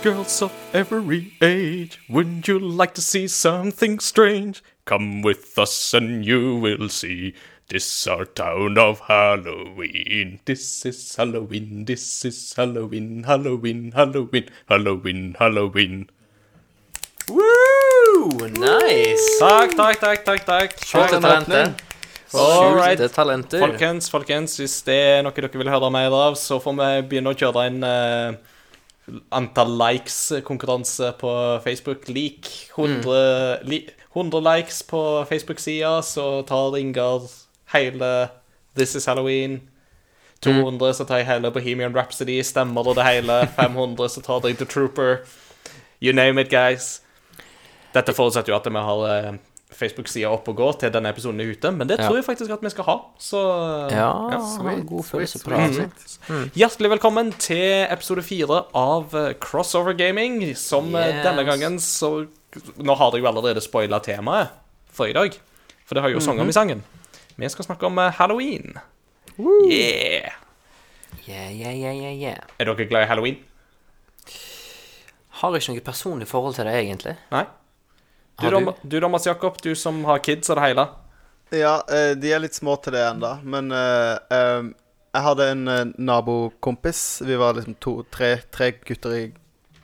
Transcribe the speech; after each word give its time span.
Girls 0.00 0.42
of 0.42 0.52
every 0.72 1.32
age, 1.42 1.98
wouldn't 2.08 2.46
you 2.46 2.56
like 2.56 2.94
to 2.94 3.02
see 3.02 3.26
something 3.26 3.98
strange? 3.98 4.62
Come 4.84 5.22
with 5.22 5.58
us 5.58 5.92
and 5.92 6.24
you 6.24 6.54
will 6.54 6.88
see. 6.88 7.34
This 7.68 8.06
our 8.06 8.24
town 8.24 8.78
of 8.78 9.00
Halloween. 9.00 10.38
This 10.44 10.86
is 10.86 11.16
Halloween, 11.16 11.84
this 11.84 12.24
is 12.24 12.54
Halloween, 12.56 13.24
Halloween, 13.24 13.90
Halloween, 13.90 14.46
Halloween, 14.68 15.34
Halloween. 15.36 16.08
Woo! 17.28 18.48
Nice! 18.54 19.26
Takk, 19.40 19.74
takk, 19.74 20.00
tak, 20.00 20.24
takk. 20.24 20.44
takk. 20.46 20.76
Skjulte 20.78 21.18
talenter. 21.20 21.74
Skjulte 22.30 23.08
talenter. 23.08 23.66
Folkens, 23.66 24.08
folkens, 24.14 24.54
hvis 24.62 24.78
det 24.86 25.00
er 25.16 25.26
noe 25.26 25.34
dere 25.34 25.50
vil 25.58 25.74
høre 25.74 25.90
mer 25.90 26.14
av, 26.14 26.38
så 26.38 26.60
får 26.62 26.78
vi 26.78 26.88
begynne 27.10 27.34
å 27.34 27.40
kjøre 27.42 27.66
en 27.66 27.82
eh, 27.82 28.54
antall 29.32 29.72
likes-konkurranse 29.78 31.12
på 31.20 31.32
Facebook. 31.64 32.08
Lik 32.08 32.48
100, 32.76 33.62
li, 33.68 33.82
100 34.12 34.40
likes 34.56 34.82
på 34.82 35.24
Facebook-sida, 35.28 36.02
så 36.02 36.42
tar 36.42 36.76
Ingar 36.76 37.28
hele 37.74 38.28
This 38.76 38.94
is 38.94 39.06
Halloween. 39.06 39.60
200 40.40 40.94
så 40.94 41.04
tar 41.04 41.22
jeg 41.22 41.26
hele 41.26 41.50
Bohemian 41.50 41.96
Rhapsody. 41.96 42.42
Stemmer 42.42 42.82
det 42.82 42.96
det 42.96 43.04
hele? 43.04 43.40
500 43.56 44.08
så 44.08 44.22
tar 44.22 44.46
jeg 44.46 44.58
The 44.58 44.64
Trooper. 44.64 45.16
You 46.00 46.12
name 46.12 46.40
it, 46.40 46.50
guys. 46.50 47.00
Dette 47.94 48.14
forutsetter 48.14 48.52
jo 48.52 48.58
at 48.58 48.68
vi 48.70 48.78
har 48.78 49.04
eh, 49.08 49.32
Facebook-sida 49.70 50.30
opp 50.32 50.48
og 50.48 50.56
går 50.56 50.78
til 50.80 50.92
denne 50.94 51.10
episoden 51.12 51.40
er 51.44 51.50
ute, 51.52 51.70
men 51.70 51.86
det 51.88 51.98
Ja. 51.98 52.06
tror 52.08 52.16
jeg 52.16 52.24
faktisk 52.24 52.50
at 52.50 52.62
vi 52.62 52.70
skal 52.70 52.84
ha. 52.84 52.96
Så 53.18 53.90
Ja, 53.90 54.38
sweet, 54.40 54.86
god 54.86 55.04
følelse 55.04 55.38
på 55.44 55.50
det. 55.50 55.90
Mm. 56.28 56.50
Hjertelig 56.56 56.90
velkommen 56.90 57.32
til 57.38 57.86
episode 57.90 58.22
fire 58.22 58.64
av 58.74 59.14
eh, 59.14 59.34
Crossover 59.34 59.92
Gaming. 59.92 60.54
Som 60.56 60.94
eh, 60.94 61.06
Yes. 61.08 61.24
denne 61.26 61.44
gangen 61.44 61.78
så 61.78 62.26
Nå 62.78 62.94
har 62.96 63.10
dere 63.10 63.20
jo 63.20 63.26
allerede 63.28 63.60
spoila 63.60 63.98
temaet 64.00 64.48
for 64.90 65.04
i 65.06 65.12
dag. 65.12 65.34
For 65.84 65.94
det 65.94 66.02
har 66.02 66.10
jo 66.10 66.18
sunget 66.20 66.40
om 66.40 66.48
i 66.48 66.52
sangen. 66.52 66.82
Vi 67.36 67.48
skal 67.48 67.64
snakke 67.64 67.86
om 67.86 67.98
eh, 67.98 68.10
halloween. 68.12 68.78
Yeah. 69.38 70.32
Yeah, 71.28 71.52
yeah, 71.52 71.74
yeah, 71.76 71.94
yeah, 71.94 72.14
yeah. 72.22 72.36
Er 72.58 72.64
dere 72.64 72.86
glad 72.88 73.02
i 73.02 73.06
halloween? 73.06 73.36
Har 75.28 75.54
ikke 75.54 75.74
noe 75.74 75.80
personlig 75.84 76.26
forhold 76.26 76.54
til 76.56 76.64
det, 76.64 76.74
egentlig. 76.74 77.16
Nei? 77.30 77.44
Du, 78.40 78.44
Har 78.46 78.60
du? 78.60 78.72
du 78.82 79.00
da, 79.00 79.18
Jakob, 79.24 79.56
du 79.62 79.74
som 79.74 80.04
har 80.04 80.18
kids 80.22 80.50
og 80.50 80.56
det 80.56 80.62
hele. 80.68 80.84
Ja, 81.50 81.80
eh, 81.90 82.12
de 82.14 82.30
er 82.32 82.42
litt 82.44 82.54
små 82.54 82.76
til 82.82 82.94
det 82.94 83.02
ennå, 83.02 83.32
men 83.42 83.72
eh, 83.74 84.68
jeg 85.16 85.24
hadde 85.24 85.46
en 85.50 85.64
eh, 85.72 85.84
nabokompis. 85.98 87.22
Vi 87.26 87.38
var 87.40 87.56
liksom 87.56 87.74
to, 87.82 87.96
tre, 88.14 88.36
tre 88.54 88.70
gutter 88.86 89.16
i, 89.16 89.24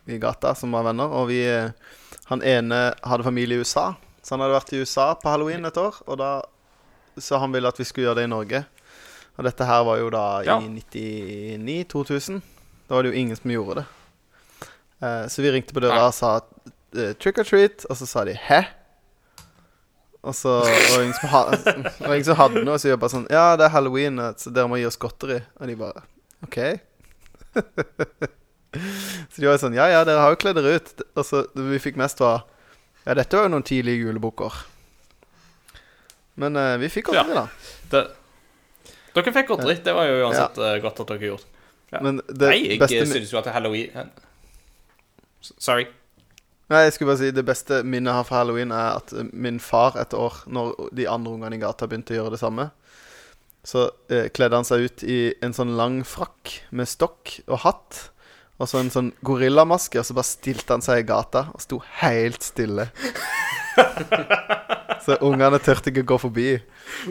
i 0.06 0.18
gata 0.22 0.52
som 0.54 0.70
var 0.76 0.86
venner, 0.86 1.10
og 1.10 1.28
vi 1.32 1.40
Han 2.30 2.40
ene 2.40 2.94
hadde 3.04 3.24
familie 3.26 3.58
i 3.58 3.60
USA, 3.60 3.90
så 4.22 4.34
han 4.34 4.40
hadde 4.44 4.54
vært 4.56 4.70
i 4.72 4.78
USA 4.80 5.10
på 5.20 5.28
halloween 5.28 5.66
et 5.68 5.76
år, 5.76 5.98
og 6.06 6.16
da 6.22 6.30
Så 7.20 7.38
han 7.38 7.52
ville 7.52 7.68
at 7.68 7.78
vi 7.78 7.84
skulle 7.84 8.06
gjøre 8.08 8.22
det 8.22 8.24
i 8.24 8.32
Norge. 8.32 8.64
Og 9.36 9.44
dette 9.44 9.66
her 9.66 9.82
var 9.84 9.98
jo 9.98 10.08
da 10.10 10.42
Ja. 10.46 10.60
i 10.60 10.68
99-2000. 10.70 12.40
Da 12.88 12.94
var 12.94 13.02
det 13.02 13.12
jo 13.12 13.18
ingen 13.20 13.36
som 13.36 13.50
gjorde 13.50 13.74
det. 13.82 13.86
Eh, 15.02 15.26
så 15.28 15.42
vi 15.42 15.50
ringte 15.50 15.74
på 15.74 15.80
døra 15.80 16.06
og 16.08 16.14
sa 16.14 16.36
eh, 16.36 16.42
trick 17.20 17.38
or 17.42 17.46
treat, 17.48 17.84
og 17.90 17.98
så 18.00 18.06
sa 18.06 18.24
de 18.28 18.38
'hæ?' 18.38 18.64
Og 20.24 20.32
så 20.32 20.54
og 20.64 21.02
ingen 21.02 21.14
som, 21.18 21.28
ha, 21.28 21.42
og 22.06 22.12
ingen 22.14 22.24
som 22.24 22.38
hadde 22.38 22.64
noe, 22.64 22.78
så 22.80 22.88
de 22.88 22.96
bare 23.00 23.12
sånn 23.12 23.26
Ja, 23.32 23.44
det 23.60 23.66
er 23.66 23.74
halloween, 23.74 24.20
eh, 24.22 24.32
så 24.40 24.52
dere 24.54 24.70
må 24.72 24.80
gi 24.80 24.86
oss 24.88 25.00
godteri. 25.00 25.42
Og 25.60 25.68
de 25.68 25.76
bare 25.76 26.04
OK. 26.46 26.58
så 29.30 29.42
de 29.42 29.48
var 29.48 29.60
sånn 29.60 29.76
Ja, 29.76 29.90
ja, 29.92 30.02
dere 30.08 30.24
har 30.24 30.32
jo 30.32 30.40
kledd 30.40 30.56
dere 30.60 30.78
ut. 30.80 30.94
Og 31.12 31.28
så 31.28 31.44
det 31.52 31.66
vi 31.74 31.82
fikk 31.90 32.00
mest, 32.00 32.22
var 32.24 32.46
Ja, 33.04 33.16
dette 33.18 33.36
var 33.36 33.48
jo 33.48 33.56
noen 33.56 33.66
tidlige 33.68 34.06
julebukker. 34.06 34.62
Men 36.40 36.56
uh, 36.58 36.74
vi 36.80 36.88
fikk 36.90 37.12
godteri, 37.12 37.36
da. 37.36 37.44
Det, 37.92 38.06
dere 39.14 39.34
fikk 39.36 39.50
godteri. 39.52 39.76
Det 39.84 39.92
var 39.94 40.08
jo 40.08 40.22
uansett 40.24 40.62
ja. 40.64 40.78
godt 40.82 41.04
at 41.04 41.12
dere 41.12 41.28
gjorde. 41.28 41.50
Ja. 41.92 42.00
Men 42.02 42.22
det 42.26 42.48
Nei, 42.48 42.62
jeg 42.72 42.80
beste 42.80 43.04
eh, 43.04 43.10
synes 43.12 43.30
jo 43.30 43.38
at 43.38 43.52
halloween 43.54 44.08
Sorry. 45.44 45.84
Nei, 46.74 46.86
jeg 46.88 46.96
skulle 46.96 47.12
bare 47.12 47.20
si 47.20 47.34
Det 47.34 47.44
beste 47.46 47.82
minnet 47.86 48.10
jeg 48.10 48.18
har 48.18 48.26
fra 48.26 48.40
halloween, 48.42 48.72
er 48.74 48.98
at 48.98 49.12
eh, 49.14 49.28
min 49.30 49.60
far 49.62 49.98
et 50.00 50.16
år, 50.16 50.40
når 50.50 50.88
de 50.96 51.06
andre 51.10 51.36
ungene 51.36 51.58
i 51.58 51.62
gata 51.62 51.86
begynte 51.86 52.16
å 52.16 52.22
gjøre 52.22 52.34
det 52.34 52.42
samme, 52.42 52.70
så 53.64 53.86
eh, 54.12 54.26
kledde 54.34 54.58
han 54.58 54.66
seg 54.66 54.88
ut 54.88 55.06
i 55.06 55.18
en 55.44 55.54
sånn 55.56 55.76
lang 55.78 56.02
frakk 56.08 56.58
med 56.74 56.90
stokk 56.90 57.38
og 57.46 57.62
hatt. 57.64 58.02
Og 58.60 58.68
så 58.70 58.78
en 58.78 58.90
sånn 58.92 59.08
gorillamaske, 59.26 59.98
og 59.98 60.06
så 60.06 60.14
bare 60.14 60.28
stilte 60.28 60.76
han 60.76 60.84
seg 60.84 61.00
i 61.02 61.08
gata 61.08 61.48
og 61.54 61.62
sto 61.62 61.80
helt 62.02 62.44
stille. 62.44 62.86
så 65.04 65.16
ungene 65.26 65.58
turte 65.62 65.90
ikke 65.90 66.04
gå 66.12 66.18
forbi. 66.22 66.50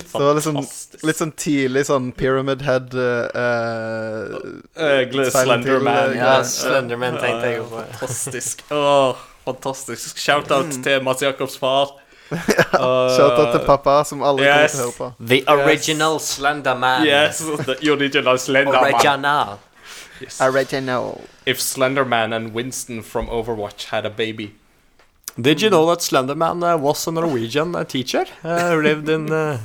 Så 0.06 0.22
det 0.22 0.29
var 0.29 0.38
liksom 0.38 0.62
litt 1.03 1.19
sånn 1.19 1.34
tidlig 1.35 1.84
sånn 1.90 2.13
Pyramid 2.16 2.63
Head 2.63 2.96
uh, 2.96 3.28
uh, 3.35 4.40
Eh, 4.78 5.03
Slenderman. 5.34 6.16
Ja. 6.16 6.40
Slenderman 6.47 7.19
tenkte 7.19 7.52
jeg 7.52 7.68
på. 7.68 7.84
Fantastisk. 7.91 8.63
Åh, 8.72 9.19
fantastisk. 9.46 10.18
Shout-out 10.18 10.72
til 10.84 11.04
Mats 11.04 11.22
Jakobs 11.22 11.58
far. 11.58 11.92
Uh, 12.34 13.12
Shout-out 13.14 13.52
til 13.54 13.62
pappa, 13.68 14.00
som 14.04 14.24
aldri 14.26 14.48
yes. 14.48 14.56
kommer 14.56 14.70
til 14.72 14.80
å 14.80 14.86
høre 14.88 14.96
på. 14.98 15.09
The 15.30 15.40
original 15.54 16.16
Slenderman. 16.20 17.06
Yes, 17.06 17.44
the 17.68 17.92
original 17.94 18.40
Slenderman. 18.42 18.96
Original. 18.96 19.59
Yes. 20.22 20.40
Original. 20.42 21.22
If 21.46 21.59
Slenderman 21.62 22.34
and 22.34 22.56
Winston 22.56 23.03
from 23.03 23.30
Overwatch 23.30 23.92
had 23.92 24.06
a 24.06 24.09
baby. 24.09 24.56
Did 25.36 25.62
you 25.64 25.70
know 25.70 25.88
that 25.88 26.00
Slenderman 26.00 26.62
uh, 26.64 26.78
was 26.78 27.08
a 27.08 27.12
Norwegian 27.12 27.76
uh, 27.76 27.84
teacher? 27.84 28.26
Uh, 28.44 28.76
lived 28.76 29.10
in 29.10 29.32
uh, 29.32 29.58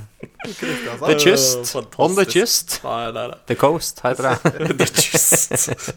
the 0.42 1.14
kyst. 1.18 1.76
On 1.98 2.14
the 2.14 2.24
kyst. 2.24 2.80
Nei, 2.84 3.12
nei, 3.12 3.26
nei. 3.28 3.36
The 3.46 3.54
coast, 3.54 4.00
heter 4.00 4.30
det. 4.30 4.78
The 4.78 4.86
kyst. 4.86 5.92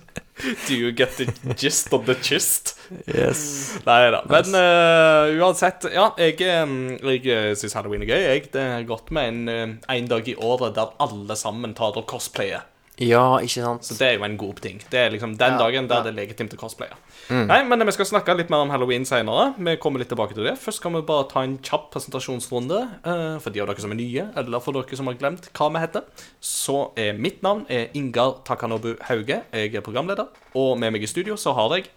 Do 0.68 0.76
you 0.76 0.92
get 0.92 1.16
the 1.18 1.54
gist 1.56 1.94
of 1.94 2.06
the 2.06 2.16
kyst? 2.16 2.76
Yes. 3.08 3.78
Nei 3.86 4.09
da. 4.12 4.24
Men 4.28 4.56
eh, 4.58 5.38
uansett, 5.40 5.86
ja, 5.94 6.09
jeg, 6.20 6.42
uh, 6.42 7.16
jeg 7.16 7.56
syns 7.62 7.78
halloween 7.78 8.03
er 8.03 8.12
gøy. 8.12 8.22
Jeg. 8.26 8.50
Det 8.52 8.66
er 8.76 8.84
godt 8.90 9.14
med 9.16 9.32
en, 9.32 9.78
en 9.88 10.12
dag 10.12 10.28
i 10.28 10.36
året 10.36 10.76
der 10.76 10.92
alle 11.00 11.38
sammen 11.40 11.78
tar 11.78 11.96
og 11.96 12.09
cosplayer. 12.12 12.68
Ja, 13.02 13.40
ikke 13.40 13.64
sant? 13.64 13.86
Så 13.88 13.96
det 13.98 14.08
er 14.09 14.20
jo 14.20 14.26
en 14.28 14.36
god 14.38 14.59
ting. 14.62 14.82
Det 14.92 15.00
er 15.00 15.14
liksom 15.14 15.38
den 15.40 15.56
Ja, 15.56 15.62
dagen 15.64 15.88
der 15.88 16.02
ja. 16.02 16.06
det 16.06 16.12
er 16.12 16.20
legitimt 16.20 16.58
å 16.58 16.59
cosplaye. 16.59 16.98
Nei, 17.31 17.62
men 17.64 17.86
vi 17.88 17.94
skal 17.96 18.09
snakke 18.09 18.34
litt 18.36 18.50
mer 18.52 18.66
om 18.66 18.72
halloween 18.74 19.06
senere. 19.08 19.53
Vi 19.56 19.78
kommer 19.80 20.02
litt 20.03 20.09
tilbake 20.12 20.36
til 20.36 20.44
det. 20.50 20.58
Først 20.59 20.81
skal 20.81 20.92
vi 20.97 21.02
bare 21.08 21.30
ta 21.31 21.44
en 21.46 21.58
kjapp 21.64 21.90
presentasjonsrunde. 21.94 22.81
eh, 23.08 23.40
for 23.40 23.50
de 23.56 23.62
av 23.64 23.69
dere 23.72 23.80
som 23.80 23.94
er 23.94 24.00
nye, 24.02 24.25
eller 24.36 24.59
for 24.59 24.75
dere 24.75 24.97
som 25.00 25.08
har 25.08 25.16
glemt 25.16 25.47
hva 25.56 25.70
vi 25.72 25.80
heter. 25.80 26.03
Så 26.41 26.91
er 27.00 27.14
mitt 27.14 27.41
navn 27.41 27.66
er 27.70 27.88
Ingar 27.96 28.44
Takanobu 28.44 28.97
Hauge. 29.08 29.44
Jeg 29.53 29.75
er 29.75 29.81
programleder. 29.86 30.28
Og 30.56 30.78
med 30.78 30.91
meg 30.91 31.03
i 31.03 31.08
studio 31.08 31.36
så 31.40 31.53
har 31.56 31.78
jeg 31.78 31.88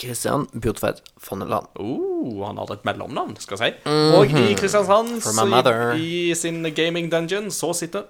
Christian 0.00 0.46
Bjortvedt 0.56 1.02
Fonneland. 1.20 1.66
Oh, 1.76 2.40
han 2.46 2.56
har 2.56 2.72
et 2.72 2.84
mellomnavn, 2.88 3.36
skal 3.38 3.58
jeg 3.60 3.74
si. 3.76 3.90
Og 4.16 4.24
i 4.32 4.54
Kristiansand, 4.56 5.20
i, 6.00 6.30
i 6.30 6.34
sin 6.34 6.62
gaming 6.74 7.10
dungeon, 7.12 7.50
så 7.50 7.74
sitter 7.76 8.08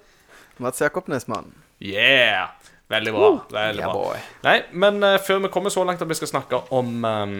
Mats 0.63 0.81
Jakob 0.81 1.09
Nesmann. 1.11 1.51
Yeah! 1.83 2.55
Veldig 2.93 3.15
bra. 3.17 3.33
Veldig 3.57 3.83
Yeah, 3.83 3.97
bra. 3.97 4.23
Nei, 4.45 4.57
men 4.85 5.01
uh, 5.05 5.17
før 5.23 5.43
vi 5.47 5.53
kommer 5.55 5.73
så 5.75 5.85
langt 5.89 6.03
at 6.05 6.11
vi 6.11 6.19
skal 6.19 6.31
snakke 6.31 6.63
om 6.75 7.05
um, 7.05 7.37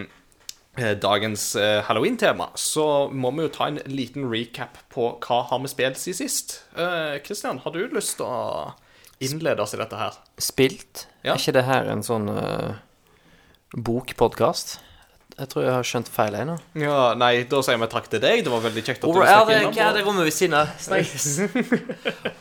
dagens 0.73 1.51
halloween-tema, 1.85 2.47
så 2.57 3.11
må 3.13 3.29
vi 3.37 3.45
jo 3.45 3.51
ta 3.53 3.67
en 3.69 3.81
liten 3.93 4.25
recap 4.33 4.79
på 4.95 5.11
hva 5.21 5.43
har 5.51 5.61
vi 5.61 5.69
spilt 5.69 6.01
siden 6.01 6.17
sist. 6.23 6.55
Uh, 6.73 7.19
Kristian, 7.27 7.61
har 7.61 7.75
du 7.75 7.83
lyst 7.93 8.17
til 8.23 8.25
å 8.25 8.73
innlede 9.23 9.61
oss 9.63 9.77
i 9.77 9.81
dette 9.83 9.99
her? 10.01 10.17
Spilt? 10.41 11.07
Ja. 11.23 11.35
Er 11.35 11.43
ikke 11.43 11.55
det 11.59 11.67
her 11.69 11.93
en 11.93 12.01
sånn 12.07 12.31
uh, 12.33 12.81
bokpodkast? 13.77 14.79
Jeg 15.33 15.49
tror 15.49 15.65
jeg 15.65 15.73
har 15.73 15.87
skjønt 15.87 16.11
feil 16.13 16.35
her 16.37 16.47
nå. 16.47 16.55
Ja, 16.79 17.15
Nei, 17.19 17.33
da 17.49 17.63
sier 17.65 17.81
vi 17.81 17.89
takk 17.91 18.09
til 18.13 18.21
deg. 18.23 18.43
Det 18.45 18.53
var 18.53 18.63
veldig 18.67 18.85
kjekt 18.85 19.01
at 19.01 19.09
du 19.09 19.17
snakket 19.17 19.33
er 19.33 19.49
det, 19.49 19.57
innom. 19.63 19.75
hva 19.77 19.87
er 19.87 19.97
det 19.97 20.05
rommet 20.07 20.29
ved 20.29 20.37
siden 20.37 20.57
av? 20.59 20.73
Snakkes. 20.87 21.29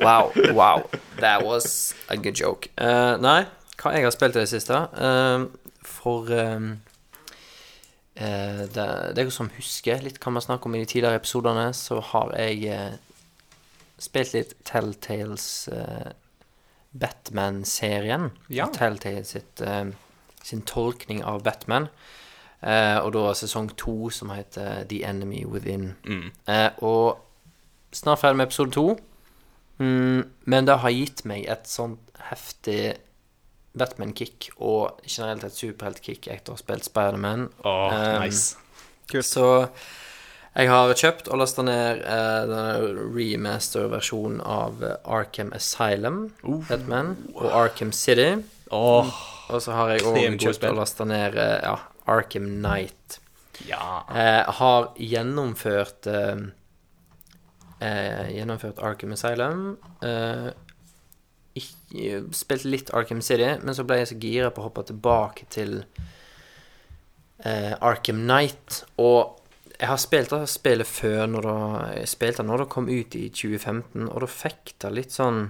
wow, 0.04 0.32
wow. 0.58 0.84
That 1.22 1.46
was 1.48 1.96
a 2.12 2.18
good 2.20 2.36
joke. 2.36 2.72
Uh, 2.76 3.16
nei, 3.24 3.46
hva 3.80 3.96
jeg 3.96 4.08
har 4.08 4.16
spilt 4.16 4.36
i 4.36 4.44
det 4.44 4.52
siste 4.52 4.76
uh, 4.76 5.48
For 5.88 6.28
um, 6.36 6.68
uh, 8.20 8.64
det, 8.76 8.88
dere 9.18 9.34
som 9.34 9.52
husker 9.56 10.04
litt 10.04 10.20
hva 10.20 10.36
vi 10.36 10.44
snakket 10.44 10.70
om 10.70 10.76
i 10.76 10.84
de 10.84 10.92
tidligere 10.92 11.24
episodene, 11.24 11.70
så 11.78 12.02
har 12.12 12.36
jeg 12.36 12.68
eh, 12.76 12.98
spilt 14.02 14.36
litt 14.36 14.56
Telltales 14.68 15.48
Batman-serien. 16.92 18.34
Ja. 18.52 18.68
Telltales 18.76 19.38
sin 20.44 20.66
tolkning 20.68 21.24
av 21.24 21.46
Batman. 21.46 21.88
Eh, 22.62 22.98
og 23.02 23.14
da 23.16 23.32
sesong 23.34 23.72
to, 23.80 24.12
som 24.14 24.30
heter 24.36 24.84
The 24.90 25.02
Enemy 25.10 25.46
Within. 25.50 25.96
Eh, 26.48 26.70
og 26.86 27.18
snart 27.94 28.22
ferdig 28.22 28.38
med 28.38 28.52
episode 28.52 28.76
to. 28.76 28.86
Mm, 29.82 30.28
men 30.46 30.68
det 30.68 30.78
har 30.84 30.94
gitt 30.94 31.24
meg 31.26 31.48
et 31.50 31.66
sånt 31.70 32.12
heftig 32.30 33.00
Batman-kick 33.78 34.52
og 34.60 35.00
generelt 35.08 35.48
et 35.48 35.58
superhelt-kick 35.58 36.28
etter 36.30 36.54
å 36.54 36.58
ha 36.58 36.62
spilt 36.62 36.86
Spiderman. 36.86 37.50
Oh, 37.64 37.90
Um, 37.90 38.22
nice. 38.22 38.58
Så 39.26 39.68
jeg 40.56 40.70
har 40.70 40.94
kjøpt 40.94 41.28
og 41.32 41.40
lasta 41.42 41.64
ned 41.66 42.04
uh, 42.04 42.44
denne 42.48 43.06
remaster-versjonen 43.16 44.42
av 44.44 44.84
Arkham 45.08 45.52
Asylum, 45.56 46.26
Batman, 46.70 47.16
og 47.34 47.48
Arkham 47.50 47.92
City. 47.96 48.44
Oh. 48.70 49.10
Og 49.52 49.64
så 49.64 49.74
har 49.76 49.96
jeg 49.96 50.06
òg 50.08 50.38
kjøpt 50.40 50.68
og 50.70 50.78
lasta 50.78 51.08
ned 51.08 51.36
ja, 51.36 51.76
Arkham 52.06 52.48
Knight. 52.62 53.20
ja. 53.68 54.06
eh, 54.16 54.48
har 54.60 54.92
gjennomført 54.98 56.08
eh, 56.08 56.38
eh, 57.80 58.32
Gjennomført 58.38 58.80
Arkham 58.80 59.14
Asylum. 59.14 59.78
Eh, 60.02 60.50
spilt 62.32 62.64
litt 62.64 62.94
Arkham 62.96 63.22
City, 63.22 63.50
men 63.64 63.76
så 63.76 63.84
ble 63.84 64.02
jeg 64.02 64.12
så 64.14 64.20
gira 64.22 64.52
på 64.54 64.64
å 64.64 64.70
hoppe 64.70 64.86
tilbake 64.88 65.48
til 65.52 65.82
eh, 67.44 67.74
Arkham 67.80 68.24
Knight. 68.24 68.84
Og 69.02 69.38
jeg 69.76 69.90
har 69.90 70.00
spilt 70.00 70.34
det 70.34 70.46
spillet 70.52 70.88
før, 70.88 71.26
når 71.28 71.48
det, 71.48 71.58
jeg 72.00 72.12
spilte 72.14 72.44
det 72.44 72.50
når 72.52 72.64
det 72.64 72.70
kom 72.76 72.88
ut 72.92 73.18
i 73.18 73.26
2015, 73.34 74.08
og 74.08 74.22
da 74.24 74.30
fikk 74.30 74.76
det 74.84 74.94
litt 74.96 75.16
sånn 75.16 75.50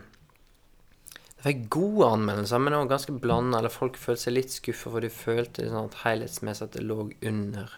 Det 1.41 1.47
fikk 1.47 1.61
gode 1.73 2.07
anmeldelser, 2.13 2.59
men 2.61 2.75
var 2.77 2.89
ganske 2.91 3.15
blanda. 3.17 3.57
Eller 3.57 3.73
folk 3.73 3.95
følte 3.97 4.27
seg 4.27 4.35
litt 4.35 4.53
skuffa, 4.53 4.91
for 4.93 5.01
de 5.01 5.09
følte 5.09 5.65
sånn 5.65 5.87
at 5.89 6.03
helhetsmessig 6.03 6.67
at 6.67 6.75
det 6.77 6.83
lå 6.85 7.07
under 7.09 7.71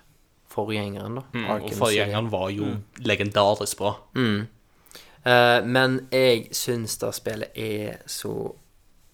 forgjengeren. 0.52 1.16
da 1.16 1.24
Mm, 1.34 1.46
og 1.50 1.70
forgjengeren 1.80 2.30
var 2.30 2.50
jo 2.52 2.74
legendarisk 3.00 3.78
bra. 3.80 3.96
Mm. 4.16 4.48
Eh, 5.24 5.60
men 5.64 6.08
jeg 6.12 6.50
syns 6.52 6.98
det 7.00 7.14
spillet 7.16 7.56
er 7.56 8.04
så 8.06 8.34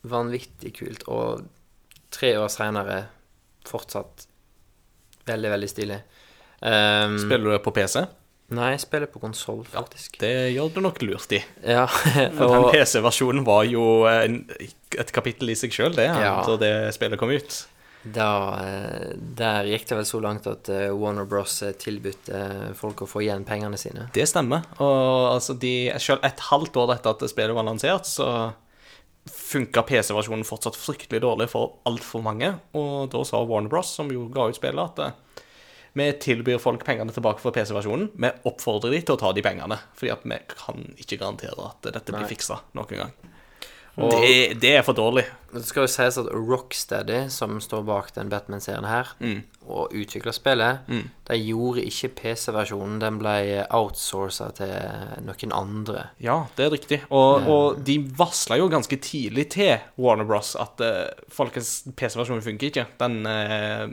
vanvittig 0.09 0.73
kult, 0.79 1.05
og 1.07 1.45
tre 2.09 2.33
år 2.41 2.49
seinere 2.49 3.03
fortsatt 3.69 4.25
veldig, 5.29 5.51
veldig 5.53 5.69
stilig. 5.69 5.99
Um, 6.59 7.19
Spiller 7.21 7.45
du 7.45 7.51
det 7.53 7.63
på 7.63 7.71
PC? 7.71 8.01
Nei, 8.49 8.71
jeg 8.73 8.81
spiller 8.81 9.09
på 9.11 9.19
konsoll, 9.21 9.59
faktisk. 9.69 10.15
Ja, 10.17 10.21
Det 10.25 10.53
gjør 10.55 10.69
du 10.73 10.79
nok 10.81 11.01
lurt 11.05 11.33
i. 11.37 11.41
Ja, 11.69 11.83
For 12.37 12.49
den 12.55 12.69
PC-versjonen 12.73 13.43
var 13.45 13.67
jo 13.69 14.05
en, 14.09 14.39
et 14.97 15.11
kapittel 15.13 15.51
i 15.53 15.57
seg 15.59 15.75
sjøl, 15.75 15.93
det, 15.97 16.07
Ja. 16.09 16.39
da 16.47 16.55
det 16.57 16.71
spillet 16.95 17.19
kom 17.21 17.29
ut. 17.29 17.59
da, 18.15 18.29
eh, 18.63 19.11
der 19.37 19.67
gikk 19.69 19.85
det 19.89 19.97
vel 19.99 20.07
så 20.07 20.21
langt 20.23 20.47
at 20.47 20.69
eh, 20.71 20.87
Warner 20.95 21.27
Bros. 21.29 21.59
tilbød 21.83 22.29
eh, 22.33 22.69
folk 22.79 23.03
å 23.03 23.09
få 23.11 23.21
igjen 23.25 23.43
pengene 23.45 23.77
sine. 23.77 24.07
Det 24.15 24.25
stemmer. 24.31 24.63
Og 24.79 25.35
altså, 25.35 25.53
de, 25.59 25.91
selv 25.99 26.23
et 26.25 26.39
halvt 26.49 26.79
år 26.79 26.95
etter 26.95 27.11
at 27.13 27.29
spillet 27.29 27.53
var 27.53 27.67
lansert, 27.67 28.07
så 28.09 28.31
funka 29.29 29.83
PC-versjonen 29.85 30.47
fortsatt 30.47 30.77
fryktelig 30.79 31.21
dårlig 31.21 31.49
for 31.51 31.75
altfor 31.85 32.23
mange. 32.25 32.55
Og 32.73 33.11
da 33.13 33.21
sa 33.27 33.43
Warner 33.45 33.69
Bros., 33.69 33.91
som 33.99 34.09
jo 34.09 34.25
ga 34.33 34.47
ut 34.49 34.57
spillet, 34.57 34.97
at 35.03 35.43
vi 35.97 36.07
tilbyr 36.21 36.61
folk 36.61 36.85
pengene 36.85 37.13
tilbake 37.15 37.41
for 37.43 37.55
PC-versjonen. 37.55 38.11
Vi 38.13 38.31
oppfordrer 38.49 38.93
de 38.93 39.01
til 39.01 39.15
å 39.15 39.21
ta 39.21 39.33
de 39.35 39.43
pengene, 39.45 39.79
fordi 39.97 40.13
at 40.13 40.25
vi 40.27 40.39
kan 40.53 40.85
ikke 40.97 41.19
garantere 41.21 41.71
at 41.71 41.91
dette 41.93 42.15
blir 42.15 42.29
fiksa 42.29 42.61
noen 42.77 43.03
gang. 43.03 43.13
Og- 44.01 44.21
det, 44.21 44.59
det 44.61 44.75
er 44.77 44.81
for 44.87 44.93
dårlig. 44.93 45.25
Det 45.51 45.63
skal 45.65 45.81
jo 45.87 45.89
sies 45.89 46.17
at 46.21 46.27
Rocksteady, 46.29 47.23
som 47.33 47.55
står 47.59 47.81
bak 47.87 48.11
den 48.13 48.29
Batman-serien 48.29 48.85
her, 48.85 49.07
Mm. 49.19 49.39
og 49.67 49.89
utvikla 49.97 50.31
spillet, 50.31 50.79
de 51.25 51.37
gjorde 51.41 51.81
ikke 51.89 52.09
PC-versjonen. 52.19 52.99
Den 53.01 53.17
ble 53.17 53.65
outsourca 53.73 54.51
til 54.53 54.73
noen 55.25 55.51
andre. 55.51 56.03
Ja, 56.21 56.45
det 56.55 56.65
er 56.67 56.69
riktig. 56.75 56.99
Og, 57.09 57.47
og 57.49 57.83
de 57.83 57.97
varsla 58.17 58.57
jo 58.61 58.67
ganske 58.69 58.99
tidlig 59.01 59.49
til 59.49 59.79
Warner 59.97 60.25
Bros. 60.29 60.55
at 60.55 60.79
uh, 60.85 61.07
folkens 61.33 61.83
PC-versjonen 61.95 62.45
funker 62.45 62.69
ikke. 62.69 62.85
Den, 63.01 63.25
uh, 63.25 63.87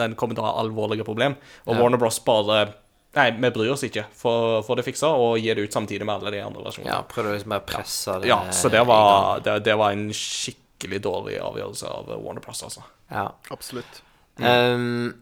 den 0.00 0.14
kommer 0.16 0.34
til 0.34 0.44
å 0.44 0.48
ha 0.54 0.62
alvorlige 0.64 1.04
problem. 1.04 1.36
Og 1.66 1.74
Ja. 1.76 1.82
Warner 1.82 1.98
Bros. 2.00 2.18
bare 2.24 2.72
Nei, 3.14 3.28
vi 3.38 3.50
bryr 3.54 3.70
oss 3.74 3.84
ikke. 3.86 4.06
Få 4.18 4.74
det 4.78 4.84
fiksa 4.86 5.12
og 5.14 5.36
gi 5.38 5.52
det 5.54 5.68
ut 5.68 5.76
samtidig 5.76 6.06
med 6.06 6.16
alle 6.16 6.32
de 6.34 6.40
andre 6.42 6.64
versjonene. 6.66 6.90
Ja, 6.90 7.02
prøvde 7.08 7.36
liksom 7.36 7.54
bare 7.54 7.62
å 7.62 7.68
presse 7.68 8.16
det 8.22 8.30
Ja, 8.30 8.40
så 8.50 8.70
det 8.72 8.82
var, 8.88 9.40
det, 9.44 9.58
det 9.68 9.76
var 9.78 9.94
en 9.94 10.08
skikkelig 10.14 11.00
dårlig 11.04 11.36
avgjørelse 11.42 11.92
av 11.94 12.10
Warner 12.24 12.42
Bros. 12.44 12.64
Altså. 12.66 12.82
Ja. 13.12 13.28
Absolutt. 13.54 14.00
Um, 14.42 15.14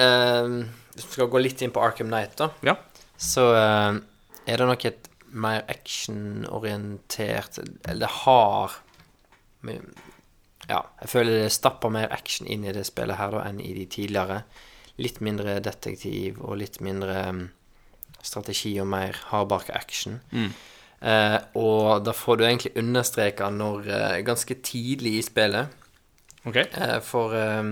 um, 0.00 0.56
hvis 0.94 1.04
vi 1.06 1.12
skal 1.18 1.28
gå 1.32 1.42
litt 1.44 1.60
inn 1.62 1.74
på 1.74 1.82
Arkham 1.84 2.08
Knight, 2.08 2.38
da, 2.40 2.48
Ja. 2.64 2.78
så 3.20 3.50
um, 3.52 4.00
er 4.48 4.56
det 4.62 4.70
nok 4.72 4.84
et 4.88 5.10
mer 5.30 5.62
actionorientert 5.70 7.58
Eller 7.86 8.00
det 8.06 8.14
har 8.24 8.72
Ja, 10.68 10.80
jeg 11.02 11.08
føler 11.12 11.42
det 11.44 11.52
stapper 11.52 11.92
mer 11.92 12.08
action 12.14 12.46
inn 12.48 12.64
i 12.64 12.72
det 12.74 12.86
spillet 12.88 13.18
her 13.18 13.30
da 13.34 13.44
enn 13.48 13.60
i 13.62 13.72
de 13.74 13.84
tidligere. 13.90 14.44
Litt 15.00 15.20
mindre 15.24 15.58
detektiv 15.64 16.40
og 16.44 16.58
litt 16.60 16.80
mindre 16.84 17.16
um, 17.30 17.44
strategi 18.22 18.74
og 18.82 18.90
mer 18.92 19.16
hardbarka 19.30 19.72
action. 19.78 20.18
Eh, 21.00 21.36
og 21.56 22.02
da 22.04 22.12
får 22.12 22.36
du 22.36 22.42
egentlig 22.44 22.74
understreka 22.76 23.46
når 23.48 23.86
eh, 23.88 24.16
Ganske 24.26 24.58
tidlig 24.60 25.14
i 25.16 25.22
spillet 25.24 25.78
Okay. 26.44 26.66
Eh, 26.72 26.98
For 27.04 27.32
ehm, 27.36 27.70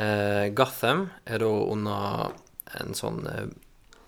eh, 0.00 0.48
Gotham 0.56 1.06
er 1.24 1.42
da 1.42 1.48
under 1.48 2.32
en 2.80 2.94
sånn 2.96 3.26
eh, 3.28 3.48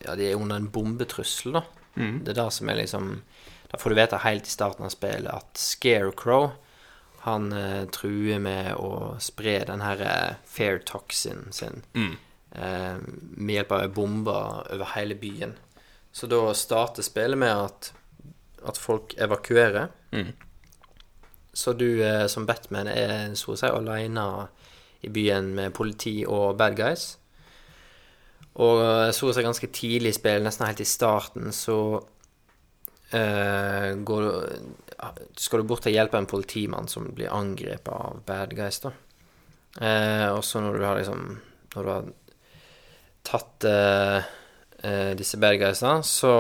Ja, 0.04 0.14
de 0.16 0.30
er 0.30 0.36
under 0.36 0.56
en 0.60 0.68
bombetrussel, 0.72 1.56
da. 1.56 1.64
Det 1.94 2.32
er 2.32 2.38
det 2.40 2.46
som 2.52 2.68
er 2.68 2.80
liksom 2.80 3.10
Da 3.70 3.78
får 3.80 3.92
du 3.92 3.98
vite 4.00 4.22
helt 4.24 4.48
i 4.48 4.52
starten 4.52 4.84
av 4.84 4.92
spillet 4.92 5.30
at 5.30 5.60
Scarecrow 5.60 6.50
han 7.24 7.52
eh, 7.56 7.84
truer 7.88 8.38
med 8.42 8.74
å 8.76 9.16
spre 9.22 9.58
den 9.64 9.80
her 9.80 10.00
eh, 10.04 10.34
fair 10.44 10.78
toxin 10.84 11.46
sin 11.56 11.80
eh, 12.52 12.96
med 13.00 13.54
hjelp 13.56 13.72
av 13.72 13.92
bomber 13.96 14.64
over 14.72 14.92
hele 14.94 15.16
byen. 15.16 15.56
Så 16.12 16.28
da 16.30 16.52
starter 16.54 17.02
spillet 17.02 17.40
med 17.40 17.50
at, 17.56 17.92
at 18.68 18.78
folk 18.78 19.16
evakuerer. 19.18 19.88
Så 21.54 21.72
du 21.72 22.02
eh, 22.04 22.26
som 22.26 22.46
Batman 22.46 22.88
er 22.92 23.34
så 23.38 23.54
å 23.54 23.58
si 23.58 23.66
alene 23.66 24.28
i 25.04 25.10
byen 25.12 25.52
med 25.54 25.74
politi 25.74 26.24
og 26.26 26.56
bad 26.60 26.76
guys. 26.76 27.14
Og 28.54 28.82
eh, 28.84 29.10
så 29.16 29.30
å 29.30 29.34
si 29.34 29.42
ganske 29.42 29.70
tidlig 29.74 30.12
i 30.12 30.18
spillet, 30.18 30.44
nesten 30.44 30.66
helt 30.68 30.82
i 30.84 30.86
starten, 30.88 31.52
så 31.56 31.78
eh, 33.14 33.94
går 34.06 34.26
Skal 35.36 35.60
du 35.62 35.68
bort 35.68 35.86
og 35.86 35.92
hjelpe 35.94 36.18
en 36.18 36.26
politimann 36.30 36.88
som 36.88 37.10
blir 37.14 37.32
angrepet 37.34 37.92
av 37.92 38.20
bad 38.26 38.54
guys, 38.56 38.80
da. 38.84 38.92
Eh, 39.80 40.28
og 40.32 40.42
så 40.46 40.60
når 40.62 40.78
du 40.78 40.84
har 40.86 41.00
liksom 41.00 41.24
Når 41.74 41.82
du 41.82 41.90
har 41.90 42.04
tatt 43.24 43.64
eh, 43.66 44.26
eh, 44.84 45.14
disse 45.18 45.38
bad 45.40 45.56
guysa, 45.58 45.96
så 46.04 46.34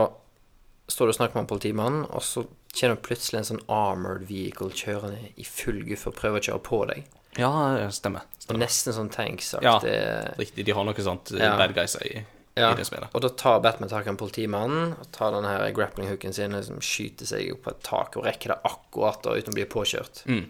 står 0.86 1.06
du 1.08 1.12
og 1.14 1.16
snakker 1.16 1.38
med 1.38 1.46
en 1.46 1.50
politimann, 1.54 2.02
og 2.12 2.20
så 2.22 2.42
kommer 2.76 2.98
plutselig 3.00 3.38
en 3.40 3.46
sånn 3.48 3.62
armored 3.72 4.26
vehicle 4.28 4.68
kjørende 4.76 5.30
i 5.40 5.46
full 5.48 5.80
guffe 5.88 6.10
og 6.12 6.18
prøver 6.18 6.42
å 6.42 6.44
kjøre 6.50 6.62
på 6.66 6.80
deg. 6.90 7.06
Ja, 7.40 7.50
stemmer. 7.90 8.26
Og 8.52 8.58
nesten 8.60 8.92
sånn 8.94 9.08
Ja, 9.08 9.16
tanksaktig. 9.16 10.38
riktig. 10.38 10.66
De 10.68 10.72
har 10.76 10.84
noe 10.84 10.94
sånt 11.08 11.32
Ja. 11.32 11.56
bad 11.56 11.72
guys 11.74 11.96
i, 12.04 12.20
Ja, 12.54 12.70
i 12.70 12.78
det 12.78 12.86
spillet. 12.86 13.10
og 13.10 13.22
da 13.24 13.28
tar 13.34 13.62
Batman 13.64 13.90
tak 13.90 14.06
i 14.06 14.12
en 14.12 14.18
politimann 14.18 14.92
og 14.92 15.06
tar 15.14 15.32
den 15.34 15.46
her 15.48 15.64
grappling-hooken 15.74 16.34
sin 16.36 16.54
og 16.54 16.60
liksom 16.62 16.82
skyter 16.86 17.26
seg 17.26 17.50
opp 17.50 17.64
på 17.64 17.72
et 17.72 17.80
tak 17.82 18.18
og 18.18 18.28
rekker 18.28 18.52
det 18.52 18.58
akkurat 18.70 19.24
da 19.26 19.34
uten 19.34 19.50
å 19.50 19.56
bli 19.56 19.66
påkjørt. 19.72 20.22
Mm. 20.30 20.44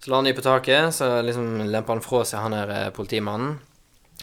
Så 0.00 0.12
lander 0.12 0.32
de 0.32 0.38
på 0.38 0.44
taket, 0.46 0.94
så 0.94 1.18
liksom 1.26 1.66
lemper 1.68 1.96
han 1.96 2.04
fra 2.04 2.22
seg 2.28 2.40
han 2.40 2.56
her 2.56 2.72
eh, 2.72 2.86
politimannen. 2.96 3.58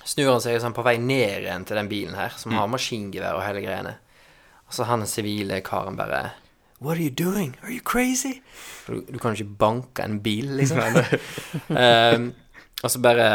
Snur 0.01 0.31
han 0.31 0.41
seg 0.43 0.57
sånn 0.63 0.75
på 0.75 0.85
vei 0.85 0.95
ned 1.01 1.45
igjen 1.45 1.67
til 1.67 1.77
den 1.77 1.91
bilen 1.91 2.17
her, 2.17 2.33
som 2.39 2.55
har 2.57 2.71
maskingevær 2.71 3.37
og 3.37 3.45
hele 3.45 3.61
greiene. 3.63 3.93
Og 4.65 4.73
så 4.73 4.87
han 4.89 5.05
sivile 5.09 5.61
karen 5.65 5.99
bare 5.99 6.23
What 6.79 6.97
are 6.97 7.03
you 7.05 7.13
doing? 7.13 7.53
Are 7.63 7.71
you 7.71 7.81
crazy? 7.85 8.41
Du, 8.87 8.99
du 9.07 9.19
kan 9.19 9.35
jo 9.35 9.43
ikke 9.45 9.59
banke 9.61 10.03
en 10.03 10.19
bil, 10.25 10.51
liksom. 10.57 10.81
um, 11.69 12.27
og 12.81 12.91
så 12.91 12.99
bare 12.99 13.29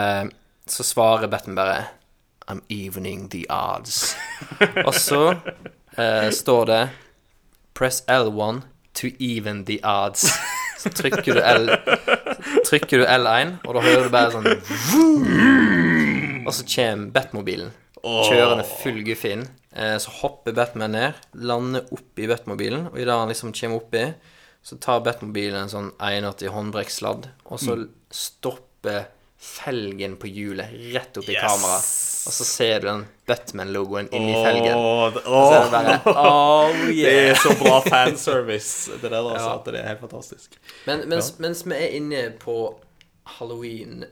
Så 0.68 0.84
svarer 0.86 1.30
Batman 1.30 1.56
bare 1.56 1.78
I'm 2.50 2.62
evening 2.68 3.28
the 3.30 3.46
odds. 3.50 4.16
og 4.86 4.94
så 4.94 5.36
eh, 5.98 6.30
står 6.30 6.64
det 6.66 6.88
Press 7.74 8.02
L1 8.08 8.62
to 8.94 9.06
even 9.20 9.64
the 9.64 9.78
odds. 9.84 10.26
Så 10.80 10.88
trykker 10.96 11.36
du 11.36 11.40
L 11.44 11.68
Trykker 12.64 13.02
du 13.02 13.04
L1, 13.04 13.58
og 13.68 13.74
da 13.76 13.80
hører 13.84 14.06
du 14.06 14.12
bare 14.14 14.30
sånn 14.32 14.46
Og 16.48 16.54
så 16.56 16.64
kommer 16.64 17.10
Batmobilen 17.12 17.74
kjørende 18.00 18.64
full 18.64 19.02
guffin. 19.04 19.46
Eh, 19.72 19.96
så 20.00 20.10
hopper 20.22 20.54
Batman 20.56 20.94
ned, 20.96 21.18
lander 21.32 21.86
oppi 21.94 22.26
Batmobilen, 22.30 22.88
og 22.90 22.98
idet 22.98 23.16
han 23.16 23.30
liksom 23.30 23.52
kommer 23.52 23.82
oppi, 23.82 24.04
så 24.62 24.78
tar 24.80 25.04
Batmobilen 25.04 25.62
en 25.62 25.72
sånn 25.72 25.90
81 26.00 26.50
håndbrekksladd, 26.54 27.28
og 27.44 27.60
så 27.60 27.76
stopper 28.10 29.08
felgen 29.40 30.16
på 30.20 30.28
hjulet 30.28 30.68
rett 30.94 31.16
oppi 31.16 31.32
Yes. 31.32 31.40
kameraet. 31.42 31.88
Og 32.28 32.32
så 32.36 32.44
ser 32.44 32.80
du 32.82 32.86
den 32.86 33.06
Batman-logoen 33.26 34.10
inni 34.12 34.34
felgen. 34.44 34.74
Åh, 34.76 35.12
det- 35.14 35.22
Så 35.24 35.52
er 35.54 35.64
det 35.64 35.70
bare 35.72 36.00
Oh 36.06 36.86
Det 36.86 37.30
er 37.30 37.34
så 37.34 37.54
bra 37.62 37.80
fanservice, 37.80 38.90
det 39.00 39.10
der, 39.10 39.16
altså, 39.22 39.48
Ja. 39.48 39.54
at 39.58 39.64
det 39.64 39.74
er 39.80 39.86
helt 39.88 40.00
fantastisk. 40.00 40.58
Men 40.86 41.08
mens, 41.08 41.32
mens 41.38 41.64
vi 41.66 41.72
er 41.74 41.96
inne 41.96 42.30
på 42.38 42.74
halloween 43.38 44.04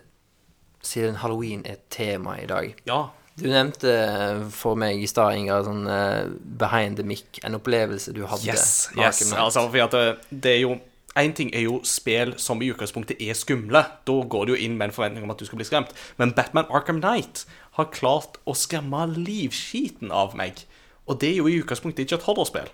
Siden 0.83 1.17
halloween 1.17 1.63
er 1.67 1.77
tema 1.91 2.37
i 2.43 2.47
dag 2.47 2.75
Ja. 2.87 3.03
Du 3.39 3.47
nevnte 3.47 4.51
for 4.51 4.75
meg 4.75 4.99
i 5.03 5.07
stad, 5.07 5.37
Ingar, 5.39 5.63
sånn 5.63 5.85
uh, 5.87 6.27
behind 6.59 6.97
the 6.97 7.05
mic, 7.07 7.39
en 7.45 7.55
opplevelse 7.55 8.11
du 8.13 8.25
hadde. 8.27 8.49
Yes, 8.51 8.89
yes. 8.99 9.33
Altså, 9.33 9.63
for 9.71 9.79
at 9.85 9.91
det, 9.95 10.17
det 10.43 10.55
er 10.57 10.61
jo 10.65 10.73
Én 11.19 11.35
ting 11.35 11.51
er 11.57 11.65
jo 11.67 11.81
spill 11.89 12.37
som 12.39 12.61
i 12.63 12.71
utgangspunktet 12.71 13.23
er 13.23 13.35
skumle. 13.35 13.83
Da 14.07 14.19
går 14.33 14.47
du 14.47 14.55
jo 14.55 14.61
inn 14.63 14.77
med 14.79 14.91
en 14.91 14.95
forventning 14.95 15.27
om 15.27 15.33
at 15.35 15.41
du 15.41 15.47
skal 15.49 15.59
bli 15.59 15.67
skremt. 15.67 15.95
Men 16.21 16.35
Batman 16.37 16.71
Arkham 16.71 17.01
Knight 17.03 17.45
har 17.79 17.91
klart 17.95 18.39
å 18.47 18.55
skremme 18.55 19.07
livskiten 19.17 20.13
av 20.15 20.37
meg. 20.39 20.63
Og 21.09 21.19
det 21.19 21.33
er 21.33 21.41
jo 21.41 21.49
i 21.51 21.59
utgangspunktet 21.59 22.07
ikke 22.07 22.21
et 22.21 22.29
horrorspill. 22.29 22.71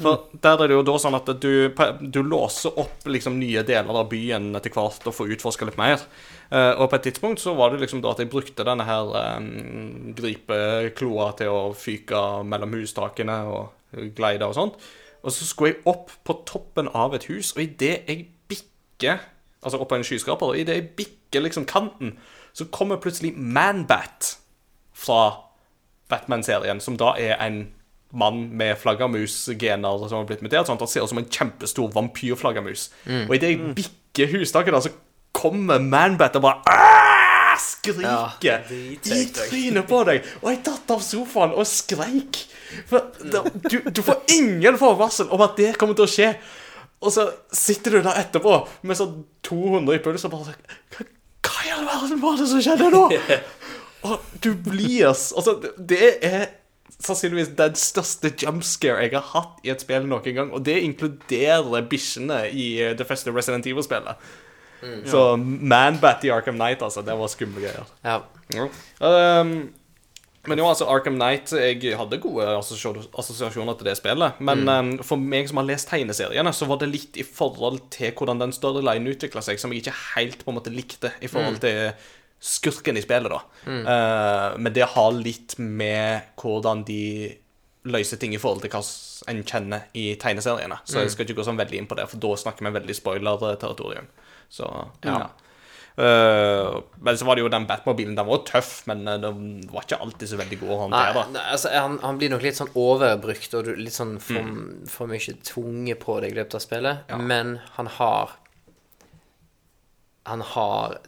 For 0.00 0.30
der 0.40 0.62
er 0.62 0.70
det 0.70 0.76
jo 0.78 0.84
da 0.88 0.94
sånn 1.00 1.16
at 1.18 1.28
du, 1.42 1.68
du 2.00 2.20
låser 2.24 2.78
opp 2.80 3.04
liksom 3.04 3.36
nye 3.36 3.60
deler 3.66 3.98
av 4.00 4.08
byen 4.08 4.54
etter 4.56 4.72
hvert 4.72 5.04
og 5.08 5.16
får 5.16 5.34
utforska 5.36 5.68
litt 5.68 5.76
mer. 5.80 6.00
Uh, 6.48 6.72
og 6.80 6.86
på 6.88 6.96
et 6.96 7.06
tidspunkt 7.10 7.42
så 7.42 7.52
var 7.58 7.72
det 7.72 7.82
liksom 7.82 8.00
da 8.04 8.14
at 8.14 8.22
jeg 8.22 8.30
brukte 8.32 8.64
denne 8.64 8.86
her 8.88 9.12
um, 9.36 10.14
gripekloa 10.16 11.28
til 11.36 11.52
å 11.52 11.60
fyke 11.76 12.22
mellom 12.48 12.78
hustakene 12.78 13.38
og 13.52 14.02
gleide 14.16 14.48
og 14.48 14.56
sånt. 14.56 14.80
Og 15.22 15.32
så 15.32 15.46
skulle 15.46 15.72
jeg 15.72 15.82
opp 15.86 16.10
på 16.26 16.38
toppen 16.46 16.88
av 16.94 17.14
et 17.14 17.24
hus, 17.30 17.52
og 17.56 17.62
idet 17.62 18.02
jeg 18.08 18.26
bikker 18.48 19.28
Altså 19.62 19.78
opp 19.78 19.92
av 19.94 20.00
en 20.00 20.02
skyskraper, 20.02 20.46
og 20.50 20.58
idet 20.58 20.74
jeg 20.74 20.88
bikker 20.98 21.44
liksom 21.44 21.62
kanten, 21.70 22.16
så 22.50 22.64
kommer 22.74 22.98
plutselig 22.98 23.30
Manbat 23.38 24.32
fra 24.90 25.36
Batman-serien, 26.10 26.80
som 26.82 26.96
da 26.98 27.12
er 27.14 27.36
en 27.38 27.60
mann 28.10 28.48
med 28.58 28.74
flaggermusgener 28.76 30.08
som 30.08 30.18
har 30.18 30.26
blitt 30.26 30.42
mutert. 30.42 30.66
Sånn 30.66 30.80
at 30.80 30.82
han 30.82 30.90
ser 30.90 31.06
ut 31.06 31.12
som 31.14 31.22
en 31.22 31.30
kjempestor 31.30 31.94
vampyrflaggermus. 31.94 32.88
Og 33.28 33.36
idet 33.38 33.54
jeg 33.54 33.76
bikker 33.78 34.34
hustaket, 34.34 34.74
da, 34.74 34.82
så 34.82 34.90
kommer 35.32 35.78
Manbat 35.78 36.36
og 36.36 36.42
bare 36.42 36.60
«Aah!» 36.66 37.11
Skriker 37.60 38.72
i 38.72 39.20
trynet 39.36 39.88
på 39.88 40.02
deg. 40.08 40.26
Og 40.42 40.50
jeg 40.52 40.62
datt 40.66 40.94
av 40.94 41.04
sofaen 41.04 41.54
og 41.56 41.68
skreik. 41.68 42.42
For 42.88 43.12
da, 43.28 43.44
du, 43.68 43.78
du 43.92 44.02
får 44.04 44.22
ingen 44.38 44.78
forvarsel 44.80 45.32
om 45.34 45.44
at 45.44 45.58
det 45.60 45.74
kommer 45.80 45.98
til 45.98 46.06
å 46.06 46.12
skje. 46.12 46.30
Og 47.02 47.12
så 47.12 47.26
sitter 47.52 47.98
du 47.98 48.04
der 48.06 48.20
etterpå 48.22 48.56
med 48.86 48.98
sånn 48.98 49.24
200 49.46 49.98
i 49.98 50.02
puls 50.04 50.24
og 50.28 50.36
bare 50.36 50.54
Hva, 50.94 51.06
hva 51.42 51.64
i 51.66 51.72
all 51.74 51.86
verden 51.88 52.20
var 52.22 52.38
det 52.38 52.48
som 52.50 52.62
skjedde 52.62 52.90
nå? 52.94 53.06
Og 54.06 54.34
du 54.42 54.52
blir 54.58 55.08
Altså, 55.10 55.56
det 55.78 56.12
er 56.26 56.46
sannsynligvis 57.02 57.52
den 57.58 57.74
største 57.78 58.30
jumpscare 58.38 59.06
jeg 59.06 59.14
har 59.16 59.28
hatt 59.32 59.62
i 59.66 59.72
et 59.72 59.82
spill 59.82 60.06
noen 60.06 60.36
gang. 60.36 60.52
Og 60.54 60.62
det 60.66 60.78
inkluderer 60.86 61.86
bikkjene 61.90 62.44
i 62.50 62.66
eh, 62.82 62.94
det 62.98 63.06
første 63.08 63.34
Resident 63.34 63.66
Evil-spillet. 63.66 64.20
Så 65.08 65.36
Manbat 65.38 66.24
i 66.26 66.32
Arkham 66.34 66.58
Knight, 66.58 66.82
altså. 66.82 67.04
Det 67.06 67.14
var 67.18 67.30
skumle 67.30 67.62
greier. 67.62 67.94
Ja. 68.04 68.20
Um, 69.00 69.72
men 70.50 70.58
jo, 70.58 70.66
altså, 70.66 70.88
Arkham 70.90 71.14
Knight 71.14 71.52
Jeg 71.54 71.94
hadde 71.96 72.18
gode 72.20 72.46
assosiasjoner 72.58 73.76
til 73.78 73.86
det 73.86 73.96
spillet. 74.00 74.40
Men 74.42 74.64
um, 74.68 74.94
for 75.06 75.20
meg 75.20 75.50
som 75.50 75.60
har 75.62 75.68
lest 75.68 75.90
tegneseriene, 75.92 76.54
så 76.56 76.66
var 76.70 76.82
det 76.82 76.90
litt 76.90 77.20
i 77.20 77.26
forhold 77.26 77.84
til 77.94 78.14
hvordan 78.18 78.42
den 78.42 78.56
større 78.56 78.82
linen 78.82 79.12
utvikla 79.14 79.44
seg, 79.44 79.60
som 79.62 79.72
jeg 79.72 79.84
ikke 79.84 80.00
helt 80.16 80.42
på 80.42 80.50
en 80.52 80.58
måte 80.58 80.74
likte 80.74 81.14
i 81.22 81.30
forhold 81.30 81.62
til 81.62 81.94
skurken 82.42 82.98
i 82.98 83.04
spillet, 83.04 83.30
da. 83.30 83.38
Uh, 83.70 84.58
men 84.58 84.74
det 84.74 84.88
har 84.96 85.14
litt 85.14 85.54
med 85.62 86.34
hvordan 86.42 86.82
de 86.88 87.04
løser 87.82 88.18
ting 88.18 88.34
i 88.34 88.38
forhold 88.38 88.62
til 88.62 88.70
hva 88.70 88.82
en 89.30 89.42
kjenner 89.46 89.86
i 89.98 90.12
tegneseriene. 90.18 90.80
Så 90.86 91.02
jeg 91.02 91.14
skal 91.14 91.26
ikke 91.26 91.40
gå 91.40 91.46
sånn 91.46 91.58
veldig 91.58 91.80
inn 91.80 91.88
på 91.90 91.98
det, 91.98 92.08
for 92.10 92.22
da 92.22 92.34
snakker 92.38 92.66
vi 92.66 92.74
veldig 92.76 92.96
spoiler-territorium. 92.98 94.10
Så 94.52 94.66
ja. 95.06 95.16
Eh, 95.92 96.74
men 97.04 97.16
så 97.20 97.26
var 97.28 97.36
det 97.36 97.42
jo 97.44 97.50
den 97.52 97.66
Batmobilen. 97.68 98.14
Den 98.16 98.28
var 98.28 98.42
tøff, 98.48 98.70
men 98.88 99.02
eh, 99.08 99.18
den 99.20 99.40
var 99.72 99.84
ikke 99.86 99.98
alltid 100.04 100.30
så 100.30 100.38
veldig 100.40 100.58
god 100.62 100.70
å 100.72 100.78
håndtere. 100.86 101.24
nei, 101.34 101.42
altså, 101.52 101.72
han, 101.72 101.98
han 102.04 102.20
blir 102.20 102.32
nok 102.32 102.44
litt 102.44 102.56
sånn 102.60 102.70
overbrukt 102.80 103.56
og 103.58 103.66
du, 103.68 103.72
litt 103.80 103.96
sånn 103.96 104.14
for, 104.20 104.40
Mm. 104.44 104.86
for 104.92 105.10
mye 105.12 105.34
tvunget 105.44 106.00
på 106.04 106.16
deg 106.24 106.32
i 106.32 106.38
løpet 106.40 106.56
av 106.60 106.64
spillet. 106.64 107.12
Men 107.20 107.58
han 107.78 107.90
har 107.98 108.38
Han 110.24 110.40
har 110.40 110.98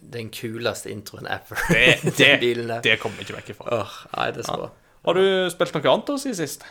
den 0.00 0.30
kuleste 0.32 0.88
introen 0.88 1.26
ever. 1.28 1.58
Det, 1.68 2.16
det, 2.16 2.80
det 2.86 2.94
kommer 3.02 3.18
vi 3.20 3.26
ikke 3.26 3.34
vekk 3.36 3.50
ifra. 3.52 3.80
Oh, 3.82 3.96
nei, 4.16 4.30
det 4.32 4.40
er 4.44 4.46
så 4.48 4.54
bra. 4.62 4.68
Har 5.06 5.18
du 5.18 5.24
spilt 5.52 5.74
noe 5.76 5.90
annet 5.92 6.12
å 6.14 6.16
siden 6.22 6.38
sist? 6.38 6.64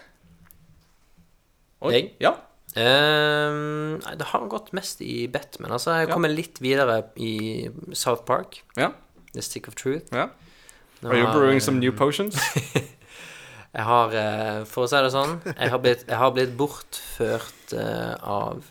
Oi, 1.85 1.91
Jeg? 1.93 2.07
Ja. 2.23 2.31
Ehm, 2.75 3.97
nei, 4.03 4.15
det 4.19 4.27
har 4.33 4.47
gått 4.51 4.71
mest 4.75 5.01
i 5.01 5.27
Batman. 5.31 5.71
Altså, 5.71 5.91
jeg 5.99 6.09
Ja. 6.09 6.13
kommer 6.13 6.29
litt 6.29 6.59
videre 6.61 7.03
i 7.17 7.69
South 7.93 8.23
Park. 8.25 8.61
ja. 8.77 8.91
The 9.33 9.41
Stick 9.41 9.67
of 9.67 9.75
Truth. 9.75 10.13
ja. 10.13 10.29
Nå 11.01 11.09
Are 11.09 11.17
you 11.19 11.25
har, 11.27 11.33
brewing 11.35 11.57
eh, 11.57 11.61
some 11.61 11.79
new 11.79 11.91
potions? 11.91 12.35
Jeg 13.75 13.83
har, 13.83 14.13
eh, 14.15 14.63
for 14.63 14.85
å 14.85 14.87
si 14.87 14.95
det 15.03 15.09
sånn, 15.11 15.33
jeg 15.59 15.69
har 15.69 15.79
blitt, 15.83 16.05
jeg 16.07 16.15
har 16.15 16.31
blitt 16.31 16.53
bortført 16.55 17.73
uh, 17.75 18.15
av 18.23 18.63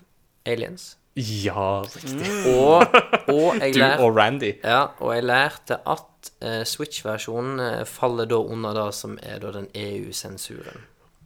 aliens. 0.49 0.97
ja, 1.15 1.83
riktig. 1.85 2.31
Og, 2.49 2.87
og 3.29 3.59
jeg 3.61 3.75
Du 3.75 3.79
lærte 3.83 4.01
og 4.01 4.17
Randy. 4.17 4.55
Ja, 4.65 4.87
og 5.05 5.13
jeg 5.15 5.25
lærte 5.29 5.77
at 5.87 6.31
uh, 6.41 6.65
Switch-versjonen 6.65 7.85
faller 7.87 8.25
da 8.25 8.37
under 8.41 8.73
det 8.73 8.95
som 8.97 9.19
er 9.23 9.39
da 9.45 9.53
den 9.53 9.69
EU-sensuren. 9.75 10.81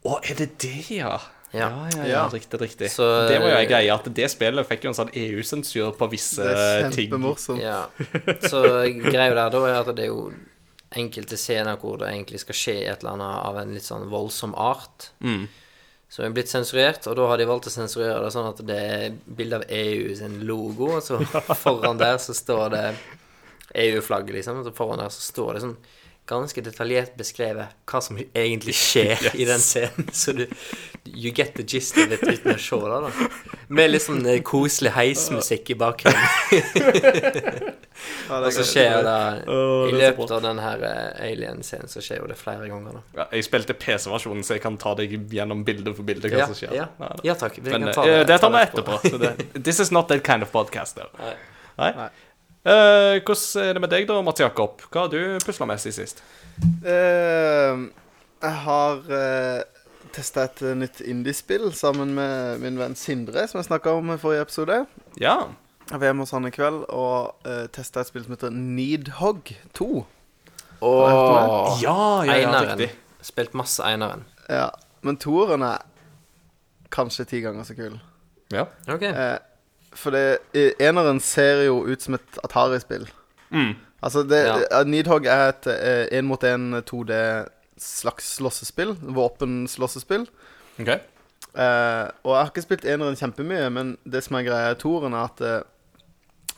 Å, 0.04 0.18
er 0.26 0.34
det 0.42 0.50
det, 0.58 0.90
ja? 0.98 1.14
Ja. 1.52 1.68
Ja, 1.68 1.88
ja, 1.96 2.04
Ja. 2.06 2.22
riktig, 2.32 2.60
riktig. 2.60 2.90
Så, 2.92 3.06
det 3.28 3.38
var 3.40 3.48
jo 3.48 3.56
eh, 3.56 3.62
en 3.62 3.68
greie 3.70 3.94
at 3.94 4.08
det 4.14 4.28
spillet 4.30 4.68
fikk 4.68 4.84
jo 4.84 4.90
en 4.92 4.98
sånn 4.98 5.12
EU-sensur 5.16 5.94
på 5.96 6.08
visse 6.12 6.44
ting. 6.44 6.52
Det 6.52 6.84
er 6.84 6.96
kjempemorsomt. 6.98 7.62
Ja. 7.62 7.86
Så 8.50 8.62
greia 9.08 9.32
der 9.34 9.50
da 9.54 9.62
er 9.68 9.78
at 9.80 9.92
det 9.96 10.04
er 10.08 10.12
jo 10.12 10.28
enkelte 10.98 11.36
scener 11.36 11.76
hvor 11.80 11.98
det 12.00 12.10
egentlig 12.12 12.40
skal 12.40 12.56
skje 12.56 12.76
et 12.88 13.00
eller 13.02 13.16
annet 13.16 13.40
av 13.48 13.56
en 13.62 13.72
litt 13.76 13.84
sånn 13.86 14.06
voldsom 14.12 14.54
art. 14.56 15.10
Mm. 15.24 15.46
Som 16.08 16.24
er 16.24 16.32
blitt 16.36 16.48
sensurert, 16.48 17.04
og 17.08 17.16
da 17.18 17.26
har 17.28 17.36
de 17.40 17.44
valgt 17.48 17.68
å 17.68 17.72
sensurere 17.72 18.22
det 18.24 18.32
sånn 18.32 18.48
at 18.48 18.62
det 18.64 18.78
er 18.80 19.16
bilde 19.36 19.58
av 19.60 19.64
EU 19.68 20.14
sin 20.16 20.38
logo, 20.48 20.94
og 20.96 21.02
så 21.04 21.18
foran 21.64 22.00
der 22.00 22.16
så 22.20 22.32
står 22.36 22.70
det 22.72 22.84
EU-flagget, 23.74 24.38
liksom. 24.38 24.62
Og 24.62 24.68
så 24.68 24.72
foran 24.76 25.02
der 25.02 25.12
så 25.12 25.20
står 25.20 25.58
det 25.58 25.64
sånn 25.66 25.76
ganske 26.28 26.62
detaljert 26.64 27.16
beskrevet 27.18 27.74
hva 27.88 28.00
som 28.04 28.18
egentlig 28.20 28.74
skjer 28.84 29.30
i 29.34 29.46
den 29.48 29.60
scenen. 29.64 30.08
Så 30.12 30.36
du 30.36 30.46
You 31.08 31.30
get 31.32 31.54
the 31.56 31.62
gist 31.64 31.96
of 31.96 32.10
it 32.12 32.20
uten 32.20 32.52
å 32.52 32.58
se 32.60 32.76
det, 32.76 32.98
da. 33.00 33.28
Med 33.72 33.88
litt 33.94 34.02
sånn 34.04 34.26
eh, 34.28 34.42
koselig 34.44 34.90
heismusikk 34.92 35.70
i 35.72 35.76
bakgrunnen. 35.80 36.20
Ja, 38.28 38.38
Og 38.44 38.52
så 38.52 38.60
er 38.62 38.68
skjer 38.68 39.06
det 39.06 39.14
I 39.48 39.94
løpet 39.96 40.32
av 40.36 40.42
den 40.44 40.60
her 40.62 40.82
eh, 40.86 41.30
alien-scenen 41.30 41.88
så 41.90 42.02
skjer 42.04 42.20
jo 42.22 42.28
det 42.30 42.36
flere 42.38 42.68
ganger, 42.70 42.98
da. 42.98 43.02
Ja, 43.22 43.26
jeg 43.34 43.46
spilte 43.48 43.74
PC-versjonen, 43.80 44.44
så 44.46 44.58
jeg 44.58 44.62
kan 44.66 44.76
ta 44.80 44.92
deg 44.98 45.16
gjennom 45.32 45.64
bilde 45.66 45.94
for 45.96 46.06
bilde 46.06 46.30
hva 46.30 46.42
Ja, 46.44 46.46
som 46.50 46.58
skjer. 46.60 46.76
ja. 46.76 46.86
Ja 47.26 47.34
takk. 47.40 47.56
Vi 47.58 47.72
Men 47.72 47.88
kan 47.88 47.88
eh, 47.88 47.96
ta 47.96 48.04
det, 48.06 48.18
det 48.30 48.38
tar 48.44 48.52
vi 48.54 48.62
etterpå. 48.68 48.98
etterpå. 49.00 49.16
Så 49.16 49.22
det, 49.24 49.64
this 49.64 49.80
is 49.80 49.90
not 49.94 50.08
that 50.12 50.22
kind 50.28 50.44
of 50.46 50.52
podcast. 50.54 50.94
though. 51.00 51.10
Nei. 51.18 51.34
Nei? 51.78 52.08
Eh, 52.66 53.20
hvordan 53.22 53.62
er 53.68 53.72
det 53.76 53.82
med 53.84 53.92
deg, 53.92 54.06
da, 54.08 54.18
Mats 54.24 54.42
Jakob? 54.42 54.82
Hva 54.90 55.06
har 55.06 55.12
du 55.12 55.38
pusla 55.44 55.66
med 55.68 55.80
siden 55.82 55.96
sist? 56.00 56.22
Eh, 56.82 57.84
jeg 58.42 58.56
har 58.64 59.00
uh, 59.06 59.62
testa 60.14 60.44
et 60.48 60.62
eh, 60.62 60.76
nytt 60.78 61.00
indiespill 61.06 61.70
sammen 61.74 62.12
med 62.16 62.62
min 62.62 62.78
venn 62.80 62.96
Sindre, 62.98 63.46
som 63.50 63.60
jeg 63.60 63.68
snakka 63.70 63.94
om 63.98 64.12
i 64.14 64.18
forrige 64.20 64.46
episode. 64.46 64.82
Ja. 65.20 65.36
Jeg 65.88 66.00
var 66.00 66.10
hjemme 66.10 66.26
hos 66.26 66.34
han 66.36 66.48
i 66.48 66.52
kveld 66.54 66.84
og 66.92 67.46
uh, 67.48 67.66
testa 67.74 68.02
et 68.02 68.10
spill 68.10 68.26
som 68.26 68.34
heter 68.36 68.54
Needhog 68.54 69.54
2. 69.78 69.88
Åh, 70.78 71.78
Ja, 71.82 72.00
ja, 72.26 72.36
ja, 72.42 72.60
riktig. 72.62 72.92
Spilt 73.26 73.54
masse 73.58 73.82
Einaren. 73.82 74.26
Ja, 74.48 74.68
Men 75.02 75.18
toeren 75.18 75.62
er 75.62 75.82
kanskje 76.94 77.26
ti 77.28 77.40
ganger 77.44 77.66
så 77.66 77.74
kul. 77.78 77.98
Ja. 78.54 78.66
Ok. 78.88 79.02
Eh, 79.02 79.36
for 79.98 80.14
det, 80.14 80.24
eh, 80.54 80.72
eneren 80.88 81.20
ser 81.24 81.64
jo 81.66 81.80
ut 81.88 82.02
som 82.04 82.14
et 82.18 82.40
Atari-spill. 82.46 83.06
Mm. 83.50 83.74
Altså, 84.02 84.22
det, 84.28 84.40
Ja. 84.46 84.58
eh, 84.80 84.84
Needhog 84.86 85.26
er 85.26 85.48
et 85.50 85.66
én 86.14 86.26
mot 86.28 86.40
én 86.46 86.70
2D 86.86 87.48
slags 87.78 88.36
slåssespill. 88.38 88.94
Våpenslåssespill. 89.02 90.26
OK. 90.80 90.88
Eh, 91.58 92.04
og 92.24 92.30
jeg 92.34 92.38
har 92.42 92.50
ikke 92.52 92.62
spilt 92.66 92.84
eneren 92.86 93.16
kjempemye, 93.18 93.70
men 93.74 93.96
det 94.06 94.22
som 94.26 94.36
er 94.38 94.46
greia 94.46 94.70
i 94.74 94.78
toeren, 94.78 95.14
er 95.16 95.24
at 95.30 95.40
eh, 95.42 95.62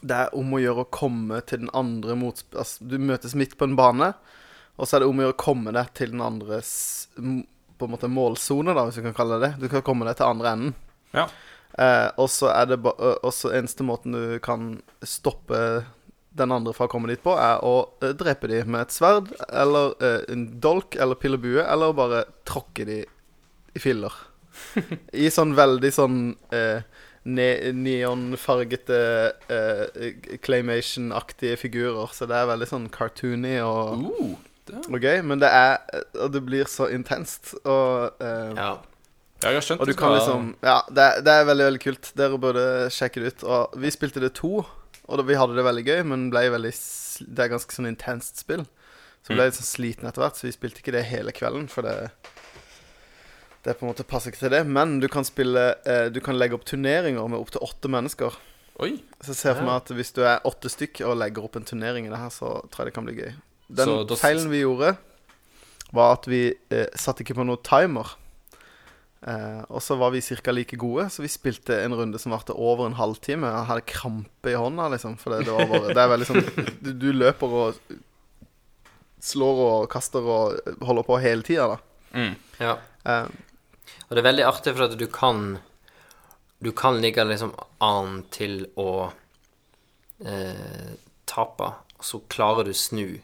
det 0.03 0.17
er 0.17 0.35
om 0.37 0.53
å 0.57 0.61
gjøre 0.61 0.85
å 0.85 0.91
komme 0.93 1.41
til 1.49 1.63
den 1.65 1.73
andre 1.77 2.17
motsp... 2.17 2.55
Altså, 2.57 2.85
du 2.89 2.99
møtes 2.99 3.35
midt 3.37 3.57
på 3.61 3.69
en 3.69 3.77
bane, 3.77 4.15
og 4.81 4.89
så 4.89 4.97
er 4.97 5.01
det 5.05 5.09
om 5.11 5.19
å 5.21 5.25
gjøre 5.27 5.37
å 5.37 5.45
komme 5.45 5.73
deg 5.77 5.91
til 5.97 6.13
den 6.15 6.23
andres 6.25 6.71
på 7.17 7.87
en 7.89 7.93
måte 7.95 8.09
målsone, 8.13 8.73
da, 8.77 8.87
hvis 8.89 8.97
du 9.01 9.05
kan 9.09 9.17
kalle 9.17 9.39
det 9.41 9.51
det. 9.51 9.61
Du 9.61 9.69
kan 9.73 9.85
komme 9.85 10.05
deg 10.09 10.17
til 10.19 10.29
andre 10.29 10.53
enden. 10.57 10.75
Ja. 11.17 11.27
Eh, 11.79 12.09
og 12.19 12.29
så 12.33 12.51
er 12.55 12.67
det 12.73 12.81
ba- 12.83 12.97
også 13.23 13.53
eneste 13.55 13.85
måten 13.87 14.13
du 14.17 14.39
kan 14.43 14.83
stoppe 15.07 15.85
den 16.37 16.53
andre 16.55 16.73
fra 16.75 16.87
å 16.87 16.91
komme 16.93 17.09
dit 17.11 17.23
på, 17.23 17.33
er 17.39 17.63
å 17.67 17.89
eh, 18.03 18.13
drepe 18.15 18.49
dem 18.51 18.71
med 18.71 18.87
et 18.87 18.95
sverd 18.95 19.31
eller 19.51 19.95
eh, 20.03 20.21
en 20.33 20.45
dolk 20.63 20.95
eller 20.97 21.15
pil 21.19 21.35
og 21.39 21.43
bue, 21.43 21.63
eller 21.65 21.93
bare 21.97 22.25
tråkke 22.47 22.87
dem 22.87 23.05
i 23.75 23.79
filler. 23.83 24.15
I 25.15 25.29
sånn 25.31 25.55
veldig 25.59 25.91
sånn 25.95 26.21
eh, 26.55 26.83
ne 27.31 27.49
neonfargete 27.77 28.99
eh, 29.53 30.13
claymation-aktige 30.43 31.57
figurer. 31.61 32.11
Så 32.15 32.27
det 32.31 32.39
er 32.39 32.49
veldig 32.51 32.69
sånn 32.71 32.89
cartoony 32.95 33.59
og, 33.65 34.07
Uh, 34.71 34.77
og 34.95 35.03
gøy. 35.03 35.17
Men 35.27 35.41
det 35.43 35.49
er 35.51 35.81
Og 36.23 36.31
det 36.35 36.43
blir 36.47 36.69
så 36.71 36.87
intenst. 36.95 37.55
Og 37.65 38.21
eh, 38.23 38.53
Ja. 38.55 38.77
Ja, 39.41 39.55
jeg 39.55 39.61
har 39.61 39.65
skjønt 39.65 39.81
og 39.81 39.89
du 39.89 39.95
kan 39.97 40.13
liksom 40.13 40.51
Ja, 40.61 40.81
det, 40.93 41.07
det 41.25 41.33
er 41.33 41.47
veldig, 41.49 41.67
veldig 41.71 41.81
kult. 41.81 42.11
Dere 42.19 42.41
burde 42.41 42.65
sjekke 42.93 43.23
det 43.23 43.33
ut. 43.33 43.45
Og 43.49 43.79
vi 43.81 43.93
spilte 43.95 44.21
det 44.21 44.35
to, 44.37 44.61
og 45.09 45.23
vi 45.27 45.39
hadde 45.39 45.57
det 45.57 45.65
veldig 45.65 45.85
gøy, 45.87 46.03
men 46.13 46.29
ble 46.33 46.45
veldig 46.53 46.75
Det 47.25 47.47
er 47.47 47.55
ganske 47.55 47.77
sånn 47.77 47.89
intenst 47.89 48.45
spill. 48.45 48.67
Så 49.25 49.33
ble 49.33 49.45
jeg 49.45 49.53
litt 49.53 49.61
sånn 49.61 49.69
sliten 49.69 50.09
etter 50.09 50.25
hvert, 50.25 50.39
så 50.39 50.47
vi 50.49 50.55
spilte 50.55 50.81
ikke 50.83 50.95
det 50.97 51.09
hele 51.09 51.33
kvelden, 51.37 51.67
for 51.73 51.89
det 51.89 52.11
Det 53.65 53.75
på 53.77 53.85
en 53.85 53.91
måte 53.93 54.07
passer 54.09 54.33
ikke 54.33 54.45
til 54.45 54.55
det. 54.55 54.63
Men 54.69 55.01
du 55.01 55.09
kan 55.13 55.25
spille 55.25 55.75
eh, 55.85 56.07
Du 56.13 56.21
kan 56.25 56.39
legge 56.39 56.57
opp 56.57 56.65
turneringer 56.69 57.29
med 57.29 57.41
opptil 57.41 57.65
åtte 57.65 57.89
mennesker. 57.93 58.37
Oi. 58.81 58.95
Så 59.21 59.35
jeg 59.35 59.41
ser 59.41 59.59
for 59.59 59.69
meg 59.69 59.83
at 59.83 59.91
hvis 59.93 60.15
du 60.17 60.23
er 60.25 60.45
åtte 60.49 60.71
stykk 60.73 61.03
og 61.05 61.19
legger 61.21 61.45
opp 61.45 61.59
en 61.59 61.69
turnering 61.69 62.07
i 62.09 62.13
det 62.13 62.21
her, 62.21 62.33
så 62.33 62.61
tror 62.73 62.85
jeg 62.85 62.93
det 62.93 62.97
kan 62.97 63.09
bli 63.09 63.17
gøy. 63.19 63.35
Den 63.81 64.17
feilen 64.17 64.49
vi 64.51 64.63
gjorde, 64.63 64.95
var 65.93 66.17
at 66.17 66.29
vi 66.31 66.47
eh, 66.73 66.89
satte 66.97 67.25
ikke 67.25 67.37
på 67.37 67.45
noe 67.45 67.61
timer. 67.67 68.17
Eh, 69.21 69.63
og 69.69 69.83
så 69.85 69.99
var 70.01 70.15
vi 70.15 70.23
ca. 70.25 70.53
like 70.53 70.77
gode, 70.81 71.11
så 71.13 71.21
vi 71.23 71.29
spilte 71.29 71.77
en 71.85 71.93
runde 71.95 72.19
som 72.19 72.33
varte 72.33 72.55
over 72.57 72.87
en 72.89 72.97
halvtime. 72.97 73.45
Jeg 73.47 73.69
hadde 73.69 73.85
krampe 73.91 74.53
i 74.53 74.57
hånda, 74.57 74.89
liksom. 74.95 75.19
For 75.21 75.35
det, 75.35 75.45
det 75.49 75.53
var 75.57 75.69
bare 75.69 75.93
Det 75.95 76.01
er 76.05 76.13
veldig 76.15 76.29
sånn 76.31 76.47
du, 76.81 76.93
du 76.97 77.11
løper 77.13 77.57
og 77.65 77.81
slår 79.21 79.59
og 79.67 79.89
kaster 79.93 80.25
og 80.25 80.81
holder 80.89 81.05
på 81.05 81.19
hele 81.21 81.45
tida, 81.45 81.67
da. 81.75 81.79
Mm. 82.17 82.35
ja. 82.59 82.77
Eh, 83.07 83.27
Og 84.09 84.17
det 84.17 84.23
er 84.23 84.27
veldig 84.31 84.47
artig, 84.49 84.73
for 84.75 84.87
at 84.89 84.97
du 84.99 85.05
kan 85.07 85.59
Du 86.65 86.73
kan 86.77 86.97
ligge 87.01 87.23
liksom 87.29 87.53
an 87.81 88.23
til 88.33 88.65
å 88.81 89.11
eh, 90.25 90.97
tape, 91.31 91.69
og 92.01 92.05
så 92.05 92.21
klarer 92.33 92.65
du 92.69 92.73
snu 92.77 93.21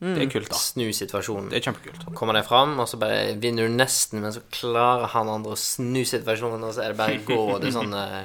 Det 0.00 0.22
er 0.24 0.30
kult, 0.32 0.48
da. 0.48 0.56
Snu 0.56 0.86
situasjonen. 0.96 1.50
Det 1.52 1.58
er 1.60 1.64
kjempekult. 1.68 2.06
Kommer 2.16 2.32
det 2.38 2.46
fram, 2.48 2.78
og 2.80 2.88
så 2.88 2.96
bare 2.98 3.34
vinner 3.36 3.68
du 3.68 3.74
nesten, 3.76 4.22
men 4.24 4.32
så 4.32 4.40
klarer 4.50 5.06
han 5.12 5.28
andre 5.28 5.52
å 5.52 5.58
snu 5.60 6.00
situasjonen, 6.08 6.62
og 6.64 6.72
så 6.72 6.86
er 6.86 6.94
det 6.94 6.96
bare 7.02 7.18
Gå 7.26 7.36
gå. 7.36 7.58
Det 7.60 7.68
er 7.68 7.74
sånn 7.76 7.92
eh, 7.92 8.22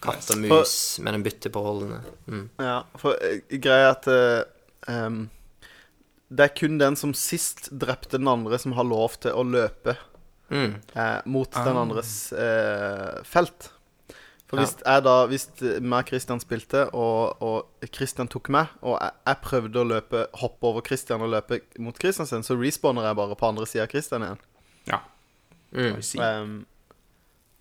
katt 0.00 0.30
og 0.32 0.38
mus, 0.40 0.74
Med 1.04 1.14
en 1.18 1.22
bytte 1.26 1.50
på 1.52 1.60
holdene. 1.66 2.00
Mm. 2.32 2.46
Ja, 2.64 2.78
for 2.96 3.18
eh, 3.20 3.42
greia 3.60 3.90
er 3.90 3.92
at 3.92 4.08
em, 4.88 5.28
Det 6.32 6.44
er 6.46 6.54
kun 6.56 6.78
den 6.80 6.96
som 6.96 7.12
sist 7.16 7.68
drepte 7.72 8.16
den 8.16 8.28
andre, 8.28 8.58
som 8.58 8.72
har 8.76 8.84
lov 8.88 9.18
til 9.20 9.32
å 9.36 9.44
løpe 9.44 9.96
Mm. 10.50 10.80
eh, 10.96 11.20
mot 11.28 11.50
den 11.52 11.76
Ah. 11.76 11.82
andres 11.82 12.32
eh, 12.32 13.20
felt. 13.22 13.68
For 14.48 14.56
Ja. 14.56 14.64
hvis 14.64 14.78
jeg 14.80 15.02
da 15.04 15.14
Hvis 15.28 15.44
meg 15.84 15.98
og 16.04 16.06
Christian 16.08 16.40
spilte, 16.40 16.86
og, 16.94 17.36
og 17.42 17.88
Christian 17.92 18.28
tok 18.32 18.48
meg, 18.48 18.66
og 18.82 18.98
jeg, 19.00 19.10
jeg 19.26 19.36
prøvde 19.44 19.82
å 19.82 19.84
løpe 19.90 20.26
hoppe 20.40 20.64
over 20.70 20.80
Christian 20.86 21.20
og 21.20 21.30
løpe 21.34 21.60
mot 21.78 21.94
Christian 22.00 22.26
sin, 22.26 22.42
så 22.42 22.56
respawner 22.56 23.04
jeg 23.10 23.16
bare 23.16 23.36
på 23.36 23.48
andre 23.50 23.66
sida 23.68 23.84
av 23.84 23.92
Christian 23.92 24.22
igjen. 24.24 24.40
Ja. 24.88 25.00
Mm. 25.74 26.00
Um. 26.24 26.66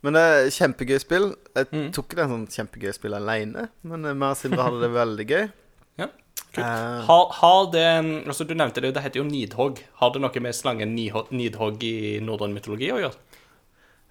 Men 0.06 0.14
det 0.16 0.22
er 0.24 0.50
kjempegøy 0.54 1.00
spill. 1.04 1.36
Jeg 1.58 1.68
Mm. 1.74 1.92
tok 1.92 2.06
ikke 2.08 2.16
det 2.16 2.24
en 2.24 2.32
sånn 2.36 2.48
kjempegøy 2.56 2.94
spill 2.96 3.14
aleine, 3.18 3.68
men 3.84 4.06
eh, 4.06 4.14
meg 4.14 4.32
og 4.32 4.38
Sindre 4.38 4.64
hadde 4.64 4.80
det 4.86 4.92
veldig 4.94 5.26
gøy. 5.28 5.52
Ja, 5.98 6.08
kult. 6.54 6.58
Eh, 6.64 7.02
Har, 7.10 7.26
har 7.42 7.72
det 7.74 7.84
Altså, 8.28 8.48
du 8.48 8.54
nevnte 8.56 8.80
det, 8.82 8.94
det 8.94 9.04
heter 9.04 9.20
jo 9.20 9.28
Nidhogg. 9.28 9.82
Har 10.00 10.12
det 10.14 10.22
noe 10.22 10.40
med 10.40 10.56
slangen 10.56 10.96
Nidhogg 10.96 11.84
i 11.84 12.20
norrøn 12.24 12.54
mytologi 12.56 12.92
å 12.94 13.02
gjøre? 13.02 13.16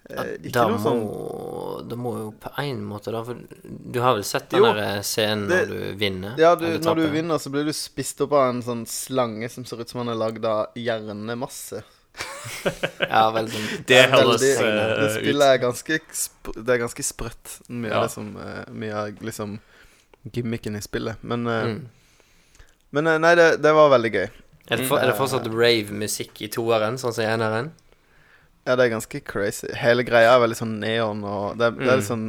Eh, 0.09 0.37
Da 0.53 0.67
må, 0.69 0.77
sånn 0.83 1.87
da 1.89 1.95
må 1.99 2.13
jo 2.17 2.31
på 2.39 2.51
en 2.63 2.83
måte, 2.85 3.11
da 3.11 3.23
For 3.27 3.37
du 3.67 3.99
har 4.03 4.15
vel 4.17 4.23
sett 4.27 4.49
den 4.49 4.63
der 4.63 5.01
scenen 5.03 5.47
det- 5.49 5.67
når 5.67 5.73
du 5.73 5.97
vinner? 5.99 6.35
Ja, 6.39 6.55
du, 6.55 6.65
når 6.79 6.95
du 6.95 7.07
vinner, 7.07 7.37
så 7.37 7.49
blir 7.53 7.65
du 7.65 7.73
spist 7.73 8.21
opp 8.21 8.31
av 8.33 8.49
en 8.49 8.61
sånn 8.63 8.85
slange 8.87 9.49
som 9.49 9.65
ser 9.65 9.81
ut 9.81 9.89
som 9.89 10.03
han 10.05 10.09
er 10.15 10.19
lagd 10.19 10.45
av 10.45 10.67
hjernemasse. 10.75 11.83
Ja, 13.11 13.27
vel 13.35 13.45
sånn 13.51 13.83
Det 13.85 13.99
høres 14.09 14.41
veldig- 14.41 14.57
uh, 14.57 14.93
Det 14.97 15.05
ut 15.05 15.17
spillet 15.19 15.47
er 15.51 15.59
ganske 15.61 15.99
Det 16.65 16.73
er 16.73 16.79
ganske 16.81 17.03
sprøtt. 17.05 17.59
Mye 17.69 17.91
Ja. 17.91 17.99
av 17.99 18.07
det 18.07 18.11
som 18.15 18.31
eh, 18.41 18.63
Mye 18.73 18.93
av 18.95 19.21
liksom 19.21 19.59
gimmicken 20.33 20.75
i 20.75 20.81
spillet. 20.81 21.21
Men, 21.21 21.45
eh, 21.47 21.63
mm. 21.63 21.89
men 22.91 23.07
eh, 23.07 23.17
nei, 23.21 23.35
det, 23.35 23.61
det 23.61 23.73
var 23.73 23.89
veldig 23.93 24.11
gøy. 24.11 24.25
er, 24.67 24.77
det 24.77 24.87
for, 24.89 24.99
er 24.99 25.11
det 25.11 25.15
fortsatt 25.15 25.45
rave-musikk 25.47 26.41
i 26.41 26.49
toeren, 26.51 26.97
sånn 26.99 27.13
som 27.13 27.23
i 27.23 27.27
eneren? 27.29 27.69
Ja, 28.67 28.75
det 28.75 28.83
er 28.89 28.91
ganske 28.97 29.21
crazy. 29.23 29.69
Hele 29.79 30.03
greia 30.03 30.33
er 30.35 30.41
veldig 30.43 30.57
sånn 30.59 30.73
neon, 30.81 31.21
og 31.23 31.55
det, 31.57 31.69
det 31.77 31.87
er 31.87 31.93
Mm. 31.93 32.01
litt 32.01 32.09
sånn 32.09 32.25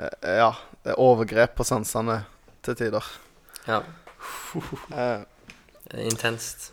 eh, 0.00 0.36
Ja, 0.38 0.52
det 0.82 0.94
er 0.94 1.00
overgrep 1.02 1.54
på 1.58 1.66
sansene 1.68 2.22
til 2.64 2.74
tider. 2.78 3.04
Ja. 3.68 3.82
Uh, 4.54 5.22
det 5.90 5.98
er 5.98 6.06
Intenst. 6.08 6.70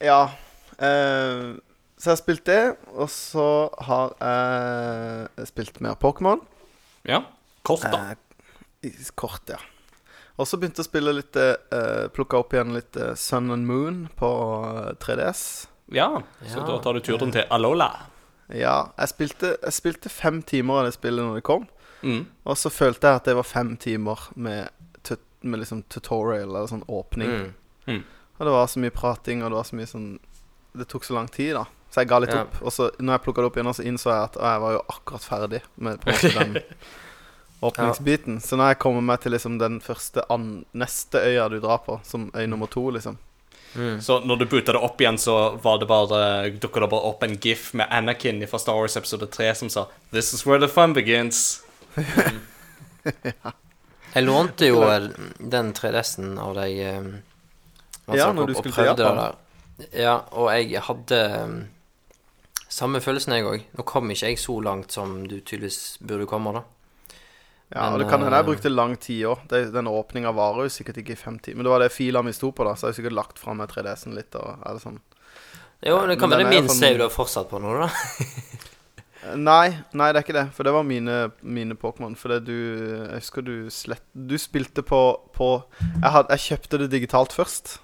Ja. 0.00 0.30
Uh, 0.78 1.58
så 1.98 2.10
jeg 2.10 2.12
har 2.16 2.20
spilt 2.22 2.44
det, 2.48 2.60
og 2.98 3.10
så 3.10 3.46
har 3.86 4.14
jeg 4.22 5.46
spilt 5.50 5.80
mer 5.84 5.94
Pokémon. 5.98 6.40
Ja. 7.06 7.24
Kort, 7.66 7.82
da. 7.92 8.14
Eh, 8.82 8.90
kort, 9.18 9.46
ja. 9.50 9.58
Og 10.40 10.46
så 10.48 10.58
begynte 10.58 10.80
jeg 10.80 10.86
å 10.86 10.90
spille 10.90 11.12
litt 11.14 11.36
uh, 11.38 12.08
Plukka 12.14 12.40
opp 12.40 12.54
igjen 12.56 12.72
litt 12.74 12.96
Sun 13.20 13.50
and 13.54 13.66
Moon 13.68 14.08
på 14.18 14.30
eh, 14.70 14.94
3DS. 15.02 15.42
Ja. 15.94 16.08
Så 16.48 16.58
Ja. 16.62 16.66
da 16.66 16.78
tar 16.82 16.94
du 16.94 17.00
turen 17.04 17.30
til 17.34 17.44
Alola. 17.50 17.90
Ja, 18.52 18.92
jeg 18.98 19.08
spilte, 19.08 19.54
jeg 19.62 19.72
spilte 19.72 20.10
fem 20.12 20.42
timer 20.44 20.82
av 20.82 20.88
det 20.90 20.94
spillet 20.96 21.24
når 21.24 21.38
det 21.40 21.44
kom. 21.48 21.66
Mm. 22.02 22.24
Og 22.44 22.58
så 22.58 22.70
følte 22.72 23.08
jeg 23.08 23.20
at 23.22 23.28
det 23.30 23.36
var 23.38 23.46
fem 23.48 23.76
timer 23.80 24.18
med, 24.34 24.68
med 25.42 25.62
liksom 25.62 25.82
tutorial 25.88 26.50
eller 26.50 26.66
sånn 26.70 26.84
åpning. 26.90 27.32
Mm. 27.86 28.02
Og 28.38 28.44
det 28.46 28.52
var 28.54 28.66
så 28.70 28.82
mye 28.82 28.94
prating, 28.94 29.42
og 29.42 29.50
det 29.52 29.58
var 29.60 29.68
så 29.68 29.76
mye 29.78 29.86
sånn 29.90 30.10
Det 30.72 30.86
tok 30.88 31.04
så 31.04 31.14
lang 31.14 31.26
tid, 31.28 31.52
da. 31.54 31.66
Så 31.92 32.00
jeg 32.00 32.08
ga 32.08 32.18
litt 32.24 32.30
Ja. 32.32 32.42
opp. 32.46 32.54
Og 32.62 32.72
så 32.72 32.86
når 32.98 33.12
jeg 33.18 33.22
plukka 33.26 33.42
det 33.42 33.48
opp 33.50 33.56
igjen, 33.60 33.74
så 33.76 33.84
innså 33.84 34.08
jeg 34.08 34.22
at 34.30 34.36
å, 34.40 34.44
jeg 34.48 34.60
var 34.62 34.72
jo 34.72 34.84
akkurat 34.88 35.24
ferdig 35.28 35.58
med 35.76 36.06
måte 36.08 36.30
den 36.32 36.54
åpningsbiten. 37.68 38.40
Så 38.40 38.56
når 38.56 38.72
jeg 38.72 38.78
kommer 38.82 39.04
meg 39.04 39.20
til 39.20 39.34
liksom 39.34 39.58
den 39.60 39.76
første 39.84 40.24
an 40.32 40.64
neste 40.72 41.20
øya 41.20 41.48
du 41.52 41.58
drar 41.60 41.82
på, 41.84 41.98
som 42.08 42.30
øy 42.34 42.46
nummer 42.48 42.66
to, 42.72 42.86
liksom 42.90 43.18
Mm. 43.74 44.00
Så 44.04 44.20
når 44.20 44.36
du 44.42 44.46
booter 44.46 44.76
det 44.76 44.82
opp 44.84 45.00
igjen, 45.00 45.18
så 45.18 45.56
var 45.62 45.78
det 45.80 45.88
bare 45.88 46.50
dukka 46.60 46.80
det 46.84 46.90
bare 46.92 47.08
opp 47.08 47.22
en 47.24 47.36
gif 47.40 47.70
med 47.78 47.88
Anakin 47.90 48.42
fra 48.48 48.58
Star 48.60 48.76
Wars 48.76 48.96
episode 49.00 49.26
3 49.32 49.54
som 49.54 49.70
sa 49.72 49.86
'This 50.12 50.34
is 50.34 50.46
where 50.46 50.60
the 50.60 50.68
fun 50.68 50.94
begins'. 50.94 51.62
Jeg 54.14 54.24
lånte 54.24 54.66
jo 54.68 54.82
den 55.38 55.72
3DS-en 55.72 56.38
av 56.38 56.54
deg 56.54 56.80
altså, 56.84 58.18
Ja, 58.18 58.32
når 58.32 58.46
du 58.46 58.54
skulle 58.54 58.74
til 58.74 58.84
Japan. 58.84 59.16
der. 59.16 59.38
Ja, 59.96 60.18
og 60.36 60.50
jeg 60.52 60.82
hadde 60.84 61.18
eh, 61.18 61.54
samme 62.68 63.00
følelsen, 63.00 63.32
jeg 63.32 63.48
òg. 63.48 63.64
Nå 63.76 63.84
kom 63.88 64.10
ikke 64.12 64.28
jeg 64.32 64.38
så 64.40 64.58
langt 64.60 64.92
som 64.92 65.22
du 65.28 65.40
tydeligvis 65.40 65.98
burde 66.04 66.28
komme, 66.28 66.52
da. 66.52 66.62
Ja, 67.72 67.86
Men, 67.86 67.92
og 67.94 67.98
det 68.02 68.08
kan 68.10 68.20
hende 68.20 68.36
jeg 68.36 68.44
eh, 68.44 68.48
brukte 68.50 68.68
lang 68.72 68.96
tid 69.00 69.22
òg. 69.30 69.44
Den 69.72 69.88
åpninga 69.88 70.32
varer 70.36 70.66
jo 70.68 70.72
sikkert 70.74 70.98
ikke 71.00 71.14
i 71.14 71.20
fem 71.20 71.38
timer. 71.40 71.62
Men 71.62 71.64
det 71.68 71.72
var 71.72 71.80
det 71.86 71.92
fila 71.94 72.20
mi 72.22 72.32
sto 72.36 72.50
på, 72.52 72.66
da, 72.68 72.74
så 72.76 72.88
jeg 72.88 72.92
har 72.92 72.98
sikkert 73.00 73.16
lagt 73.16 73.40
fra 73.40 73.54
meg 73.56 73.70
3DS-en 73.72 74.16
litt. 74.18 74.34
Og, 74.36 74.58
er 74.60 74.76
det 74.76 74.82
sånn. 74.84 74.98
Jo, 75.82 75.96
men 76.02 76.12
det 76.12 76.18
kan 76.20 76.30
være 76.30 76.50
min 76.52 76.68
save 76.70 77.00
du 77.00 77.06
har 77.08 77.14
fortsatt 77.14 77.48
på 77.50 77.58
nå, 77.62 77.72
da. 77.80 77.88
Eh, 79.22 79.36
Nei, 79.38 79.68
nei, 79.94 80.08
det 80.10 80.18
er 80.18 80.24
ikke 80.24 80.34
det. 80.34 80.48
For 80.56 80.66
det 80.66 80.72
var 80.74 80.82
mine, 80.82 81.16
mine 81.46 81.76
Pokémon. 81.78 82.16
For 82.18 82.34
det 82.34 82.40
du 82.48 82.56
Jeg 82.56 83.20
husker 83.20 83.44
du 83.46 83.52
slett 83.70 84.02
Du 84.12 84.34
spilte 84.38 84.82
på, 84.82 84.98
på 85.36 85.48
jeg, 85.78 86.10
had, 86.10 86.26
jeg 86.34 86.42
kjøpte 86.48 86.80
det 86.82 86.88
digitalt 86.90 87.32
først. 87.36 87.76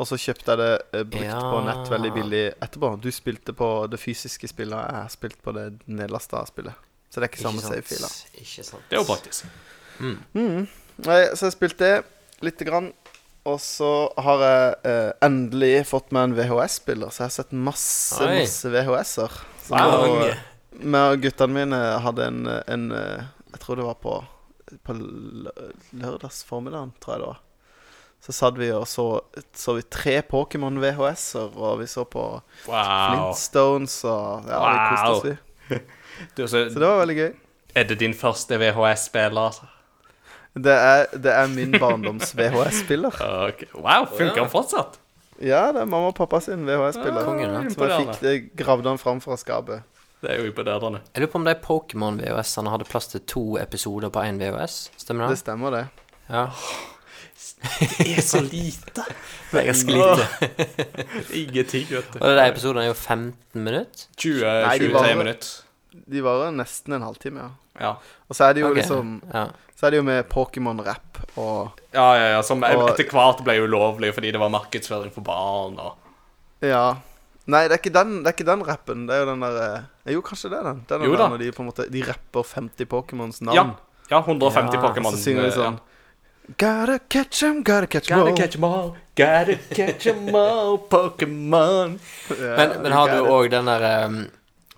Og 0.00 0.08
så 0.08 0.16
kjøpte 0.16 0.54
jeg 0.54 0.60
det 0.62 0.70
eh, 0.96 1.04
brukt 1.04 1.28
Ja. 1.28 1.42
på 1.44 1.60
nett 1.68 1.90
veldig 1.92 2.12
billig 2.16 2.42
etterpå. 2.64 2.94
Du 3.04 3.10
spilte 3.12 3.52
på 3.54 3.68
det 3.92 4.00
fysiske 4.00 4.48
spillet, 4.48 4.72
og 4.78 4.82
jeg 4.88 5.04
har 5.04 5.12
spilt 5.12 5.42
på 5.44 5.52
det 5.54 5.66
nedlasta 5.86 6.40
spillet. 6.48 6.88
Så 7.12 7.20
det 7.20 7.26
er 7.28 7.30
ikke 7.32 7.42
samme 7.44 7.60
save-fila. 7.60 8.08
Ikke 8.40 8.64
sant. 8.64 8.84
Det 8.88 8.96
er 8.96 9.02
jo 9.02 9.08
praktisk. 9.08 9.44
Mm. 10.00 10.62
Nei, 11.04 11.20
så 11.36 11.46
jeg 11.50 11.54
spilte 11.58 11.84
det 11.84 11.98
lite 12.46 12.64
grann. 12.68 12.88
Og 13.44 13.58
så 13.60 13.88
har 14.22 14.42
jeg 14.46 14.74
eh, 14.86 15.10
endelig 15.26 15.72
fått 15.90 16.12
meg 16.14 16.28
en 16.30 16.34
VHS-spiller, 16.38 17.10
så 17.10 17.24
jeg 17.24 17.26
har 17.26 17.34
sett 17.34 17.52
masse, 17.52 18.20
Oi. 18.22 18.36
masse 18.44 18.70
VHS-er. 18.70 19.38
Så 19.66 19.74
Wow. 19.74 20.28
meg 20.82 21.12
og 21.16 21.24
guttene 21.26 21.56
mine 21.56 21.80
hadde 22.04 22.26
en, 22.30 22.46
en 22.70 22.84
eh, 22.96 23.24
Jeg 23.52 23.60
tror 23.64 23.76
det 23.80 23.84
var 23.88 23.98
på, 24.00 24.14
på 24.86 24.94
lø- 24.96 25.72
lørdags 26.00 26.44
formiddag, 26.48 26.94
tror 27.02 27.16
jeg 27.16 27.20
det 27.24 27.28
var. 27.32 27.40
Så 28.22 28.32
satt 28.38 28.54
vi 28.62 28.68
og 28.70 28.86
så, 28.86 29.08
så 29.58 29.74
vi 29.74 29.82
tre 29.90 30.20
Pokémon 30.22 30.78
VHS-er, 30.78 31.50
og 31.58 31.80
vi 31.82 31.88
så 31.90 32.04
på 32.06 32.22
Wow. 32.70 32.78
Flintstones, 33.10 33.98
og 34.06 34.46
ja, 34.46 34.62
vi 34.70 34.78
koste 34.94 35.10
oss, 35.10 35.24
vi. 35.26 35.80
Du, 36.36 36.46
så, 36.46 36.66
Så 36.70 36.78
det 36.78 36.86
var 36.88 36.98
veldig 37.06 37.16
gøy. 37.16 37.30
er 37.74 37.82
det 37.88 37.98
din 38.00 38.14
første 38.14 38.58
VHS-spiller? 38.58 39.62
Det 40.54 40.72
er, 40.72 41.06
det 41.16 41.32
er 41.32 41.46
min 41.48 41.72
barndoms 41.80 42.34
VHS-spiller. 42.36 43.14
okay. 43.48 43.66
Wow, 43.74 44.04
funker 44.18 44.42
Ja. 44.42 44.48
fortsatt? 44.52 44.98
Ja, 45.40 45.62
det 45.72 45.80
er 45.80 45.88
mamma 45.88 46.10
og 46.12 46.14
pappa 46.14 46.40
sin 46.40 46.66
VHS-spiller. 46.68 47.24
ja. 47.40 47.62
Som 47.72 47.88
jeg 47.88 48.00
fikk 48.06 48.20
det, 48.20 48.34
gravde 48.60 48.88
han 48.92 48.98
fram 49.00 49.20
fra 49.24 49.36
skapet. 49.40 49.82
Det 50.22 50.30
er 50.30 50.38
jo 50.38 50.44
imponerende. 50.52 51.00
Jeg 51.14 51.22
lurer 51.24 51.32
på 51.32 51.38
om 51.40 51.44
de 51.48 51.54
Pokémon-VHS-ene 51.64 52.70
hadde 52.70 52.84
plass 52.86 53.08
til 53.10 53.20
to 53.26 53.56
episoder 53.58 54.08
på 54.14 54.20
én 54.22 54.38
VHS. 54.38 54.90
Stemmer 55.02 55.24
Det 55.26 55.30
det? 55.34 55.38
stemmer, 55.38 55.70
det. 55.70 55.86
Ja. 56.30 56.44
Det 57.98 58.18
er 58.18 58.22
så 58.22 58.40
lite. 58.40 59.02
Det 59.52 59.60
er 59.60 59.66
ganske 59.66 59.90
lite. 59.90 60.28
Ingenting, 61.42 61.86
vet 61.90 62.06
du. 62.14 62.18
Og 62.20 62.36
de 62.36 62.44
episodene 62.48 62.84
er 62.84 62.92
jo 62.92 62.94
15 62.94 63.34
minutter. 63.66 64.06
20-23 64.20 65.14
minutter. 65.18 65.48
De 65.92 66.20
varer 66.24 66.52
nesten 66.56 66.94
en 66.96 67.02
halvtime, 67.06 67.38
ja. 67.40 67.50
Ja. 67.80 67.90
Og 68.28 68.36
så 68.36 68.48
er 68.50 68.54
det 68.54 68.60
jo 68.64 68.70
okay. 68.70 68.82
liksom 68.82 69.22
Ja. 69.32 69.46
Så 69.76 69.86
er 69.86 69.90
det 69.90 69.96
jo 69.98 70.02
med 70.06 70.28
Pokémon-rapp 70.30 71.22
og 71.40 71.70
Ja, 71.94 72.14
ja, 72.16 72.26
ja, 72.36 72.42
som 72.42 72.62
Og- 72.62 72.90
etter 72.90 73.08
hvert 73.10 73.40
ble 73.44 73.56
ulovlig 73.64 74.12
fordi 74.14 74.30
det 74.32 74.40
var 74.40 74.50
markedsføring 74.52 75.12
for 75.12 75.22
barn 75.22 75.78
og 75.78 75.96
Ja. 76.62 76.96
Nei, 77.46 77.66
det 77.66 77.72
er 77.72 77.78
ikke 77.82 77.92
den, 77.92 78.22
det 78.22 78.28
er 78.28 78.36
ikke 78.36 78.46
den 78.46 78.62
rappen. 78.62 79.06
Det 79.08 79.14
er 79.16 79.24
jo 79.24 79.30
den 79.32 79.40
der 79.40 79.56
eh, 80.06 80.12
Jo, 80.12 80.20
kanskje 80.22 80.50
det 80.50 80.58
er 80.60 80.62
den. 80.68 80.84
Det 80.86 80.94
er 80.94 80.98
den 80.98 81.10
Jo 81.10 81.16
der 81.16 81.28
når 81.28 81.38
de 81.38 81.50
på 81.52 81.62
en 81.64 81.70
måte 81.72 81.90
De 81.90 82.02
rapper 82.06 82.42
50 82.44 82.86
Pokémons 82.86 83.42
navn. 83.42 83.56
Ja. 83.56 83.64
Ja, 84.10 84.20
150 84.22 84.74
Ja, 84.74 84.80
Pokémon. 84.82 85.10
Så 85.16 85.24
synger 85.24 85.42
de 85.42 85.48
eh, 85.48 85.56
sånn 85.56 85.80
Gotta 86.58 86.98
catch 87.08 87.42
'em, 87.42 87.62
gotta 87.64 87.86
catch 87.86 88.10
'em 88.10 88.18
Gotta 88.18 88.36
catch 88.36 88.52
them 88.52 88.64
all, 88.64 88.96
gotta 89.16 89.54
catch 89.74 90.02
them 90.04 90.34
all, 90.34 90.76
Pokémon. 90.90 91.98
Yeah, 92.30 92.56
Men, 92.56 92.82
men 92.82 92.92
har 92.92 93.08
du 93.08 93.26
òg 93.30 93.50
den 93.50 93.64
der 93.66 94.06
um, 94.06 94.26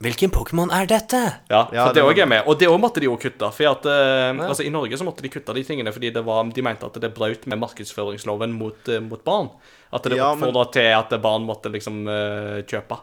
Hvilken 0.04 0.30
Pokémon 0.34 0.70
er 0.74 0.86
dette? 0.90 1.20
Ja, 1.48 1.62
Ja, 1.72 1.86
det 1.92 2.02
òg 2.04 2.18
er 2.20 2.28
med. 2.28 2.44
Og 2.46 2.58
det 2.60 2.68
òg 2.68 2.76
måtte 2.82 3.00
de 3.00 3.08
jo 3.08 3.16
kutte. 3.16 3.48
For 3.56 3.70
at, 3.70 3.86
uh, 3.88 4.36
Ja. 4.36 4.48
altså, 4.50 4.64
I 4.66 4.72
Norge 4.72 4.98
så 5.00 5.04
måtte 5.06 5.22
de 5.24 5.30
kutte 5.32 5.54
de 5.54 5.64
tingene 5.64 5.92
fordi 5.92 6.12
det 6.12 6.24
var, 6.24 6.44
de 6.44 6.62
mente 6.62 6.84
at 6.84 7.00
det 7.00 7.14
brøt 7.14 7.46
med 7.46 7.58
markedsføringsloven 7.58 8.52
mot, 8.52 8.76
uh, 8.88 9.00
mot 9.00 9.24
barn. 9.24 9.50
At 9.92 10.02
det 10.02 10.16
Ja, 10.16 10.34
men- 10.34 10.52
til 10.72 10.92
at 10.92 11.08
barn 11.22 11.46
måtte 11.46 11.72
liksom 11.72 12.06
uh, 12.06 12.60
kjøpe. 12.62 13.00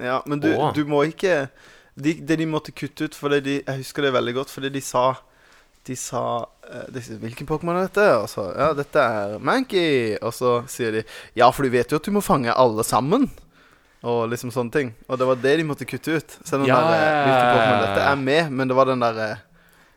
Ja, 0.00 0.22
men 0.26 0.40
du, 0.40 0.48
du 0.74 0.84
må 0.84 1.04
ikke 1.06 1.48
de, 1.94 2.14
Det 2.14 2.38
de 2.38 2.46
måtte 2.46 2.72
kutte 2.74 3.04
ut 3.04 3.14
fordi 3.14 3.40
de, 3.40 3.62
Jeg 3.62 3.76
husker 3.76 4.02
det 4.02 4.12
veldig 4.12 4.34
godt, 4.34 4.50
fordi 4.50 4.68
de 4.74 4.80
sa 4.80 5.14
De 5.86 5.94
sa 5.94 6.46
de, 6.90 7.00
sa, 7.02 7.12
'Hvilken 7.20 7.46
Pokémon 7.46 7.76
er 7.76 7.86
dette?' 7.88 8.22
Og 8.22 8.26
så 8.28 8.56
'Ja, 8.56 8.72
dette 8.72 8.96
er 8.98 9.38
Mankey'. 9.38 10.16
Og 10.22 10.32
så 10.32 10.64
sier 10.66 10.90
de 10.90 11.04
'Ja, 11.36 11.50
for 11.50 11.62
du 11.62 11.68
vet 11.68 11.90
jo 11.92 11.96
at 11.96 12.02
du 12.02 12.10
må 12.10 12.22
fange 12.22 12.50
alle 12.50 12.82
sammen'. 12.82 13.28
Og 14.04 14.26
liksom 14.28 14.50
sånne 14.52 14.72
ting. 14.74 14.90
Og 15.08 15.16
det 15.18 15.26
var 15.26 15.38
det 15.40 15.54
de 15.58 15.64
måtte 15.64 15.86
kutte 15.88 16.18
ut. 16.18 16.34
Selv 16.44 16.62
om 16.62 16.68
Ja, 16.68 16.76
der, 16.84 17.04
eh, 17.24 17.80
dette 17.86 18.02
er 18.04 18.16
med, 18.20 18.50
men 18.52 18.68
det 18.68 18.76
var 18.76 18.84
den 18.90 19.00
derre 19.00 19.38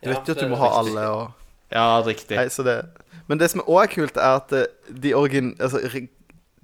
Du 0.03 0.09
vet 0.09 0.25
jo 0.29 0.31
at 0.31 0.39
du 0.39 0.47
må 0.47 0.55
ha 0.61 0.69
riktig. 0.69 0.95
alle 0.95 1.07
og 1.11 1.31
Ja, 1.71 2.01
riktig. 2.05 2.37
Nei, 2.37 2.45
så 2.47 2.63
det 2.63 2.77
Men 3.27 3.37
det 3.41 3.49
som 3.51 3.59
òg 3.67 3.83
er 3.83 3.87
kult, 3.91 4.15
er 4.17 4.35
at 4.39 4.53
eh, 4.53 4.65
de 5.01 5.13
origin... 5.13 5.55
Altså 5.59 5.81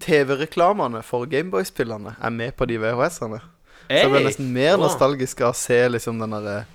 TV-reklamene 0.03 1.01
for 1.05 1.25
Gameboy-spillerne 1.29 2.15
er 2.21 2.29
med 2.33 2.55
på 2.57 2.65
de 2.67 2.77
VHS-ene. 2.81 3.39
Så 3.87 3.99
jeg 3.99 4.09
ble 4.11 4.23
nesten 4.25 4.49
mer 4.55 4.77
Wow. 4.77 4.87
nostalgisk 4.87 5.41
av 5.45 5.51
å 5.53 5.55
se 5.59 5.77
liksom 5.91 6.19
den 6.19 6.31
derre 6.33 6.65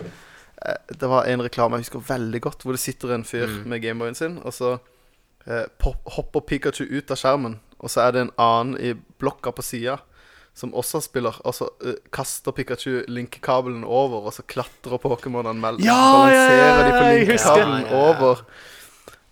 eh, 0.64 0.74
Det 0.92 1.08
var 1.08 1.24
en 1.26 1.40
reklame 1.44 1.76
jeg 1.78 1.86
husker 1.88 2.04
veldig 2.08 2.40
godt, 2.44 2.62
hvor 2.64 2.72
det 2.76 2.80
sitter 2.80 3.14
en 3.14 3.24
fyr 3.24 3.46
Mm. 3.48 3.66
med 3.68 3.82
Gameboyen 3.82 4.14
sin, 4.14 4.38
og 4.44 4.52
så 4.52 4.78
eh, 5.46 5.64
pop, 5.78 5.96
hopper 6.16 6.40
Pikachu 6.40 6.84
ut 6.84 7.10
av 7.10 7.16
skjermen, 7.16 7.58
og 7.80 7.88
så 7.90 8.06
er 8.08 8.12
det 8.12 8.20
en 8.26 8.32
annen 8.38 8.76
i 8.80 8.94
blokka 9.18 9.52
på 9.52 9.62
sida 9.62 9.98
som 10.58 10.72
også 10.74 11.00
spiller, 11.04 11.36
og 11.46 11.54
så 11.54 11.68
eh, 11.86 11.96
kaster 12.14 12.54
Pikachu 12.56 13.04
linkekabelen 13.06 13.84
over, 13.86 14.26
og 14.26 14.34
så 14.34 14.42
klatrer 14.50 14.98
Pokémonene 15.02 15.54
mellom 15.62 15.84
Ja, 15.86 15.98
ja, 16.26 16.34
ja, 16.34 16.46
Balanserer 16.58 16.78
de 16.82 16.92
på 16.92 17.02
ja, 17.02 17.10
jeg 17.14 17.26
husker. 17.32 17.62
linkekabelen 17.62 17.82
Ja, 17.82 17.88
ja, 17.88 17.92
ja. 17.94 18.06
over. 18.10 18.46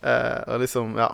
Uh, 0.07 0.53
og 0.55 0.61
liksom, 0.63 0.93
ja. 1.01 1.09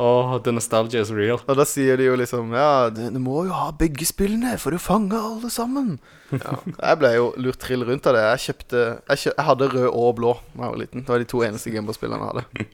Åh, 0.00 0.38
the 0.46 0.52
nostalgia 0.54 1.02
is 1.04 1.10
real. 1.12 1.42
Og 1.50 1.58
da 1.58 1.64
sier 1.68 1.98
de 2.00 2.06
jo 2.06 2.14
liksom 2.16 2.54
Ja, 2.56 2.88
du, 2.94 3.02
du 3.12 3.18
må 3.20 3.42
jo 3.44 3.52
ha 3.52 3.66
begge 3.76 4.06
spillene 4.08 4.54
for 4.62 4.72
å 4.72 4.78
fange 4.80 5.18
alle 5.18 5.50
sammen. 5.52 5.98
Jeg 6.32 7.00
ble 7.02 7.10
jo 7.18 7.26
lurt 7.42 7.58
trill 7.60 7.84
rundt 7.84 8.06
av 8.08 8.16
det. 8.16 8.22
Jeg 8.30 8.44
kjøpte 8.46 8.84
Jeg, 8.86 9.20
kjø, 9.26 9.32
jeg 9.34 9.46
hadde 9.50 9.68
rød 9.74 9.88
og 9.90 10.14
blå 10.22 10.32
da 10.54 10.62
jeg 10.62 10.70
var 10.72 10.80
liten. 10.80 11.04
Det 11.04 11.12
var 11.12 11.20
de 11.20 11.28
to 11.34 11.42
eneste 11.44 11.74
Gameboy-spillene 11.74 12.22
jeg 12.22 12.30
hadde. 12.32 12.70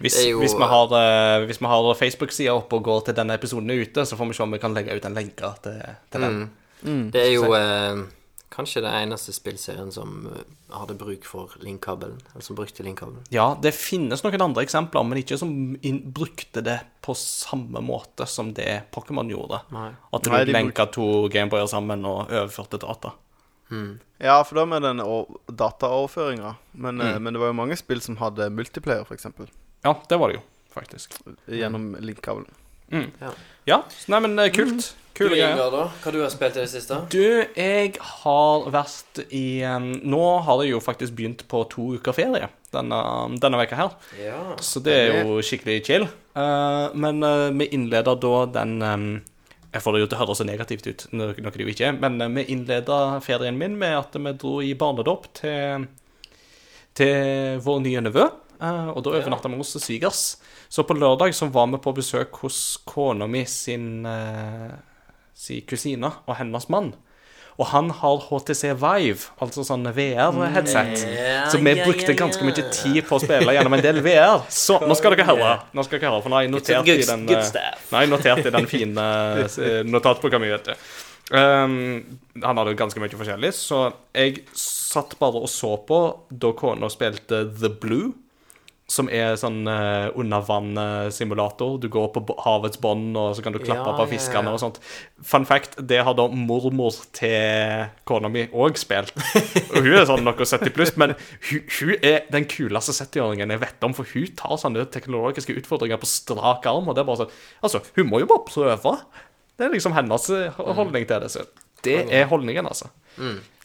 Hvis, 0.00 0.16
jo- 0.26 0.38
hvis 0.40 0.54
vi 0.56 0.64
har, 0.64 0.92
eh, 0.96 1.66
har 1.68 1.94
Facebook-sida 1.94 2.54
oppe 2.54 2.76
og 2.76 2.84
går 2.84 3.04
til 3.04 3.14
denne 3.14 3.34
episoden 3.36 3.70
er 3.70 3.82
ute, 3.84 4.06
så 4.06 4.16
får 4.16 4.28
vi 4.28 4.32
se 4.34 4.42
om 4.42 4.50
vi 4.52 4.58
kan 4.58 4.74
legge 4.74 4.96
ut 4.96 5.04
en 5.04 5.14
lenke 5.14 5.54
til, 5.62 5.82
til 6.10 6.20
den. 6.20 6.50
Mm. 6.82 7.10
Det 7.12 7.20
er 7.26 7.32
jo 7.34 7.52
eh, 7.54 8.06
kanskje 8.50 8.80
det 8.82 8.90
eneste 9.02 9.32
spillserien 9.36 9.92
som 9.92 10.26
eh, 10.32 10.42
hadde 10.74 10.96
bruk 10.98 11.24
for 11.28 11.52
linkkabelen. 11.60 12.16
Eller 12.32 12.42
som 12.42 12.56
brukte 12.56 12.82
linkkabelen. 12.82 13.20
Ja, 13.30 13.54
det 13.60 13.74
finnes 13.74 14.24
noen 14.24 14.40
andre 14.40 14.64
eksempler, 14.64 15.04
men 15.06 15.18
ikke 15.20 15.36
som 15.38 15.52
brukte 16.16 16.62
det 16.64 16.80
på 17.02 17.14
samme 17.14 17.82
måte 17.84 18.26
som 18.26 18.54
det 18.56 18.82
Pokémon 18.92 19.28
gjorde. 19.30 19.60
Nei. 19.70 19.90
At 20.12 20.22
du 20.24 20.30
Nei, 20.30 20.44
lenka 20.46 20.86
to 20.90 21.28
Gameboyer 21.28 21.68
sammen 21.68 22.04
og 22.08 22.28
overførte 22.30 22.80
data. 22.80 23.12
Ja, 24.20 24.42
for 24.42 24.56
da 24.58 24.64
med 24.66 24.82
den 24.82 24.98
dataoverføringa. 25.54 26.56
Men, 26.72 27.00
eh, 27.00 27.14
Mm. 27.16 27.22
men 27.22 27.32
det 27.34 27.40
var 27.40 27.46
jo 27.48 27.52
mange 27.52 27.76
spill 27.76 28.00
som 28.00 28.16
hadde 28.16 28.50
multiplayer, 28.50 29.04
f.eks. 29.06 29.26
Ja, 29.86 29.94
det 30.08 30.18
var 30.20 30.28
det 30.32 30.40
jo, 30.40 30.42
faktisk. 30.74 31.14
Gjennom 31.48 31.94
linkkabelen. 32.00 32.48
Mm. 32.90 33.10
Ja. 33.20 33.30
Ja, 33.64 33.78
nei, 34.10 34.20
men 34.24 34.38
eh, 34.38 34.50
kult. 34.52 34.94
Kule 35.14 35.36
greier. 35.36 35.58
Hva 35.58 35.90
har 36.04 36.14
du 36.14 36.20
har 36.22 36.30
spilt 36.32 36.56
i 36.56 36.62
det 36.62 36.70
siste? 36.72 36.96
Du, 37.12 37.24
jeg 37.54 37.96
har 38.00 38.68
vært 38.72 39.20
i 39.36 39.60
Nå 39.60 40.22
har 40.46 40.62
jeg 40.64 40.72
jo 40.72 40.80
faktisk 40.80 41.16
begynt 41.18 41.44
på 41.50 41.62
to 41.72 41.90
uker 41.98 42.16
ferie 42.16 42.48
denne, 42.72 43.00
denne 43.42 43.60
veka 43.60 43.78
her. 43.78 43.96
Ja. 44.20 44.38
Så 44.62 44.82
det 44.84 44.96
er 44.96 45.18
jo 45.26 45.40
skikkelig 45.44 45.80
chill. 45.86 46.06
Eh, 46.06 46.86
men 46.94 47.22
eh, 47.26 47.48
vi 47.60 47.68
innleder 47.76 48.16
da 48.22 48.36
den 48.60 48.78
Jeg 48.80 49.82
får 49.84 49.94
det 49.94 50.02
jo 50.02 50.10
til 50.10 50.18
å 50.18 50.20
høres 50.24 50.40
så 50.40 50.46
negativt 50.48 50.86
ut, 50.88 51.02
noe 51.14 51.34
det 51.34 51.62
jo 51.62 51.70
ikke 51.70 51.92
er, 51.92 51.98
men 52.02 52.18
vi 52.34 52.42
innleda 52.50 53.20
ferien 53.22 53.58
min 53.58 53.76
med 53.78 54.00
at 54.00 54.16
vi 54.18 54.32
dro 54.34 54.56
i 54.66 54.72
barnedåp 54.74 55.28
til, 55.38 55.84
til 56.98 57.60
vår 57.62 57.84
nye 57.84 58.02
nevø. 58.08 58.24
Eh, 58.60 58.88
og 58.92 59.02
da 59.04 59.16
overnatta 59.18 59.50
vi 59.50 59.60
hos 59.60 59.76
svigers. 59.82 60.24
Så 60.68 60.84
på 60.86 60.96
lørdag 60.96 61.34
så 61.36 61.50
var 61.52 61.70
vi 61.72 61.80
på 61.82 61.94
besøk 61.96 62.42
hos 62.44 62.78
kona 62.88 63.28
mi 63.30 63.44
sin, 63.48 64.06
eh, 64.06 64.74
sin 65.34 65.62
kusine 65.66 66.12
og 66.26 66.36
hennes 66.36 66.68
mann. 66.68 66.92
Og 67.60 67.66
han 67.74 67.90
har 67.92 68.22
HTC 68.24 68.70
Vive, 68.80 69.26
altså 69.42 69.60
sånn 69.66 69.84
VR-headset. 69.92 71.02
Så 71.52 71.58
vi 71.60 71.74
brukte 71.82 72.14
ganske 72.16 72.46
mye 72.46 72.64
tid 72.72 73.02
på 73.04 73.18
å 73.18 73.20
spille 73.20 73.52
gjennom 73.52 73.76
en 73.76 73.82
del 73.84 74.00
VR. 74.00 74.46
Så 74.48 74.78
nå 74.80 74.96
skal 74.96 75.12
dere 75.12 75.28
høre. 75.28 75.52
Nå 75.76 75.84
skal 75.84 76.00
dere 76.00 76.14
høre, 76.14 76.22
For 76.24 76.32
nå 76.32 76.38
har 76.38 76.46
jeg 76.46 76.54
notert 76.54 76.88
i 76.88 77.04
den 77.04 77.28
eh, 77.28 77.76
jeg 77.92 78.12
notert 78.14 78.48
i 78.48 78.54
den 78.54 78.70
fine 78.74 79.06
notatboka 79.90 80.40
mi, 80.40 80.48
vet 80.54 80.72
du. 80.72 80.90
Um, 81.30 82.18
han 82.42 82.58
hadde 82.58 82.74
ganske 82.74 82.98
mye 82.98 83.14
forskjellig, 83.14 83.52
så 83.54 83.84
jeg 84.16 84.40
satt 84.56 85.14
bare 85.20 85.38
og 85.44 85.50
så 85.50 85.76
på 85.86 86.00
da 86.30 86.50
kona 86.58 86.90
spilte 86.90 87.44
The 87.60 87.70
Blue. 87.70 88.10
Som 88.90 89.06
er 89.12 89.36
sånn 89.38 89.62
uh, 89.70 90.10
undervann-simulator. 90.18 91.76
Du 91.78 91.86
går 91.92 92.08
på 92.14 92.34
havets 92.42 92.80
bånd, 92.82 93.14
og 93.14 93.36
så 93.38 93.44
kan 93.44 93.54
du 93.54 93.60
klappe 93.62 93.86
Ja, 93.86 93.94
på 93.94 94.08
fiskene 94.10 94.50
ja. 94.50 94.56
og 94.56 94.62
sånt. 94.62 94.80
Fun 95.22 95.46
fact, 95.46 95.78
det 95.86 96.00
har 96.06 96.16
da 96.18 96.26
mormor 96.26 96.98
til 97.16 97.86
kona 98.08 98.30
mi 98.32 98.48
òg 98.50 98.80
spilt. 98.80 99.14
Og 99.70 99.86
hun 99.86 99.94
er 99.94 100.08
sånn 100.10 100.26
noe 100.26 100.34
70 100.34 100.74
pluss, 100.74 100.94
men 100.98 101.14
hun, 101.14 101.62
hun 101.78 101.94
er 102.02 102.26
den 102.34 102.48
kuleste 102.50 102.96
70-åringen 102.98 103.54
jeg 103.54 103.62
vet 103.62 103.86
om, 103.86 103.94
for 103.94 104.10
hun 104.10 104.34
tar 104.38 104.58
sånne 104.58 104.88
teknologiske 104.90 105.54
utfordringer 105.62 106.00
på 106.02 106.10
strak 106.10 106.66
arm, 106.70 106.90
og 106.90 106.98
det 106.98 107.04
er 107.04 107.10
bare 107.12 107.22
sånn 107.22 107.38
Altså, 107.62 107.82
hun 107.96 108.10
må 108.10 108.22
jo 108.22 108.28
bare 108.30 108.46
prøve. 108.48 108.96
Det 109.54 109.66
er 109.68 109.72
liksom 109.74 109.94
hennes 109.94 110.26
eh, 110.34 110.60
holdning 110.74 111.06
til 111.06 111.22
det. 111.22 111.30
Så 111.32 111.46
det 111.84 111.98
er 112.10 112.28
holdningen, 112.30 112.66
altså. 112.68 112.90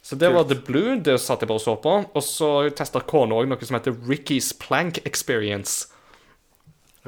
Så 0.05 0.15
det 0.21 0.29
var 0.29 0.45
The 0.45 0.59
Blue, 0.61 0.99
det 1.01 1.15
satt 1.17 1.41
jeg 1.41 1.49
bare 1.49 1.57
og 1.57 1.63
så 1.63 1.73
på. 1.81 1.93
Og 2.13 2.21
så 2.23 2.49
testa 2.77 3.01
kona 3.01 3.39
òg 3.39 3.49
noe 3.49 3.65
som 3.65 3.77
heter 3.79 3.95
Ricky's 4.05 4.51
Plank 4.61 4.99
Experience. 5.01 5.87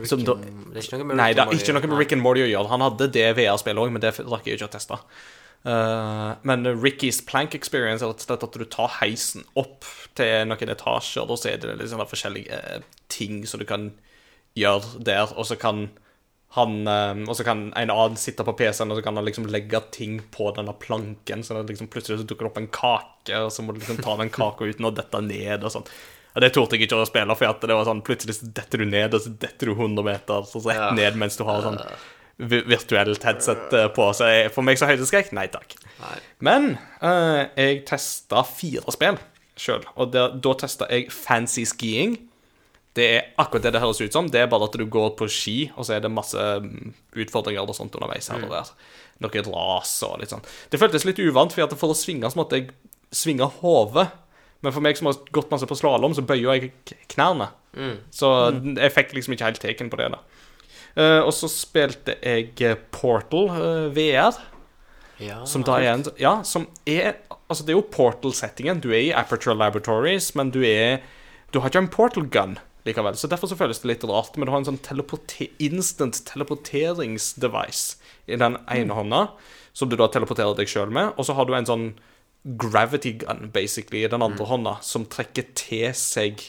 Som 0.03 0.23
da- 0.25 0.33
Det 0.33 0.77
er 0.77 0.81
ikke 0.81 0.97
noe 0.97 1.05
med 1.11 1.17
Nei, 1.17 1.27
Rick 1.29 1.35
det 1.35 1.41
and 1.41 1.51
har 1.51 1.59
ikke 1.59 1.73
noe 1.73 1.87
med 1.87 1.97
Rick 1.99 2.11
and 2.13 2.21
Morty 2.21 2.41
å 2.41 2.49
gjøre. 2.49 2.69
Han 2.69 2.81
hadde 2.81 3.11
det 3.11 3.35
VR-spillet 3.37 3.83
òg, 3.83 3.91
men 3.91 4.01
det 4.01 4.17
rakk 4.17 4.45
jeg 4.45 4.57
ikke 4.57 4.69
å 4.69 4.73
teste. 4.73 4.97
Uh, 5.65 6.35
men 6.43 6.63
Ricky's 6.81 7.21
Plank 7.25 7.53
Experience 7.53 8.01
er 8.01 8.07
rett 8.13 8.43
at 8.43 8.53
du 8.53 8.65
tar 8.65 8.89
heisen 9.01 9.43
opp 9.55 9.85
til 10.15 10.45
noen 10.47 10.69
etasjer, 10.73 11.29
og 11.29 11.37
så 11.37 11.53
er 11.53 11.57
det 11.57 11.89
sånne 11.89 12.07
forskjellige 12.07 12.51
eh, 12.51 12.81
ting 13.09 13.45
som 13.45 13.59
du 13.59 13.65
kan 13.65 13.91
gjøre 14.55 15.03
der, 15.03 15.33
og 15.37 15.45
så 15.45 15.57
kan 15.59 15.89
han 16.55 16.87
eh, 16.87 17.23
Og 17.27 17.35
så 17.35 17.43
kan 17.43 17.65
en 17.75 17.91
annen 17.91 18.17
sitte 18.19 18.45
på 18.47 18.53
PC-en, 18.57 18.91
og 18.91 18.99
så 18.99 19.03
kan 19.05 19.17
han 19.19 19.25
liksom 19.27 19.47
legge 19.51 19.81
ting 19.91 20.19
på 20.31 20.51
denne 20.55 20.73
planken, 20.79 21.43
så 21.43 21.59
liksom 21.61 21.89
plutselig 21.91 22.21
så 22.21 22.27
dukker 22.27 22.47
det 22.47 22.51
opp 22.53 22.61
en 22.61 22.69
kake, 22.71 23.41
og 23.43 23.51
så 23.53 23.65
må 23.65 23.75
du 23.75 23.81
liksom 23.81 23.99
ta 24.03 24.15
den 24.21 24.31
kaka 24.33 24.69
uten 24.69 24.87
å 24.87 24.93
dette 24.95 25.21
ned 25.25 25.65
og 25.67 25.73
sånn. 25.73 25.89
Og 26.37 26.43
det 26.43 26.51
torde 26.53 26.77
jeg 26.77 26.85
ikke 26.85 26.99
å 27.01 27.07
spille, 27.09 27.35
for 27.35 27.65
det 27.67 27.75
var 27.75 27.87
sånn 27.89 28.03
plutselig 28.05 28.37
så 28.37 28.47
detter 28.53 28.83
du 28.83 28.85
ned, 28.85 29.15
og 29.17 29.23
så 29.25 29.31
detter 29.41 29.71
du 29.71 29.73
100 29.73 30.05
meter, 30.05 30.45
så 30.45 30.61
rett 30.67 30.93
ned 30.95 31.17
mens 31.17 31.37
du 31.39 31.43
har 31.47 31.63
sånn 31.65 31.79
vi- 32.37 32.61
virtuelt 32.69 33.23
headset 33.25 33.73
eh, 33.73 33.87
på. 33.95 34.05
Så 34.13 34.29
jeg, 34.29 34.51
for 34.53 34.61
meg 34.67 34.77
så 34.77 34.89
høydeskrekk, 34.89 35.31
nei 35.33 35.47
takk. 35.51 35.73
Nei. 35.97 36.15
Men 36.45 36.67
uh, 37.01 37.47
jeg 37.57 37.81
testa 37.89 38.43
fire 38.45 38.93
spill 38.93 39.17
sjøl, 39.57 39.87
og 39.97 40.11
der, 40.13 40.35
da 40.37 40.53
testa 40.61 40.85
jeg 40.93 41.09
Fancy 41.11 41.65
Skiing. 41.65 42.19
Det 42.97 43.07
er 43.13 43.25
akkurat 43.37 43.67
det 43.67 43.75
det 43.75 43.81
høres 43.83 44.01
ut 44.01 44.15
som. 44.15 44.29
Det 44.33 44.41
er 44.41 44.49
bare 44.51 44.67
at 44.69 44.77
du 44.79 44.85
går 44.89 45.11
på 45.19 45.27
ski, 45.29 45.57
og 45.75 45.85
så 45.85 45.97
er 45.97 46.05
det 46.05 46.13
masse 46.13 46.37
mm, 46.37 46.93
utfordringer 47.23 47.61
og 47.67 47.77
sånt 47.77 47.95
underveis 47.97 48.29
her 48.33 48.45
og 48.47 48.55
der. 48.55 48.71
Noe 49.23 49.43
ras 49.49 49.93
og 50.05 50.19
litt 50.21 50.33
sånn. 50.33 50.45
Det 50.71 50.79
føltes 50.81 51.05
litt 51.05 51.21
uvant, 51.21 51.53
for 51.53 51.77
for 51.77 51.93
å 51.93 51.97
svinge 51.97 52.29
så 52.33 52.39
måtte 52.39 52.59
jeg 52.59 52.71
svinge 53.13 53.47
hodet. 53.61 54.09
Men 54.65 54.73
for 54.73 54.81
meg 54.81 54.97
som 54.97 55.11
har 55.11 55.19
gått 55.35 55.51
masse 55.53 55.69
på 55.69 55.77
slalåm, 55.77 56.15
så 56.17 56.25
bøyer 56.25 56.57
jeg 56.57 56.71
knærne. 57.13 57.51
knærne. 57.77 57.97
Så 58.13 58.29
jeg 58.73 58.93
fikk 58.95 59.13
liksom 59.13 59.37
ikke 59.37 59.51
helt 59.51 59.61
teken 59.61 59.91
på 59.93 59.99
det. 60.01 60.09
da. 60.15 60.21
Eh, 60.97 61.19
og 61.21 61.33
så 61.37 61.49
spilte 61.51 62.17
jeg 62.23 62.55
eh, 62.65 62.77
Portal 62.93 63.51
eh, 63.53 63.89
VR. 63.93 64.39
Ja, 65.21 65.43
Som 65.49 65.63
da 65.65 65.79
er 65.81 65.95
en 65.95 66.05
Ja, 66.21 66.43
som 66.45 66.67
er 66.85 67.15
Altså, 67.49 67.63
det 67.63 67.71
er 67.71 67.77
jo 67.79 67.87
Portal-settingen. 67.89 68.81
Du 68.83 68.91
er 68.91 68.99
i 68.99 69.13
Aperture 69.15 69.55
Laboratories, 69.55 70.35
men 70.35 70.51
du 70.51 70.61
er 70.67 70.99
Du 71.53 71.61
har 71.61 71.71
ikke 71.71 71.85
en 71.85 71.87
portal 71.87 72.27
gun 72.27 72.57
likevel. 72.87 73.17
Så 73.19 73.29
derfor 73.31 73.51
så 73.51 73.57
føles 73.59 73.81
det 73.83 73.91
litt 73.91 74.05
rart. 74.07 74.35
Men 74.35 74.47
du 74.47 74.53
har 74.53 74.61
en 74.61 74.69
sånn 74.71 74.81
teleporte 74.85 75.49
instant 75.63 76.23
teleporteringsdevice 76.27 77.97
i 78.27 78.39
den 78.39 78.59
ene 78.73 78.97
hånda, 78.97 79.23
som 79.77 79.91
du 79.91 79.97
da 79.99 80.09
teleporterer 80.11 80.57
deg 80.57 80.71
sjøl 80.71 80.93
med. 80.93 81.13
Og 81.15 81.27
så 81.27 81.35
har 81.37 81.47
du 81.47 81.55
en 81.57 81.69
sånn 81.69 81.89
gravity 82.47 83.17
gun, 83.23 83.49
basically, 83.53 84.03
i 84.05 84.11
den 84.11 84.23
andre 84.23 84.47
hånda, 84.47 84.77
som 84.85 85.07
trekker 85.09 85.49
til 85.57 85.91
seg 85.97 86.43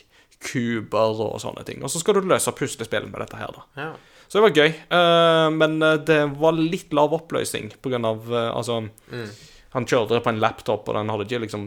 kuber 0.45 1.19
og 1.25 1.41
sånne 1.43 1.65
ting. 1.67 1.83
Og 1.83 1.91
så 1.91 2.01
skal 2.03 2.19
du 2.19 2.29
løse 2.31 2.55
puslespill 2.55 3.09
med 3.11 3.21
dette 3.25 3.41
her, 3.41 3.55
da. 3.55 3.67
Ja. 3.81 3.91
Så 4.29 4.39
det 4.39 4.45
var 4.45 4.59
gøy. 4.61 4.75
Uh, 4.93 5.49
men 5.57 5.79
eh, 5.83 6.01
det 6.05 6.19
var 6.37 6.59
litt 6.59 6.93
lav 6.93 7.15
oppløsning 7.17 7.71
på 7.81 7.89
grunn 7.89 8.05
av 8.05 8.27
eh, 8.29 8.51
Altså, 8.53 8.83
han 9.73 9.87
kjørte 9.89 10.19
det 10.19 10.25
på 10.27 10.35
en 10.35 10.43
laptop, 10.43 10.85
og 10.85 10.99
den 10.99 11.09
hadde 11.13 11.25
ikke 11.25 11.41
liksom 11.47 11.65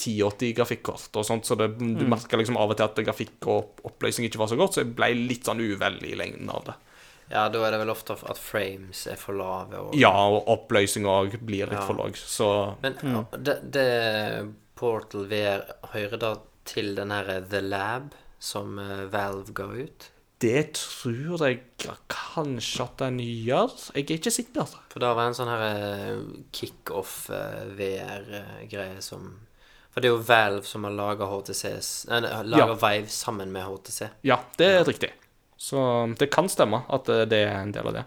1080-grafikkort 0.00 1.16
og 1.20 1.26
sånt, 1.26 1.46
så 1.46 1.56
det, 1.58 1.68
du 1.78 2.04
merka 2.10 2.36
liksom 2.40 2.56
av 2.60 2.72
og 2.72 2.76
til 2.80 2.86
at 2.88 3.02
grafikk 3.06 3.46
og 3.52 3.84
oppløsning 3.90 4.26
ikke 4.28 4.40
var 4.42 4.50
så 4.50 4.58
godt, 4.58 4.74
så 4.76 4.82
jeg 4.82 4.94
ble 4.98 5.12
litt 5.28 5.46
sånn 5.46 5.62
uvel 5.62 6.00
i 6.04 6.14
lengden 6.18 6.50
av 6.50 6.64
det. 6.66 6.74
ja, 7.30 7.48
da 7.48 7.62
er 7.66 7.70
det 7.72 7.78
vel 7.80 7.92
ofte 7.94 8.16
at 8.28 8.38
frames 8.40 9.06
er 9.10 9.16
for 9.16 9.34
lave. 9.38 9.78
Og, 9.80 9.94
Ja, 9.96 10.12
og 10.28 10.48
oppløsning 10.52 11.06
òg 11.08 11.38
blir 11.40 11.66
litt 11.70 11.78
Ja. 11.80 11.86
for 11.86 11.94
lav, 11.94 12.12
så 12.16 12.76
Men 12.82 13.26
det, 13.42 13.60
det 13.72 14.54
Portal 14.76 15.26
VR 15.30 15.62
hører 15.94 16.18
da 16.18 16.34
til 16.64 16.94
den 16.96 17.10
her 17.10 17.40
The 17.48 17.60
Lab 17.60 18.12
som 18.40 18.78
eh, 18.78 19.06
Valve 19.12 19.52
ga 19.54 19.64
ut? 19.64 20.10
det 20.44 20.74
tror 20.76 21.40
jeg 21.46 21.60
kanskje 22.10 22.82
at 22.84 22.98
den 22.98 23.18
gjør. 23.22 23.70
Jeg 23.94 24.04
er 24.10 24.18
ikke 24.18 24.30
sikker. 24.34 24.66
For 24.92 25.00
da 25.00 25.14
var 25.14 25.30
det 25.30 25.30
en 25.30 25.36
sånn 25.38 25.52
eh, 25.54 26.18
kickoff 26.52 27.30
eh, 27.32 27.62
VR-greie 27.78 29.00
som 29.00 29.30
For 29.94 30.02
det 30.02 30.10
er 30.10 30.16
jo 30.16 30.22
Valve 30.26 30.66
som 30.66 30.82
har 30.88 30.94
laga 30.96 31.28
HTCs 31.30 31.90
Nei, 32.10 32.20
laga 32.50 32.72
Ja. 32.72 32.74
Vive 32.74 33.12
sammen 33.14 33.52
med 33.54 33.62
HTC. 33.68 34.08
Ja, 34.26 34.40
det 34.58 34.66
er 34.66 34.84
riktig. 34.88 35.12
Så 35.56 35.78
det 36.18 36.32
kan 36.34 36.48
stemme 36.50 36.82
at 36.92 37.08
eh, 37.08 37.22
det 37.30 37.44
er 37.46 37.60
en 37.62 37.72
del 37.72 37.86
av 37.92 37.94
det. 38.00 38.04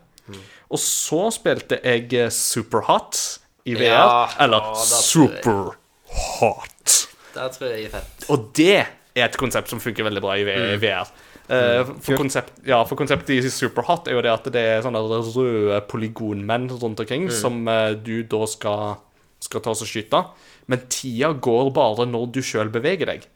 Og 0.68 0.82
så 0.84 1.30
spilte 1.32 1.80
jeg 1.80 2.12
eh, 2.20 2.28
Superhot 2.34 3.22
i 3.68 3.78
VR. 3.80 3.94
Ja, 3.94 4.28
eller 4.44 4.68
å, 4.68 4.76
da 4.76 5.00
tror 5.00 5.32
jeg- 5.32 5.78
Superhot. 6.12 6.98
Det 7.38 7.48
tror 7.56 7.72
jeg 7.72 7.88
er 7.88 7.94
fett. 7.96 8.28
Og 8.34 8.50
det 8.58 8.76
er 9.18 9.26
et 9.30 9.40
konsept 9.40 9.72
som 9.72 9.80
funker 9.82 10.06
veldig 10.08 10.24
bra 10.24 10.36
i 10.38 10.46
VR. 10.48 10.76
VR. 10.82 11.16
Uh, 11.48 11.94
for, 12.04 12.18
konsept, 12.20 12.58
ja, 12.68 12.82
for 12.84 13.00
konseptet 13.00 13.38
i 13.38 13.50
Superhot 13.54 14.10
er 14.12 14.18
jo 14.18 14.24
det 14.26 14.34
at 14.34 14.48
det 14.52 14.64
er 14.74 14.82
sånne 14.84 15.00
røde 15.00 15.78
polygonmenn 15.88 16.66
rundt 16.74 17.00
omkring 17.00 17.30
som 17.32 17.62
uh, 17.72 17.94
du 17.96 18.26
da 18.28 18.42
skal, 18.52 18.98
skal 19.40 19.64
ta 19.64 19.72
oss 19.72 19.86
og 19.86 19.88
skyte. 19.88 20.26
Men 20.68 20.86
tida 20.92 21.32
går 21.34 21.72
bare 21.76 22.06
når 22.10 22.30
du 22.36 22.42
sjøl 22.44 22.70
beveger 22.74 23.08
deg. 23.14 23.28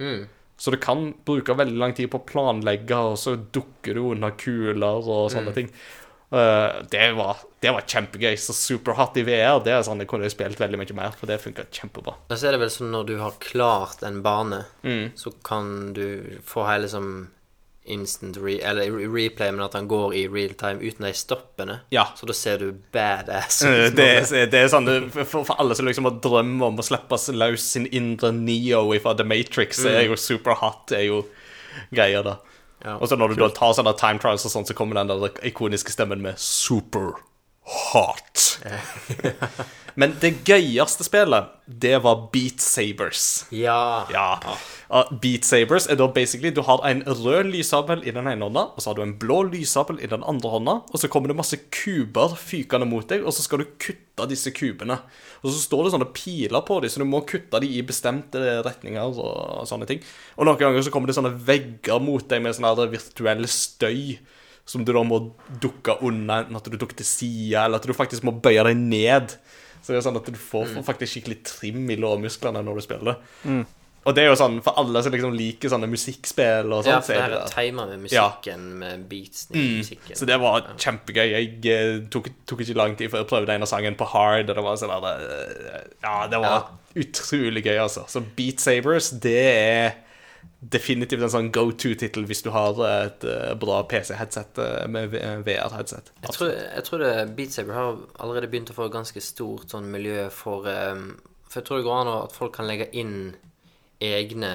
Så 0.61 0.69
du 0.73 0.77
kan 0.77 1.07
bruke 1.25 1.55
veldig 1.57 1.79
lang 1.81 1.93
tid 1.97 2.11
på 2.11 2.19
å 2.19 2.25
planlegge, 2.27 2.97
og 3.11 3.15
så 3.17 3.33
dukker 3.39 3.97
du 3.97 4.01
under 4.11 4.35
kuler 4.37 4.99
og 5.09 5.31
sånne 5.33 5.53
ting. 5.55 5.71
Uh, 6.31 6.79
det, 6.87 7.09
var, 7.17 7.41
det 7.59 7.73
var 7.75 7.83
kjempegøy. 7.89 8.35
Så 8.39 8.53
Superhot 8.55 9.17
i 9.19 9.23
VR 9.27 9.57
det 9.65 9.73
er 9.73 9.81
sånn 9.83 9.99
jeg 10.03 10.07
kunne 10.11 10.29
spilt 10.31 10.61
veldig 10.61 10.77
mye 10.79 10.95
mer, 10.95 11.15
for 11.17 11.27
det 11.27 11.39
funka 11.43 11.65
kjempebra. 11.75 12.13
Og 12.29 12.37
så 12.39 12.47
er 12.47 12.55
det 12.55 12.61
vel 12.61 12.71
sånn 12.71 12.93
når 12.93 13.09
du 13.09 13.15
har 13.19 13.39
klart 13.43 14.03
en 14.07 14.21
bane, 14.23 14.61
Mm. 14.85 15.11
så 15.19 15.33
kan 15.43 15.93
du 15.97 16.39
få 16.47 16.67
hele 16.69 16.87
som 16.87 17.09
instant 17.85 18.37
re 18.37 18.59
eller 18.61 18.91
replay, 19.09 19.51
men 19.51 19.63
at 19.65 19.73
han 19.73 19.87
går 19.89 20.13
i 20.13 20.27
real 20.29 20.53
time 20.59 20.79
uten 20.85 21.05
de 21.07 21.13
stoppene. 21.17 21.79
Ja. 21.89 22.07
Så 22.15 22.25
da 22.29 22.33
ser 22.37 22.57
du 22.61 22.71
badass 22.93 23.63
Eh, 23.65 23.87
ut. 23.87 23.95
Det, 23.97 24.09
er- 24.31 24.51
det 24.51 24.59
er 24.59 24.69
sånn 24.69 24.85
det, 24.85 24.99
for, 25.15 25.43
for 25.47 25.55
alle 25.59 25.75
som 25.75 25.89
liksom 25.89 26.05
har 26.05 26.19
drømmer 26.21 26.67
om 26.67 26.79
å 26.79 26.85
slippe 26.85 27.17
løs 27.33 27.65
sin 27.73 27.87
indre 27.89 28.31
Neo 28.31 28.85
fra 29.01 29.15
The 29.17 29.25
Matrix, 29.25 29.81
mm. 29.81 29.91
er 29.95 30.07
jo 30.11 30.19
Superhot 30.19 30.87
det 30.93 30.99
er 30.99 31.07
jo 31.09 31.23
greier, 31.91 32.23
da. 32.23 32.37
Ja, 32.83 32.95
og 32.97 33.07
så 33.09 33.15
når 33.17 33.33
du 33.35 33.41
da 33.43 33.49
tar 33.53 33.73
sånne 33.77 33.93
time 33.97 34.21
trials 34.21 34.45
og 34.45 34.51
sånn, 34.53 34.65
så 34.65 34.73
kommer 34.77 34.97
den 34.97 35.11
der 35.11 35.43
ikoniske 35.45 35.93
stemmen 35.93 36.21
med 36.21 36.39
Super 36.41 37.13
Hot. 37.71 38.59
Men 39.99 40.13
det 40.21 40.31
gøyeste 40.47 41.03
spillet, 41.03 41.49
det 41.67 41.97
var 42.03 42.27
Beat 42.31 42.63
Sabers. 42.63 43.45
Ja. 43.51 44.07
Ja. 44.11 44.55
Beat 45.23 45.47
Sabers 45.47 45.87
er 45.91 45.99
da 45.99 46.07
basically 46.11 46.51
Du 46.55 46.61
har 46.67 46.83
en 46.87 47.03
rød 47.03 47.51
lysabel 47.51 48.03
i 48.07 48.13
den 48.15 48.29
ene 48.31 48.47
hånda, 48.47 48.63
og 48.71 48.79
så 48.81 48.91
har 48.91 48.99
du 48.99 49.03
en 49.03 49.17
blå 49.19 49.41
lysabel 49.49 49.99
i 50.03 50.09
den 50.11 50.23
andre 50.27 50.53
hånda, 50.55 50.77
og 50.87 51.01
så 51.01 51.09
kommer 51.11 51.31
det 51.31 51.37
masse 51.39 51.59
kuber 51.73 52.35
fykende 52.39 52.87
mot 52.87 53.07
deg, 53.07 53.25
og 53.25 53.35
så 53.35 53.45
skal 53.45 53.63
du 53.63 53.71
kutte 53.81 54.27
disse 54.31 54.53
kubene. 54.55 54.99
Og 55.41 55.51
så 55.51 55.63
står 55.65 55.87
det 55.87 55.95
sånne 55.95 56.11
piler 56.15 56.67
på 56.67 56.79
dem, 56.83 56.91
så 56.91 57.03
du 57.03 57.07
må 57.09 57.23
kutte 57.27 57.59
dem 57.59 57.71
i 57.71 57.83
bestemte 57.87 58.61
retninger 58.65 59.15
og 59.15 59.67
sånne 59.69 59.89
ting. 59.89 60.03
Og 60.37 60.47
noen 60.47 60.59
ganger 60.59 60.85
så 60.85 60.93
kommer 60.93 61.11
det 61.11 61.17
sånne 61.19 61.35
vegger 61.47 62.03
mot 62.03 62.27
deg 62.31 62.43
med 62.43 62.55
sånn 62.55 62.85
virtuell 62.91 63.47
støy. 63.49 64.19
Som 64.71 64.85
du 64.87 64.93
da 64.95 65.03
må 65.03 65.19
dukke 65.61 65.97
unna, 66.07 66.41
enten 66.45 66.59
at 66.59 66.71
du 66.71 66.77
dukker 66.79 67.01
til 67.01 67.07
sida, 67.07 67.65
eller 67.65 67.81
at 67.81 67.87
du 67.87 67.95
faktisk 67.97 68.23
må 68.27 68.33
bøye 68.39 68.63
deg 68.69 68.79
ned. 68.79 69.35
Så 69.81 69.91
det 69.91 69.99
er 69.99 70.05
sånn 70.05 70.19
at 70.19 70.29
du 70.29 70.37
får, 70.37 70.69
får 70.77 70.87
faktisk 70.87 71.17
skikkelig 71.17 71.39
trim 71.49 71.85
i 71.91 71.97
lårmusklene 71.99 72.61
når 72.63 72.79
du 72.79 72.85
spiller. 72.85 73.21
Og 74.01 74.15
det 74.17 74.23
er 74.23 74.31
jo 74.31 74.37
sånn 74.37 74.55
for 74.65 74.77
alle 74.81 75.01
som 75.05 75.13
liksom 75.13 75.33
liker 75.37 75.69
sånne 75.69 75.89
musikkspill 75.89 76.71
og 76.73 76.85
sånt. 76.87 76.89
ja, 76.89 77.01
så 77.05 77.11
for 77.11 77.13
det 77.13 77.19
er 77.19 77.21
her 77.21 77.33
det 77.35 77.41
er 77.41 77.67
der. 77.67 77.75
med 77.77 78.05
musikken, 78.07 78.63
med 78.81 79.03
beatsen 79.11 79.57
i 79.57 79.65
musikken. 79.77 80.17
Så 80.17 80.27
det 80.29 80.37
var 80.41 80.71
kjempegøy. 80.73 81.25
Jeg 81.29 81.51
eh, 81.69 81.97
tok, 82.13 82.31
tok 82.49 82.63
ikke 82.65 82.77
lang 82.79 82.95
tid 82.97 83.11
før 83.13 83.21
jeg 83.21 83.29
prøvde 83.29 83.57
en 83.57 83.67
av 83.67 83.69
sangen 83.69 83.97
på 83.99 84.07
hard. 84.09 84.49
Og 84.49 84.57
det 84.57 84.63
var 84.65 84.79
sånn 84.81 84.95
der, 85.05 85.27
eh, 85.27 85.83
Ja, 86.01 86.15
det 86.31 86.41
var 86.41 86.71
utrolig 86.97 87.65
gøy, 87.67 87.77
altså. 87.83 88.07
Så 88.09 88.23
Beat 88.37 88.63
Sabers, 88.63 89.11
det 89.21 89.37
er 89.51 89.99
definitivt 90.61 91.25
en 91.25 91.31
sånn 91.33 91.49
go 91.53 91.63
to-tittel 91.73 92.27
hvis 92.29 92.43
du 92.45 92.51
har 92.53 92.77
et 92.85 93.25
eh, 93.25 93.53
bra 93.59 93.81
PC-headset 93.89 94.61
eh, 94.61 94.87
med 94.91 95.15
VR-headset. 95.47 96.11
Jeg 96.21 96.35
tror, 96.35 96.51
jeg 96.53 96.85
tror 96.87 97.01
det 97.01 97.13
Beat 97.37 97.55
Saber 97.55 97.77
har 97.77 98.01
allerede 98.21 98.49
begynt 98.51 98.69
å 98.73 98.77
få 98.77 98.89
et 98.89 98.95
ganske 98.95 99.23
stort 99.25 99.73
sånn 99.73 99.89
miljø 99.93 100.27
for 100.33 100.69
um, 100.69 101.15
For 101.49 101.59
jeg 101.59 101.67
tror 101.67 101.81
det 101.81 101.87
går 101.87 101.97
an 102.03 102.13
at 102.13 102.35
folk 102.37 102.53
kan 102.55 102.69
legge 102.69 102.91
inn 102.95 103.33
egne 104.01 104.51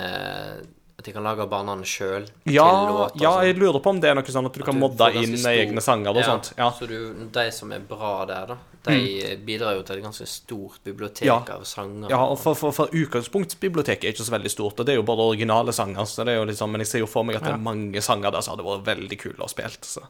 At 1.07 1.07
de 1.07 1.13
kan 1.15 1.23
lage 1.23 1.45
banene 1.47 1.85
sjøl 1.87 2.25
Ja, 2.51 2.65
låter. 2.91 3.21
ja, 3.23 3.31
sånn. 3.37 3.45
jeg 3.47 3.55
lurer 3.61 3.79
på 3.85 3.91
om 3.93 4.01
det 4.03 4.09
er 4.11 4.17
noe 4.19 4.27
sånn 4.35 4.47
at 4.49 4.57
du 4.59 4.63
kan 4.67 4.75
du 4.75 4.81
modde 4.83 5.07
inn 5.21 5.37
stor- 5.39 5.53
egne 5.55 5.79
sanger 5.85 6.11
og 6.11 6.17
ja, 6.19 6.25
sånt. 6.27 6.49
Ja. 6.59 6.67
Så 6.75 6.89
du, 6.91 6.97
de 7.31 7.45
som 7.55 7.71
er 7.77 7.85
bra 7.87 8.25
der, 8.27 8.47
da, 8.51 8.57
de 8.89 9.37
bidrar 9.47 9.77
jo 9.77 9.83
til 9.87 10.01
et 10.01 10.03
ganske 10.03 10.27
stort 10.27 10.81
bibliotek 10.83 11.23
Ja. 11.29 11.37
av 11.55 11.63
sanger. 11.63 12.11
Ja, 12.11 12.25
og 12.27 12.41
for, 12.43 12.55
for, 12.59 12.73
for 12.75 12.89
utgangspunktsbiblioteket 12.91 14.05
er 14.05 14.09
ikke 14.17 14.27
så 14.27 14.35
veldig 14.35 14.51
stort, 14.51 14.81
og 14.81 14.87
det 14.87 14.93
er 14.97 14.99
jo 14.99 15.07
bare 15.07 15.23
originale 15.31 15.71
sanger, 15.73 16.03
så 16.11 16.25
det 16.27 16.35
er 16.35 16.39
jo 16.43 16.51
liksom, 16.51 16.71
men 16.75 16.81
jeg 16.83 16.89
ser 16.91 16.99
jo 17.05 17.07
for 17.07 17.23
meg 17.23 17.37
at 17.39 17.45
det 17.47 17.53
er 17.55 17.63
mange 17.63 18.03
sanger 18.03 18.31
der 18.35 18.41
som 18.43 18.57
hadde 18.59 18.67
vært 18.67 18.83
veldig 18.99 19.19
kule 19.23 19.39
å 19.47 19.49
spille. 19.49 19.79
Så. 19.87 20.03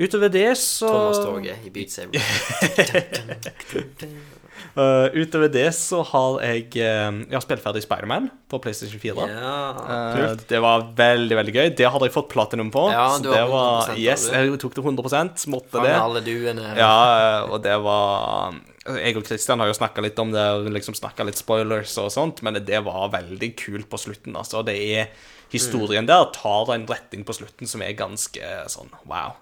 Utover 0.00 0.28
det 0.30 0.54
så 0.56 0.86
Thomas 0.88 1.18
Torget 1.18 1.66
i 1.66 1.70
Beat 1.74 1.90
Saber. 1.90 2.22
eh, 4.74 5.18
Utover 5.20 5.50
det 5.52 5.68
så 5.76 6.02
har 6.06 6.38
jeg 6.44 6.66
uh, 6.78 7.20
Jeg 7.24 7.36
har 7.36 7.44
spilt 7.44 7.62
ferdig 7.64 7.82
Spiderman 7.84 8.28
på 8.50 8.60
PlayStation 8.62 9.00
4. 9.02 9.26
ja. 9.30 9.56
Uh, 9.78 10.34
det 10.50 10.60
var 10.62 10.86
veldig, 10.98 11.36
veldig 11.38 11.54
gøy. 11.54 11.72
Det 11.78 11.88
hadde 11.90 12.08
jeg 12.08 12.14
fått 12.14 12.30
platinum 12.32 12.72
på. 12.74 12.86
Ja, 12.92 13.06
så 13.16 13.24
det 13.26 13.42
var, 13.50 13.92
Yes, 13.98 14.28
jeg 14.32 14.58
tok 14.62 14.76
det 14.76 14.84
100 14.84 15.46
måtte 15.52 15.84
det. 15.84 15.94
alle 15.96 16.22
duene. 16.24 16.72
Ja, 16.78 16.94
eh, 17.16 17.50
og 17.50 17.62
det 17.64 17.76
var 17.84 18.56
Jeg 18.86 19.18
og 19.20 19.26
Christian 19.28 19.60
har 19.60 19.70
jo 19.70 19.76
snakka 19.76 20.02
litt 20.02 20.18
om 20.18 20.32
det, 20.32 20.46
liksom 20.72 20.96
snakka 20.98 21.26
litt 21.28 21.38
spoilers 21.38 21.96
og 22.00 22.10
sånt, 22.14 22.42
men 22.42 22.58
det 22.64 22.80
var 22.86 23.12
veldig 23.12 23.52
kult 23.60 23.90
på 23.90 24.00
slutten. 24.00 24.36
Altså, 24.36 24.64
det 24.66 24.78
er 24.78 25.12
Historien 25.50 26.06
der 26.06 26.28
tar 26.30 26.68
en 26.74 26.86
retning 26.86 27.24
på 27.26 27.34
slutten 27.34 27.66
som 27.66 27.82
er 27.82 27.96
ganske 27.98 28.50
sånn 28.70 28.92
wow. 29.10 29.34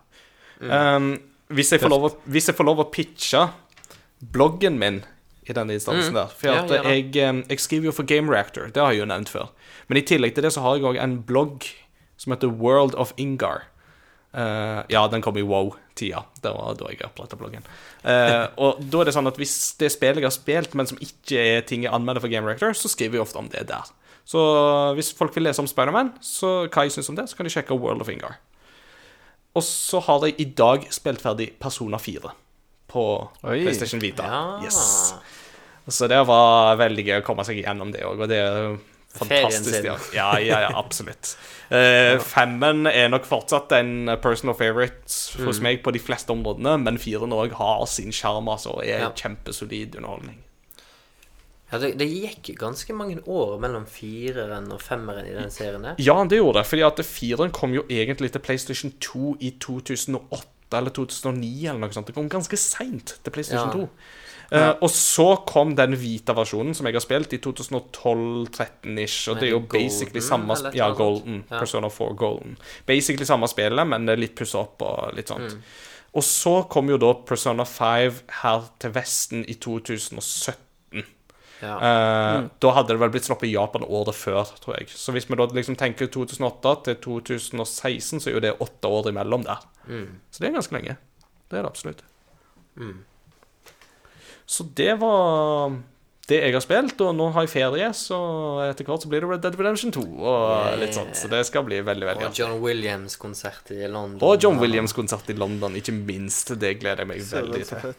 Um, 0.58 1.12
hvis, 1.52 1.72
jeg 1.72 1.82
får 1.82 1.92
lov 1.92 2.06
å, 2.08 2.10
hvis 2.32 2.48
jeg 2.48 2.56
får 2.56 2.66
lov 2.66 2.80
å 2.82 2.88
pitche 2.92 3.42
bloggen 4.20 4.78
min 4.78 5.02
i 5.48 5.54
denne 5.56 5.76
instansen 5.78 6.16
der 6.16 6.32
For 6.34 6.52
Ja, 6.52 6.66
det. 6.68 6.82
jeg, 6.84 7.28
um, 7.28 7.42
jeg 7.48 7.60
skriver 7.60 7.88
jo 7.88 7.92
for 7.92 8.08
Game 8.08 8.32
Reactor, 8.32 8.68
det 8.68 8.82
har 8.82 8.92
jeg 8.92 9.00
jo 9.00 9.08
nevnt 9.08 9.32
før. 9.32 9.50
Men 9.88 10.00
i 10.00 10.04
tillegg 10.04 10.34
til 10.36 10.44
det 10.44 10.52
så 10.52 10.64
har 10.64 10.76
jeg 10.76 10.84
òg 10.84 11.00
en 11.00 11.22
blogg 11.24 11.64
som 12.20 12.34
heter 12.34 12.52
World 12.52 12.94
of 12.94 13.14
Ingar. 13.16 13.68
Uh, 14.34 14.84
ja, 14.92 15.06
den 15.08 15.22
kom 15.24 15.38
i 15.40 15.42
wow-tida. 15.46 16.26
Det 16.42 16.52
var 16.52 16.76
da 16.76 16.90
jeg 16.92 17.00
oppretta 17.06 17.38
bloggen. 17.40 17.64
Uh, 18.04 18.50
og 18.64 18.82
da 18.82 19.00
er 19.00 19.08
det 19.08 19.14
sånn 19.16 19.30
at 19.30 19.38
hvis 19.40 19.54
det 19.80 19.88
er 19.88 19.94
spill 19.94 20.20
jeg 20.20 20.28
har 20.28 20.34
spilt, 20.34 20.74
men 20.76 20.90
som 20.90 21.00
ikke 21.00 21.40
er 21.40 21.64
ting 21.64 21.86
jeg 21.86 21.94
anmelder 21.94 22.20
for 22.24 22.32
Game 22.32 22.46
Reactor, 22.46 22.76
så 22.76 22.90
skriver 22.92 23.18
jeg 23.18 23.24
ofte 23.24 23.40
om 23.40 23.48
det 23.54 23.64
der. 23.70 23.88
Så 24.28 24.42
hvis 24.98 25.14
folk 25.16 25.32
vil 25.32 25.46
lese 25.48 25.62
om 25.62 25.70
Spiderman, 25.70 26.12
så 26.20 26.66
hva 26.66 26.84
jeg 26.84 26.92
syns 26.98 27.08
om 27.08 27.16
det, 27.16 27.30
så 27.30 27.38
kan 27.38 27.48
de 27.48 27.54
sjekke 27.54 27.78
World 27.78 28.04
of 28.04 28.10
Ingar. 28.12 28.36
Og 29.56 29.64
så 29.64 30.02
har 30.04 30.26
jeg 30.26 30.36
i 30.36 30.50
dag 30.58 30.84
spilt 30.92 31.24
ferdig 31.24 31.54
Persona 31.62 31.96
4 31.96 32.34
på 32.88 33.04
Oi. 33.44 33.60
PlayStation 33.62 34.00
Vita. 34.02 34.24
Ja. 34.24 34.42
Yes. 34.64 35.14
Så 35.88 36.08
det 36.10 36.18
var 36.28 36.76
veldig 36.76 37.04
gøy 37.06 37.18
å 37.22 37.24
komme 37.24 37.44
seg 37.48 37.62
gjennom 37.62 37.92
det 37.94 38.02
òg, 38.04 38.20
og 38.20 38.28
det 38.28 38.38
er 38.44 38.74
fantastisk. 39.18 39.84
Ja, 39.88 39.94
ja, 40.14 40.26
ja, 40.44 40.58
ja 40.66 40.72
absolutt. 40.76 41.30
Uh, 41.72 42.16
femmen 42.24 42.86
er 42.90 43.08
nok 43.12 43.24
fortsatt 43.28 43.72
en 43.78 44.10
personal 44.24 44.56
favorite 44.56 45.16
Mm. 45.38 45.46
hos 45.46 45.60
meg 45.60 45.80
på 45.84 45.92
de 45.92 46.00
fleste 46.00 46.32
områdene, 46.32 46.76
men 46.82 46.98
firen 47.00 47.32
òg 47.32 47.52
har 47.56 47.86
sin 47.86 48.12
sjarm, 48.12 48.48
altså, 48.48 48.76
og 48.78 48.84
er 48.84 48.98
Ja. 49.06 49.10
kjempesolid 49.16 49.96
underholdning. 49.96 50.38
Ja, 51.72 51.78
det, 51.78 51.98
det 52.00 52.06
gikk 52.08 52.54
ganske 52.58 52.94
mange 52.96 53.18
år 53.28 53.58
mellom 53.60 53.84
fireren 53.86 54.70
og 54.72 54.80
femmeren 54.80 55.26
i 55.28 55.34
den 55.36 55.50
serien 55.52 55.82
der. 55.84 55.98
Ja, 56.00 56.14
det 56.24 56.38
gjorde 56.40 56.62
det, 56.62 56.66
fordi 56.66 56.84
at 56.86 57.02
fireren 57.04 57.50
kom 57.52 57.74
jo 57.76 57.82
egentlig 57.90 58.32
til 58.32 58.40
PlayStation 58.40 58.92
2 59.04 59.36
i 59.40 59.50
2008 59.60 60.46
eller 60.74 60.90
2009 60.90 61.68
eller 61.70 61.80
noe 61.80 61.94
sånt. 61.94 62.06
Det 62.06 62.14
kom 62.16 62.28
ganske 62.28 62.56
seint 62.60 63.18
til 63.22 63.34
PlayStation 63.34 63.68
Ja. 63.68 63.86
2. 63.86 63.88
Uh, 64.48 64.72
og 64.80 64.88
så 64.88 65.26
kom 65.44 65.74
den 65.76 65.92
hvite 66.00 66.32
versjonen 66.32 66.72
som 66.74 66.86
jeg 66.88 66.96
har 66.96 67.04
spilt 67.04 67.34
i 67.36 67.38
2012-13-ish. 67.44 69.28
Og 69.28 69.36
det 69.36 69.48
er 69.48 69.52
jo 69.52 69.60
Golden, 69.60 69.68
basically 69.74 70.20
samme 70.24 70.56
eller 70.56 70.76
Ja. 70.76 70.88
Golden. 70.96 71.44
Ja. 71.50 71.58
Persona 71.58 71.88
4 71.88 72.14
Golden. 72.16 72.56
Basically 72.86 73.26
samme 73.26 73.48
spillet, 73.48 73.86
men 73.86 74.06
litt 74.06 74.34
pussa 74.34 74.58
opp 74.58 74.82
og 74.82 75.14
litt 75.14 75.28
sånt. 75.28 75.52
Mm. 75.52 75.62
Og 76.14 76.24
så 76.24 76.62
kom 76.70 76.88
jo 76.88 76.96
da 76.96 77.12
Persona 77.12 77.64
5 77.64 78.22
her 78.42 78.64
til 78.80 78.94
Vesten 78.94 79.44
i 79.48 79.54
2017. 79.54 80.67
Ja. 81.62 81.74
Eh, 81.78 82.46
Da 82.62 82.70
hadde 82.76 82.94
det 82.94 83.00
vel 83.02 83.10
blitt 83.10 83.26
sluppet 83.26 83.48
i 83.48 83.54
Japan 83.54 83.82
året 83.82 84.14
før, 84.14 84.46
tror 84.62 84.78
jeg. 84.78 84.88
Så 84.94 85.12
hvis 85.14 85.26
vi 85.28 85.38
da 85.38 85.46
liksom 85.58 85.76
tenker 85.78 86.06
2008 86.06 86.74
til 86.84 86.96
2016, 87.08 88.20
så 88.22 88.30
er 88.30 88.38
jo 88.38 88.44
det 88.44 88.54
åtte 88.62 88.88
år 88.88 89.10
imellom 89.10 89.44
der. 89.48 89.64
Mm. 89.88 90.08
Så 90.30 90.40
det 90.42 90.50
er 90.50 90.58
ganske 90.58 90.76
lenge. 90.78 90.96
Det 91.48 91.58
er 91.58 91.62
det 91.66 91.70
absolutt. 91.70 92.02
Mm. 92.78 92.98
Så 94.48 94.64
det 94.74 94.94
var 95.00 95.74
det 96.28 96.38
jeg 96.42 96.52
har 96.52 96.60
spilt, 96.60 97.00
og 97.00 97.14
nå 97.16 97.30
har 97.32 97.46
jeg 97.46 97.52
ferie, 97.54 97.88
så 97.96 98.16
etter 98.66 98.84
hvert 98.84 99.04
så 99.04 99.08
blir 99.08 99.24
det 99.24 99.28
Red 99.30 99.42
Dead 99.46 99.54
Redemption 99.56 99.92
2 99.96 100.02
og 100.28 100.78
litt 100.80 100.96
sånt. 100.96 101.16
Så 101.16 101.28
det 101.32 101.40
skal 101.48 101.64
bli 101.64 101.80
veldig, 101.80 102.04
veldig 102.10 102.26
Og. 102.28 102.36
John 102.36 102.58
Williams-konsert 102.60 103.72
i 103.72 103.88
London. 103.88 104.20
Og 104.28 104.36
John 104.44 104.60
Williams-konsert 104.60 105.30
i 105.32 105.36
London, 105.40 105.76
ikke 105.80 105.94
minst. 105.96 106.52
Det 106.60 106.74
gleder 106.82 107.06
jeg 107.06 107.10
meg 107.14 107.24
veldig 107.32 107.62
til. 107.70 107.94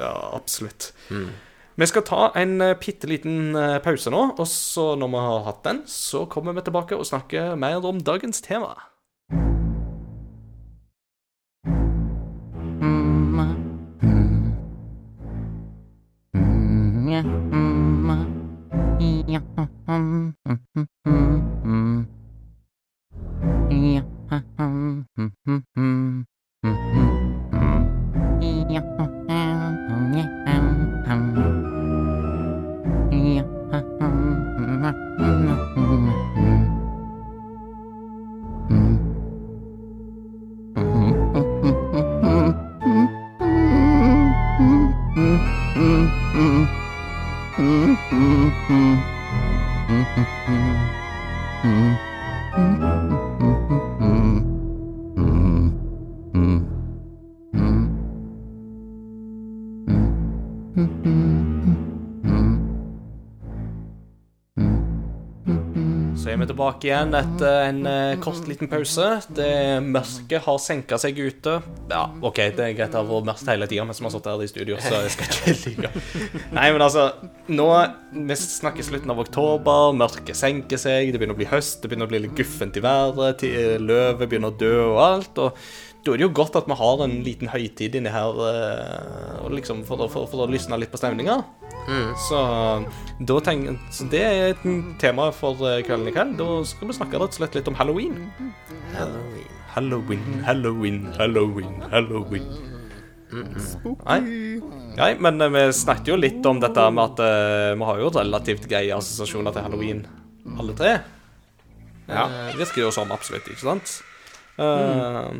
Ja, 0.00 0.14
absolutt. 0.32 0.92
Mm. 1.12 1.28
Vi 1.76 1.86
skal 1.86 2.04
ta 2.06 2.28
en 2.38 2.60
uh, 2.62 2.76
bitte 2.78 3.08
liten 3.10 3.56
eh, 3.58 3.80
pause 3.82 4.10
nå, 4.14 4.20
og 4.38 4.46
så 4.46 4.92
når 4.94 5.10
vi 5.10 5.22
har 5.26 5.46
hatt 5.48 5.64
den, 5.66 5.82
så 5.90 6.22
kommer 6.30 6.54
vi 6.54 6.62
tilbake 6.62 6.94
og 6.94 7.06
snakker 7.08 7.56
mer 7.58 7.82
om 7.82 7.98
dagens 7.98 8.42
tema. 8.46 8.76
Så 28.94 29.23
er 48.70 49.04
tilbake 66.54 66.88
igjen 66.88 67.14
etter 67.18 67.68
en 67.68 67.80
eh, 67.90 68.16
kort 68.22 68.46
liten 68.48 68.70
pause. 68.70 69.08
Det 69.34 69.50
Mørket 69.84 70.44
har 70.46 70.60
senka 70.62 70.98
seg 71.02 71.18
ute. 71.18 71.58
Ja, 71.90 72.04
OK, 72.24 72.40
det 72.54 72.68
er 72.68 72.76
greit 72.78 72.94
å 72.94 73.02
ha 73.02 73.08
vært 73.08 73.28
mørkt 73.28 73.50
hele 73.50 73.68
tida 73.70 73.86
mens 73.86 74.00
vi 74.00 74.06
har 74.06 74.14
sittet 74.14 74.30
her 74.32 74.44
i 74.44 74.50
studio, 74.50 74.78
så 74.82 75.02
jeg 75.04 75.14
skal 75.16 75.32
ikke 75.32 75.54
lyve. 75.64 75.92
Nei, 76.54 76.68
men 76.74 76.84
altså 76.84 77.08
Nå 77.54 77.66
Vi 78.14 78.36
snakker 78.40 78.86
slutten 78.86 79.10
av 79.12 79.18
oktober, 79.20 79.90
mørket 79.98 80.38
senker 80.38 80.80
seg, 80.80 81.10
det 81.12 81.20
begynner 81.20 81.36
å 81.36 81.40
bli 81.42 81.50
høst, 81.50 81.82
det 81.82 81.90
begynner 81.90 82.08
å 82.08 82.12
bli 82.12 82.22
litt 82.24 82.36
guffent 82.38 82.78
i 82.78 82.84
været, 82.84 83.44
løvet 83.82 84.30
begynner 84.30 84.54
å 84.54 84.58
dø 84.62 84.76
og 84.94 85.00
alt. 85.04 85.42
Og 85.42 85.58
da 86.04 86.12
er 86.12 86.20
det 86.20 86.26
jo 86.26 86.34
godt 86.36 86.56
at 86.60 86.68
vi 86.68 86.76
har 86.78 87.02
en 87.04 87.14
liten 87.24 87.48
høytid 87.48 87.96
inni 87.98 88.12
her 88.12 88.36
uh, 88.36 89.48
liksom 89.52 89.82
for, 89.88 90.04
for, 90.12 90.28
for 90.30 90.44
å 90.44 90.50
lysne 90.50 90.78
litt 90.80 90.92
på 90.92 91.00
stemninga. 91.00 91.38
Så, 92.28 92.38
da 93.28 93.38
tenk, 93.44 93.74
så 93.92 94.06
det 94.12 94.22
er 94.24 94.54
et 94.54 94.62
tema 95.00 95.28
for 95.36 95.58
eh, 95.68 95.82
kvelden 95.84 96.08
i 96.08 96.14
kveld. 96.14 96.38
Da 96.38 96.46
skal 96.68 96.88
vi 96.88 96.96
snakke 96.96 97.20
rett 97.20 97.34
og 97.34 97.40
slett 97.40 97.58
litt 97.58 97.68
om 97.68 97.76
halloween. 97.76 98.22
Halloween. 98.94 99.50
Halloween, 99.74 100.24
halloween, 100.46 101.00
halloween, 101.18 101.74
halloween. 101.90 102.46
Nei. 104.06 104.20
Nei, 104.94 105.10
men 105.18 105.42
eh, 105.42 105.50
vi 105.50 105.64
snakket 105.74 106.12
jo 106.12 106.18
litt 106.20 106.46
om 106.46 106.60
dette 106.62 106.86
med 106.94 107.04
at 107.04 107.22
uh, 107.24 107.72
vi 107.74 107.88
har 107.90 108.00
jo 108.04 108.12
relativt 108.14 108.68
greie 108.70 108.94
assosiasjoner 108.94 109.56
til 109.56 109.66
halloween, 109.66 110.04
alle 110.54 110.76
tre. 110.78 110.92
Ja. 112.06 112.28
Det 112.52 112.60
virker 112.60 112.84
jo 112.84 112.92
som 112.94 113.12
absolutt, 113.14 113.48
ikke 113.50 113.64
sant? 113.64 113.98
Eh, 114.62 115.30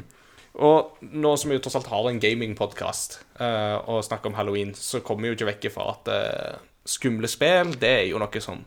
og 0.55 1.01
nå 1.11 1.33
som 1.41 1.51
vi 1.51 1.59
tross 1.59 1.75
alt 1.81 1.91
har 1.91 2.07
en 2.11 2.21
gamingpodkast 2.23 3.19
uh, 3.41 3.81
og 3.91 4.05
snakker 4.07 4.31
om 4.31 4.37
halloween, 4.39 4.75
så 4.79 5.01
kommer 5.03 5.27
vi 5.27 5.33
jo 5.33 5.39
ikke 5.39 5.49
vekk 5.51 5.67
ifra 5.71 5.89
at 5.97 6.11
uh, 6.15 6.63
skumle 6.87 7.27
spill, 7.31 7.75
det 7.81 7.91
er 7.91 8.07
jo 8.11 8.21
noe 8.23 8.43
som 8.45 8.63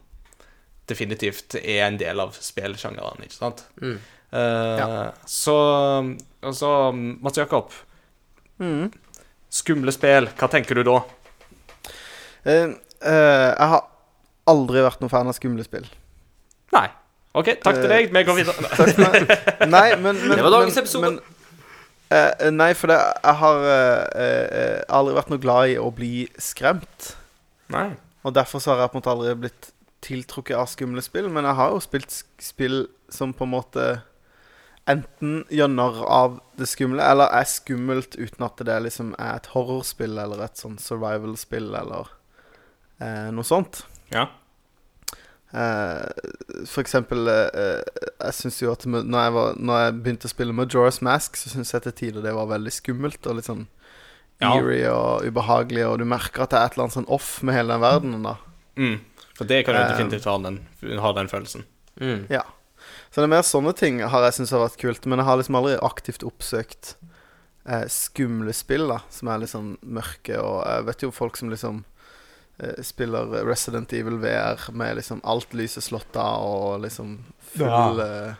definitivt 0.88 1.56
er 1.60 1.84
en 1.88 1.98
del 2.00 2.20
av 2.24 2.36
spillsjangeren, 2.40 3.24
ikke 3.28 3.36
sant? 3.36 3.66
Mm. 3.84 3.98
Eh, 4.32 5.10
Så 5.26 5.56
Altså, 6.44 6.92
Mats 6.96 7.38
Jakob. 7.38 7.72
Mm. 8.60 8.92
Skumle 9.52 9.92
spill, 9.92 10.30
hva 10.40 10.50
tenker 10.52 10.80
du 10.80 10.84
da? 10.88 10.98
Uh, 12.48 12.72
eh, 13.04 13.52
jeg 13.52 13.70
har 13.74 13.84
aldri 14.48 14.84
vært 14.86 15.02
noen 15.04 15.12
fan 15.12 15.28
av 15.28 15.36
skumle 15.36 15.66
spill. 15.68 15.88
Nei. 16.76 16.88
OK, 17.38 17.52
takk 17.62 17.82
til 17.82 17.92
Eh, 17.92 17.92
deg. 17.92 18.14
Vi 18.16 18.24
går 18.24 18.38
videre. 18.40 18.70
Nei, 19.76 19.90
men, 20.00 20.16
men 20.16 20.38
Det 20.40 20.44
var 20.46 20.56
dagens 20.56 20.76
men, 20.76 20.84
episode. 20.86 21.12
Men, 21.12 21.37
eh, 22.14 22.50
nei, 22.54 22.72
for 22.78 22.92
det, 22.92 22.98
jeg 23.24 23.40
har 23.42 23.64
eh, 23.72 24.20
eh, 24.26 24.82
aldri 24.94 25.16
vært 25.18 25.32
noe 25.34 25.44
glad 25.44 25.74
i 25.74 25.80
å 25.82 25.90
bli 25.94 26.28
skremt. 26.42 27.14
Nei. 27.74 27.90
Og 28.28 28.36
derfor 28.36 28.64
så 28.64 28.74
har 28.74 28.86
jeg 28.86 28.94
på 28.94 28.98
en 28.98 29.04
måte 29.04 29.16
aldri 29.16 29.34
blitt 29.46 29.72
tiltrukket 30.06 30.58
av 30.58 30.70
skumle 30.72 31.04
spill. 31.04 31.30
Men 31.34 31.48
jeg 31.48 31.60
har 31.60 31.74
jo 31.74 31.84
spilt 31.84 32.14
spill 32.44 32.86
som 33.14 33.34
på 33.36 33.48
en 33.48 33.54
måte 33.56 33.88
enten 34.88 35.42
gjør 35.52 35.72
narr 35.72 36.02
av 36.08 36.40
det 36.60 36.70
skumle, 36.72 37.04
eller 37.04 37.32
er 37.36 37.48
skummelt 37.50 38.16
uten 38.16 38.46
at 38.48 38.62
det 38.68 38.78
liksom 38.86 39.14
er 39.20 39.36
et 39.36 39.50
horrorspill 39.52 40.16
eller 40.22 40.46
et 40.46 40.60
sånn 40.60 40.78
survival-spill 40.80 41.74
eller 41.76 42.12
eh, 43.04 43.28
noe 43.36 43.48
sånt. 43.48 43.84
Ja. 44.14 44.30
Eh, 45.56 46.08
for 46.68 46.82
eksempel 46.84 47.24
eh, 47.32 47.46
eh, 47.56 48.00
Jeg 48.20 48.36
syns 48.36 48.58
jo 48.60 48.74
at 48.74 48.82
når, 48.84 49.06
jeg 49.16 49.34
var, 49.38 49.54
når 49.56 49.78
jeg 49.80 49.94
begynte 50.04 50.28
å 50.28 50.32
spille 50.34 50.56
Majora's 50.56 51.00
Mask, 51.06 51.38
så 51.40 51.54
syns 51.54 51.72
jeg 51.72 51.86
til 51.86 51.96
tider 52.02 52.26
det 52.26 52.34
var 52.36 52.50
veldig 52.52 52.74
skummelt 52.76 53.30
og 53.32 53.38
litt 53.40 53.48
sånn 53.48 53.64
Ja. 54.44 54.52
eerie 54.54 54.92
og 54.92 55.24
ubehagelig, 55.26 55.86
og 55.88 55.96
du 55.98 56.06
merker 56.06 56.44
at 56.44 56.52
det 56.52 56.60
er 56.60 56.66
et 56.68 56.76
eller 56.76 56.84
annet 56.90 56.98
sånn 57.00 57.08
off 57.16 57.42
med 57.48 57.56
hele 57.56 57.74
den 57.74 57.82
verdenen, 57.82 58.28
da. 58.28 58.36
Mm. 58.78 59.00
For 59.40 59.50
det 59.50 59.64
kan 59.66 59.74
du 59.74 59.80
Eh, 59.82 59.88
definitivt 59.96 60.28
ha 60.30 60.36
den, 60.44 60.60
ha 61.00 61.14
den 61.18 61.28
følelsen. 61.32 61.64
Mm. 62.00 62.28
Ja. 62.30 62.44
Så 63.10 63.22
det 63.22 63.24
er 63.24 63.34
mer 63.34 63.48
sånne 63.48 63.74
ting 63.74 63.98
har 64.04 64.28
jeg 64.28 64.36
syntes 64.38 64.52
har 64.54 64.62
vært 64.68 64.78
kult, 64.84 65.08
men 65.08 65.18
jeg 65.24 65.26
har 65.26 65.38
liksom 65.40 65.58
aldri 65.58 65.78
aktivt 65.82 66.28
oppsøkt 66.28 66.96
eh, 67.66 67.88
skumle 67.90 68.54
spill, 68.54 68.86
da, 68.92 69.00
som 69.10 69.32
er 69.32 69.40
litt 69.42 69.50
sånn 69.56 69.78
mørke, 69.82 70.38
og 70.38 70.60
jeg 70.68 70.86
vet 70.92 71.08
jo 71.08 71.12
folk 71.16 71.40
som 71.40 71.50
liksom 71.50 71.82
spiller 72.82 73.36
Resident 73.46 73.92
Evil 73.94 74.16
VR 74.18 74.64
med 74.74 74.98
liksom 74.98 75.20
alt 75.28 75.52
lyset 75.54 75.86
slått 75.86 76.16
av 76.18 76.42
og 76.42 76.80
liksom 76.82 77.20
full 77.54 77.68
ja. 78.02 78.36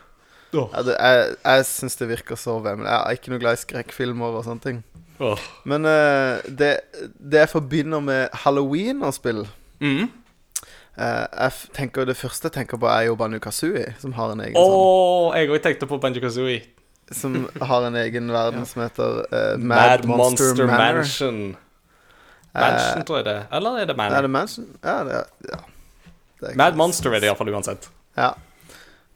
Oh. 0.52 0.68
ja, 0.72 0.82
det, 0.82 0.94
Jeg, 0.96 1.34
jeg 1.44 1.66
syns 1.68 1.98
det 2.00 2.08
virker 2.08 2.38
så 2.40 2.56
vemmelig. 2.64 2.88
Jeg 2.88 3.04
er 3.04 3.18
ikke 3.18 3.32
noe 3.34 3.42
glad 3.42 3.58
i 3.58 3.62
skrekkfilmer 3.62 4.38
og 4.38 4.46
sånne 4.46 4.64
ting. 4.64 4.78
Oh. 5.20 5.40
Men 5.68 5.84
uh, 5.84 6.38
det, 6.46 6.78
det 7.18 7.42
jeg 7.42 7.52
forbinder 7.52 8.02
med 8.04 8.42
halloween 8.44 9.02
og 9.02 9.16
spill 9.16 9.46
Mm. 9.78 10.08
uh, 10.98 11.26
jeg 11.38 11.52
tenker 11.70 12.02
Det 12.08 12.16
første 12.18 12.48
jeg 12.48 12.52
tenker 12.56 12.80
på, 12.82 12.86
er 12.90 13.04
jo 13.06 13.14
Banjo 13.14 13.38
Kazooie, 13.38 13.92
som 14.02 14.10
har 14.16 14.32
en 14.32 14.40
egen 14.42 14.56
oh, 14.58 15.28
sånn 15.28 15.36
jeg 15.38 15.52
òg 15.54 15.62
tenkte 15.62 15.86
på 15.86 16.00
Banjo 16.02 16.22
Kazooie. 16.24 16.64
Som 17.14 17.44
har 17.62 17.86
en 17.86 17.94
egen 18.00 18.32
verden 18.34 18.66
som 18.70 18.82
heter 18.82 19.20
uh, 19.30 19.54
Mad, 19.54 20.02
Monster, 20.10 20.66
Manor. 20.66 21.04
Mansion. 21.04 21.56
Eh, 22.58 22.66
Mansion, 22.66 23.04
tror 23.08 23.20
jeg 23.20 23.26
det 23.28 23.34
er. 23.36 23.46
Eller 23.58 23.80
er 23.82 23.86
det 23.90 23.96
er 23.98 24.22
det 24.26 24.30
Mansion? 24.34 24.66
Ja, 24.82 24.96
det 25.06 25.14
er, 25.22 25.32
ja. 25.52 25.60
Det 26.38 26.50
er 26.52 26.56
Mad 26.60 26.72
ikke- 26.72 26.76
Monster 26.82 27.14
er 27.14 27.20
det 27.20 27.28
iallfall 27.30 27.50
uansett. 27.54 27.88
Ja. 28.16 28.32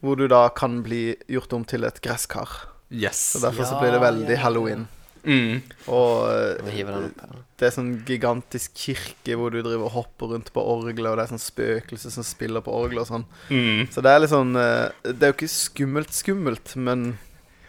Hvor 0.03 0.16
du 0.18 0.26
da 0.30 0.49
kan 0.49 0.82
bli 0.82 1.16
gjort 1.30 1.53
om 1.53 1.64
til 1.64 1.84
et 1.84 2.01
gresskar. 2.03 2.49
Yes. 2.90 3.20
Så 3.32 3.40
derfor 3.40 3.64
så 3.64 3.78
blir 3.80 3.93
det 3.95 4.01
veldig 4.03 4.28
ja, 4.28 4.36
ja. 4.36 4.43
halloween. 4.43 4.88
Mm. 5.24 5.62
Og 5.86 6.26
eh, 6.32 7.36
det 7.61 7.68
er 7.68 7.74
sånn 7.76 7.93
gigantisk 8.09 8.74
kirke 8.74 9.36
hvor 9.38 9.53
du 9.55 9.61
driver 9.62 9.86
og 9.86 9.95
hopper 9.95 10.32
rundt 10.34 10.51
på 10.53 10.64
orgelet, 10.66 11.07
og 11.12 11.16
det 11.20 11.28
er 11.28 11.30
sånn 11.36 11.43
spøkelse 11.45 12.11
som 12.11 12.26
spiller 12.26 12.64
på 12.64 12.74
orgelet 12.74 13.05
og 13.05 13.11
sånn. 13.12 13.26
Mm. 13.53 13.86
Så 13.95 14.03
det 14.03 14.11
er 14.11 14.18
litt 14.24 14.32
sånn 14.34 14.57
eh, 14.59 14.88
Det 15.07 15.22
er 15.22 15.30
jo 15.30 15.36
ikke 15.38 15.53
skummelt 15.53 16.11
skummelt, 16.16 16.74
men 16.76 17.18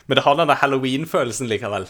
Men 0.08 0.18
det 0.18 0.24
har 0.26 0.36
den 0.36 0.50
der 0.50 0.60
halloween-følelsen 0.60 1.48
likevel. 1.48 1.88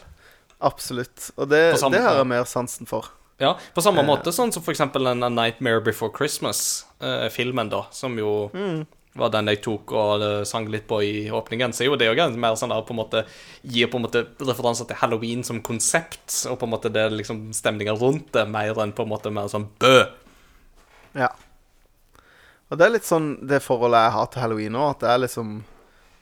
absolutt. 0.61 1.31
Og 1.37 1.49
det, 1.49 1.63
det 1.91 2.01
har 2.03 2.19
jeg 2.19 2.27
mer 2.27 2.43
sansen 2.45 2.85
for. 2.87 3.07
Ja, 3.41 3.57
På 3.73 3.81
samme 3.81 4.01
Eh. 4.01 4.05
måte 4.07 4.31
sånn 4.31 4.51
som 4.53 4.63
for 4.63 4.71
eksempel 4.73 5.03
den 5.03 5.23
A 5.23 5.29
Nightmare 5.29 5.81
Before 5.81 6.11
Christmas-filmen, 6.15 7.69
da, 7.69 7.85
som 7.91 8.17
jo 8.17 8.51
var 9.15 9.29
den 9.29 9.49
jeg 9.51 9.61
tok 9.61 9.91
og 9.93 10.23
eh, 10.25 10.43
sang 10.43 10.67
litt 10.73 10.87
på 10.89 11.01
i 11.05 11.29
åpningen. 11.33 11.73
Så 11.73 11.83
er 11.83 11.91
jo 11.91 11.97
det 11.99 12.07
jo 12.09 12.27
mer 12.37 12.55
sånn 12.57 12.69
der 12.73 12.81
på 12.85 12.95
en 12.95 13.01
måte 13.01 13.25
gir 13.61 13.87
på 13.91 13.99
en 13.99 14.05
måte 14.07 14.23
referanser 14.41 14.87
til 14.89 14.95
halloween 14.95 15.43
som 15.45 15.61
konsept, 15.61 16.45
og 16.49 16.57
på 16.59 16.65
en 16.65 16.73
måte 16.73 16.91
det 16.93 17.01
er 17.01 17.13
liksom 17.13 17.51
stemninga 17.53 17.93
rundt 17.99 18.31
det, 18.33 18.47
mer 18.49 18.73
enn 18.81 18.93
på 18.95 19.05
en 19.05 19.09
måte 19.13 19.33
mer 19.33 19.51
sånn 19.53 19.67
bø. 19.79 20.07
Ja. 21.13 21.29
Og 22.71 22.79
det 22.79 22.87
er 22.87 22.95
litt 22.95 23.05
sånn 23.05 23.35
det 23.45 23.61
forholdet 23.61 24.01
jeg 24.07 24.15
har 24.15 24.25
til 24.33 24.41
halloween 24.41 24.79
òg, 24.79 24.95
at 24.95 25.05
det 25.05 25.09
er 25.13 25.23
liksom 25.27 25.63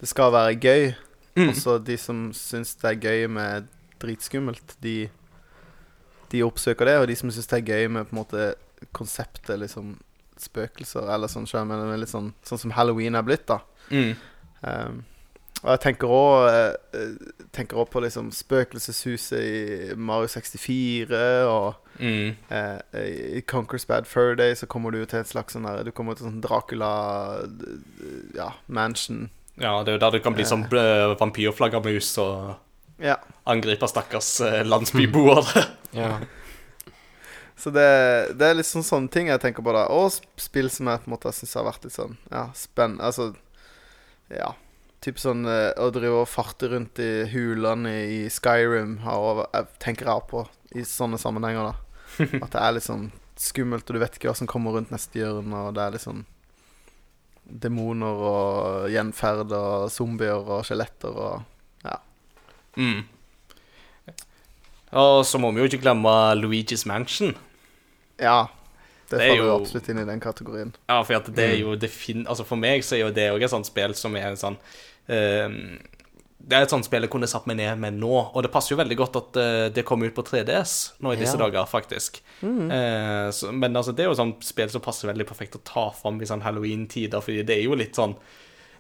Det 0.02 0.10
skal 0.10 0.32
være 0.34 0.56
gøy. 0.58 0.96
Mm. 1.38 1.50
Og 1.50 1.56
så 1.56 1.78
de 1.78 1.96
som 2.02 2.32
syns 2.34 2.74
det 2.82 2.88
er 2.90 3.04
gøy 3.06 3.28
med 3.30 3.68
dritskummelt, 4.02 4.74
de 4.82 5.12
De 6.32 6.42
oppsøker 6.48 6.88
det, 6.88 6.98
og 7.02 7.08
de 7.12 7.16
som 7.20 7.32
syns 7.34 7.48
det 7.52 7.60
er 7.62 7.70
gøy 7.74 7.88
med 7.92 8.08
på 8.10 8.16
en 8.16 8.22
måte 8.24 8.46
konseptet 8.96 9.60
liksom 9.62 9.98
spøkelser, 10.42 11.06
eller 11.14 11.30
sånn, 11.30 11.46
men 11.70 12.00
litt 12.02 12.10
sånn, 12.10 12.32
sånn 12.48 12.58
som 12.64 12.72
halloween 12.74 13.16
er 13.20 13.26
blitt, 13.28 13.44
da. 13.52 13.60
Mm. 13.92 14.14
Um, 14.66 15.02
og 15.62 15.70
jeg 15.76 15.82
tenker 15.84 16.10
òg 16.10 16.48
også 17.78 17.92
på 17.94 18.02
liksom 18.02 18.32
spøkelseshuset 18.34 19.38
i 19.38 19.96
Mario 20.00 20.28
64 20.32 21.22
og 21.52 21.76
Mm. 22.02 22.32
eh, 22.50 23.38
I 23.38 23.42
Conquer's 23.46 23.86
Bad 23.86 24.08
Fur 24.08 24.34
Day 24.36 24.56
så 24.56 24.66
kommer 24.66 24.90
du 24.92 24.98
jo 25.00 25.06
til 25.06 25.20
et 25.20 25.28
slags 25.28 25.54
sånn 25.54 25.68
der 25.68 25.84
Du 25.84 25.92
kommer 25.92 26.16
til 26.16 26.26
sånn 26.26 26.42
Dracula 26.42 27.44
Ja, 28.34 28.54
mansion. 28.68 29.30
Ja, 29.60 29.84
det 29.84 29.92
er 29.92 29.98
jo 30.00 30.02
der 30.06 30.12
du 30.18 30.24
kan 30.24 30.34
bli 30.34 30.46
sånn 30.48 30.64
eh, 30.72 31.14
vampyrflaggermus 31.20 32.18
og 32.24 32.56
Ja. 33.02 33.18
angripe 33.50 33.88
stakkars 33.90 34.36
eh, 34.46 34.62
landsbyboere. 34.68 35.66
Ja. 35.92 36.20
Så 37.60 37.70
det, 37.76 37.84
det 38.40 38.46
er 38.48 38.56
litt 38.56 38.66
sånn 38.70 38.86
sånne 38.86 39.12
ting 39.12 39.28
jeg 39.28 39.42
tenker 39.44 39.62
på 39.66 39.74
da. 39.76 39.84
Og 39.94 40.08
sp- 40.16 40.40
spill 40.40 40.70
som 40.72 40.88
jeg 40.88 41.02
på 41.04 41.10
en 41.10 41.14
måte 41.18 41.34
syns 41.36 41.52
har 41.60 41.66
vært 41.68 41.84
litt 41.86 41.94
sånn 41.98 42.16
Ja, 42.32 42.46
spennende. 42.58 43.04
Altså 43.10 43.34
Ja. 44.32 44.54
Typ 45.04 45.20
sånn 45.20 45.44
eh, 45.50 45.74
å 45.82 45.90
drive 45.94 46.22
og 46.24 46.30
farte 46.32 46.70
rundt 46.72 47.02
i 47.04 47.10
hulene 47.34 47.92
i, 47.92 48.02
i 48.24 48.30
Skyrim 48.32 49.00
har 49.04 49.44
jeg 49.52 49.68
tenker 49.84 50.10
jeg 50.14 50.28
på 50.32 50.46
i 50.80 50.86
sånne 50.88 51.18
sammenhenger, 51.20 51.74
da. 51.74 52.04
At 52.46 52.54
det 52.56 52.62
er 52.64 52.76
litt 52.78 52.86
sånn 52.88 53.08
skummelt, 53.42 53.90
og 53.90 53.98
du 53.98 54.02
vet 54.06 54.16
ikke 54.16 54.30
hva 54.32 54.38
som 54.38 54.48
kommer 54.50 54.78
rundt 54.78 54.92
neste 54.94 55.20
hjørne, 55.20 55.66
og 55.68 55.74
det 55.76 55.84
er 55.84 55.96
litt 55.98 56.06
sånn 56.06 56.24
Demoner 57.52 58.22
og 58.32 58.90
gjenferd 58.94 59.52
og 59.58 59.90
zombier 59.92 60.40
og 60.46 60.62
skjeletter 60.68 61.18
og 61.18 61.42
Mm. 62.78 63.04
Og 64.92 65.22
så 65.26 65.40
må 65.40 65.52
vi 65.56 65.62
jo 65.64 65.70
ikke 65.70 65.84
glemme 65.86 66.12
Luigi's 66.40 66.84
Mansion. 66.88 67.36
Ja. 68.20 68.48
Det, 69.08 69.18
Det 69.18 69.24
er 69.26 69.30
faller 69.34 69.48
jo 69.48 69.56
absolutt 69.60 69.88
inn 69.92 70.00
i 70.00 70.08
den 70.08 70.20
kategorien. 70.24 70.74
Ja, 70.88 71.02
for 71.04 71.18
at 71.20 71.30
det 71.36 71.46
er 71.46 71.58
jo 71.60 71.76
defin... 71.80 72.26
Altså 72.32 72.46
For 72.48 72.60
meg 72.60 72.84
så 72.88 72.96
er 72.96 73.02
jo 73.06 73.16
det 73.16 73.30
òg 73.34 73.44
et 73.44 73.52
sånt 73.52 73.68
spill 73.68 73.96
som 74.00 74.16
er 74.16 74.30
en 74.30 74.40
sånn 74.40 74.56
ehm, 75.12 75.58
Det 76.40 76.56
er 76.56 76.64
et 76.64 76.72
sånt 76.72 76.88
spill 76.88 77.04
jeg 77.04 77.12
kunne 77.12 77.28
satt 77.28 77.48
meg 77.50 77.60
ned 77.60 77.82
med 77.84 77.98
nå, 78.00 78.12
og 78.32 78.40
det 78.46 78.52
passer 78.54 78.72
jo 78.74 78.80
veldig 78.80 78.98
godt 79.02 79.20
at 79.20 79.40
uh, 79.40 79.66
det 79.76 79.84
kommer 79.88 80.08
ut 80.08 80.16
på 80.16 80.24
3DS 80.30 80.76
nå 81.04 81.12
i 81.12 81.20
disse 81.20 81.36
Ja. 81.36 81.42
dager, 81.44 81.68
faktisk. 81.70 82.22
Eh, 82.42 83.28
så, 83.36 83.52
men 83.52 83.76
altså, 83.76 83.92
det 83.96 84.06
er 84.06 84.10
jo 84.10 84.16
sånn 84.18 84.34
spill 84.44 84.72
som 84.74 84.82
passer 84.84 85.12
veldig 85.12 85.28
perfekt 85.30 85.60
å 85.60 85.64
ta 85.68 85.90
fram 85.96 86.18
i 86.24 86.28
sånn 86.32 86.42
halloween-tider, 86.44 87.22
fordi 87.22 87.44
det 87.48 87.60
er 87.60 87.68
jo 87.68 87.78
litt 87.78 88.00
sånn 88.00 88.16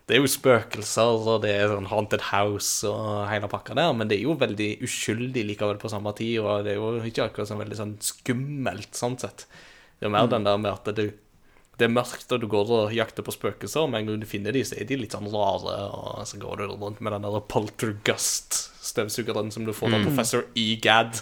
det 0.09 0.17
er 0.17 0.23
jo 0.23 0.29
spøkelser, 0.31 1.25
og 1.31 1.43
det 1.45 1.51
er 1.55 1.69
sånn 1.71 1.89
haunted 1.91 2.23
house 2.31 2.87
og 2.89 3.27
hele 3.29 3.47
pakka 3.51 3.75
der, 3.77 3.91
men 3.95 4.09
det 4.09 4.17
er 4.17 4.25
jo 4.25 4.33
veldig 4.39 4.69
uskyldig 4.83 5.43
likevel 5.51 5.77
på 5.81 5.91
samme 5.93 6.11
tid, 6.17 6.39
og 6.41 6.65
det 6.65 6.73
er 6.73 6.79
jo 6.81 6.87
ikke 7.07 7.27
akkurat 7.29 7.51
sånn 7.51 7.61
veldig 7.61 7.77
sånn 7.79 7.93
skummelt 8.03 8.97
sånn 8.97 9.19
sett. 9.21 9.45
Det 9.99 10.09
er 10.09 10.11
mer 10.11 10.25
mer 10.25 10.33
den 10.33 10.47
der 10.47 10.57
med 10.57 10.71
at 10.73 10.89
det, 10.97 11.05
det 11.77 11.87
er 11.87 11.93
mørkt, 11.93 12.27
og 12.33 12.41
du 12.41 12.47
går 12.51 12.73
og 12.75 12.95
jakter 12.97 13.23
på 13.25 13.35
spøkelser, 13.37 13.87
men 13.87 14.01
en 14.01 14.11
gang 14.11 14.23
du 14.23 14.27
finner 14.29 14.57
de, 14.57 14.65
så 14.67 14.75
er 14.81 14.89
de 14.89 14.97
litt 14.99 15.15
sånn 15.15 15.29
rare, 15.31 15.77
og 15.93 16.25
så 16.27 16.41
går 16.41 16.59
du 16.59 16.63
rundt 16.73 16.99
med 16.99 17.15
den 17.15 17.29
der 17.29 17.45
poltergust-støvsugeren 17.53 19.53
som 19.53 19.69
du 19.69 19.73
får 19.77 19.95
av 19.95 20.03
Professor 20.09 20.41
Egad. 20.57 21.21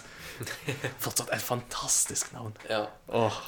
Fortsatt 1.04 1.30
et 1.36 1.44
fantastisk 1.44 2.32
navn. 2.34 2.56
ja. 2.70 2.86
Åh. 3.12 3.40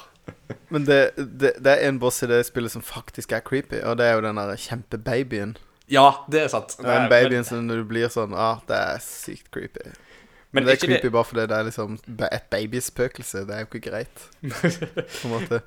Men 0.69 0.85
det, 0.87 0.99
det, 1.17 1.51
det 1.63 1.71
er 1.73 1.87
en 1.89 1.99
boss 2.01 2.23
i 2.23 2.27
det 2.29 2.41
spillet 2.47 2.71
som 2.73 2.81
faktisk 2.85 3.31
er 3.35 3.43
creepy, 3.45 3.81
og 3.83 3.97
det 3.99 4.05
er 4.07 4.13
jo 4.17 4.21
den 4.25 4.37
der 4.39 4.55
kjempebabyen. 4.57 5.55
Ja, 5.91 6.07
det 6.31 6.41
er 6.41 6.47
sant. 6.53 6.77
Den 6.79 6.87
Nei, 6.87 7.09
babyen 7.11 7.43
som 7.45 7.65
når 7.67 7.81
du 7.83 7.87
blir 7.89 8.09
sånn 8.13 8.33
Ah, 8.33 8.61
det 8.69 8.77
er 8.79 9.01
sykt 9.03 9.49
creepy. 9.53 9.83
men, 9.85 10.63
Men 10.63 10.65
det 10.69 10.77
er 10.77 10.81
creepy 10.87 11.09
det, 11.09 11.11
bare 11.11 11.27
fordi 11.29 11.45
det 11.51 11.57
er 11.57 11.67
liksom 11.67 11.97
et 12.31 12.47
babyspøkelse. 12.49 13.43
Det 13.49 13.55
er 13.57 13.65
jo 13.65 13.69
ikke 13.71 13.83
greit. 13.91 14.23
På 14.41 15.27
en 15.27 15.33
måte. 15.35 15.61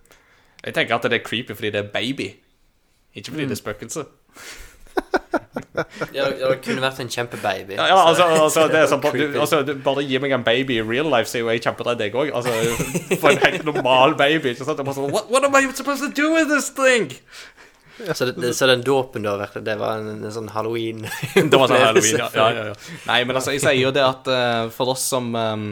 jeg 0.64 0.74
tenker 0.74 0.96
at 0.96 1.02
det 1.11 1.20
er 1.20 1.24
creepy 1.28 1.54
fordi 1.54 1.70
det 1.70 1.84
er 1.84 1.92
baby, 1.92 2.30
ikke 3.14 3.30
fordi 3.30 3.44
Mm. 3.44 3.48
det 3.48 3.59
er 3.59 3.62
spøkelse. 3.62 4.04
Ja, 6.14 6.28
det 6.30 6.60
kunne 6.64 6.80
vært 6.80 7.00
en 7.02 7.10
kjempebaby. 7.12 7.76
Ja, 7.76 7.88
ja 7.90 7.98
altså, 8.00 8.28
altså, 8.46 8.66
det 8.72 8.80
er 8.80 8.88
sånn, 8.90 9.02
du, 9.04 9.40
altså, 9.40 9.60
du, 9.66 9.74
Bare 9.84 10.04
gi 10.06 10.20
meg 10.22 10.32
en 10.36 10.46
baby 10.46 10.78
i 10.80 10.86
real 10.86 11.10
life, 11.12 11.28
så 11.30 11.40
er 11.40 11.44
jo 11.44 11.52
jeg 11.52 11.64
kjemperedd, 11.66 12.06
jeg 12.06 12.16
òg. 12.16 12.32
Altså, 12.36 12.54
for 13.20 13.32
en 13.32 13.42
helt 13.44 13.68
normal 13.68 14.16
baby. 14.18 14.54
Ikke 14.54 14.64
sant? 14.68 14.80
Bare 14.80 14.96
sånn, 14.96 15.12
what, 15.12 15.30
what 15.32 15.44
am 15.44 15.56
I 15.58 15.66
supposed 15.72 16.04
to 16.06 16.10
do 16.12 16.32
with 16.34 16.48
this 16.52 16.70
thing? 16.76 17.12
Så, 18.14 18.26
det, 18.28 18.54
så 18.54 18.66
den 18.68 18.82
dåpen 18.84 19.24
du 19.24 19.30
har 19.30 19.38
vært 19.40 19.62
det 19.64 19.78
var 19.80 20.02
en, 20.02 20.18
en 20.20 20.32
sånn 20.32 20.50
halloween 20.52 21.06
Det 21.50 21.56
var 21.56 21.70
sånn 21.70 21.80
halloween, 21.80 22.18
ja. 22.20 22.26
ja, 22.36 22.66
ja. 22.68 22.74
Nei, 23.08 23.22
men 23.24 23.38
altså, 23.38 23.54
jeg 23.54 23.62
sier 23.64 23.78
jo 23.80 23.92
det 23.96 24.02
at 24.04 24.28
uh, 24.28 24.66
for 24.74 24.92
oss 24.92 25.06
som 25.14 25.30
um, 25.32 25.70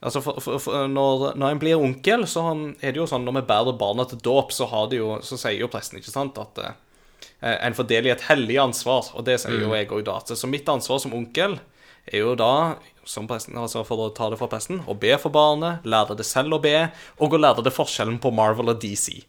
Altså, 0.00 0.22
for, 0.24 0.40
for, 0.40 0.56
for, 0.64 0.86
når, 0.88 1.34
når 1.36 1.52
en 1.52 1.58
blir 1.60 1.76
onkel, 1.76 2.24
så 2.26 2.46
han- 2.46 2.70
er 2.80 2.94
det 2.94 3.02
jo 3.02 3.06
sånn 3.06 3.26
når 3.26 3.34
vi 3.36 3.42
bærer 3.50 3.76
barna 3.76 4.06
til 4.08 4.20
dåp, 4.24 4.54
så, 4.56 4.64
jo, 4.96 5.18
så 5.20 5.36
sier 5.36 5.60
jo 5.60 5.68
presten, 5.68 6.00
ikke 6.00 6.08
sant, 6.08 6.38
at 6.40 6.60
eh, 6.64 6.78
en 7.40 7.76
fordeler 7.76 8.14
et 8.14 8.26
hellig 8.28 8.58
ansvar, 8.62 9.10
og 9.16 9.24
det 9.26 9.38
sier 9.42 9.62
jo 9.62 9.74
jeg 9.76 9.90
òg 9.90 10.04
da. 10.06 10.18
Så, 10.28 10.48
mitt 10.50 10.68
ansvar 10.68 11.00
som 11.02 11.14
onkel 11.16 11.58
er 12.10 12.22
jo 12.22 12.34
da, 12.38 12.76
som 13.08 13.26
presten, 13.30 13.58
altså 13.60 13.82
for 13.86 14.06
å 14.06 14.10
ta 14.14 14.28
det 14.32 14.38
fra 14.40 14.48
presten, 14.50 14.82
å 14.88 14.94
be 14.98 15.12
for 15.20 15.32
barnet, 15.34 15.84
lære 15.88 16.16
det 16.18 16.26
selv 16.28 16.56
å 16.56 16.62
be, 16.62 16.90
og 17.20 17.34
å 17.36 17.40
lære 17.40 17.64
det 17.66 17.74
forskjellen 17.74 18.18
på 18.22 18.32
Marvel 18.34 18.72
og 18.72 18.80
DC. 18.82 19.20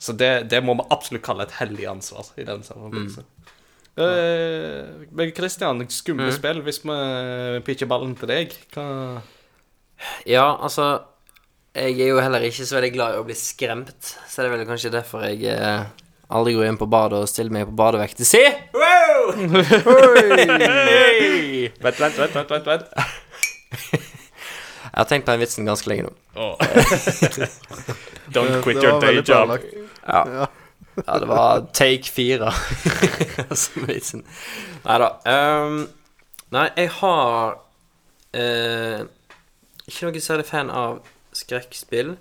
Så 0.00 0.14
det, 0.16 0.48
det 0.48 0.62
må 0.64 0.72
vi 0.78 0.86
absolutt 0.94 1.24
kalle 1.26 1.44
et 1.44 1.58
hellig 1.58 1.84
ansvar 1.90 2.30
i 2.40 2.46
den 2.48 2.62
sammenhengen. 2.64 3.26
Eh, 4.00 4.86
men 5.12 5.32
Christian, 5.36 5.82
skumle 5.92 6.30
spill 6.32 6.62
hvis 6.64 6.80
vi 6.86 6.96
pitcher 7.66 7.90
ballen 7.90 8.14
til 8.16 8.30
deg. 8.32 8.54
Hva 8.72 8.86
Ja, 10.24 10.56
altså 10.56 10.86
Jeg 11.70 12.00
er 12.02 12.08
jo 12.10 12.18
heller 12.18 12.42
ikke 12.42 12.64
så 12.66 12.80
veldig 12.80 12.90
glad 12.96 13.14
i 13.14 13.18
å 13.20 13.26
bli 13.28 13.34
skremt, 13.38 14.08
så 14.26 14.42
det 14.42 14.48
er 14.48 14.54
vel 14.56 14.66
kanskje 14.66 14.90
derfor 14.90 15.22
jeg 15.22 15.44
eh, 15.54 15.84
aldri 16.34 16.56
går 16.56 16.66
inn 16.66 16.78
på 16.80 16.88
badet 16.90 17.20
og 17.22 17.28
stiller 17.30 17.54
meg 17.54 17.68
på 17.68 17.76
badevekt. 17.78 18.22
Se! 18.26 18.42
Wow! 18.74 19.30
Hey! 20.58 21.68
Vent, 21.78 22.00
vent, 22.00 22.18
vent, 22.18 22.34
vent, 22.34 22.50
vent, 22.50 22.66
vent. 22.66 22.82
Jeg 24.90 24.98
har 24.98 25.06
tenkt 25.06 25.28
på 25.28 25.36
den 25.36 25.44
vitsen 25.44 25.68
ganske 25.68 25.92
lenge 25.92 26.08
nå. 26.08 26.12
Oh. 26.34 26.58
Don't 28.34 28.58
quit 28.64 28.80
Det 28.80 28.88
your 28.88 28.98
day 28.98 29.22
job. 29.22 29.54
Ja. 30.02 30.24
Ja. 30.26 30.48
Ja, 31.06 31.18
det 31.22 31.28
var 31.30 31.68
take 31.72 32.10
fire. 32.10 32.50
Som 33.62 33.86
vitsen. 33.86 34.26
Nei 34.82 34.98
da. 35.04 35.12
Um, 35.22 35.78
nei, 36.50 36.66
jeg 36.74 36.90
har 36.98 37.54
uh, 38.34 39.00
ikke 39.86 40.10
noe 40.10 40.26
særlig 40.26 40.50
fan 40.50 40.74
av 40.74 40.98
skrekkspill. 41.40 42.14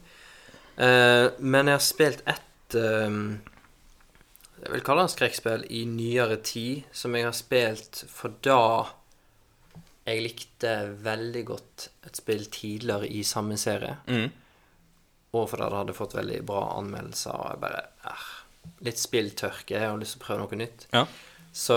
Uh, 0.80 1.30
men 1.40 1.68
jeg 1.68 1.76
har 1.76 1.84
spilt 1.84 2.22
ett 2.30 2.76
ehm, 2.80 3.42
Jeg 4.62 4.72
vil 4.74 4.84
kalle 4.88 5.04
det 5.08 5.12
skrekkspill 5.16 5.66
i 5.76 5.82
nyere 5.88 6.38
tid, 6.44 6.86
som 6.96 7.16
jeg 7.16 7.26
har 7.28 7.36
spilt 7.36 8.04
for 8.12 8.34
da 8.44 8.60
jeg 10.10 10.24
likte 10.26 10.72
veldig 11.06 11.42
godt 11.46 11.90
et 12.08 12.18
spill 12.18 12.46
tidligere 12.52 13.08
i 13.14 13.22
samme 13.24 13.58
serie. 13.62 13.98
Mm. 14.08 14.32
og 15.38 15.46
fordi 15.52 15.68
det 15.70 15.78
hadde 15.78 15.94
fått 15.94 16.16
veldig 16.18 16.40
bra 16.50 16.64
anmeldelser. 16.80 17.32
Og 17.38 17.52
jeg 17.54 17.62
bare 17.62 17.84
er, 18.10 18.24
Litt 18.84 19.00
spilltørke. 19.00 19.76
Jeg 19.78 19.88
har 19.90 19.98
lyst 19.98 20.16
til 20.18 20.22
å 20.22 20.26
prøve 20.26 20.42
noe 20.44 20.58
nytt. 20.60 20.88
Ja. 20.94 21.06
Så 21.54 21.76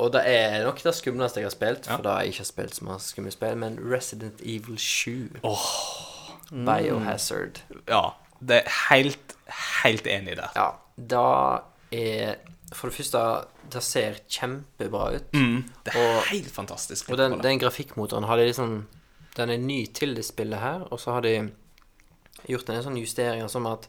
Og 0.00 0.12
det 0.14 0.22
er 0.26 0.64
nok 0.64 0.80
det 0.82 0.94
skumleste 0.96 1.40
jeg 1.42 1.46
har 1.46 1.52
spilt, 1.54 1.86
Ja. 1.86 1.96
for 1.96 2.02
da 2.02 2.14
har 2.14 2.22
jeg 2.24 2.32
ikke 2.34 2.44
spilt 2.48 2.74
så 2.78 2.84
mye 2.88 2.98
skumle 3.04 3.30
spill, 3.34 3.56
men 3.60 3.76
Resident 3.78 4.40
Evil 4.40 4.78
7. 4.78 5.28
Mm. 5.34 5.40
Biohazard. 6.50 7.60
ja. 7.88 8.10
Det 8.40 8.56
er 8.64 8.70
helt, 8.88 9.34
helt 9.82 10.06
enig 10.08 10.36
der. 10.38 10.48
Ja, 10.56 10.70
da 10.96 11.24
er 11.92 12.36
For 12.72 12.88
det 12.88 12.96
første, 12.96 13.20
det 13.72 13.82
ser 13.82 14.14
kjempebra 14.30 15.10
ut. 15.16 15.26
Det 15.32 15.92
er 15.94 15.98
Og- 16.16 16.24
helt 16.30 16.50
fantastisk. 16.50 17.10
Og 17.10 17.18
den, 17.18 17.34
den 17.42 17.58
grafikkmotoren 17.58 18.24
har 18.24 18.36
de 18.36 18.46
liksom 18.46 18.86
Den 19.36 19.50
er 19.50 19.56
ny 19.58 19.86
til 19.92 20.14
det 20.14 20.24
spillet 20.24 20.58
her, 20.58 20.80
og 20.90 20.98
så 21.00 21.12
har 21.12 21.20
de 21.20 21.50
gjort 22.48 22.70
en 22.70 22.82
sånn 22.82 22.96
justering 22.98 23.48
som 23.50 23.66
at 23.66 23.86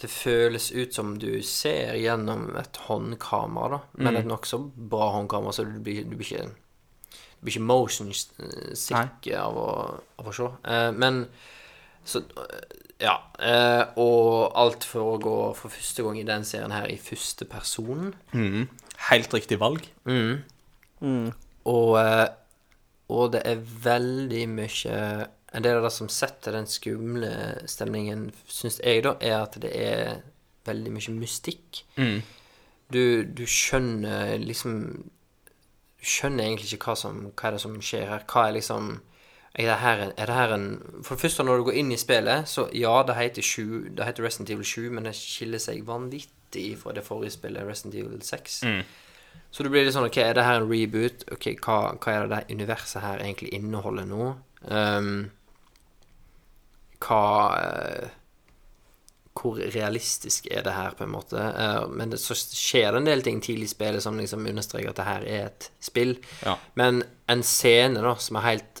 det 0.00 0.10
føles 0.10 0.70
ut 0.72 0.94
som 0.94 1.18
du 1.18 1.42
ser 1.42 1.94
gjennom 1.94 2.56
et 2.58 2.76
håndkamera, 2.88 3.68
da. 3.70 3.80
Men 3.94 4.16
et 4.16 4.26
nokså 4.26 4.58
bra 4.76 5.10
håndkamera, 5.12 5.52
så 5.52 5.64
du 5.64 5.78
blir, 5.80 6.04
du 6.04 6.16
blir 6.16 6.26
ikke 6.26 6.44
Du 7.40 7.44
blir 7.44 7.52
ikke 7.54 7.66
motion 7.66 8.12
sick 8.74 9.30
av 9.36 9.56
å, 9.56 10.00
av 10.18 10.26
å 10.26 10.32
se. 10.34 10.48
Eh, 10.64 10.90
men 10.92 11.26
så 12.10 12.22
eh, 12.44 12.76
Ja. 13.00 13.14
Eh, 13.40 13.84
og 13.96 14.52
alt 14.60 14.84
for 14.84 15.14
å 15.14 15.20
gå 15.22 15.36
for 15.56 15.72
første 15.72 16.04
gang 16.04 16.18
i 16.20 16.26
den 16.28 16.44
serien 16.44 16.74
her 16.74 16.88
i 16.92 16.98
første 17.00 17.46
person. 17.48 18.10
Helt 19.08 19.32
riktig 19.32 19.56
valg. 19.62 19.86
Og, 21.64 21.92
eh, 22.00 22.26
og 23.08 23.32
det 23.32 23.40
er 23.48 23.62
veldig 23.84 24.42
mye 24.48 24.96
En 25.52 25.64
del 25.64 25.80
av 25.80 25.82
det 25.82 25.90
som 25.90 26.06
setter 26.12 26.52
den 26.54 26.66
skumle 26.70 27.30
stemningen, 27.66 28.28
syns 28.46 28.76
jeg, 28.84 29.00
da, 29.02 29.16
er 29.20 29.40
at 29.40 29.56
det 29.58 29.72
er 29.74 30.20
veldig 30.68 30.92
mye 30.94 31.14
mystikk. 31.16 31.80
Du, 32.92 33.24
du 33.24 33.42
skjønner 33.50 34.36
liksom 34.38 34.76
Du 35.98 36.04
skjønner 36.06 36.44
egentlig 36.44 36.70
ikke 36.76 36.92
hva, 36.92 36.94
som, 37.00 37.18
hva 37.34 37.48
er 37.48 37.56
det 37.56 37.62
som 37.64 37.74
skjer 37.82 38.06
her. 38.12 38.22
Hva 38.30 38.44
er 38.46 38.54
liksom 38.60 39.00
er 39.54 39.66
det, 39.66 39.78
her 39.82 40.02
en, 40.04 40.12
er 40.16 40.26
det 40.26 40.34
her 40.34 40.52
en 40.54 40.66
For 41.02 41.14
det 41.14 41.20
første, 41.24 41.42
når 41.42 41.56
du 41.56 41.64
går 41.64 41.78
inn 41.80 41.92
i 41.92 41.98
spillet, 41.98 42.48
så 42.48 42.68
ja, 42.76 43.02
det 43.06 43.16
heter, 43.18 43.42
7, 43.42 43.88
det 43.98 44.06
heter 44.06 44.24
Resident 44.24 44.50
Evil 44.50 44.64
7, 44.64 44.90
men 44.90 45.08
det 45.08 45.16
skiller 45.18 45.58
seg 45.58 45.82
vanvittig 45.86 46.78
fra 46.78 46.94
det 46.94 47.02
forrige 47.06 47.34
spillet, 47.34 47.66
Resident 47.66 47.98
Evil 47.98 48.22
6. 48.22 48.60
Så 49.50 49.66
det 49.66 49.72
blir 49.72 49.84
litt 49.86 49.96
sånn 49.96 50.06
Ok, 50.06 50.20
er 50.22 50.36
det 50.38 50.46
her 50.46 50.60
en 50.60 50.70
reboot? 50.70 51.26
Ok, 51.34 51.52
hva, 51.64 51.80
hva 51.98 52.14
er 52.14 52.30
det 52.30 52.38
det 52.38 52.56
universet 52.60 53.02
her 53.02 53.22
egentlig 53.24 53.50
inneholder 53.56 54.06
nå? 54.06 54.30
Um, 54.70 55.30
hva 57.00 57.24
uh, 57.56 58.08
Hvor 59.40 59.58
realistisk 59.74 60.46
er 60.52 60.62
det 60.66 60.76
her, 60.76 60.94
på 60.94 61.06
en 61.06 61.14
måte? 61.14 61.40
Eh, 61.40 61.86
men 61.96 62.10
det, 62.12 62.18
så 62.20 62.34
skjer 62.36 62.90
det 62.92 63.00
en 63.00 63.06
del 63.08 63.22
ting 63.24 63.38
tidlig 63.40 63.70
i 63.70 63.72
spillet 63.72 64.04
som 64.04 64.18
liksom 64.18 64.44
understreker 64.50 64.90
at 64.90 64.98
det 64.98 65.06
her 65.06 65.24
er 65.24 65.46
et 65.46 65.68
spill. 65.80 66.16
Ja. 66.44 66.58
Men 66.76 67.00
en 67.30 67.44
scene 67.46 68.02
da 68.04 68.16
som 68.20 68.36
er 68.36 68.46
helt 68.50 68.79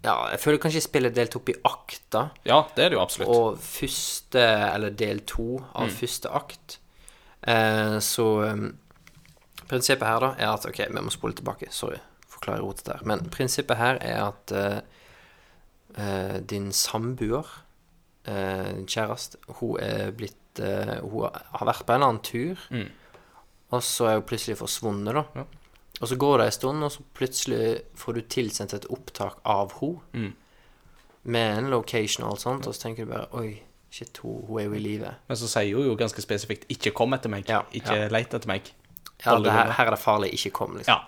Ja, 0.00 0.14
jeg 0.32 0.40
føler 0.40 0.60
kanskje 0.62 0.80
spillet 0.80 1.12
er 1.12 1.18
delt 1.18 1.34
opp 1.36 1.50
i 1.52 1.56
akter. 1.68 2.30
Ja, 2.48 2.62
det 2.76 2.84
er 2.84 2.92
det 2.92 2.96
jo 2.96 3.02
absolutt. 3.02 3.32
Og 3.34 3.58
første, 3.60 4.44
eller 4.70 4.94
del 4.96 5.20
to 5.28 5.58
av 5.76 5.92
første 5.92 6.30
akt 6.32 6.78
eh, 7.44 7.98
Så 8.00 8.24
um, 8.48 8.70
prinsippet 9.68 10.08
her 10.08 10.22
da 10.24 10.30
er 10.38 10.54
at 10.54 10.64
Ok, 10.70 10.80
vi 10.88 11.04
må 11.04 11.12
spole 11.12 11.36
tilbake. 11.36 11.68
Sorry, 11.74 12.00
forklare 12.32 12.64
rotet 12.64 12.88
der. 12.88 13.04
Men 13.04 13.28
prinsippet 13.34 13.76
her 13.76 14.00
er 14.00 14.22
at 14.30 14.56
eh, 14.56 14.80
eh, 16.00 16.38
din 16.48 16.72
samboer, 16.72 17.46
eh, 18.24 18.72
din 18.80 18.88
kjæreste, 18.88 19.36
hun 19.60 19.76
er 19.84 20.16
blitt 20.16 20.64
eh, 20.64 20.96
Hun 21.04 21.28
har 21.28 21.68
vært 21.68 21.84
på 21.86 21.92
en 21.98 22.08
annen 22.08 22.24
tur, 22.24 22.64
og 23.70 23.82
så 23.84 24.08
er 24.08 24.18
hun 24.18 24.26
plutselig 24.32 24.56
forsvunnet, 24.58 25.12
da. 25.14 25.26
Ja. 25.44 25.44
Og 26.00 26.08
så 26.08 26.16
går 26.16 26.38
det 26.38 26.46
en 26.46 26.52
stund, 26.56 26.84
og 26.84 26.92
så 26.94 27.02
plutselig 27.14 27.82
får 28.00 28.14
du 28.16 28.20
tilsendt 28.32 28.72
et 28.74 28.86
opptak 28.90 29.36
av 29.44 29.74
henne 29.80 30.32
med 31.24 31.58
en 31.58 31.70
location 31.70 32.24
og 32.24 32.32
alt 32.32 32.40
sånt, 32.40 32.66
og 32.66 32.74
så 32.74 32.86
tenker 32.86 33.04
du 33.04 33.10
bare 33.12 33.26
Oi, 33.36 33.60
shit, 33.92 34.16
hun, 34.24 34.38
hun 34.48 34.58
er 34.60 34.64
jo 34.64 34.72
i 34.78 34.80
live. 34.80 35.10
Men 35.28 35.36
så 35.36 35.48
sier 35.52 35.76
hun 35.76 35.84
jo 35.90 35.96
ganske 36.00 36.22
spesifikt 36.24 36.64
'ikke 36.70 36.94
kom 36.96 37.12
etter 37.12 37.28
meg', 37.28 37.44
Ja, 37.48 37.62
ikke 37.72 37.96
ja. 37.96 38.08
leit 38.08 38.32
etter 38.34 38.48
meg. 38.48 38.72
Ja, 39.26 39.36
det 39.38 39.52
her, 39.52 39.70
her 39.76 39.86
er 39.86 39.90
det 39.90 39.98
farlig, 40.00 40.30
ikke 40.32 40.50
kom, 40.50 40.76
liksom. 40.78 40.94
Ja. 40.96 41.04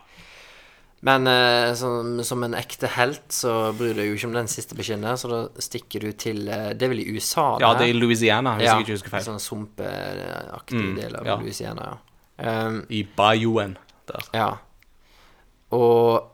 Men 1.05 1.27
eh, 1.27 1.75
som, 1.75 2.21
som 2.23 2.43
en 2.45 2.53
ekte 2.55 2.87
helt 2.87 3.25
så 3.33 3.73
bryr 3.75 3.95
du 3.95 4.01
deg 4.03 4.07
jo 4.13 4.15
ikke 4.15 4.27
om 4.29 4.35
den 4.35 4.47
siste 4.49 4.77
beskjeden 4.77 5.03
der, 5.03 5.17
så 5.17 5.29
da 5.29 5.49
stikker 5.59 6.01
du 6.01 6.13
til 6.13 6.47
eh, 6.49 6.75
Det 6.79 6.83
er 6.83 6.89
vel 6.93 7.01
i 7.01 7.09
USA? 7.17 7.57
Ja, 7.59 7.73
det 7.75 7.89
er 7.89 7.95
i 7.95 7.99
Louisiana, 7.99 8.53
hvis 8.57 8.67
ja, 8.69 8.75
jeg 8.77 8.85
ikke 8.87 8.93
husker 9.01 9.11
feil. 9.17 9.25
Sånn 9.25 9.41
sumpeaktig 9.41 10.79
Mm, 10.79 10.95
del 11.01 11.17
av 11.17 11.27
ja. 11.27 11.37
Louisiana, 11.41 11.89
ja. 11.89 11.97
Um, 12.67 12.87
I 12.91 13.03
Bayouen 13.17 13.79
der. 14.07 14.29
ja. 14.35 14.51
Og 15.73 16.29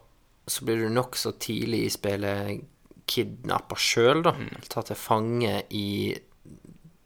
så 0.48 0.64
blir 0.64 0.80
du 0.82 0.88
nokså 0.94 1.34
tidlig 1.42 1.84
i 1.86 1.92
spillet 1.92 2.64
kidnappa 3.08 3.76
sjøl, 3.80 4.22
da. 4.26 4.32
Mm. 4.36 4.64
Tatt 4.68 4.90
til 4.90 4.98
fange 5.00 5.62
i 5.76 5.88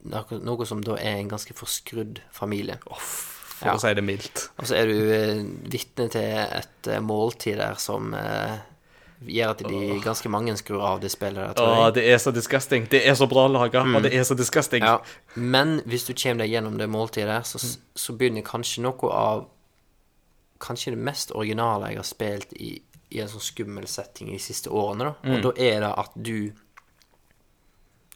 noe, 0.03 0.67
som 0.67 0.81
da 0.83 0.97
er 0.99 1.21
en 1.21 1.31
ganske 1.31 1.55
forskrudd 1.55 2.21
familie. 2.35 2.79
For 2.89 3.69
Ja. 3.69 3.75
å 3.77 3.81
si 3.81 3.93
det 3.95 4.03
mildt. 4.03 4.49
Og 4.59 4.67
så 4.67 4.75
er 4.81 4.87
du 4.91 5.13
eh, 5.15 5.43
vitne 5.71 6.09
til 6.11 6.25
et 6.43 6.89
eh, 6.91 6.99
måltid 6.99 7.61
der 7.61 7.77
som 7.79 8.13
eh, 8.19 8.57
gjør 9.23 9.53
at 9.55 9.63
de 9.69 10.01
ganske 10.03 10.29
mange 10.29 10.57
skrur 10.59 10.83
av 10.83 10.99
det 11.01 11.13
spillet 11.15 11.39
der, 11.39 11.53
tror 11.55 11.77
jeg. 11.85 11.95
det 11.95 12.05
er 12.11 12.19
så 12.19 12.33
disgusting. 12.35 12.89
Det 12.91 13.05
er 13.07 13.15
så 13.15 13.29
bra 13.31 13.47
laga, 13.47 13.85
og 13.87 14.03
det 14.03 14.11
er 14.19 14.25
så 14.27 14.35
disgusting. 14.35 14.83
Ja. 14.83 14.99
Men 15.37 15.79
hvis 15.87 16.09
du 16.09 16.13
kommer 16.15 16.43
deg 16.43 16.51
gjennom 16.57 16.79
det 16.81 16.89
måltidet 16.91 17.45
så, 17.47 17.61
så 17.95 18.17
begynner 18.19 18.43
kanskje 18.43 18.83
noe 18.83 19.13
av 19.15 19.47
Kanskje 20.63 20.93
det 20.95 21.03
mest 21.03 21.33
originale 21.35 21.89
jeg 21.91 21.99
har 21.99 22.07
spilt 22.07 22.53
i, 22.63 22.73
i 23.11 23.21
en 23.21 23.29
sånn 23.33 23.43
skummel 23.43 23.87
setting 23.91 24.29
i 24.31 24.37
de 24.39 24.43
siste 24.45 24.71
årene. 24.71 25.11
Da. 25.11 25.33
Og 25.35 25.43
da 25.49 25.53
er 25.59 25.81
det 25.83 25.93
at 25.99 26.13
du 26.15 26.37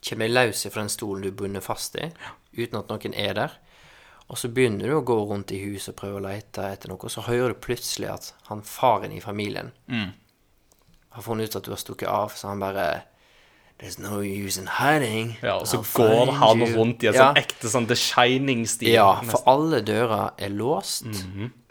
kommer 0.07 0.29
løs 0.31 0.61
fra 0.71 0.81
den 0.83 0.89
stolen 0.93 1.23
du 1.25 1.31
er 1.31 1.35
bundet 1.37 1.65
fast 1.65 1.97
i, 1.99 2.07
uten 2.57 2.79
at 2.79 2.91
noen 2.93 3.13
er 3.17 3.33
der. 3.37 3.57
Og 4.27 4.37
så 4.39 4.49
begynner 4.51 4.87
du 4.91 4.95
å 4.97 5.03
gå 5.07 5.15
rundt 5.29 5.51
i 5.55 5.59
huset 5.65 5.93
og 5.93 5.99
prøve 6.01 6.19
å 6.19 6.23
lete 6.27 6.63
etter 6.73 6.91
noe, 6.91 6.99
og 6.99 7.11
så 7.11 7.23
hører 7.27 7.53
du 7.53 7.59
plutselig 7.63 8.09
at 8.11 8.31
han 8.49 8.61
faren 8.67 9.13
i 9.15 9.21
familien 9.23 9.73
har 9.89 11.23
funnet 11.25 11.49
ut 11.49 11.55
at 11.61 11.63
du 11.67 11.71
har 11.73 11.79
stukket 11.81 12.09
av, 12.11 12.33
så 12.37 12.51
han 12.53 12.59
bare 12.63 12.87
There's 13.77 13.99
no 14.01 14.23
use 14.25 14.57
in 14.57 14.65
hiding. 14.79 15.35
Ja, 15.45 15.59
og 15.61 15.67
så 15.69 15.77
går 15.93 16.31
han 16.39 16.63
rundt 16.73 17.03
i 17.05 17.11
en 17.11 17.13
Ja. 17.13 17.27
sånn 17.27 17.37
ekte 17.43 17.69
sånn 17.69 17.85
The 17.87 17.93
Shining-stil. 17.95 18.89
Ja, 18.89 19.21
for 19.21 19.43
alle 19.45 19.83
dører 19.85 20.31
er 20.35 20.49
låst. 20.49 21.05
Mhm. 21.05 21.43
eh, 21.45 21.66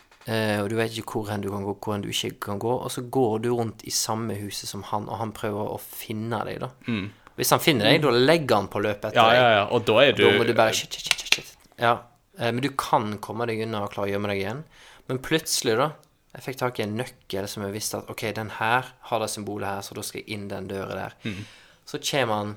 og 0.62 0.68
du 0.70 0.74
vet 0.76 0.90
ikke 0.98 1.12
hvor 1.20 1.28
hen 1.30 1.40
du 1.44 1.50
kan 1.52 1.62
gå, 1.62 1.74
hvor 1.78 1.92
hen 1.94 2.02
du 2.02 2.08
ikke 2.10 2.40
kan 2.40 2.58
gå. 2.58 2.72
Og 2.82 2.90
så 2.90 3.02
går 3.10 3.38
du 3.44 3.50
rundt 3.54 3.84
i 3.86 3.90
samme 3.94 4.34
huset 4.40 4.68
som 4.68 4.82
han, 4.90 5.08
og 5.08 5.18
han 5.18 5.32
prøver 5.32 5.68
å 5.70 5.78
finne 5.80 6.40
deg, 6.48 6.60
da. 6.64 6.70
Hvis 7.36 7.50
han 7.52 7.60
finner 7.60 7.84
deg, 7.90 8.00
da 8.02 8.10
legger 8.10 8.56
han 8.56 8.68
på 8.72 8.80
løpet 8.82 9.10
etter 9.12 9.20
Mm. 9.20 9.22
ja, 9.22 9.28
deg. 9.30 9.38
ja, 9.42 9.50
ja. 9.58 9.64
Og 9.76 9.84
da 9.86 9.98
er 10.02 10.12
du 10.16 10.24
Da 10.24 10.38
må 10.38 10.46
du 10.46 10.54
bare 10.54 10.72
shit, 10.72 10.92
shit, 10.92 11.12
shit, 11.12 11.34
shit. 11.34 11.56
Ja. 11.78 11.98
Eh, 12.38 12.50
men 12.50 12.60
du 12.64 12.70
kan 12.70 13.18
komme 13.18 13.46
deg 13.46 13.60
unna 13.66 13.82
og 13.84 13.92
klare 13.92 14.08
å 14.08 14.12
gjemme 14.14 14.28
deg 14.32 14.40
igjen. 14.42 14.64
Men 15.08 15.18
plutselig, 15.18 15.76
da 15.76 15.90
Jeg 16.36 16.42
fikk 16.44 16.56
tak 16.58 16.78
i 16.80 16.82
en 16.82 16.96
nøkkel 16.98 17.46
som 17.48 17.62
jeg 17.62 17.72
visste 17.72 17.96
at 17.96 18.10
OK, 18.10 18.26
den 18.36 18.50
her 18.58 18.84
har 19.08 19.20
det 19.20 19.30
symbolet 19.30 19.68
her, 19.68 19.80
så 19.80 19.94
da 19.94 20.02
skal 20.02 20.20
jeg 20.20 20.28
inn 20.34 20.48
den 20.48 20.66
døra 20.68 20.92
der. 20.94 21.14
Mm. 21.24 21.44
Så 21.86 21.98
kommer 22.10 22.34
han 22.34 22.56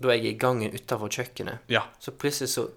Da 0.00 0.08
er 0.08 0.14
jeg 0.18 0.34
i 0.34 0.38
gangen 0.38 0.72
utafor 0.74 1.08
kjøkkenet. 1.08 1.58
Ja. 1.68 1.82
Så 2.00 2.10
plutselig 2.12 2.48
så 2.54 2.68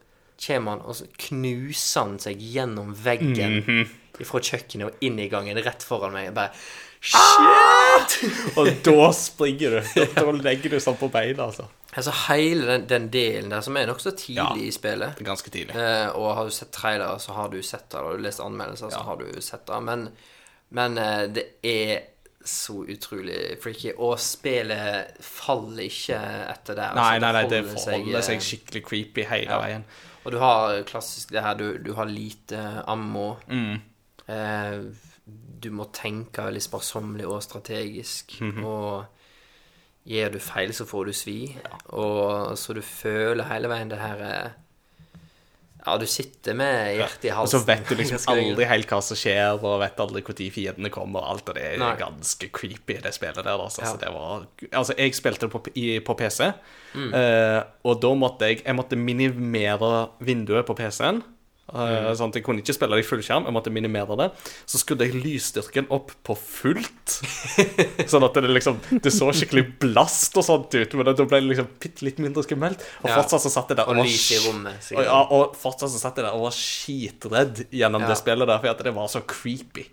kommer 0.46 0.72
han, 0.72 0.82
og 0.82 0.96
så 0.96 1.06
knuser 1.18 2.02
han 2.04 2.20
seg 2.20 2.38
gjennom 2.40 2.94
veggen 2.96 3.64
Mhm. 3.66 3.90
Fra 4.28 4.42
kjøkkenet 4.44 4.88
og 4.88 5.04
inn 5.08 5.20
i 5.20 5.28
gangen 5.32 5.58
rett 5.66 5.84
foran 5.86 6.14
meg. 6.16 6.32
Bare 6.38 6.52
Shit! 7.02 7.18
Ah! 7.18 8.04
Og 8.62 8.68
da 8.86 9.08
springer 9.18 9.80
du. 9.80 9.80
Da, 9.96 10.04
da 10.22 10.34
legger 10.38 10.76
du 10.76 10.78
sånn 10.84 11.00
på 11.00 11.08
beina, 11.10 11.48
altså. 11.48 11.66
Altså 11.98 12.14
hele 12.30 12.68
den, 12.70 12.86
den 12.88 13.08
delen 13.12 13.50
der, 13.52 13.64
som 13.66 13.76
er 13.80 13.90
nokså 13.90 14.14
tidlig 14.14 14.38
Ja. 14.38 14.52
i 14.56 14.70
spillet 14.72 15.18
Ganske 15.26 15.50
tidlig. 15.52 15.74
eh, 15.76 16.08
Og 16.14 16.30
har 16.38 16.46
du 16.46 16.54
sett 16.56 16.70
trailere, 16.72 17.18
så 17.20 17.34
har 17.36 17.50
du 17.50 17.58
sett 17.66 17.90
det. 17.90 17.98
Har 18.00 18.16
du 18.16 18.22
lest 18.24 18.40
anmeldelser, 18.46 18.94
så 18.94 19.02
har 19.10 19.18
du 19.18 19.42
sett 19.42 19.66
det. 19.68 19.82
Men, 19.90 20.06
men 20.78 20.98
eh, 21.02 21.26
det 21.34 21.48
er 21.66 21.98
så 22.46 22.84
utrolig 22.86 23.58
freaky. 23.66 23.96
Og 23.98 24.16
spillet 24.22 25.18
faller 25.26 25.90
ikke 25.90 26.22
etter 26.54 26.78
der. 26.78 26.96
Nei, 27.02 27.12
altså, 27.18 27.26
nei, 27.26 27.34
nei, 27.34 27.44
det 27.50 27.64
holder 27.66 27.78
forholder 27.82 28.22
seg, 28.30 28.42
seg 28.46 28.50
skikkelig 28.52 28.86
creepy 28.88 29.26
hele 29.34 29.50
ja. 29.50 29.60
veien. 29.66 29.90
Og 30.22 30.36
du 30.36 30.38
har 30.38 30.84
klassisk 30.86 31.34
det 31.34 31.42
her, 31.42 31.58
du, 31.58 31.80
du 31.82 31.96
har 31.98 32.06
lite 32.06 32.62
ammo. 32.86 33.32
Mm. 33.50 33.82
Eh, 34.32 34.78
du 35.62 35.70
må 35.76 35.86
tenke 35.94 36.44
veldig 36.48 36.64
sparsommelig 36.66 37.28
og 37.30 37.44
strategisk. 37.46 38.38
Mhm. 38.42 38.64
Og 38.66 39.06
gjør 40.10 40.32
du 40.34 40.40
feil, 40.42 40.72
så 40.74 40.88
får 40.90 41.06
du 41.12 41.14
svi. 41.14 41.38
Og 41.94 42.56
så 42.58 42.74
du 42.74 42.82
føler 42.82 43.46
hele 43.52 43.70
veien 43.72 43.92
det 43.92 44.00
her 44.02 44.24
eh, 44.26 44.50
Ja, 45.82 45.96
du 45.98 46.06
sitter 46.06 46.54
med 46.54 46.92
hjertet 47.00 47.24
i 47.26 47.30
halsen. 47.34 47.58
Og 47.58 47.64
så 47.64 47.66
vet 47.66 47.88
du 47.90 47.96
liksom 47.98 48.22
aldri 48.36 48.68
helt 48.70 48.90
hva 48.92 49.00
som 49.02 49.18
skjer, 49.18 49.56
og 49.66 49.80
vet 49.82 49.98
aldri 50.04 50.22
når 50.22 50.42
fiendene 50.54 50.92
kommer. 50.94 51.24
og 51.24 51.32
Alt 51.36 51.50
og 51.50 51.56
det 51.58 51.64
er 51.72 51.80
Nei. 51.82 51.96
ganske 51.98 52.50
creepy, 52.54 53.00
det 53.02 53.14
spillet 53.18 53.42
der. 53.42 53.58
Altså. 53.58 53.82
Ja. 53.82 53.90
Så 53.90 53.98
det 54.04 54.12
var, 54.14 54.46
altså 54.78 54.94
jeg 55.00 55.16
spilte 55.18 55.48
det 55.48 55.52
på, 55.56 55.64
i, 55.76 56.00
på 56.06 56.14
PC, 56.20 56.52
Mm. 56.94 57.14
eh, 57.16 57.62
og 57.88 58.02
da 58.04 58.10
måtte 58.20 58.50
jeg 58.50 58.66
Jeg 58.66 58.76
måtte 58.76 58.98
minimere 59.00 60.10
vinduet 60.20 60.66
på 60.68 60.74
PC-en. 60.76 61.22
Eh, 61.74 62.12
Mm. 62.12 62.32
Jeg 62.34 62.44
kunne 62.44 62.62
ikke 62.62 62.74
spille 62.76 62.96
det 62.98 63.06
i 63.06 63.08
fullskjerm, 63.08 63.46
jeg 63.46 63.54
måtte 63.54 63.72
minimere 63.72 64.18
det. 64.18 64.28
Så 64.66 64.78
skrudde 64.82 65.06
jeg 65.08 65.22
lysstyrken 65.24 65.88
opp 65.90 66.12
på 66.24 66.36
fullt. 66.38 67.16
sånn 68.12 68.24
at 68.28 68.34
det 68.34 68.50
liksom 68.52 68.80
Det 69.02 69.12
så 69.14 69.32
skikkelig 69.32 69.80
blast 69.80 70.36
og 70.38 70.44
sånt 70.48 70.74
ut, 70.76 70.94
men 70.94 71.06
da 71.06 71.14
ble 71.14 71.40
det 71.40 71.50
liksom 71.54 71.68
bitte 71.80 72.06
litt 72.08 72.20
mindre 72.20 72.44
skummelt. 72.44 72.82
Og 73.04 73.10
Ja. 73.10 73.18
fortsatt 73.22 73.42
så 73.46 73.50
satt 73.54 73.70
jeg 73.70 73.78
der 73.78 73.88
Og 73.88 73.96
var 73.96 74.04
lys 74.06 74.32
i 74.32 74.40
rommet, 74.48 74.92
Og, 74.96 75.04
ja, 75.04 75.22
og 75.32 75.56
fortsatt 75.56 75.90
så 75.92 76.00
satt 76.00 76.16
jeg 76.18 76.26
der 76.26 76.34
og 76.34 76.44
var 76.50 76.52
skitredd 76.56 77.66
gjennom 77.72 78.02
Ja. 78.02 78.08
det 78.08 78.18
spillet 78.18 78.48
der, 78.48 78.60
for 78.60 78.84
det 78.84 78.94
var 78.96 79.08
så 79.08 79.22
creepy. 79.26 79.88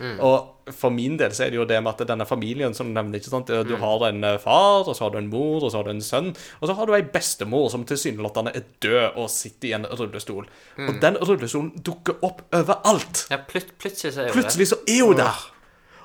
Mm. 0.00 0.18
Og 0.24 0.72
for 0.72 0.94
min 0.94 1.18
del 1.20 1.32
så 1.36 1.44
er 1.44 1.52
det 1.52 1.58
jo 1.58 1.66
det 1.68 1.78
med 1.84 1.92
at 1.92 2.08
denne 2.08 2.26
familien 2.28 2.74
som 2.76 2.88
du 2.88 2.94
nevner, 2.96 3.20
ikke 3.20 3.32
sant? 3.32 3.50
Mm. 3.52 3.66
Du 3.68 3.74
har 3.80 4.04
en 4.08 4.24
eh, 4.24 4.38
far, 4.40 4.88
og 4.88 4.96
så 4.96 5.06
har 5.06 5.14
du 5.14 5.18
en 5.20 5.30
mor, 5.32 5.62
og 5.62 5.72
så 5.72 5.80
har 5.80 5.88
du 5.88 5.92
en 5.92 6.04
sønn, 6.04 6.30
og 6.60 6.68
så 6.68 6.76
har 6.78 6.88
du 6.88 6.94
ei 6.96 7.02
bestemor 7.14 7.70
som 7.72 7.84
tilsynelatende 7.88 8.54
er 8.56 8.68
død 8.84 9.18
og 9.20 9.30
sitter 9.32 9.70
i 9.70 9.74
en 9.78 9.88
rullestol. 9.90 10.46
Mm. 10.78 10.86
Og 10.88 11.00
den 11.04 11.18
rullestolen 11.20 11.72
dukker 11.84 12.20
opp 12.24 12.44
overalt. 12.54 13.26
Ja, 13.32 13.40
plut 13.48 13.74
plutselig 13.80 14.14
så 14.16 14.24
er 14.24 14.30
jo 14.30 14.38
Plutselig 14.38 14.70
så 14.72 14.80
er 14.88 15.02
hun 15.04 15.18
der. 15.20 15.42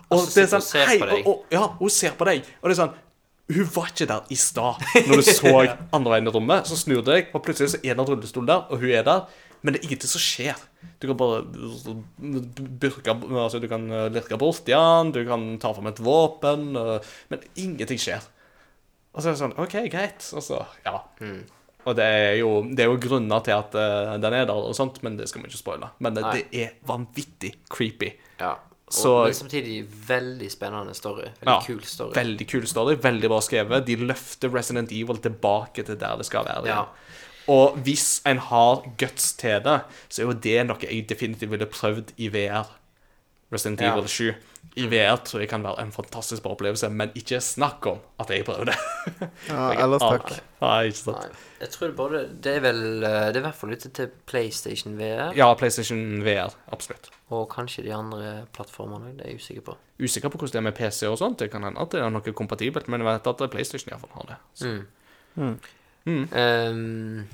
Og 0.09 0.25
så 0.25 0.33
det 0.33 0.43
er 0.43 0.49
hun 0.49 0.49
og 0.49 0.55
sånn 0.55 0.65
ser 0.65 0.89
Hei, 0.89 0.97
på 0.97 1.11
deg. 1.11 1.21
og, 1.21 1.29
og, 1.35 1.53
ja, 1.53 1.67
hun 1.79 1.93
ser 1.93 2.17
på 2.17 2.27
deg. 2.29 2.49
Og 2.59 2.69
det 2.69 2.75
er 2.75 2.81
sånn 2.83 2.97
Hun 3.49 3.69
var 3.73 3.87
ikke 3.89 4.05
der 4.09 4.27
i 4.29 4.35
stad. 4.37 4.83
Når 5.07 5.21
du 5.21 5.25
så 5.25 5.53
andre 5.97 6.11
veien 6.11 6.29
i 6.29 6.33
rommet, 6.33 6.67
så 6.69 6.75
snur 6.77 6.99
du 7.01 7.09
deg, 7.09 7.31
og 7.33 7.41
plutselig 7.45 7.71
så 7.73 7.79
er 7.81 7.95
det 7.95 8.03
en 8.03 8.09
rullestol 8.11 8.45
der, 8.45 8.67
og 8.69 8.83
hun 8.83 8.91
er 8.93 9.07
der. 9.07 9.23
Men 9.61 9.73
det 9.75 9.81
er 9.81 9.87
ingenting 9.89 10.09
som 10.11 10.21
skjer. 10.23 10.55
Du 11.01 11.07
kan 11.09 11.17
bare 11.19 11.41
burke, 12.79 13.13
altså 13.13 13.59
du 13.61 13.67
kan 13.71 13.85
eh, 13.91 14.07
lirke 14.13 14.37
borti 14.39 14.71
igjen, 14.73 15.11
du 15.15 15.21
kan 15.27 15.45
ta 15.61 15.73
fram 15.75 15.89
et 15.91 15.99
våpen, 16.03 16.69
eh, 16.79 17.09
men 17.31 17.43
ingenting 17.59 17.99
skjer. 18.01 18.23
Og 19.13 19.21
så 19.23 19.29
er 19.31 19.35
det 19.35 19.41
sånn 19.41 19.55
OK, 19.59 19.75
greit. 19.91 20.29
Og 20.37 20.43
så 20.45 20.61
Ja. 20.85 20.99
Mm. 21.23 21.41
Og 21.87 21.95
det 21.95 22.03
er, 22.05 22.33
jo, 22.41 22.49
det 22.75 22.83
er 22.83 22.89
jo 22.91 22.97
grunner 23.01 23.39
til 23.43 23.55
at 23.55 23.75
eh, 23.79 24.15
den 24.19 24.33
er 24.35 24.45
der, 24.45 24.51
og 24.55 24.75
sånt, 24.75 24.99
men 25.03 25.15
det 25.17 25.29
skal 25.31 25.41
vi 25.41 25.47
ikke 25.49 25.61
spoile. 25.61 25.89
Men 26.03 26.13
det, 26.17 26.25
det 26.35 26.43
er 26.65 26.73
vanvittig 26.85 27.53
creepy. 27.71 28.11
Ja. 28.39 28.57
Og, 28.89 28.93
Så- 28.93 29.23
men 29.23 29.33
samtidig 29.37 29.77
veldig 30.07 30.49
spennende 30.51 30.93
story. 30.97 31.27
Veldig 31.39 31.47
Ja, 31.47 31.59
kul 31.65 31.81
story. 31.85 32.13
Veldig 32.17 32.47
kul 32.49 32.67
story, 32.67 32.95
veldig 32.95 33.29
bra 33.31 33.39
skrevet. 33.45 33.85
De 33.85 33.95
løfter 33.95 34.51
Resident 34.53 34.91
Evil 34.91 35.17
tilbake 35.23 35.85
til 35.85 35.95
der 35.95 36.17
det 36.17 36.25
skal 36.25 36.43
være. 36.45 36.65
Ja. 36.67 36.85
Og 37.49 37.79
hvis 37.85 38.19
en 38.29 38.37
har 38.49 38.83
guts 39.01 39.31
til 39.39 39.61
det, 39.65 39.79
så 40.09 40.21
er 40.21 40.29
jo 40.29 40.37
det 40.43 40.59
noe 40.69 40.83
jeg 40.85 41.07
definitivt 41.09 41.49
ville 41.55 41.65
prøvd 41.69 42.13
i 42.21 42.29
VR. 42.33 42.69
Resident 43.49 43.81
Ja. 43.81 43.95
Evil 43.95 44.05
7. 44.07 44.33
I 44.77 44.83
VR 44.91 45.15
tror 45.25 45.41
jeg 45.41 45.49
kan 45.49 45.63
være 45.65 45.81
en 45.81 45.91
fantastisk 45.91 46.43
bra 46.45 46.51
opplevelse, 46.53 46.89
men 46.93 47.09
ikke 47.17 47.39
snakk 47.41 47.87
om 47.89 47.97
at 48.21 48.29
jeg 48.29 48.45
prøvde. 48.45 48.67
det. 48.69 48.75
Ja, 49.49 49.71
ellers 49.83 50.03
takk. 50.03 50.35
Nei, 50.61 50.83
ikke 50.91 50.99
sant. 50.99 51.23
Nei, 51.23 51.39
jeg 51.63 51.69
tror 51.73 51.87
det 51.89 51.95
bare 51.97 52.21
Det 52.43 52.53
er 52.57 52.61
vel 52.67 52.79
eh, 53.07 53.25
Det 53.31 53.39
er 53.39 53.41
i 53.41 53.45
hvert 53.47 53.55
fall 53.57 53.73
ute 53.73 53.89
til 53.95 54.11
PlayStation 54.29 54.99
VR, 54.99 55.33
Ja, 55.39 55.47
PlayStation 55.57 56.21
VR. 56.27 56.53
Absolutt. 56.71 57.09
og 57.31 57.49
kanskje 57.49 57.83
de 57.87 57.93
andre 57.93 58.45
plattformene. 58.53 59.15
Det 59.17 59.25
er 59.25 59.33
jeg 59.33 59.41
usikker 59.41 59.65
på. 59.71 59.77
Usikker 59.99 60.29
på 60.29 60.37
hvordan 60.37 60.51
det 60.53 60.61
er 60.61 60.67
med 60.69 60.77
PC 60.77 61.03
og 61.09 61.17
sånt. 61.17 61.39
Det 61.39 61.49
kan 61.51 61.63
hende 61.65 61.81
at 61.81 61.91
det 61.91 62.01
er 62.05 62.09
noe 62.13 62.33
kompatibelt, 62.33 62.87
men 62.87 63.01
jeg 63.01 63.09
vet 63.09 63.27
at 63.33 63.49
PlayStation 63.49 63.89
iallfall 63.93 64.13
har 64.19 64.29
det. 64.35 64.39
Så. 64.53 64.77
Mm. 65.35 65.59
Mm. 66.09 66.27
Um, 66.33 67.27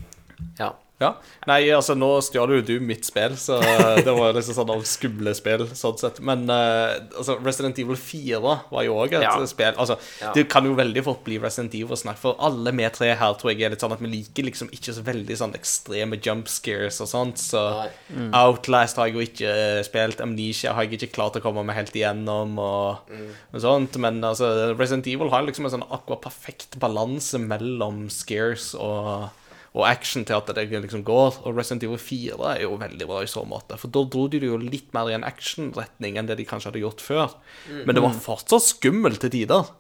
ja. 0.60 0.78
Ja. 1.02 1.10
Nei, 1.44 1.66
altså, 1.76 1.92
nå 2.00 2.08
stjal 2.24 2.54
jo 2.56 2.62
du 2.64 2.74
mitt 2.80 3.04
spill, 3.04 3.34
så 3.36 3.58
det 4.06 4.14
var 4.16 4.32
liksom 4.38 4.56
sånn 4.56 4.70
av 4.72 4.84
skumle 4.88 5.34
spill, 5.36 5.66
sånn 5.76 5.98
sett. 6.00 6.22
Men 6.24 6.46
uh, 6.48 6.96
altså, 7.20 7.36
Resident 7.44 7.82
Evil 7.84 8.00
4 8.00 8.40
var 8.72 8.86
jo 8.88 8.96
òg 9.02 9.18
et 9.18 9.26
Ja. 9.26 9.34
spill. 9.50 9.76
Altså, 9.76 9.98
Ja. 10.22 10.32
det 10.32 10.46
kan 10.50 10.64
jo 10.64 10.76
veldig 10.78 11.04
fort 11.04 11.24
bli 11.28 11.38
Resident 11.44 11.76
Evil-snakk, 11.76 12.18
for 12.22 12.40
alle 12.40 12.72
vi 12.72 12.88
tre 12.96 13.12
her 13.14 13.36
tror 13.36 13.52
jeg 13.52 13.66
er 13.68 13.76
litt 13.76 13.84
sånn 13.84 13.92
at 13.92 14.00
vi 14.00 14.14
liker 14.14 14.48
liksom 14.48 14.72
ikke 14.72 14.96
så 14.96 15.04
veldig 15.04 15.36
sånn 15.42 15.56
ekstreme 15.60 16.22
jump 16.24 16.48
scares 16.48 17.02
og 17.04 17.12
sånt, 17.12 17.44
så 17.44 17.90
mm. 18.10 18.32
Outlast 18.34 18.96
har 18.96 19.10
jeg 19.12 19.16
jo 19.16 19.28
ikke 19.28 19.84
spilt, 19.84 20.22
Amnesia 20.24 20.74
har 20.74 20.88
jeg 20.88 20.96
ikke 21.00 21.14
klart 21.20 21.36
å 21.36 21.44
komme 21.44 21.66
meg 21.68 21.76
helt 21.76 21.96
igjennom, 21.96 22.56
og, 22.58 23.12
og 23.52 23.62
sånt, 23.62 24.00
men 24.00 24.24
altså, 24.24 24.72
Resident 24.80 25.08
Evil 25.12 25.30
har 25.36 25.44
liksom 25.44 25.68
en 25.68 25.76
sånn 25.76 25.90
akkurat 25.92 26.24
perfekt 26.24 26.80
balanse 26.80 27.36
mellom 27.42 28.06
scares 28.08 28.72
og 28.80 29.28
og 29.76 29.84
action 29.90 30.24
til 30.24 30.38
at 30.38 30.50
det 30.56 30.70
liksom 30.72 31.04
går. 31.04 31.42
Og 31.44 31.58
Resident 31.58 31.84
Evil 31.84 32.00
4 32.00 32.52
er 32.54 32.62
jo 32.64 32.78
veldig 32.80 33.08
bra 33.10 33.22
i 33.24 33.30
så 33.30 33.44
måte. 33.48 33.76
For 33.80 33.92
da 33.92 34.06
dro 34.08 34.28
de 34.32 34.40
det 34.40 34.48
jo 34.48 34.60
litt 34.62 34.94
mer 34.96 35.12
i 35.12 35.18
en 35.18 35.28
actionretning 35.28 36.16
enn 36.16 36.30
det 36.30 36.40
de 36.40 36.48
kanskje 36.48 36.72
hadde 36.72 36.84
gjort 36.86 37.04
før. 37.04 37.36
Men 37.84 37.98
det 37.98 38.04
var 38.06 38.16
fortsatt 38.16 38.70
skummelt 38.70 39.20
til 39.26 39.34
tider. 39.36 39.74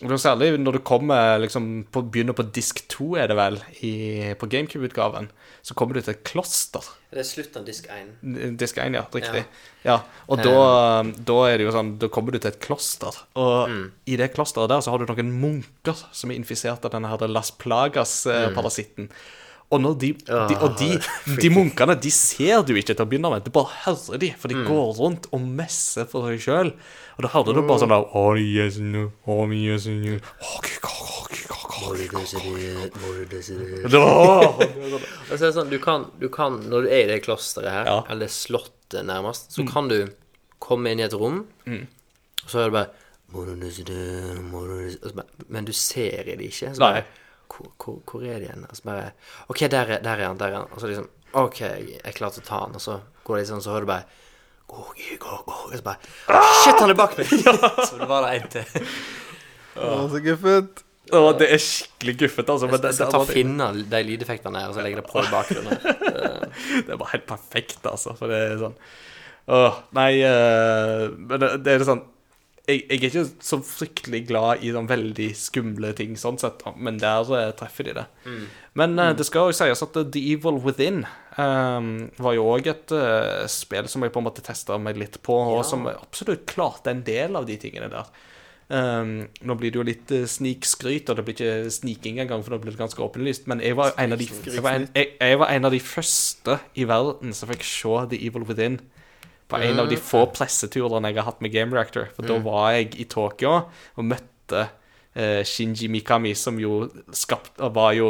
Særlig 0.00 0.54
når 0.56 0.78
du 0.78 0.80
kommer 0.80 1.36
liksom 1.42 1.84
på, 1.92 2.00
begynner 2.08 2.32
på 2.36 2.46
disk 2.56 2.80
2, 2.88 3.08
er 3.20 3.28
det 3.28 3.36
vel, 3.36 3.58
i, 3.84 4.32
på 4.40 4.48
GameCube-utgaven, 4.48 5.28
så 5.60 5.76
kommer 5.76 5.94
du 5.94 6.00
til 6.00 6.14
et 6.14 6.22
kloster. 6.24 6.86
Det 7.12 7.20
er 7.20 7.26
slutten 7.28 7.60
av 7.60 7.66
disk 7.68 7.88
1. 7.92 8.14
Disk 8.56 8.78
1, 8.80 8.96
ja. 8.96 9.02
Riktig. 9.12 9.42
Ja. 9.84 9.98
Og 10.30 10.40
da, 10.40 11.02
da 11.04 11.36
er 11.50 11.58
det 11.58 11.64
jo 11.66 11.72
sånn 11.74 11.94
Da 12.00 12.08
kommer 12.12 12.32
du 12.32 12.38
til 12.38 12.52
et 12.52 12.60
kloster. 12.64 13.16
Og 13.40 13.74
i 14.08 14.16
det 14.20 14.30
klosteret 14.32 14.72
der 14.72 14.80
så 14.84 14.94
har 14.94 15.02
du 15.02 15.10
noen 15.10 15.34
munker 15.42 16.00
som 16.16 16.32
er 16.32 16.40
infisert 16.40 16.86
av 16.86 16.94
denne 16.94 17.10
her 17.12 17.26
Las 17.28 17.52
Plagas-parasitten. 17.60 19.10
Og, 19.70 19.84
de, 20.00 20.08
de, 20.26 20.56
og 20.58 20.72
de, 20.80 20.88
de 21.38 21.48
munkene 21.54 21.94
de 22.02 22.10
ser 22.10 22.64
du 22.66 22.72
ikke 22.74 22.90
til 22.96 23.04
å 23.04 23.08
begynne 23.08 23.30
med, 23.30 23.44
du 23.46 23.52
bare 23.54 23.70
hører 23.84 24.18
de, 24.18 24.32
for 24.36 24.50
de 24.50 24.64
går 24.66 24.88
rundt 24.98 25.28
og 25.30 25.40
messer 25.46 26.08
for 26.10 26.26
seg 26.26 26.40
sjøl. 26.42 26.72
Og 27.16 27.22
da 27.22 27.30
hører 27.36 27.54
du 27.54 27.60
bare 27.68 27.78
sånn 27.84 27.92
der 27.92 28.06
«Oh, 28.18 28.34
yes, 28.34 28.80
no. 28.82 29.04
Oh, 29.30 29.46
yes, 29.54 29.86
no. 29.86 30.16
Oh, 30.42 30.56
k- 30.64 30.80
k- 30.82 30.90
k- 30.90 31.28
k- 31.30 31.46
k- 31.46 31.68
k- 31.70 31.80
Da- 33.94 34.50
Og 34.50 35.36
så 35.36 35.38
er 35.38 35.46
det 35.46 35.54
sånn, 35.54 35.70
du 35.70 35.78
kan, 35.82 36.08
du 36.18 36.26
kan 36.32 36.58
Når 36.66 36.82
du 36.82 36.88
er 36.90 37.04
i 37.04 37.06
det 37.12 37.20
klosteret 37.24 37.70
her, 37.70 37.84
Ja. 37.86 37.98
eller 38.10 38.26
slottet 38.26 39.06
nærmest, 39.06 39.52
så 39.54 39.62
kan 39.70 39.86
du 39.88 40.08
komme 40.58 40.90
inn 40.90 40.98
i 41.00 41.06
et 41.06 41.14
rom, 41.14 41.44
og 41.68 42.48
så 42.50 42.58
er 42.58 42.70
det 42.70 42.72
bare 42.74 42.90
Men 45.48 45.64
du 45.64 45.72
ser 45.72 46.24
det 46.26 46.40
ikke. 46.40 46.74
Så 46.74 46.78
bare, 46.82 47.02
Nei. 47.04 47.04
Hvor, 47.50 47.70
hvor, 47.82 48.00
hvor 48.06 48.24
er 48.24 48.40
de 48.40 48.48
igjen? 48.48 48.66
Og 48.68 48.78
så 48.78 48.86
bare 48.86 49.12
OK, 49.48 49.64
der 49.66 49.96
er, 49.96 50.02
der 50.04 50.16
er 50.16 50.26
han. 50.28 50.40
Der 50.40 50.52
er 50.54 50.62
han. 50.62 50.72
Og 50.72 50.82
så 50.82 50.90
liksom 50.90 51.08
OK, 51.40 51.60
jeg 51.60 52.16
klar 52.16 52.34
til 52.34 52.44
å 52.44 52.48
ta 52.48 52.60
han. 52.64 52.76
Og 52.78 52.84
så 52.84 53.00
går 53.26 53.38
det 53.38 53.44
litt 53.44 53.52
sånn, 53.52 53.64
så 53.64 53.74
hører 53.74 53.86
du 53.86 53.92
bare 53.92 54.06
gå, 54.70 54.84
gå, 55.24 55.40
gå. 55.46 55.56
Og 55.70 55.74
så 55.74 55.82
bare 55.86 56.12
Shit, 56.62 56.78
han 56.78 56.92
er 56.92 56.98
bak 56.98 57.18
meg! 57.18 57.34
så 57.88 57.98
det 58.00 58.08
var 58.10 58.26
det 58.26 58.36
en 58.38 58.54
til. 58.54 58.94
Å, 59.80 59.90
så 60.10 60.22
guffet. 60.24 60.86
Å, 61.10 61.20
det 61.34 61.48
er 61.50 61.62
skikkelig 61.62 62.14
guffete, 62.20 62.54
altså. 62.54 62.68
jeg, 62.70 62.82
Jeg 62.86 62.98
skal 62.98 63.12
ta 63.14 63.20
og 63.24 63.30
finne 63.30 63.70
de 63.90 64.00
lydeffektene 64.06 64.62
her, 64.62 64.70
og 64.70 64.76
så 64.76 64.84
legge 64.84 65.00
det 65.00 65.06
på 65.08 65.22
i 65.22 65.30
bakgrunnen. 65.30 65.80
Det 66.86 66.92
er 66.92 66.98
bare 66.98 67.14
helt 67.14 67.26
perfekt, 67.28 67.80
altså. 67.86 68.12
For 68.18 68.30
det 68.30 68.38
er 68.42 68.58
sånn 68.60 68.74
Åh, 69.50 69.76
nei 69.96 70.10
uh, 70.22 71.06
Men 71.14 71.40
det, 71.40 71.48
det 71.64 71.72
er 71.72 71.84
sånn 71.86 72.02
jeg, 72.68 72.82
jeg 72.86 72.98
er 72.98 73.06
ikke 73.08 73.24
så 73.44 73.58
fryktelig 73.64 74.20
glad 74.28 74.64
i 74.64 74.72
sånn 74.74 74.88
veldig 74.90 75.28
skumle 75.38 75.92
ting, 75.98 76.16
sånn 76.20 76.38
sett, 76.40 76.62
men 76.76 77.00
der 77.02 77.30
uh, 77.30 77.50
treffer 77.58 77.88
de 77.88 77.94
det. 78.00 78.06
Men 78.78 78.98
eh, 79.02 79.12
det 79.18 79.26
skal 79.26 79.48
jo 79.50 79.56
sies 79.56 79.82
at 79.82 79.96
The 80.14 80.20
Evil 80.32 80.60
Within 80.62 81.02
eh, 81.04 81.86
var 82.22 82.36
jo 82.36 82.44
òg 82.52 82.68
et 82.70 82.92
eh, 82.94 83.46
spill 83.50 83.88
som 83.90 84.04
jeg 84.06 84.14
på 84.14 84.22
en 84.22 84.28
måte 84.28 84.44
testa 84.46 84.78
meg 84.78 85.00
litt 85.00 85.18
på, 85.26 85.34
og 85.34 85.62
Ja. 85.62 85.66
som 85.66 85.88
absolutt 85.90 86.46
klarte 86.50 86.92
en 86.92 87.02
del 87.06 87.34
av 87.38 87.48
de 87.48 87.58
tingene 87.60 87.90
der. 87.90 88.12
Um, 88.70 89.24
nå 89.42 89.56
blir 89.58 89.72
det 89.74 89.78
jo 89.80 89.82
litt 89.82 90.12
uh, 90.14 90.28
snikskryt, 90.30 91.08
og 91.10 91.16
det 91.18 91.24
blir 91.26 91.34
ikke 91.34 91.72
sniking 91.74 92.20
engang, 92.22 92.44
for 92.46 92.54
nå 92.54 92.60
blir 92.62 92.70
det 92.70 92.78
ganske 92.78 93.02
åpenlyst, 93.02 93.48
men 93.50 93.58
jeg 93.64 93.74
var, 93.74 93.96
en 93.98 94.14
av 94.14 94.20
de, 94.20 94.28
jeg, 94.46 94.62
var 94.62 94.78
en, 94.78 94.84
jeg, 94.94 95.08
jeg 95.18 95.40
var 95.42 95.50
en 95.50 95.66
av 95.66 95.74
de 95.74 95.80
første 95.82 96.54
i 96.78 96.86
verden 96.86 97.34
som 97.34 97.50
fikk 97.50 97.66
se 97.66 97.96
The 98.12 98.20
Evil 98.28 98.46
Within 98.46 98.78
på 99.50 99.58
en 99.60 99.80
av 99.82 99.88
de 99.90 99.96
få 99.98 100.24
presseturene 100.32 101.10
jeg 101.10 101.18
har 101.20 101.26
hatt 101.28 101.40
med 101.44 101.52
Game 101.52 101.74
Reactor. 101.76 102.08
For 102.16 102.22
da 102.26 102.38
var 102.44 102.72
jeg 102.76 102.94
i 103.02 103.04
Tokyo 103.10 103.52
og 103.96 104.04
møtte 104.06 104.68
eh, 105.14 105.42
Shinji 105.46 105.88
Mikami, 105.90 106.34
som 106.38 106.58
jo 106.62 106.88
skapt, 107.12 107.58
var 107.58 107.92
jo 107.98 108.08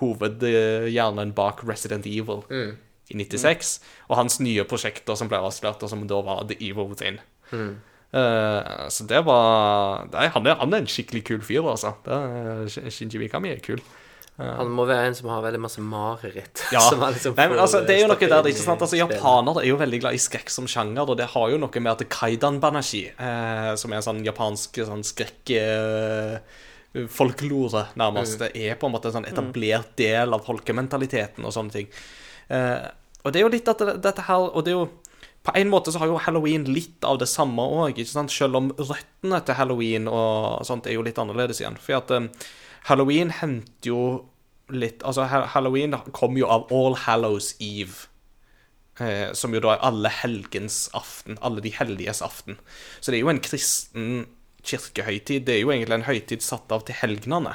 hovedhjernen 0.00 1.32
bak 1.36 1.62
Resident 1.68 2.06
Evil 2.06 2.42
i 3.08 3.16
96. 3.16 3.80
Og 4.10 4.16
hans 4.20 4.40
nye 4.44 4.64
prosjekter 4.68 5.16
som 5.16 5.28
ble 5.30 5.38
avslørt, 5.40 5.82
og 5.82 5.88
som 5.92 6.06
da 6.10 6.20
var 6.26 6.44
The 6.50 6.58
Evil 6.60 6.90
Within. 6.90 7.20
Eh, 8.12 8.88
så 8.88 9.04
det 9.08 9.20
var 9.26 10.06
nei, 10.12 10.28
han, 10.32 10.46
er, 10.48 10.56
han 10.60 10.72
er 10.74 10.82
en 10.84 10.88
skikkelig 10.90 11.24
kul 11.28 11.40
fyr, 11.44 11.64
altså. 11.68 11.94
Det 12.04 12.90
Shinji 12.92 13.18
Mikami 13.20 13.52
er 13.54 13.60
kul. 13.64 13.80
Han 14.38 14.70
må 14.70 14.84
være 14.86 15.08
en 15.08 15.16
som 15.18 15.30
har 15.32 15.42
veldig 15.42 15.60
masse 15.64 15.82
mareritt. 15.82 16.62
Ja. 16.70 16.84
liksom 17.10 17.34
Nei, 17.34 17.48
men 17.50 17.58
altså, 17.58 17.80
det 17.82 17.96
er 17.96 18.04
jo 18.04 18.10
noe 18.12 18.18
der, 18.22 18.50
ikke 18.52 18.62
sant? 18.62 18.84
Altså. 18.86 18.98
Japanere 19.00 19.64
er 19.64 19.72
jo 19.72 19.80
veldig 19.80 19.98
glad 20.04 20.14
i 20.14 20.22
skrekk 20.22 20.52
som 20.54 20.68
sjanger, 20.70 21.02
og 21.10 21.18
det 21.18 21.26
har 21.32 21.50
jo 21.50 21.58
noe 21.58 21.82
med 21.82 21.90
at 21.90 22.06
Kaidan 22.12 22.60
Banashi, 22.62 23.08
eh, 23.10 23.72
som 23.80 23.92
er 23.92 23.98
en 23.98 24.08
sånn 24.12 24.24
japansk 24.26 24.82
sånn 24.88 25.06
skrekk... 25.06 25.54
Eh, 25.58 26.64
folklore, 27.12 27.84
nærmest. 28.00 28.38
Det 28.40 28.52
er 28.56 28.78
på 28.80 28.88
en 28.88 28.94
måte 28.94 29.10
en 29.10 29.18
sånn 29.18 29.28
etablert 29.28 29.92
del 30.00 30.32
av 30.34 30.46
folkementaliteten 30.46 31.44
og 31.44 31.52
sånne 31.54 31.74
ting. 31.74 31.90
Eh, 32.48 32.88
og 33.22 33.34
det 33.34 33.40
er 33.40 33.44
jo 33.44 33.52
litt 33.52 33.68
at 33.68 33.82
dette 34.00 34.24
her 34.24 34.40
Og 34.40 34.62
det 34.64 34.70
er 34.72 34.78
jo 34.78 34.86
På 35.44 35.52
en 35.58 35.68
måte 35.68 35.92
så 35.92 36.00
har 36.00 36.08
jo 36.08 36.20
halloween 36.22 36.62
litt 36.64 37.04
av 37.04 37.18
det 37.20 37.28
samme 37.28 37.60
òg, 37.60 37.98
selv 38.06 38.56
om 38.56 38.70
røttene 38.72 39.40
til 39.44 39.58
halloween 39.58 40.08
og 40.08 40.64
sånt 40.64 40.88
er 40.88 40.96
jo 40.96 41.04
litt 41.04 41.18
annerledes 41.20 41.60
igjen. 41.60 41.76
For 41.82 41.98
at 42.00 42.14
eh, 42.14 42.26
halloween 42.88 43.30
henter 43.30 43.92
jo 43.92 44.02
litt 44.68 45.00
Altså, 45.06 45.24
halloween 45.54 45.96
kommer 46.12 46.42
jo 46.42 46.48
av 46.52 46.72
All 46.74 46.96
Hallows 47.06 47.54
Eve. 47.64 48.08
Eh, 49.00 49.30
som 49.32 49.54
jo 49.54 49.62
da 49.62 49.76
er 49.76 49.84
alle 49.86 50.10
helgens 50.12 50.88
aften. 50.98 51.38
Alle 51.40 51.62
de 51.64 51.72
helliges 51.72 52.20
aften. 52.24 52.58
Så 53.00 53.12
det 53.12 53.20
er 53.20 53.24
jo 53.24 53.32
en 53.32 53.44
kristen 53.44 54.10
kirkehøytid. 54.66 55.46
Det 55.46 55.54
er 55.54 55.62
jo 55.62 55.72
egentlig 55.72 56.00
en 56.00 56.08
høytid 56.08 56.44
satt 56.44 56.72
av 56.74 56.84
til 56.86 56.98
helgenene. 57.00 57.54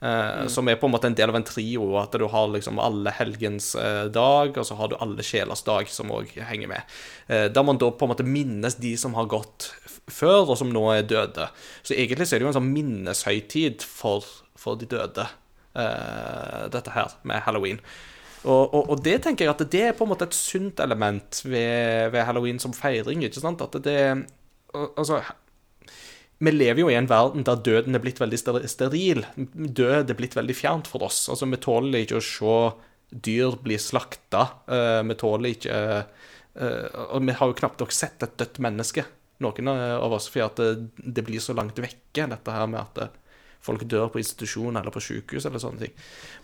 Eh, 0.00 0.46
Som 0.46 0.68
er 0.68 0.78
på 0.78 0.86
en 0.86 0.94
måte 0.94 1.08
en 1.10 1.16
del 1.18 1.30
av 1.30 1.36
en 1.36 1.46
trio. 1.46 1.90
At 2.00 2.12
du 2.12 2.26
har 2.30 2.48
liksom 2.52 2.78
alle 2.82 3.12
helgens 3.18 3.74
eh, 3.74 4.06
dag, 4.14 4.56
og 4.56 4.66
så 4.66 4.78
har 4.78 4.88
du 4.90 4.98
alle 4.98 5.24
sjelers 5.26 5.64
dag, 5.66 5.88
som 5.90 6.12
òg 6.14 6.32
henger 6.48 6.70
med. 6.70 6.98
Eh, 7.28 7.46
der 7.52 7.66
man 7.66 7.80
da 7.80 7.90
på 7.90 8.06
en 8.06 8.14
måte 8.14 8.26
minnes 8.26 8.78
de 8.78 8.96
som 8.96 9.16
har 9.18 9.30
gått 9.30 9.72
før, 10.08 10.48
og 10.48 10.58
som 10.60 10.72
nå 10.72 10.84
er 10.94 11.08
døde. 11.08 11.50
Så 11.82 11.96
egentlig 11.96 12.28
så 12.28 12.36
er 12.36 12.40
det 12.40 12.48
jo 12.48 12.52
en 12.54 12.60
sånn 12.60 12.74
minneshøytid 12.74 13.84
for, 13.84 14.24
for 14.58 14.78
de 14.80 14.88
døde, 14.90 15.24
uh, 15.78 16.64
dette 16.74 16.94
her, 16.94 17.14
med 17.28 17.44
halloween. 17.46 17.78
Og, 18.44 18.74
og, 18.74 18.88
og 18.92 19.02
det 19.02 19.16
tenker 19.24 19.46
jeg 19.46 19.54
at 19.54 19.62
det 19.72 19.82
er 19.88 19.96
på 19.98 20.06
en 20.06 20.12
måte 20.12 20.28
et 20.28 20.36
sunt 20.36 20.78
element 20.82 21.40
ved, 21.44 22.12
ved 22.14 22.26
halloween 22.28 22.60
som 22.62 22.74
feiring. 22.76 23.24
ikke 23.26 23.42
sant? 23.42 23.62
At 23.64 23.78
det 23.84 23.98
al- 24.06 24.92
Altså 24.94 25.18
Vi 26.38 26.52
lever 26.54 26.84
jo 26.84 26.90
i 26.92 26.94
en 26.94 27.08
verden 27.10 27.42
der 27.42 27.58
døden 27.66 27.98
er 27.98 28.02
blitt 28.04 28.20
veldig 28.22 28.38
steril. 28.70 29.24
Død 29.36 30.10
er 30.10 30.18
blitt 30.18 30.36
veldig 30.38 30.54
fjernt 30.54 30.86
for 30.86 31.02
oss. 31.08 31.24
Altså 31.28 31.50
Vi 31.50 31.58
tåler 31.58 32.04
ikke 32.04 32.20
å 32.20 32.24
se 32.24 32.58
dyr 33.10 33.56
bli 33.64 33.78
slakta. 33.80 34.44
Uh, 34.70 35.02
vi 35.08 35.18
tåler 35.18 35.54
ikke 35.56 35.78
uh, 36.60 37.06
Og 37.16 37.24
vi 37.26 37.34
har 37.40 37.50
jo 37.50 37.56
knapt 37.58 37.80
nok 37.82 37.94
sett 37.94 38.22
et 38.22 38.38
dødt 38.38 38.58
menneske, 38.62 39.04
noen 39.42 39.68
av 39.70 40.12
oss, 40.14 40.26
fordi 40.30 40.44
at 40.46 40.58
det, 40.62 41.08
det 41.18 41.22
blir 41.26 41.42
så 41.42 41.54
langt 41.58 41.78
vekke, 41.78 42.26
dette 42.30 42.54
her 42.54 42.66
med 42.66 42.80
at 42.80 42.98
eh, 43.04 43.12
folk 43.64 43.84
dør 43.90 44.08
på 44.12 44.20
institusjon 44.22 44.78
eller 44.78 44.94
på 44.94 45.02
sykehus 45.02 45.46
eller 45.48 45.62
sånne 45.62 45.86
ting. 45.86 45.94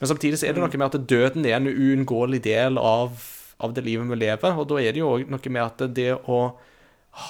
Men 0.00 0.10
samtidig 0.10 0.40
så 0.40 0.48
er 0.48 0.56
det 0.56 0.64
noe 0.64 0.80
med 0.80 0.88
at 0.88 1.08
døden 1.08 1.46
er 1.48 1.58
en 1.58 1.70
uunngåelig 1.70 2.42
del 2.44 2.80
av, 2.80 3.16
av 3.62 3.74
det 3.76 3.84
livet 3.86 4.10
vi 4.10 4.20
lever, 4.20 4.58
og 4.58 4.68
da 4.70 4.80
er 4.82 4.94
det 4.94 5.02
jo 5.02 5.12
òg 5.16 5.30
noe 5.32 5.54
med 5.54 5.64
at 5.64 5.86
det 5.96 6.10
å 6.24 6.40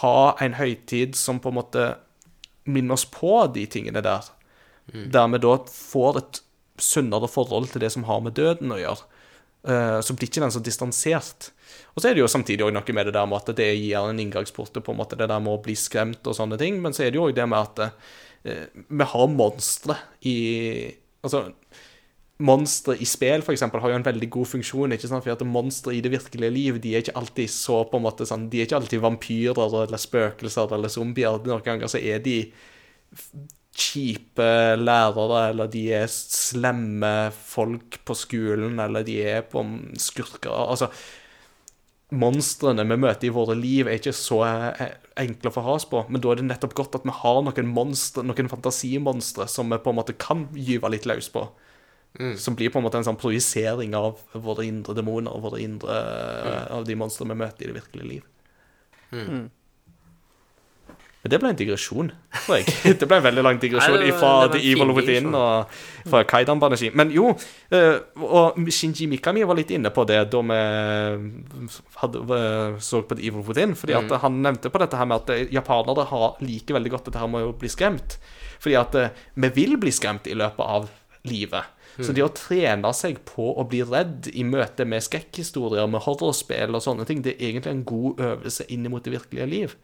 ha 0.00 0.18
en 0.40 0.56
høytid 0.56 1.16
som 1.18 1.42
på 1.44 1.52
en 1.52 1.58
måte 1.60 1.88
minner 2.64 2.96
oss 2.96 3.04
på 3.04 3.36
de 3.52 3.66
tingene 3.68 4.00
der, 4.04 4.24
der 4.88 5.28
vi 5.32 5.40
da 5.44 5.58
får 5.68 6.20
et 6.20 6.40
sunnere 6.80 7.28
forhold 7.30 7.70
til 7.72 7.84
det 7.84 7.92
som 7.92 8.06
har 8.08 8.22
med 8.24 8.34
døden 8.36 8.72
å 8.74 8.80
gjøre, 8.80 9.04
eh, 9.68 9.98
så 10.00 10.16
blir 10.16 10.30
ikke 10.30 10.42
den 10.42 10.54
så 10.54 10.62
distansert. 10.64 11.50
Og 11.94 12.02
så 12.02 12.08
er 12.08 12.16
det 12.16 12.24
jo 12.24 12.30
samtidig 12.30 12.64
også 12.64 12.74
noe 12.74 12.96
med 12.96 13.06
det 13.06 13.14
der 13.14 13.28
med 13.30 13.38
at 13.38 13.56
det 13.56 13.68
gir 13.76 14.00
en 14.00 14.20
inngangsport 14.20 14.72
til 14.74 14.84
på 14.84 14.94
en 14.94 15.00
måte 15.00 15.18
det 15.20 15.28
der 15.30 15.42
med 15.42 15.54
å 15.54 15.62
bli 15.62 15.76
skremt 15.78 16.26
og 16.26 16.36
sånne 16.36 16.58
ting, 16.60 16.80
men 16.82 16.96
så 16.96 17.04
er 17.04 17.12
det 17.12 17.20
jo 17.20 17.28
òg 17.28 17.36
det 17.36 17.46
med 17.48 17.60
at 17.60 17.84
eh, 17.84 17.96
vi 18.44 19.08
har 19.14 19.30
monstre 19.32 19.96
i 20.28 20.36
Altså, 21.24 21.46
monstre 22.44 22.98
i 23.00 23.06
spill, 23.08 23.40
for 23.40 23.54
eksempel, 23.54 23.80
har 23.80 23.94
jo 23.94 23.96
en 23.96 24.04
veldig 24.04 24.26
god 24.34 24.50
funksjon. 24.50 24.92
ikke 24.92 25.08
sant? 25.08 25.24
For 25.24 25.32
at 25.32 25.46
monstre 25.48 25.94
i 25.96 26.02
det 26.04 26.12
virkelige 26.12 26.52
liv 26.52 26.78
de 26.82 26.92
er 26.92 27.04
ikke 27.04 27.16
alltid 27.16 27.48
så 27.48 27.78
på 27.88 27.96
en 27.96 28.04
måte 28.04 28.26
sånn, 28.28 28.50
De 28.52 28.60
er 28.60 28.68
ikke 28.68 28.76
alltid 28.82 29.00
vampyrer 29.00 29.78
eller 29.84 30.00
spøkelser 30.00 30.74
eller 30.76 30.92
zombier. 30.92 31.40
Noen 31.46 31.64
ganger 31.64 31.88
så 31.88 32.02
er 32.02 32.20
de 32.24 32.42
kjipe 33.74 34.50
lærere, 34.78 35.48
eller 35.50 35.70
de 35.70 35.88
er 35.96 36.06
slemme 36.10 37.32
folk 37.34 37.98
på 38.06 38.14
skolen, 38.14 38.78
eller 38.78 39.06
de 39.06 39.18
er 39.22 39.42
på 39.50 39.64
skurker 39.98 40.52
Altså 40.54 40.90
monstrene 42.14 42.84
vi 42.88 42.98
møter 43.00 43.28
i 43.28 43.32
våre 43.34 43.56
liv, 43.58 43.88
er 43.88 43.98
ikke 43.98 44.14
så 44.16 44.40
eh, 44.46 44.94
enkle 45.20 45.50
å 45.50 45.54
få 45.54 45.64
has 45.66 45.86
på. 45.90 46.04
Men 46.08 46.22
da 46.22 46.32
er 46.32 46.40
det 46.40 46.48
nettopp 46.48 46.76
godt 46.78 46.98
at 47.00 47.06
vi 47.06 47.14
har 47.18 47.42
noen 47.46 47.70
monstre, 47.74 48.24
noen 48.26 48.50
fantasimonstre 48.52 49.48
som 49.50 49.70
vi 49.72 49.80
på 49.82 49.92
en 49.92 50.00
måte 50.00 50.16
kan 50.18 50.46
gyve 50.56 50.92
litt 50.94 51.08
løs 51.10 51.30
på. 51.34 51.46
Som 52.38 52.54
blir 52.54 52.70
på 52.70 52.78
en 52.78 52.84
måte 52.86 53.00
en 53.00 53.06
sånn 53.08 53.18
projisering 53.18 53.96
av 53.98 54.20
våre 54.38 54.62
indre 54.68 54.94
demoner, 54.94 55.34
våre 55.42 55.58
indre, 55.64 55.96
av 56.70 56.84
de 56.86 56.94
monstre 56.94 57.26
vi 57.26 57.34
møter 57.40 57.64
i 57.64 57.72
det 57.72 57.78
virkelige 57.80 58.10
liv. 58.12 58.28
Men 61.24 61.30
det 61.32 61.38
ble 61.40 61.48
en 61.54 61.56
digresjon, 61.56 62.10
tror 62.44 62.58
jeg. 62.58 62.66
Det 63.00 63.06
ble 63.08 63.16
en 63.16 63.24
veldig 63.24 63.42
lang 63.46 63.58
digresjon 63.58 63.94
Nei, 63.96 64.02
det 64.06 64.12
var- 64.12 64.18
fra 64.20 64.32
det 64.42 64.50
var 64.50 64.58
The 64.58 64.70
Evil 64.70 64.90
Within 64.92 65.28
og 65.34 65.70
fra 66.12 66.20
Kaidan 66.28 66.60
Baneshi. 66.60 66.90
Men 66.94 67.10
jo, 67.10 67.30
eh, 67.72 67.96
og 68.20 68.58
Shinji 68.68 69.06
Mikami 69.08 69.42
var 69.48 69.56
litt 69.56 69.70
inne 69.72 69.88
på 69.90 70.04
det 70.06 70.18
da 70.30 70.42
vi 70.44 70.58
hadde, 71.96 72.20
eh, 72.36 72.78
så 72.78 73.00
på 73.08 73.16
The 73.16 73.26
Evil 73.28 73.42
Within. 73.48 73.74
Fordi 73.74 73.94
Mm. 73.94 74.10
han 74.20 74.42
nevnte 74.42 74.70
på 74.70 74.78
dette 74.78 74.96
her 74.96 75.06
med 75.06 75.16
at 75.22 75.30
eh, 75.30 75.46
japanere 75.52 76.04
har 76.06 76.36
liker 76.40 76.74
veldig 76.74 76.90
godt 76.90 77.04
dette 77.06 77.18
her 77.18 77.26
med 77.28 77.42
å 77.42 77.56
bli 77.58 77.68
skremt. 77.68 78.18
Fordi 78.60 78.76
at 78.80 79.12
vi 79.36 79.48
vil 79.48 79.76
bli 79.76 79.90
skremt 79.90 80.26
i 80.26 80.34
løpet 80.34 80.60
av 80.60 80.90
livet. 81.24 81.64
Så 81.98 82.10
Mm. 82.10 82.14
det 82.14 82.24
å 82.24 82.34
trene 82.34 82.92
seg 82.94 83.18
på 83.24 83.56
å 83.56 83.68
bli 83.68 83.80
redd 83.82 84.28
i 84.34 84.42
møte 84.42 84.84
med 84.86 85.00
skrekkhistorier, 85.00 85.88
med 85.88 86.02
horrorspill 86.02 86.74
og 86.74 86.82
sånne 86.82 87.06
ting, 87.06 87.22
det 87.22 87.36
er 87.40 87.52
egentlig 87.52 87.70
en 87.70 87.84
god 87.84 88.16
øvelse 88.18 88.66
inn 88.68 88.90
mot 88.90 89.02
det 89.02 89.12
virkelige 89.12 89.48
liv. 89.48 89.74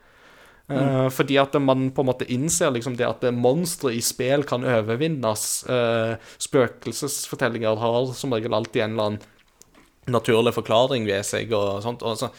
Eh, 0.71 1.09
fordi 1.11 1.39
at 1.41 1.57
man 1.63 1.89
på 1.95 2.05
en 2.05 2.11
måte 2.13 2.29
innser 2.31 2.71
liksom 2.75 2.97
det 2.99 3.09
at 3.09 3.25
monstre 3.35 3.93
i 3.97 4.03
spill 4.05 4.45
kan 4.47 4.67
overvinnes. 4.67 5.47
Uh, 5.67 6.15
spøkelsesfortellinger 6.39 7.81
har 7.81 8.13
som 8.17 8.35
regel 8.37 8.55
alltid 8.55 8.85
en 8.85 8.95
eller 8.95 9.09
annen 9.11 10.15
naturlig 10.15 10.55
forklaring 10.57 11.07
ved 11.09 11.27
seg 11.27 11.51
og 11.57 11.83
sånt. 11.85 12.05
Og, 12.07 12.19
så, 12.21 12.31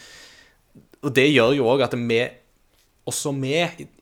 og 1.02 1.12
det 1.16 1.28
gjør 1.28 1.58
jo 1.58 1.68
òg 1.74 1.84
at 1.86 1.96
vi, 1.98 2.22
også 3.08 3.34
vi, 3.36 3.54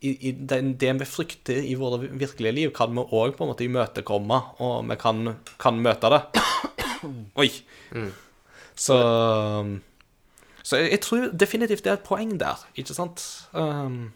i, 0.07 0.15
i 0.31 0.33
den, 0.35 0.75
det 0.81 0.95
vi 1.03 1.11
frykter 1.11 1.61
i 1.67 1.77
våre 1.79 2.05
virkelige 2.07 2.57
liv, 2.57 2.75
kan 2.77 2.95
vi 2.95 3.03
òg 3.05 3.37
på 3.37 3.47
en 3.47 3.53
måte 3.53 3.67
imøtekomme, 3.67 4.41
og 4.63 4.91
vi 4.91 4.99
kan, 5.01 5.37
kan 5.61 5.83
møte 5.83 6.13
det. 6.15 6.25
Oi. 7.43 7.51
Så 8.79 8.97
så 10.71 10.79
jeg, 10.79 10.91
jeg 10.95 11.01
tror 11.03 11.25
definitivt 11.35 11.83
det 11.83 11.91
er 11.91 11.97
et 11.99 12.05
poeng 12.07 12.37
der, 12.39 12.61
ikke 12.79 12.95
sant? 12.95 13.23
Um, 13.53 14.13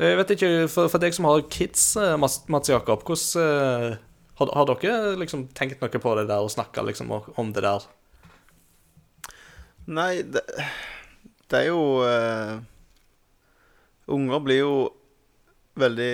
Jeg 0.00 0.16
vet 0.18 0.32
ikke, 0.34 0.48
for, 0.72 0.88
for 0.90 1.02
deg 1.02 1.12
som 1.14 1.26
har 1.28 1.42
kids, 1.52 1.82
eh, 2.00 2.14
Mats, 2.18 2.70
Jakob, 2.72 3.04
hvordan 3.06 3.42
eh, 3.44 3.98
har, 4.40 4.52
har 4.56 4.70
dere 4.70 5.12
liksom 5.20 5.44
tenkt 5.54 5.82
noe 5.84 6.00
på 6.02 6.14
det 6.18 6.24
der 6.30 6.42
og 6.42 6.50
snakka 6.50 6.82
liksom 6.88 7.12
om- 7.12 7.52
det 7.52 7.62
der? 7.66 7.84
Nei, 9.92 10.22
det, 10.22 10.42
det 11.50 11.60
er 11.60 11.68
jo 11.68 11.82
uh, 12.06 12.60
Unger 14.14 14.42
blir 14.46 14.60
jo 14.62 14.74
veldig 15.78 16.12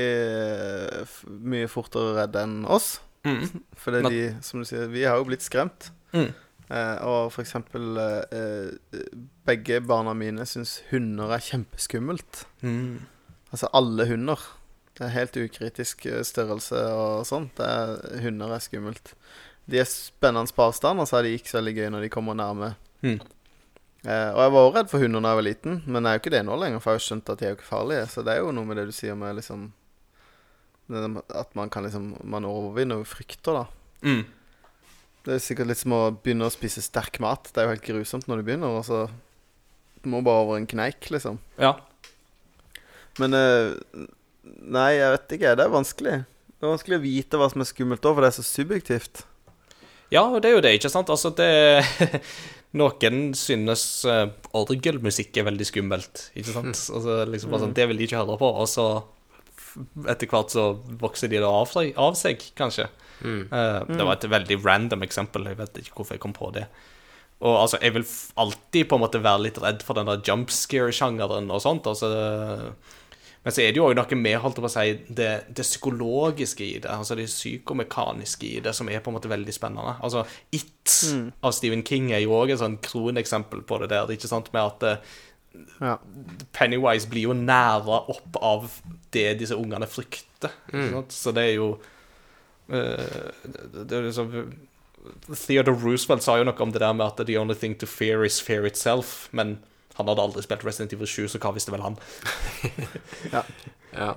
uh, 1.04 1.16
mye 1.52 1.68
fortere 1.70 2.14
redde 2.18 2.42
enn 2.46 2.58
oss. 2.66 2.94
Mm. 3.28 3.44
Fordi 3.82 4.02
de, 4.08 4.20
som 4.44 4.62
du 4.62 4.68
sier, 4.68 4.88
vi 4.92 5.04
har 5.06 5.20
jo 5.20 5.28
blitt 5.28 5.44
skremt. 5.44 5.90
Mm. 6.16 6.30
Eh, 6.68 6.96
og 7.08 7.32
for 7.32 7.40
eksempel 7.40 7.96
eh, 7.96 8.36
eh, 8.36 9.04
Begge 9.48 9.80
barna 9.80 10.12
mine 10.12 10.44
syns 10.48 10.82
hunder 10.90 11.32
er 11.32 11.44
kjempeskummelt. 11.44 12.44
Mm. 12.60 13.06
Altså 13.52 13.70
alle 13.72 14.08
hunder. 14.10 14.42
Det 14.98 15.06
er 15.06 15.14
helt 15.14 15.38
ukritisk 15.38 16.04
størrelse 16.26 16.82
og 16.92 17.24
sånt. 17.28 17.54
Det 17.56 17.64
er, 17.64 18.20
hunder 18.24 18.52
er 18.52 18.60
skummelt. 18.64 19.14
De 19.70 19.80
er 19.80 19.88
spennende 19.88 20.52
på 20.52 20.66
avstand, 20.66 21.00
og 21.00 21.08
så 21.08 21.18
er 21.18 21.28
de 21.28 21.34
ikke 21.38 21.52
så 21.52 21.60
veldig 21.60 21.74
gøy 21.76 21.90
når 21.94 22.04
de 22.04 22.12
kommer 22.12 22.36
nærme. 22.36 22.72
Mm. 23.04 23.20
Eh, 24.06 24.30
og 24.30 24.40
jeg 24.40 24.52
var 24.54 24.62
også 24.62 24.74
redd 24.76 24.90
for 24.92 25.02
hunder 25.02 25.22
da 25.24 25.32
jeg 25.32 25.38
var 25.40 25.46
liten, 25.48 25.80
men 25.86 26.06
jeg 26.06 26.10
er 26.10 26.18
jo 26.18 26.22
ikke 26.22 26.32
det 26.36 26.42
nå 26.46 26.56
lenger, 26.60 26.82
for 26.82 26.90
jeg 26.90 26.96
har 26.96 27.00
jo 27.00 27.06
skjønt 27.08 27.32
at 27.32 27.40
de 27.40 27.46
er 27.46 27.52
jo 27.52 27.58
ikke 27.58 27.68
farlige. 27.68 28.06
Så 28.12 28.24
det 28.26 28.34
er 28.34 28.42
jo 28.44 28.54
noe 28.54 28.68
med 28.68 28.78
det 28.80 28.86
du 28.88 28.94
sier 28.94 29.18
med 29.18 29.38
liksom 29.40 29.68
At 30.88 31.50
man 31.52 31.68
kan 31.68 31.84
liksom 31.84 32.14
Man 32.24 32.46
overvinner 32.48 33.02
frykter, 33.04 33.58
da. 33.58 33.64
Mm. 34.00 34.22
Det 35.28 35.36
er 35.36 35.42
sikkert 35.44 35.68
litt 35.68 35.80
som 35.82 35.92
å 35.92 36.02
begynne 36.16 36.46
å 36.48 36.52
spise 36.52 36.80
sterk 36.80 37.18
mat. 37.20 37.50
Det 37.52 37.60
er 37.60 37.66
jo 37.66 37.74
helt 37.74 37.84
grusomt 37.84 38.28
når 38.30 38.40
du 38.40 38.46
begynner, 38.46 38.78
og 38.80 38.86
så 38.88 39.06
Du 40.00 40.06
må 40.08 40.22
bare 40.24 40.44
over 40.44 40.56
en 40.56 40.68
kneik, 40.70 41.10
liksom. 41.12 41.40
Ja. 41.60 41.74
Men 43.18 43.34
eh, 43.36 43.74
Nei, 44.64 44.92
jeg 44.96 45.10
vet 45.12 45.34
ikke. 45.36 45.56
Det 45.58 45.64
er 45.66 45.72
vanskelig. 45.74 46.14
Det 46.24 46.64
er 46.64 46.72
vanskelig 46.72 46.96
å 46.96 47.02
vite 47.02 47.40
hva 47.40 47.48
som 47.52 47.60
er 47.60 47.68
skummelt 47.68 48.06
òg, 48.08 48.14
for 48.16 48.24
det 48.24 48.30
er 48.30 48.38
så 48.38 48.46
subjektivt. 48.46 49.26
ja, 50.14 50.22
det 50.40 50.48
er 50.48 50.56
jo 50.56 50.62
det, 50.64 50.72
ikke 50.78 50.90
sant? 50.94 51.10
Altså, 51.12 51.34
det 51.36 52.22
Noen 52.78 53.34
synes 53.36 53.82
orgelmusikk 54.56 55.36
er 55.40 55.46
veldig 55.50 55.66
skummelt, 55.68 56.24
ikke 56.36 56.54
sant? 56.56 56.80
Altså, 56.94 57.18
liksom 57.28 57.52
bare 57.52 57.66
sånn, 57.66 57.76
Det 57.76 57.86
vil 57.90 58.00
de 58.00 58.08
ikke 58.08 58.22
høre 58.22 58.40
på, 58.40 58.48
og 58.62 58.68
så 58.70 58.88
etter 60.08 60.30
hvert 60.30 60.52
så 60.54 60.70
vokser 61.00 61.30
de 61.30 61.42
det 61.42 61.48
av 61.48 61.76
av 61.76 62.16
seg 62.18 62.42
kanskje. 62.58 62.88
Mm. 63.22 63.48
Eh, 63.52 63.80
Det 63.96 64.04
var 64.06 64.12
et 64.16 64.28
veldig 64.30 64.60
random 64.64 65.02
eksempel. 65.02 65.44
Jeg 65.50 65.58
vet 65.58 65.82
ikke 65.82 65.94
hvorfor 66.02 66.14
jeg 66.16 66.20
kom 66.20 66.32
på 66.36 66.52
det. 66.54 66.66
Og 67.40 67.54
altså, 67.60 67.78
jeg 67.82 67.94
vil 67.94 68.04
alltid 68.36 68.88
på 68.90 68.96
en 68.98 69.02
måte 69.04 69.22
være 69.22 69.42
litt 69.46 69.58
redd 69.62 69.82
for 69.86 69.94
den 69.94 70.06
der 70.10 70.22
jump 70.26 70.50
scare-sjangeren 70.50 71.50
og 71.54 71.60
sånt. 71.62 71.86
Altså, 71.86 72.08
Men 73.44 73.52
så 73.54 73.62
er 73.62 73.70
det 73.72 73.78
jo 73.78 73.84
òg 73.86 73.94
noe 73.96 74.16
med 74.18 74.40
holdt 74.42 74.56
på 74.58 74.66
å 74.66 74.70
si, 74.72 74.96
det, 75.14 75.28
det 75.54 75.62
psykologiske 75.64 76.64
i 76.66 76.78
det, 76.82 76.90
altså 76.90 77.14
det 77.16 77.28
psykomekaniske 77.30 78.44
i 78.44 78.60
det, 78.60 78.74
som 78.74 78.88
er 78.90 78.98
på 79.00 79.08
en 79.12 79.14
måte 79.16 79.30
veldig 79.30 79.54
spennende. 79.54 79.94
Altså, 80.02 80.24
It 80.52 80.96
av 81.46 81.54
Stephen 81.54 81.84
King 81.86 82.10
er 82.12 82.24
jo 82.24 82.34
òg 82.34 82.50
et 82.52 82.58
sånn 82.60 82.76
kroneksempel 82.82 83.62
på 83.62 83.78
det 83.80 83.88
der. 83.94 84.10
ikke 84.10 84.28
sant, 84.28 84.52
med 84.52 84.62
at 84.62 84.82
eh, 84.82 85.14
Ja. 85.80 85.94
Pennywise 86.52 87.08
blir 87.08 87.22
jo 87.30 87.32
næra 87.34 88.02
opp 88.10 88.36
av 88.42 88.66
det 89.14 89.38
disse 89.40 89.56
ungene 89.56 89.86
frykter. 89.90 90.50
Mm. 90.72 91.06
Så 91.08 91.32
det 91.34 91.44
er 91.48 91.54
jo 91.56 91.78
det, 92.68 93.86
det 93.88 93.96
er 93.96 94.06
liksom 94.06 94.32
Theodore 95.32 95.78
Roosevelt 95.78 96.22
sa 96.22 96.36
jo 96.38 96.46
noe 96.48 96.62
om 96.62 96.72
det 96.74 96.82
der 96.82 96.92
med 96.92 97.06
at 97.06 97.26
the 97.26 97.38
only 97.38 97.54
thing 97.54 97.76
to 97.78 97.86
fear 97.86 98.24
is 98.24 98.40
fear 98.40 98.66
itself. 98.66 99.28
Men 99.32 99.58
han 99.98 100.08
hadde 100.08 100.22
aldri 100.22 100.42
spilt 100.42 100.64
Resident 100.64 100.92
Evil 100.92 101.08
7, 101.10 101.28
så 101.28 101.40
hva 101.42 101.54
visste 101.56 101.74
vel 101.74 101.82
han? 101.86 101.98
Ja. 103.98 104.12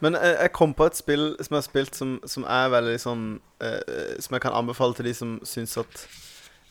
Men 0.00 0.14
eh, 0.16 0.38
jeg 0.40 0.52
kom 0.56 0.72
på 0.74 0.86
et 0.88 0.96
spill 0.96 1.34
som 1.42 1.54
jeg 1.54 1.58
har 1.58 1.66
spilt 1.66 1.98
som, 1.98 2.16
som 2.26 2.46
er 2.48 2.70
veldig 2.72 2.94
sånn 3.02 3.24
eh, 3.62 4.16
Som 4.22 4.36
jeg 4.36 4.42
kan 4.46 4.56
anbefale 4.56 4.96
til 4.96 5.10
de 5.10 5.12
som 5.14 5.34
syns 5.46 5.76
at 5.78 6.04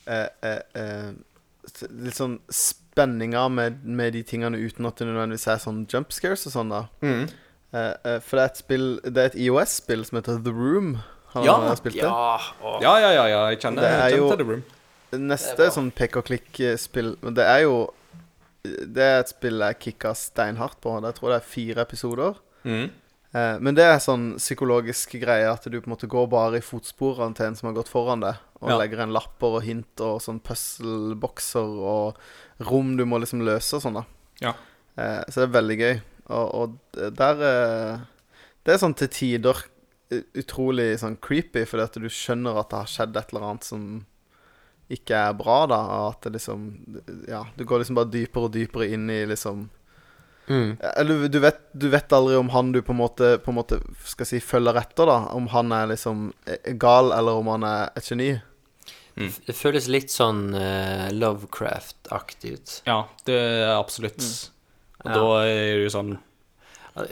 eh, 0.08 0.26
eh, 0.44 0.62
eh, 0.80 1.12
Litt 1.92 2.18
sånn 2.18 2.38
spenninger 2.50 3.52
med, 3.54 3.84
med 3.84 4.16
de 4.16 4.24
tingene 4.26 4.58
uten 4.58 4.88
at 4.88 4.98
det 4.98 5.06
nødvendigvis 5.06 5.46
er 5.52 5.60
sånn 5.62 5.84
jump 5.86 6.12
scares 6.16 6.48
og 6.48 6.54
sånn, 6.56 6.72
da. 6.72 6.82
Mm. 7.04 7.28
Eh, 7.74 7.94
eh, 8.04 8.18
for 8.24 8.38
det 8.38 8.42
er 8.42 8.48
et 8.48 8.56
spill 8.62 8.86
Det 9.04 9.16
er 9.18 9.26
et 9.28 9.34
IOS-spill 9.44 10.04
som 10.08 10.16
heter 10.16 10.38
The 10.44 10.52
Room. 10.56 10.94
Har 11.34 11.44
Ja, 11.44 11.58
dere 11.60 11.76
spilt 11.76 11.94
det? 11.98 12.02
Ja. 12.02 12.38
Ja, 12.80 12.94
ja, 13.02 13.10
ja, 13.12 13.26
ja, 13.28 13.40
jeg 13.50 13.60
kjenner, 13.60 13.82
Det 13.82 13.90
er 13.90 14.08
jeg 14.08 14.18
kjenner 14.18 14.36
til 14.36 14.38
The 14.44 14.50
Room. 14.52 14.62
Neste 15.28 15.66
sånn 15.74 15.90
pek 15.92 16.16
og 16.16 16.24
klikk-spill. 16.28 17.16
Men 17.22 17.34
det 17.36 17.44
er 17.44 17.60
jo 17.66 17.74
Det 18.64 19.04
er 19.04 19.20
et 19.20 19.28
spill 19.28 19.60
jeg 19.60 19.78
kicka 19.80 20.14
steinhardt 20.14 20.80
på. 20.80 20.96
Jeg 21.04 21.14
tror 21.14 21.30
det 21.34 21.36
er 21.42 21.46
fire 21.46 21.84
episoder. 21.84 22.34
Mm. 22.64 22.90
Eh, 23.34 23.58
men 23.60 23.74
det 23.76 23.84
er 23.84 23.98
sånn 24.00 24.34
psykologisk 24.40 25.12
greie 25.20 25.46
at 25.52 25.62
du 25.68 25.76
på 25.80 25.86
en 25.86 25.94
måte 25.94 26.08
går 26.08 26.26
bare 26.28 26.56
i 26.58 26.64
fotsporene 26.64 27.36
til 27.36 27.46
en 27.46 27.54
som 27.54 27.68
har 27.68 27.76
gått 27.76 27.88
foran 27.92 28.20
deg, 28.24 28.36
og 28.62 28.70
Ja. 28.70 28.78
legger 28.78 29.02
inn 29.04 29.12
lapper 29.12 29.56
og 29.60 29.62
hint 29.62 30.00
og 30.00 30.20
sånn 30.20 30.40
puzzle-bokser 30.40 31.60
og 31.84 32.16
rom 32.60 32.96
du 32.96 33.04
må 33.04 33.20
liksom 33.20 33.44
løse 33.44 33.76
og 33.76 33.82
sånn, 33.82 33.94
da. 34.00 34.04
Ja. 34.40 34.54
Eh, 34.96 35.24
så 35.28 35.44
det 35.44 35.48
er 35.50 35.60
veldig 35.60 35.78
gøy. 35.78 36.00
Og, 36.28 36.54
og 36.54 37.02
der 37.16 37.42
eh, 37.48 38.06
Det 38.64 38.74
er 38.74 38.80
sånn 38.82 38.96
til 38.98 39.08
tider 39.08 39.64
utrolig 40.08 40.94
sånn 41.00 41.18
creepy, 41.20 41.66
fordi 41.68 41.84
at 41.84 41.96
du 42.00 42.08
skjønner 42.12 42.56
at 42.60 42.70
det 42.72 42.78
har 42.80 42.88
skjedd 42.88 43.16
et 43.16 43.32
eller 43.34 43.48
annet 43.50 43.66
som 43.68 43.82
ikke 44.88 45.18
er 45.20 45.34
bra, 45.36 45.58
da. 45.68 45.80
Og 45.98 46.06
at 46.14 46.22
det 46.24 46.38
liksom 46.38 46.62
Ja, 47.28 47.42
du 47.56 47.64
går 47.68 47.82
liksom 47.82 47.98
bare 47.98 48.12
dypere 48.12 48.48
og 48.48 48.54
dypere 48.56 48.88
inn 48.94 49.10
i 49.12 49.24
liksom 49.28 49.68
Mm. 50.48 50.78
eller 50.80 51.28
du 51.28 51.38
vet, 51.44 51.58
du 51.76 51.90
vet 51.92 52.12
aldri 52.12 52.36
om 52.40 52.48
han 52.48 52.72
du 52.72 52.80
på 52.80 52.94
en 52.94 53.02
måte, 53.02 53.34
på 53.44 53.50
en 53.52 53.58
måte 53.58 53.82
skal 54.08 54.24
si, 54.30 54.38
følger 54.40 54.78
etter, 54.80 55.04
da. 55.04 55.16
Om 55.36 55.50
han 55.52 55.74
er 55.76 55.90
liksom 55.90 56.30
eh, 56.48 56.72
gal, 56.80 57.12
eller 57.12 57.36
om 57.42 57.50
han 57.52 57.66
er 57.68 57.90
et 57.92 58.08
geni. 58.08 58.30
Det 59.18 59.52
føles 59.52 59.88
litt 59.90 60.12
sånn 60.14 60.54
uh, 60.54 61.10
Lovecraft-aktig 61.10 62.52
ut. 62.54 62.74
Ja, 62.86 63.02
det 63.26 63.34
er 63.34 63.74
absolutt. 63.74 64.22
Og 65.04 65.10
Ja. 65.10 65.14
da 65.14 65.26
er 65.46 65.76
det 65.78 65.84
jo 65.84 65.90
sånn 65.94 66.18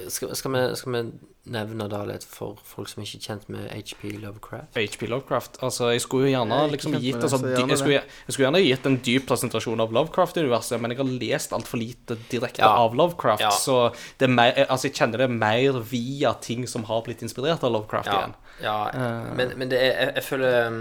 Skal, 0.08 0.32
skal, 0.34 0.50
vi, 0.52 0.62
skal 0.76 0.92
vi 0.92 1.02
nevne 1.46 1.86
da 1.90 2.00
litt 2.08 2.24
for 2.26 2.58
folk 2.66 2.88
som 2.90 3.02
ikke 3.04 3.18
er 3.18 3.24
kjent 3.28 3.48
med 3.52 3.66
HP 3.70 4.02
Lovecraft? 4.22 4.74
HP 4.76 5.06
Lovecraft. 5.10 5.58
Altså, 5.64 5.90
jeg 5.94 6.02
skulle 6.04 6.26
jo 6.28 6.32
gjerne 6.34 6.58
er 6.64 6.72
liksom 6.72 6.96
gitt 7.02 7.18
altså, 7.20 7.38
jeg, 7.46 7.78
skulle, 7.78 8.00
jeg 8.02 8.34
skulle 8.34 8.46
gjerne 8.48 8.62
gitt 8.64 8.88
en 8.90 8.98
dyp 9.06 9.26
presentasjon 9.30 9.82
av 9.84 9.94
Lovecraft-universet, 9.94 10.80
men 10.82 10.94
jeg 10.94 11.00
har 11.02 11.12
lest 11.22 11.54
altfor 11.56 11.80
lite 11.82 12.18
direkte 12.32 12.62
Ja. 12.64 12.72
av 12.82 12.94
Lovecraft, 12.98 13.42
Ja. 13.46 13.50
så 13.54 13.92
det 14.18 14.28
er 14.28 14.32
mer, 14.34 14.52
altså, 14.68 14.88
jeg 14.88 14.94
kjenner 14.98 15.18
det 15.24 15.30
mer 15.30 15.80
via 15.86 16.32
ting 16.34 16.66
som 16.66 16.84
har 16.84 17.02
blitt 17.06 17.22
inspirert 17.22 17.62
av 17.62 17.72
Lovecraft 17.72 18.06
Ja, 18.10 18.18
igjen. 18.18 18.34
ja 18.62 18.78
uh, 18.94 19.34
men, 19.36 19.52
men 19.58 19.68
det 19.70 19.78
er, 19.82 19.92
jeg, 20.00 20.14
jeg 20.16 20.24
føler 20.24 20.66
um, 20.66 20.80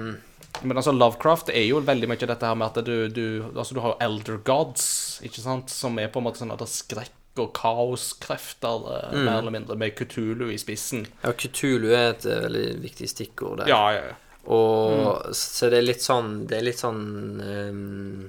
Men 0.63 0.77
altså, 0.77 0.91
Lovecraft 0.95 1.49
er 1.51 1.65
jo 1.67 1.81
veldig 1.83 2.07
mye 2.07 2.27
dette 2.31 2.47
her 2.47 2.55
med 2.55 2.71
at 2.71 2.85
du, 2.85 3.09
du 3.11 3.25
Altså, 3.55 3.75
du 3.75 3.81
har 3.83 3.93
jo 3.93 3.97
Elder 4.07 4.37
Gods, 4.47 5.19
ikke 5.27 5.43
sant, 5.43 5.69
som 5.69 5.99
er 5.99 6.07
på 6.07 6.21
en 6.23 6.29
måte 6.29 6.39
sånn 6.41 6.53
at 6.55 6.61
det 6.63 6.69
er 6.69 6.73
skrekk 6.73 7.21
og 7.41 7.51
kaoskrefter, 7.57 8.85
mm. 9.13 9.23
mer 9.25 9.39
eller 9.39 9.55
mindre, 9.55 9.77
med 9.79 9.95
Kutulu 9.97 10.47
i 10.51 10.59
spissen. 10.61 11.05
Ja, 11.23 11.33
Kutulu 11.35 11.89
er 11.91 12.13
et 12.13 12.27
eh, 12.29 12.43
veldig 12.45 12.67
viktig 12.83 13.09
stikkord 13.11 13.63
der. 13.63 13.71
Ja, 13.71 13.83
ja, 13.95 14.05
ja. 14.11 14.21
Og 14.45 15.33
så 15.33 15.71
det 15.73 15.79
er 15.79 15.87
litt 15.87 16.03
sånn 16.05 16.43
Det 16.45 16.59
er 16.59 16.65
litt 16.67 16.77
sånn 16.77 17.39
um, 17.41 18.27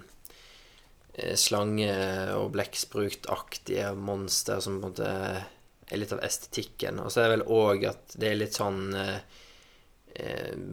slange- 1.37 2.33
og 2.39 2.55
blekksprut-aktige 2.55 3.91
monster 4.01 4.63
som 4.65 4.79
på 4.81 4.89
en 4.89 4.95
måte 4.95 5.11
er 5.87 6.01
litt 6.01 6.13
av 6.17 6.23
estetikken. 6.25 7.01
Og 7.05 7.13
så 7.13 7.23
er 7.23 7.29
det 7.29 7.37
vel 7.37 7.51
òg 7.57 7.85
at 7.93 8.17
det 8.19 8.31
er 8.31 8.41
litt 8.41 8.57
sånn 8.57 8.97
eh, 8.97 9.21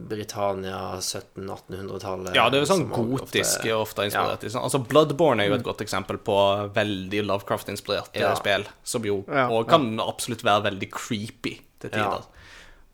Britannia 0.08 0.96
1700-1800-tallet. 1.00 2.34
Ja, 2.36 2.48
det 2.50 2.58
er 2.58 2.64
jo 2.64 2.70
sånn 2.70 2.86
gotisk 2.90 3.60
ofte- 3.60 3.74
ofte 3.76 4.06
inspirert. 4.08 4.42
Ja. 4.46 4.60
Altså, 4.60 4.80
Bloodborne 4.88 5.40
er 5.44 5.48
jo 5.50 5.54
et 5.58 5.64
godt 5.66 5.82
eksempel 5.84 6.18
på 6.18 6.36
veldig 6.74 7.24
Lovecraft-inspirerte 7.26 8.20
Ja. 8.20 8.34
spill, 8.34 8.64
som 8.84 9.02
jo 9.04 9.24
Ja, 9.28 9.48
og 9.50 9.68
kan 9.68 9.98
absolutt 10.00 10.42
være 10.42 10.62
veldig 10.70 10.90
creepy 10.90 11.58
til 11.80 11.90
tider. 11.90 12.22
Ja. 12.22 12.22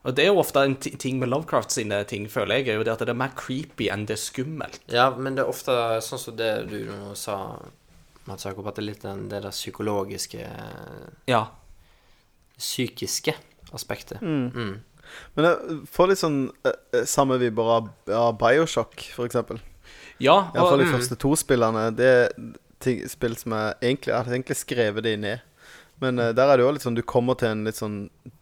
Og 0.02 0.14
det 0.14 0.24
er 0.24 0.28
jo 0.32 0.38
ofte 0.40 0.56
en 0.64 0.76
ting 0.76 1.18
med 1.20 1.28
Lovecraft 1.28 1.70
sine 1.70 2.04
ting, 2.08 2.26
føler 2.26 2.56
jeg, 2.64 2.68
er 2.68 2.74
jo 2.78 2.84
det 2.84 2.92
at 2.92 2.98
det 3.00 3.10
er 3.10 3.14
mer 3.14 3.32
creepy 3.36 3.88
enn 3.92 4.06
det 4.06 4.14
er 4.16 4.22
skummelt. 4.22 4.80
Ja, 4.88 5.10
men 5.10 5.34
det 5.34 5.44
er 5.44 5.48
ofte 5.50 6.00
sånn 6.00 6.18
som 6.18 6.36
det 6.36 6.68
du 6.70 6.86
nå 6.86 7.14
sa, 7.14 7.58
Mats 8.26 8.44
Jakob, 8.44 8.66
at 8.66 8.74
det 8.76 8.82
er 8.82 8.86
litt 8.86 9.02
den, 9.02 9.28
det 9.28 9.42
der 9.42 9.50
psykologiske 9.50 10.46
Ja. 11.28 11.48
Psykiske 12.58 13.34
aspektet. 13.72 14.20
Mm. 14.22 14.50
Mm. 14.54 14.80
Men 15.36 15.48
jeg 15.48 15.76
får 15.94 16.10
litt 16.10 16.22
sånn 16.22 16.40
eh, 16.66 16.78
eh, 16.94 17.04
samme 17.08 17.38
vibber 17.40 17.74
av, 17.76 17.92
av 18.14 18.32
Bioshock, 18.40 19.06
for 19.16 19.28
eksempel. 19.28 19.60
Ja, 20.20 20.50
Iallfall 20.54 20.82
de 20.82 20.88
mm. 20.90 20.94
første 20.96 21.18
to 21.20 21.32
spillene. 21.38 21.86
Det 21.96 22.08
er 22.08 22.34
ting, 22.84 23.00
spill 23.08 23.36
som 23.40 23.54
jeg 23.56 23.76
egentlig 23.80 24.12
Jeg 24.12 24.18
hadde 24.18 24.36
egentlig 24.36 24.58
skrevet 24.60 25.06
de 25.06 25.14
ned. 25.20 25.46
Men 26.00 26.20
uh, 26.20 26.30
der 26.32 26.48
er 26.48 26.56
det 26.56 26.64
jo 26.64 26.72
litt 26.72 26.84
sånn 26.84 26.96
du 26.96 27.02
kommer 27.04 27.36
til 27.40 27.52
en 27.52 27.66
litt 27.68 27.76
sånn 27.76 27.98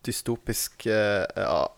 dystopisk, 0.07 0.87
uh, 0.87 1.27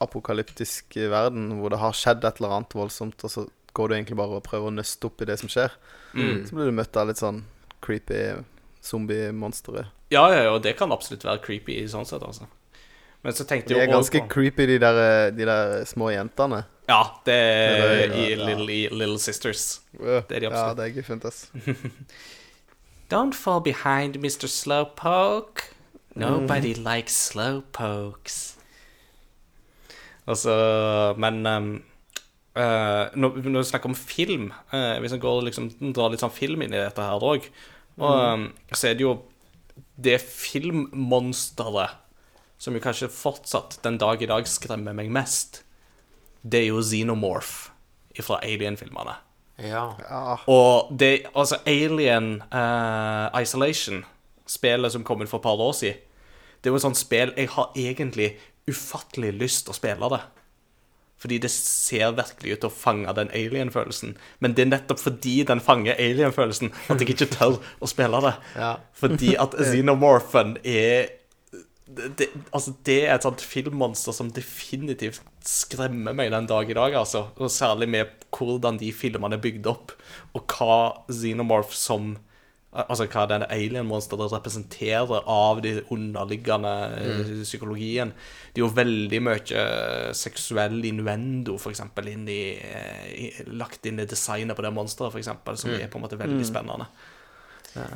apokalyptisk 0.04 0.98
verden 1.08 1.54
hvor 1.60 1.72
det 1.72 1.80
har 1.80 1.96
skjedd 1.96 2.26
et 2.28 2.40
eller 2.40 2.58
annet 2.58 2.76
voldsomt, 2.76 3.24
og 3.24 3.32
så 3.32 3.46
går 3.76 3.88
du 3.88 3.96
egentlig 3.96 4.18
bare 4.20 4.40
og 4.40 4.44
prøver 4.44 4.68
å 4.68 4.74
nøste 4.76 5.08
opp 5.08 5.24
i 5.24 5.28
det 5.30 5.38
som 5.40 5.52
skjer. 5.52 5.72
mm. 6.12 6.44
Så 6.48 6.56
blir 6.56 6.68
du 6.68 6.76
møtt 6.76 7.00
av 7.00 7.08
litt 7.08 7.22
sånn 7.22 7.44
creepy 7.80 8.20
zombie-monstre. 8.84 9.86
ja, 10.10 10.24
ja, 10.34 10.42
ja, 10.42 10.58
det 10.58 10.76
kan 10.78 10.92
absolutt 10.92 11.24
være 11.24 11.42
creepy 11.44 11.80
i 11.80 11.88
sånn 11.88 12.08
sett, 12.08 12.24
altså. 12.24 12.48
Men 13.22 13.32
så 13.36 13.44
tenkte 13.44 13.74
De 13.74 13.80
er 13.80 13.90
ganske 13.90 14.20
på 14.22 14.28
creepy, 14.32 14.64
de 14.70 14.78
der, 14.80 15.30
de 15.36 15.44
der 15.48 15.84
små 15.84 16.08
jentene. 16.10 16.62
Ja, 16.88 17.02
det 17.26 17.34
er 17.34 17.76
Det 17.76 18.10
er- 18.10 18.14
i 18.16 18.28
ja. 18.30 18.46
Little, 18.46 18.72
i 18.72 18.88
Little 18.90 19.18
Sisters. 19.18 19.80
Det 19.98 20.32
er 20.36 20.40
de 20.40 20.48
Ja, 20.50 20.74
det 20.74 20.86
er 20.86 20.94
guffent, 20.96 21.24
ass. 21.24 21.50
Don't 23.12 23.34
fall 23.34 23.60
behind, 23.60 24.16
Mr. 24.16 24.46
Slowpoke. 24.46 25.68
Nobody 26.14 26.74
likes 26.74 27.12
slowpokes. 27.30 28.56
Altså, 30.26 31.14
men 31.18 31.46
um, 31.46 31.82
uh, 32.56 33.06
når, 33.14 33.40
når 33.48 33.58
vi 33.62 33.68
snakker 33.70 33.88
om 33.88 33.94
film 33.94 34.52
uh, 34.72 34.98
Hvis 35.00 35.12
en 35.16 35.20
går 35.22 35.40
liksom, 35.48 35.70
drar 35.96 36.10
litt 36.12 36.22
sånn 36.22 36.34
film 36.34 36.62
inn 36.62 36.74
i 36.74 36.78
dette 36.82 37.02
her 37.02 37.24
òg, 37.24 37.46
um, 37.98 38.48
så 38.72 38.90
er 38.90 38.98
det 38.98 39.06
jo 39.06 39.16
det 40.00 40.18
filmmonsteret 40.22 41.96
som 42.60 42.76
jo 42.76 42.82
kanskje 42.84 43.08
fortsatt 43.08 43.78
den 43.84 43.96
dag 44.00 44.20
i 44.22 44.28
dag 44.28 44.48
skremmer 44.48 44.96
meg 44.96 45.08
mest, 45.12 45.62
det 46.42 46.60
er 46.64 46.70
jo 46.70 46.82
Xenomorph 46.84 47.70
fra 48.20 48.36
Alien-filmene. 48.44 49.14
Ja. 49.64 49.84
Ja. 50.08 50.36
Og 50.48 50.92
det 50.92 51.26
Altså, 51.34 51.60
Alien 51.66 52.42
uh, 52.52 53.40
Isolation, 53.40 54.04
spillet 54.46 54.92
som 54.92 55.04
kom 55.04 55.22
ut 55.22 55.30
for 55.30 55.40
et 55.40 55.46
par 55.46 55.60
år 55.60 55.72
siden, 55.72 56.02
det 56.60 56.68
er 56.68 56.74
jo 56.74 56.76
et 56.76 56.84
sånt 56.84 57.00
spill 57.00 57.32
jeg 57.36 57.48
har 57.54 57.72
egentlig 57.76 58.34
ufattelig 58.68 59.32
lyst 59.40 59.64
til 59.64 59.72
å 59.72 59.78
spille 59.78 60.10
det. 60.12 60.20
Fordi 61.20 61.38
det 61.40 61.50
ser 61.52 62.12
virkelig 62.16 62.52
ut 62.52 62.60
til 62.62 62.68
å 62.68 62.72
fange 62.72 63.12
den 63.16 63.32
alien-følelsen. 63.36 64.14
Men 64.40 64.56
det 64.56 64.64
er 64.64 64.70
nettopp 64.70 65.00
fordi 65.00 65.42
den 65.48 65.60
fanger 65.64 65.96
alien-følelsen 65.96 66.72
at 66.92 67.00
jeg 67.00 67.14
ikke 67.14 67.28
tør 67.32 67.56
å 67.80 67.88
spille 67.88 68.20
det. 68.24 68.34
Ja. 68.56 68.74
Fordi 68.96 69.34
at 69.40 69.56
Xenomorphen 69.70 70.58
er 70.64 71.19
det, 71.96 72.08
det, 72.18 72.28
altså 72.54 72.74
det 72.86 72.98
er 73.04 73.16
et 73.16 73.26
sånt 73.26 73.42
filmmonster 73.44 74.14
som 74.14 74.30
definitivt 74.34 75.22
skremmer 75.46 76.14
meg 76.16 76.32
den 76.34 76.48
dag 76.50 76.70
i 76.70 76.76
dag. 76.76 76.94
altså. 77.02 77.26
Og 77.36 77.50
særlig 77.52 77.88
med 77.90 78.26
hvordan 78.36 78.78
de 78.80 78.92
filmene 78.94 79.38
er 79.38 79.44
bygd 79.44 79.68
opp, 79.70 79.94
og 80.34 80.56
hva 80.56 80.80
Xenomorph 81.10 81.76
som 81.76 82.16
Altså 82.70 83.08
hva 83.10 83.24
denne 83.26 83.48
alien-monsteret 83.50 84.30
representerer 84.30 85.24
av 85.26 85.58
de 85.64 85.72
underliggende 85.90 86.74
mm. 86.92 87.32
psykologien. 87.42 88.12
Det 88.54 88.62
er 88.62 88.62
jo 88.62 88.76
veldig 88.76 89.20
mye 89.26 89.40
eh, 89.58 90.12
seksuell 90.14 90.76
innuendo, 90.86 91.56
for 91.58 91.74
eksempel, 91.74 92.12
inn 92.12 92.28
i, 92.30 92.44
eh, 92.62 93.08
i, 93.10 93.26
lagt 93.58 93.90
inn 93.90 93.98
i 93.98 94.06
designet 94.06 94.54
på 94.54 94.62
det 94.62 94.70
monsteret, 94.76 95.10
for 95.10 95.18
eksempel, 95.18 95.58
som 95.58 95.74
er 95.74 95.90
på 95.90 95.98
en 95.98 96.06
måte 96.06 96.20
veldig 96.20 96.46
spennende. 96.46 96.86
Ja. 97.74 97.88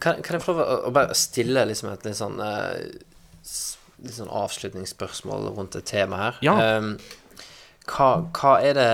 Kan, 0.00 0.22
kan 0.22 0.38
jeg 0.38 0.44
få 0.44 0.54
lov 0.54 0.62
å, 0.62 0.76
å 0.88 0.92
bare 0.94 1.16
stille 1.18 1.64
liksom 1.68 1.90
et 1.92 2.06
litt 2.06 2.18
sånn 2.18 2.38
eh, 2.42 2.78
Litt 4.02 4.16
sånn 4.16 4.30
avslutningsspørsmål 4.34 5.52
rundt 5.54 5.76
et 5.78 5.86
tema 5.86 6.18
her? 6.18 6.38
Ja. 6.42 6.54
Um, 6.78 6.94
hva, 7.86 8.08
hva 8.34 8.54
er 8.62 8.78
det 8.78 8.88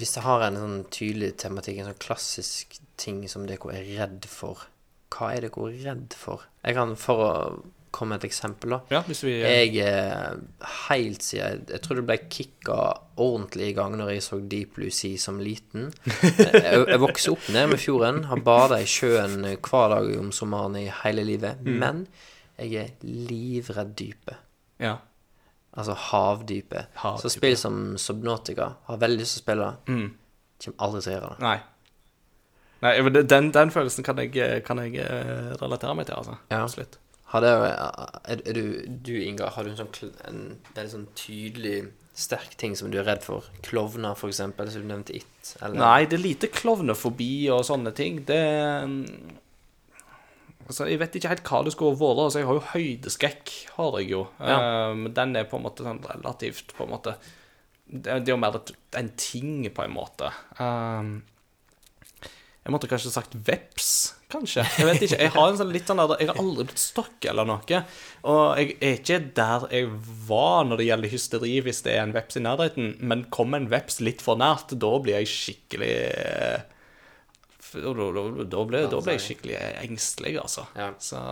Hvis 0.00 0.14
det 0.16 0.24
har 0.26 0.44
en 0.44 0.58
sånn 0.60 0.80
tydelig 0.92 1.34
tematikk, 1.40 1.80
en 1.80 1.92
sånn 1.92 2.02
klassisk 2.02 2.80
ting 3.00 3.22
som 3.28 3.46
dere 3.48 3.72
er 3.74 3.86
redd 3.96 4.26
for, 4.28 4.66
hva 5.12 5.32
er 5.34 5.46
dere 5.46 5.70
redd 5.84 6.16
for? 6.16 6.44
Jeg 6.62 6.76
kan, 6.76 6.92
For 7.00 7.24
å 7.24 7.32
komme 7.92 8.14
med 8.14 8.22
et 8.22 8.30
eksempel, 8.30 8.72
da. 8.74 8.78
ja, 8.90 9.02
hvis 9.06 9.20
vi 9.24 9.34
Jeg 9.42 9.76
er 9.84 10.38
helt 10.88 11.22
siden 11.22 11.66
Jeg 11.68 11.82
tror 11.84 11.98
det 12.00 12.04
ble 12.08 12.16
kicka 12.32 12.78
ordentlig 13.20 13.68
i 13.70 13.76
gang 13.76 13.96
når 14.00 14.14
jeg 14.14 14.24
så 14.26 14.40
Deep 14.40 14.74
Blue 14.78 14.90
Sea 14.90 15.20
som 15.20 15.38
liten. 15.44 15.90
Jeg, 16.32 16.84
jeg 16.88 17.00
vokste 17.02 17.34
opp 17.34 17.48
nede 17.52 17.74
med 17.74 17.82
fjorden, 17.82 18.22
har 18.30 18.40
bada 18.44 18.80
i 18.80 18.88
sjøen 18.88 19.44
hver 19.44 19.92
dag 19.92 20.08
om 20.18 20.32
sommeren 20.34 20.76
i 20.80 20.86
hele 21.02 21.24
livet. 21.28 21.60
Men 21.62 22.06
jeg 22.58 22.74
er 22.80 22.90
livredd 23.04 23.92
dypet. 23.98 24.40
Ja. 24.82 24.96
Altså 25.72 25.94
havdypet. 26.10 26.90
Havdypet. 27.00 27.22
Så 27.22 27.32
spill 27.32 27.56
som 27.56 27.78
Subnautica 27.98 28.72
har 28.88 29.00
veldig 29.00 29.22
lyst 29.22 29.36
til 29.38 29.42
å 29.42 29.44
spille. 29.44 29.68
Mm. 29.88 30.08
Kommer 30.64 30.86
aldri 30.86 31.04
til 31.04 31.12
å 31.12 31.14
gjøre 31.16 31.30
det. 31.30 31.44
Nei. 31.46 31.58
Nei, 32.82 32.92
men 33.06 33.20
den, 33.30 33.52
den 33.54 33.70
følelsen 33.70 34.06
kan 34.06 34.18
jeg, 34.18 34.34
kan 34.66 34.80
jeg 34.82 34.98
eh, 35.04 35.52
relatere 35.60 35.94
meg 35.94 36.08
til, 36.08 36.18
altså. 36.18 36.38
Ja. 36.50 36.64
Absolutt. 36.64 36.98
Har 37.32 37.40
det, 37.40 37.50
er, 37.56 38.40
er 38.44 38.56
du, 38.56 38.64
du, 39.08 39.12
Inga, 39.16 39.48
har 39.54 39.64
du 39.64 39.72
en 39.72 39.78
sånn 39.78 40.14
en, 40.28 40.40
en 40.76 40.90
sånn 40.92 41.06
tydelig, 41.16 41.86
sterk 42.12 42.58
ting 42.60 42.74
som 42.76 42.90
du 42.92 42.98
er 43.00 43.06
redd 43.08 43.22
for? 43.24 43.46
Klovner, 43.64 44.18
eksempel, 44.28 44.68
som 44.68 44.84
du 44.84 44.90
nevnte 44.90 45.16
It? 45.16 45.54
Eller? 45.62 45.78
Nei, 45.80 46.02
det 46.04 46.18
er 46.18 46.26
lite 46.26 46.50
klovnefobi 46.52 47.48
og 47.54 47.64
sånne 47.64 47.94
ting. 47.96 48.20
Det 48.28 48.42
mm, 48.84 49.38
Altså, 50.62 50.86
Jeg 50.86 51.00
vet 51.00 51.16
ikke 51.18 51.32
helt 51.32 51.48
hva 51.48 51.62
det 51.66 51.72
skulle 51.74 51.98
vært. 51.98 52.20
Altså, 52.22 52.40
jeg 52.40 52.48
har 52.48 52.58
jo 52.58 52.68
høydeskrekk, 52.72 53.52
har 53.76 53.98
jeg 54.00 54.10
jo. 54.12 54.22
Ja. 54.40 54.58
Um, 54.92 55.08
den 55.14 55.36
er 55.36 55.48
på 55.50 55.58
en 55.58 55.66
måte 55.66 55.86
sånn 55.86 56.02
relativt 56.06 56.72
på 56.76 56.86
en 56.86 56.94
måte 56.94 57.16
Det 57.92 58.20
det 58.22 58.30
er 58.30 58.36
jo 58.36 58.40
mer 58.40 58.56
en 58.96 59.10
ting, 59.20 59.66
på 59.74 59.84
en 59.84 59.92
måte. 59.92 60.30
Um, 60.56 61.18
jeg 62.62 62.70
måtte 62.70 62.86
kanskje 62.86 63.10
sagt 63.10 63.32
veps, 63.42 63.86
kanskje. 64.30 64.62
Jeg 64.78 64.86
vet 64.86 65.00
ikke. 65.02 65.16
Jeg 65.18 65.30
har 65.34 65.48
en 65.50 65.56
sånn 65.58 65.72
litt 65.74 65.88
sånn 65.90 65.98
der, 65.98 66.12
jeg 66.22 66.28
har 66.30 66.36
aldri 66.38 66.66
blitt 66.68 66.78
stokk 66.78 67.26
eller 67.26 67.48
noe. 67.48 67.78
Og 68.30 68.42
jeg 68.60 68.76
er 68.78 69.00
ikke 69.00 69.16
der 69.34 69.64
jeg 69.72 69.88
var 70.28 70.68
når 70.68 70.78
det 70.78 70.84
gjelder 70.86 71.10
hysteri 71.10 71.56
hvis 71.66 71.82
det 71.82 71.96
er 71.96 72.04
en 72.04 72.14
veps 72.14 72.38
i 72.38 72.42
nærheten. 72.44 72.92
Men 73.02 73.24
kommer 73.34 73.58
en 73.58 73.66
veps 73.72 73.98
litt 74.06 74.22
for 74.22 74.38
nært, 74.38 74.76
da 74.78 74.90
blir 75.02 75.18
jeg 75.18 75.32
skikkelig 75.32 75.96
Da, 77.72 77.94
da, 77.96 78.84
da, 78.92 79.00
jeg 79.10 79.24
skikkelig 79.24 79.56
engstelig, 79.82 80.36
altså. 80.44 80.68
Så 81.02 81.22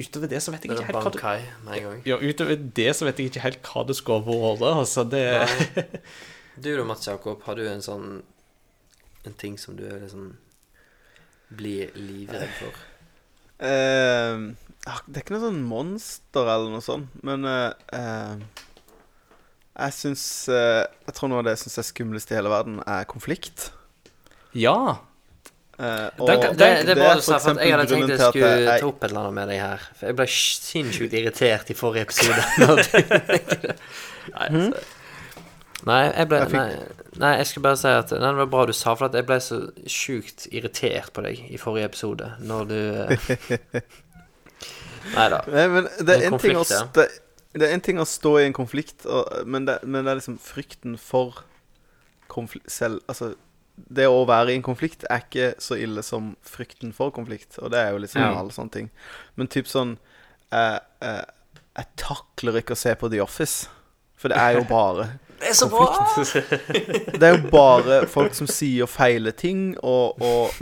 utover 0.00 0.28
det 0.32 0.42
så 0.44 0.52
vet 0.52 0.66
jeg 0.66 0.74
ikke 0.74 0.88
helt 0.90 0.98
hva 1.00 1.32
det, 1.40 2.02
ja, 2.08 2.16
utover 2.20 2.60
det 2.76 2.90
så 2.96 3.08
vet 3.08 3.20
jeg 3.20 3.32
ikke 3.32 3.46
helt 3.46 3.72
hva 3.72 3.86
det 3.88 3.96
skulle 3.96 4.20
vært. 4.28 4.68
Altså, 4.82 5.06
det 5.08 5.24
Du 6.60 6.68
da, 6.76 6.84
Mats 6.84 7.08
Jakob, 7.08 7.40
har 7.46 7.56
du 7.56 7.64
en 7.70 7.80
sånn 7.84 8.20
En 9.28 9.36
ting 9.36 9.58
som 9.60 9.76
du 9.76 9.84
er 9.84 10.00
liksom 10.00 10.30
blir 11.50 11.90
livredd 11.98 12.52
for? 12.60 12.78
Ah, 13.60 15.02
det 15.04 15.18
er 15.18 15.24
ikke 15.24 15.34
noe 15.36 15.44
sånn 15.44 15.60
monster 15.68 16.48
eller 16.48 16.72
noe 16.72 16.84
sånt, 16.84 17.10
men 17.26 17.44
uh, 17.44 17.74
uh, 17.92 18.64
jeg 19.80 19.96
syns 19.96 20.24
eh, 20.52 20.82
Jeg 21.06 21.14
tror 21.16 21.30
noe 21.30 21.40
av 21.40 21.46
det 21.46 21.54
jeg 21.54 21.62
syns 21.64 21.78
er 21.80 21.86
skumlest 21.88 22.32
i 22.32 22.36
hele 22.36 22.50
verden, 22.52 22.80
er 22.84 23.06
konflikt. 23.08 23.70
Ja. 24.52 24.98
Eh, 25.80 26.08
og 26.20 26.26
Det, 26.28 26.36
det, 26.58 26.70
det, 26.84 26.94
er 26.96 26.98
bra 26.98 27.14
du 27.16 27.22
for 27.24 27.38
at 27.38 27.62
jeg 27.62 27.72
hadde 27.72 27.86
tenkt 27.88 28.12
jeg 28.12 28.20
skulle 28.20 28.50
jeg- 28.50 28.82
ta 28.82 28.88
opp 28.90 29.04
et 29.04 29.08
eller 29.08 29.20
annet 29.22 29.36
med 29.38 29.48
deg 29.52 29.60
her. 29.62 29.86
For 29.96 30.10
jeg 30.10 30.18
ble 30.18 30.26
sinnssykt 30.36 31.16
irritert 31.20 31.70
i 31.72 31.76
forrige 31.78 32.08
episode. 32.08 32.42
Når 32.60 32.82
du, 32.90 33.70
nei, 34.34 34.48
altså. 34.50 34.82
Nei, 35.86 36.00
jeg 36.12 36.28
ble 36.28 36.38
Jeg 36.42 36.48
fikk- 36.50 36.60
nei, 36.60 37.20
nei, 37.22 37.30
jeg 37.38 37.46
skal 37.46 37.62
bare 37.62 37.76
si 37.80 37.88
at 37.88 38.10
Nei, 38.12 38.18
det 38.30 38.36
var 38.42 38.46
bra 38.52 38.66
du 38.66 38.72
sa, 38.76 38.94
for 38.94 39.06
at 39.08 39.14
jeg 39.16 39.26
ble 39.28 39.38
så 39.40 39.58
sjukt 39.88 40.46
irritert 40.52 41.12
på 41.16 41.22
deg 41.24 41.40
i 41.50 41.56
forrige 41.60 41.88
episode 41.90 42.32
når 42.44 42.68
du 42.68 42.76
Neida 43.10 43.82
Nei 45.16 45.28
da. 45.32 45.38
Nei, 45.48 45.66
men 45.72 45.86
det 46.04 46.16
er 46.18 46.26
En 46.28 46.38
ting 46.42 46.58
å 46.60 46.64
stå, 46.68 47.06
Det 47.56 47.66
er 47.66 47.72
en 47.74 47.80
ting 47.84 47.98
å 48.02 48.06
stå 48.06 48.34
i 48.40 48.44
en 48.46 48.54
konflikt, 48.56 49.06
og, 49.08 49.30
men, 49.48 49.64
det, 49.66 49.78
men 49.84 50.04
det 50.06 50.12
er 50.12 50.20
liksom 50.20 50.36
frykten 50.42 50.98
for 51.00 51.40
konflikt 52.30 52.70
selv 52.70 53.00
Altså, 53.10 53.32
det 53.80 54.04
å 54.12 54.20
være 54.28 54.52
i 54.52 54.58
en 54.58 54.66
konflikt 54.66 55.06
er 55.08 55.22
ikke 55.24 55.46
så 55.62 55.78
ille 55.80 56.02
som 56.04 56.34
frykten 56.44 56.92
for 56.92 57.10
konflikt, 57.16 57.56
og 57.64 57.72
det 57.72 57.80
er 57.80 57.94
jo 57.94 58.02
liksom 58.04 58.20
Ja. 58.20 58.34
alle 58.36 58.52
sånne 58.52 58.74
ting. 58.74 58.90
Men 59.40 59.48
typ 59.48 59.64
sånn 59.70 59.94
eh, 60.52 60.76
eh, 61.00 61.22
Jeg 61.78 61.86
takler 61.96 62.58
ikke 62.60 62.76
å 62.76 62.82
se 62.82 62.92
på 63.00 63.08
The 63.10 63.22
Office, 63.24 63.70
for 64.20 64.28
det 64.28 64.36
er 64.36 64.58
jo 64.58 64.66
bare 64.76 65.08
Det 65.40 65.48
er 65.50 65.56
så 65.56 65.68
bra! 65.72 65.86
Det 67.16 67.22
er 67.26 67.34
jo 67.38 67.48
bare 67.52 68.02
folk 68.10 68.34
som 68.36 68.48
sier 68.50 68.86
feile 68.90 69.32
ting, 69.36 69.72
og, 69.82 70.20
og, 70.20 70.52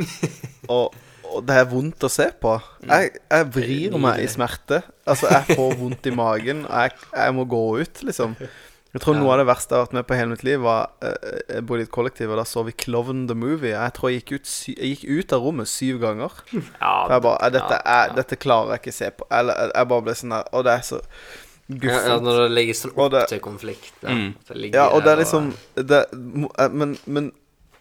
og, 0.68 0.94
og 1.28 1.42
det 1.48 1.56
er 1.60 1.68
vondt 1.72 2.06
å 2.06 2.10
se 2.12 2.28
på. 2.40 2.54
Jeg, 2.86 3.10
jeg 3.30 3.48
vrir 3.58 3.98
meg 4.00 4.22
i 4.24 4.30
smerte. 4.30 4.82
Altså, 5.08 5.28
jeg 5.34 5.58
får 5.58 5.76
vondt 5.82 6.06
i 6.08 6.14
magen, 6.14 6.64
og 6.68 6.86
jeg, 6.86 6.94
jeg 7.16 7.34
må 7.36 7.44
gå 7.50 7.62
ut, 7.82 8.02
liksom. 8.06 8.38
Jeg 8.94 9.02
tror 9.04 9.18
noe 9.18 9.34
av 9.34 9.42
det 9.42 9.44
verste 9.50 9.74
jeg 9.74 9.76
har 9.76 9.84
vært 9.84 9.96
med 9.98 10.06
på 10.08 10.16
hele 10.16 10.30
mitt 10.32 10.42
liv, 10.46 10.62
var 10.64 10.86
eh, 11.04 11.34
Jeg 11.52 11.64
bodde 11.68 11.82
i 11.84 11.84
et 11.84 11.90
kollektiv, 11.92 12.30
og 12.32 12.38
da 12.40 12.44
så 12.48 12.62
vi 12.64 12.72
Klovn 12.72 13.26
the 13.28 13.34
Movie. 13.36 13.74
Jeg 13.74 13.92
tror 13.98 14.08
jeg 14.14 14.22
gikk 14.22 14.32
ut, 14.38 14.48
sy 14.48 14.72
jeg 14.78 14.94
gikk 14.94 15.02
ut 15.18 15.34
av 15.36 15.44
rommet 15.44 15.68
syv 15.68 15.98
ganger. 16.06 16.38
For 16.48 17.12
jeg 17.12 17.24
bare 17.26 17.50
dette, 17.58 17.82
er, 17.84 18.14
dette 18.16 18.38
klarer 18.40 18.72
jeg 18.78 18.82
ikke 18.86 18.96
se 18.96 19.10
på. 19.18 19.28
Jeg- 19.28 19.58
jeg 19.74 19.90
bare 19.92 20.06
ble 20.08 20.14
sånn 20.22 20.32
der 20.38 20.48
Og 20.56 20.64
det 20.64 20.72
er 20.78 20.86
så 20.88 21.02
Ja, 21.68 21.98
ja, 22.06 22.14
når 22.20 22.48
det 22.48 22.52
ligger 22.56 22.74
sånn 22.74 22.94
opp 22.96 23.10
det- 23.12 23.26
til 23.28 23.40
konflikt. 23.40 23.92
Ja, 24.02 24.08
Mm. 24.08 24.72
Ja, 24.72 24.86
og 24.88 25.02
det 25.04 25.12
er 25.12 25.16
liksom 25.22 25.54
det, 25.76 26.06
eh, 26.58 26.68
men, 26.72 26.96
men 27.06 27.32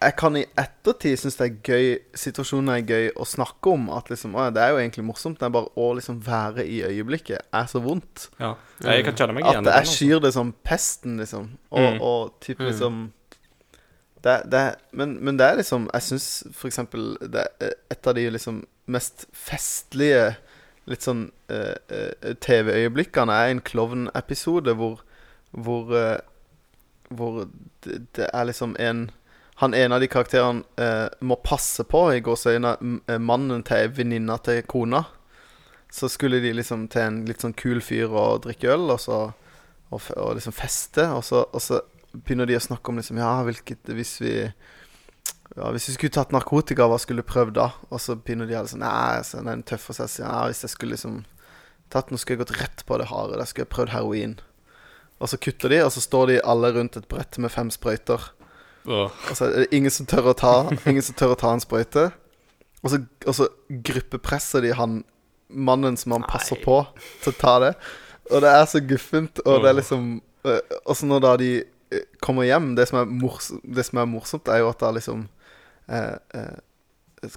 jeg 0.02 0.16
kan 0.18 0.36
i 0.36 0.46
ettertid 0.58 1.18
synes 1.18 1.38
det 1.38 1.46
er 1.48 1.56
gøy 1.64 2.00
Situasjonen 2.14 2.70
er 2.70 2.82
gøy 2.86 3.12
å 3.16 3.26
snakke 3.26 3.72
om. 3.74 3.90
At 3.90 4.10
liksom, 4.10 4.36
å 4.36 4.54
Det 4.54 4.62
er 4.62 4.70
jo 4.70 4.78
egentlig 4.78 5.06
morsomt. 5.06 5.40
Det 5.40 5.46
er 5.48 5.50
bare 5.50 5.72
å 5.76 5.96
liksom 5.96 6.20
være 6.22 6.66
i 6.68 6.82
øyeblikket 6.84 7.40
er 7.54 7.64
så 7.66 7.82
vondt. 7.82 8.28
ja. 8.40 8.56
Jeg 8.84 9.06
kan 9.06 9.14
kjenne 9.16 9.34
meg 9.34 9.44
igjen 9.46 9.66
At 9.68 9.74
jeg 9.74 9.84
altså. 9.86 9.96
skyr 10.06 10.22
det 10.22 10.34
som 10.34 10.54
pesten, 10.64 11.18
liksom. 11.18 11.50
Og, 11.72 11.94
Mm. 11.94 12.02
og 12.02 12.40
typ 12.42 12.60
liksom 12.60 13.12
det, 14.24 14.50
det, 14.52 14.76
men, 14.94 15.18
men 15.24 15.38
det 15.38 15.46
er 15.46 15.56
liksom 15.58 15.90
Jeg 15.94 16.02
syns 16.02 16.44
for 16.54 16.68
eksempel 16.68 17.18
det 17.22 17.48
er 17.62 17.74
et 17.92 18.08
av 18.08 18.14
de 18.16 18.30
liksom 18.30 18.64
mest 18.88 19.26
festlige 19.34 20.36
litt 20.88 21.04
sånn 21.04 21.26
uh, 21.52 21.76
uh, 21.92 22.34
TV-øyeblikkene 22.44 23.34
er 23.36 23.52
en 23.54 23.62
klovnepisode 23.62 24.74
hvor 24.80 25.02
Hvor 25.52 25.92
uh, 25.94 26.18
Hvor 27.10 27.46
det, 27.86 28.02
det 28.18 28.30
er 28.34 28.48
liksom 28.50 28.76
en 28.80 29.10
Han 29.58 29.74
ene 29.74 29.96
av 29.96 30.02
de 30.04 30.08
karakterene 30.12 30.62
eh, 30.78 31.08
må 31.26 31.36
passe 31.42 31.82
på, 31.90 32.02
i 32.14 32.20
gåseøyne, 32.22 32.76
m- 32.82 33.00
eh, 33.10 33.18
mannen 33.18 33.64
til 33.66 33.90
venninna 33.98 34.36
til 34.46 34.60
kona. 34.70 35.00
Så 35.90 36.06
skulle 36.14 36.38
de 36.44 36.52
liksom 36.54 36.84
til 36.94 37.02
en 37.02 37.18
litt 37.26 37.42
sånn 37.42 37.56
kul 37.58 37.80
fyr 37.82 38.06
og 38.14 38.44
drikke 38.44 38.70
øl, 38.76 38.86
og 38.94 39.00
så 39.02 39.18
og, 39.90 40.02
og 40.14 40.36
liksom 40.38 40.54
feste, 40.54 41.08
og 41.10 41.24
så, 41.26 41.42
og 41.50 41.64
så 41.64 41.80
begynner 42.14 42.46
de 42.46 42.60
å 42.60 42.62
snakke 42.68 42.92
om 42.94 43.00
liksom 43.02 43.18
Ja, 43.18 43.32
hvilket 43.48 43.90
Hvis 43.98 44.14
vi 44.22 44.36
ja, 45.58 45.72
Hvis 45.74 45.88
du 45.90 45.96
skulle 45.96 46.14
tatt 46.14 46.34
narkotika, 46.36 46.86
hva 46.90 47.00
skulle 47.02 47.24
du 47.26 47.30
prøvd 47.30 47.56
da? 47.58 47.72
Og 47.90 48.02
så 48.04 48.16
begynner 48.16 48.50
de 48.50 48.58
alle 48.60 48.70
sånn 48.70 48.86
Nei, 48.86 49.24
så 49.26 49.42
den 49.46 49.66
tøffe 49.68 49.96
seg 49.98 50.12
sier 50.14 50.28
ja, 50.28 50.46
hvis 50.50 50.64
jeg 50.66 50.74
skulle 50.76 50.98
liksom 50.98 51.24
tatt 51.94 52.12
Nå 52.12 52.20
skulle 52.22 52.38
jeg 52.38 52.46
gått 52.46 52.60
rett 52.60 52.86
på 52.86 53.00
det 53.02 53.10
harde. 53.10 53.40
Da 53.40 53.48
skulle 53.48 53.66
jeg 53.66 53.74
prøvd 53.74 53.94
heroin. 53.96 54.38
Og 55.18 55.32
så 55.32 55.40
kutter 55.42 55.74
de, 55.74 55.82
og 55.82 55.92
så 55.96 56.04
står 56.04 56.30
de 56.30 56.42
alle 56.46 56.70
rundt 56.76 56.98
et 57.00 57.08
brett 57.10 57.40
med 57.42 57.54
fem 57.54 57.72
sprøyter. 57.74 58.30
Oh. 58.86 59.08
Og 59.10 59.34
så 59.34 59.48
er 59.48 59.64
det 59.64 59.76
ingen 59.76 59.92
som 59.92 60.08
tør 60.08 60.30
å 60.32 60.38
ta 60.38 60.54
Ingen 60.88 61.04
som 61.04 61.16
tør 61.18 61.34
å 61.34 61.40
ta 61.40 61.52
en 61.56 61.64
sprøyte. 61.64 62.10
Og 62.86 62.92
så, 62.94 63.02
og 63.26 63.36
så 63.36 63.48
gruppepresser 63.68 64.64
de 64.64 64.76
han 64.78 65.02
mannen 65.48 65.98
som 65.98 66.14
han 66.16 66.28
passer 66.28 66.60
Nei. 66.60 66.66
på, 66.68 66.78
til 67.24 67.34
å 67.34 67.40
ta 67.40 67.56
det. 67.64 67.72
Og 68.28 68.44
det 68.44 68.52
er 68.52 68.68
så 68.70 68.84
guffent, 68.84 69.42
og 69.48 69.64
det 69.64 69.72
er 69.72 69.78
liksom 69.78 70.08
øh, 70.44 70.60
Og 70.84 70.98
så 71.00 71.08
når 71.08 71.22
da 71.24 71.34
de 71.40 71.52
øh, 71.64 72.02
kommer 72.20 72.44
hjem 72.44 72.74
Det 72.76 72.90
som 72.90 72.98
er, 73.00 73.06
mors 73.08 73.48
det 73.64 73.86
som 73.88 74.02
er 74.02 74.10
morsomt, 74.12 74.52
er 74.52 74.60
jo 74.60 74.68
at 74.74 74.82
da 74.84 74.92
liksom 74.92 75.24
eh, 75.24 75.30
eh, 75.30 75.37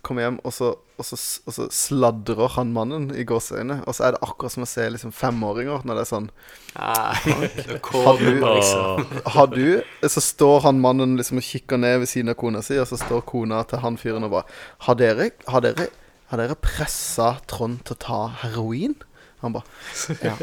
Kommer 0.05 0.23
hjem, 0.27 0.35
og 0.45 0.53
så, 0.53 0.67
og, 1.01 1.05
så, 1.09 1.17
og 1.49 1.55
så 1.57 1.65
sladrer 1.73 2.51
han 2.59 2.69
mannen 2.77 3.07
i 3.17 3.23
gåseøyne. 3.25 3.79
Og 3.89 3.95
så 3.97 4.05
er 4.05 4.13
det 4.13 4.21
akkurat 4.27 4.53
som 4.53 4.67
å 4.67 4.69
se 4.69 4.85
liksom 4.93 5.13
femåringer 5.17 5.87
når 5.89 5.97
det 5.97 6.03
er 6.05 6.11
sånn 6.11 6.27
Nei, 6.77 7.49
Har 7.95 8.21
du- 8.21 8.43
liksom. 8.45 9.07
har 9.35 9.49
du 9.55 9.65
Så 10.13 10.21
står 10.23 10.61
han 10.67 10.83
mannen 10.85 11.17
liksom 11.19 11.41
og 11.41 11.47
kikker 11.49 11.81
ned 11.81 12.03
ved 12.05 12.11
siden 12.13 12.29
av 12.35 12.37
kona 12.43 12.61
si, 12.63 12.77
og 12.79 12.87
så 12.91 12.99
står 13.01 13.25
kona 13.31 13.63
til 13.71 13.81
han 13.83 13.97
fyren 14.01 14.29
og 14.29 14.35
bare 14.37 14.61
Har 14.87 15.01
dere, 15.01 15.31
har 15.49 15.65
dere, 15.65 15.89
har 16.31 16.43
dere 16.45 16.59
pressa 16.61 17.33
Trond 17.51 17.81
til 17.89 17.97
å 17.97 18.03
ta 18.05 18.21
heroin? 18.45 18.95
Han 19.41 19.57
bare 19.57 20.19
Ja. 20.21 20.37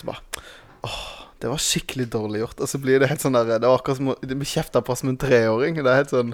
Så 0.00 0.08
bare 0.08 0.24
Åh, 0.88 0.98
det 1.42 1.50
var 1.52 1.60
skikkelig 1.60 2.08
dårlig 2.14 2.40
gjort. 2.40 2.60
Og 2.64 2.68
så 2.72 2.78
blir 2.82 2.98
det 3.02 3.08
helt 3.12 3.20
sånn 3.22 3.36
der 3.36 3.58
Det 3.60 3.68
var 3.68 3.76
akkurat 3.82 3.98
som 4.00 4.14
å 4.14 4.16
Det 4.24 4.32
blir 4.38 4.48
kjefta 4.48 4.80
på 4.82 4.96
som 4.96 5.12
en 5.12 5.18
treåring. 5.20 5.76
Det 5.76 5.84
er 5.92 6.00
helt 6.06 6.14
sånn 6.16 6.32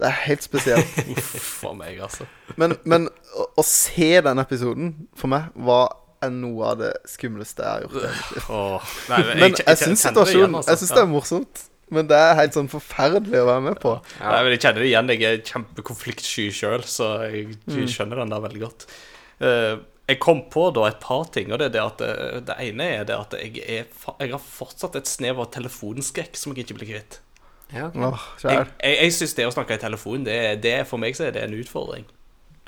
Det 0.00 0.06
er 0.08 0.16
helt 0.26 0.42
spesielt. 0.42 0.94
For 1.62 1.74
meg, 1.78 1.98
altså. 2.02 2.24
Men, 2.56 2.76
men 2.88 3.08
å, 3.36 3.48
å 3.60 3.64
se 3.66 4.08
den 4.24 4.38
episoden 4.42 4.94
for 5.16 5.30
meg 5.32 5.50
var 5.54 5.92
noe 6.30 6.66
av 6.72 6.78
det 6.80 6.90
skumleste 7.10 7.62
jeg 7.64 7.70
har 7.70 7.84
gjort. 7.84 8.08
egentlig. 8.08 8.42
Åh, 8.54 8.90
nei, 9.10 9.20
men 9.26 9.38
Men 9.42 9.54
jeg, 9.56 9.66
jeg 9.66 9.78
syns 9.82 10.02
det 10.02 10.08
situasjonen 10.12 10.58
altså. 10.58 10.70
Jeg 10.74 10.80
syns 10.82 10.92
det 10.96 11.02
er 11.04 11.08
morsomt. 11.12 11.62
Men 11.92 12.06
det 12.08 12.16
er 12.16 12.36
helt 12.38 12.54
sånn 12.56 12.70
forferdelig 12.72 13.40
å 13.42 13.48
være 13.50 13.62
med 13.66 13.80
på. 13.82 13.90
Nei, 14.22 14.36
men 14.46 14.54
jeg 14.54 14.60
kjenner 14.64 14.80
det 14.80 14.86
igjen. 14.88 15.10
Jeg 15.12 15.24
er 15.28 15.40
kjempekonfliktsky 15.50 16.44
sjøl, 16.56 16.84
så 16.88 17.08
jeg 17.28 17.56
Mm. 17.68 17.82
skjønner 17.90 18.22
den 18.22 18.32
der 18.32 18.40
veldig 18.46 18.62
godt. 18.62 18.86
Eh, 19.44 19.74
jeg 20.08 20.18
kom 20.24 20.40
på 20.50 20.70
da 20.74 20.86
et 20.88 21.00
par 21.00 21.26
ting, 21.34 21.52
og 21.52 21.58
det 21.60 21.72
det 21.74 21.82
at 21.82 22.00
eh, 22.06 22.40
det 22.48 22.56
ene 22.64 22.86
er 23.00 23.04
det 23.04 23.18
at 23.18 23.36
jeg, 23.36 23.60
er, 23.66 23.84
jeg 24.20 24.32
har 24.32 24.40
fortsatt 24.40 24.96
et 24.96 25.06
snev 25.10 25.38
av 25.44 25.50
telefonskrekk 25.52 26.34
som 26.38 26.54
jeg 26.56 26.64
ikke 26.64 26.78
blir 26.80 26.90
kvitt. 26.94 27.20
Ja, 27.72 27.86
okay. 27.88 28.02
Åh, 28.04 28.24
Jeg, 28.44 28.66
jeg, 28.82 28.96
jeg 29.02 29.12
syns 29.16 29.34
det 29.38 29.46
å 29.48 29.52
snakke 29.54 29.74
i 29.78 29.80
telefon, 29.82 30.24
det, 30.28 30.38
det 30.64 30.74
for 30.90 31.00
meg 31.00 31.16
så 31.16 31.26
er 31.28 31.32
det 31.36 31.42
en 31.46 31.54
utfordring. 31.56 32.04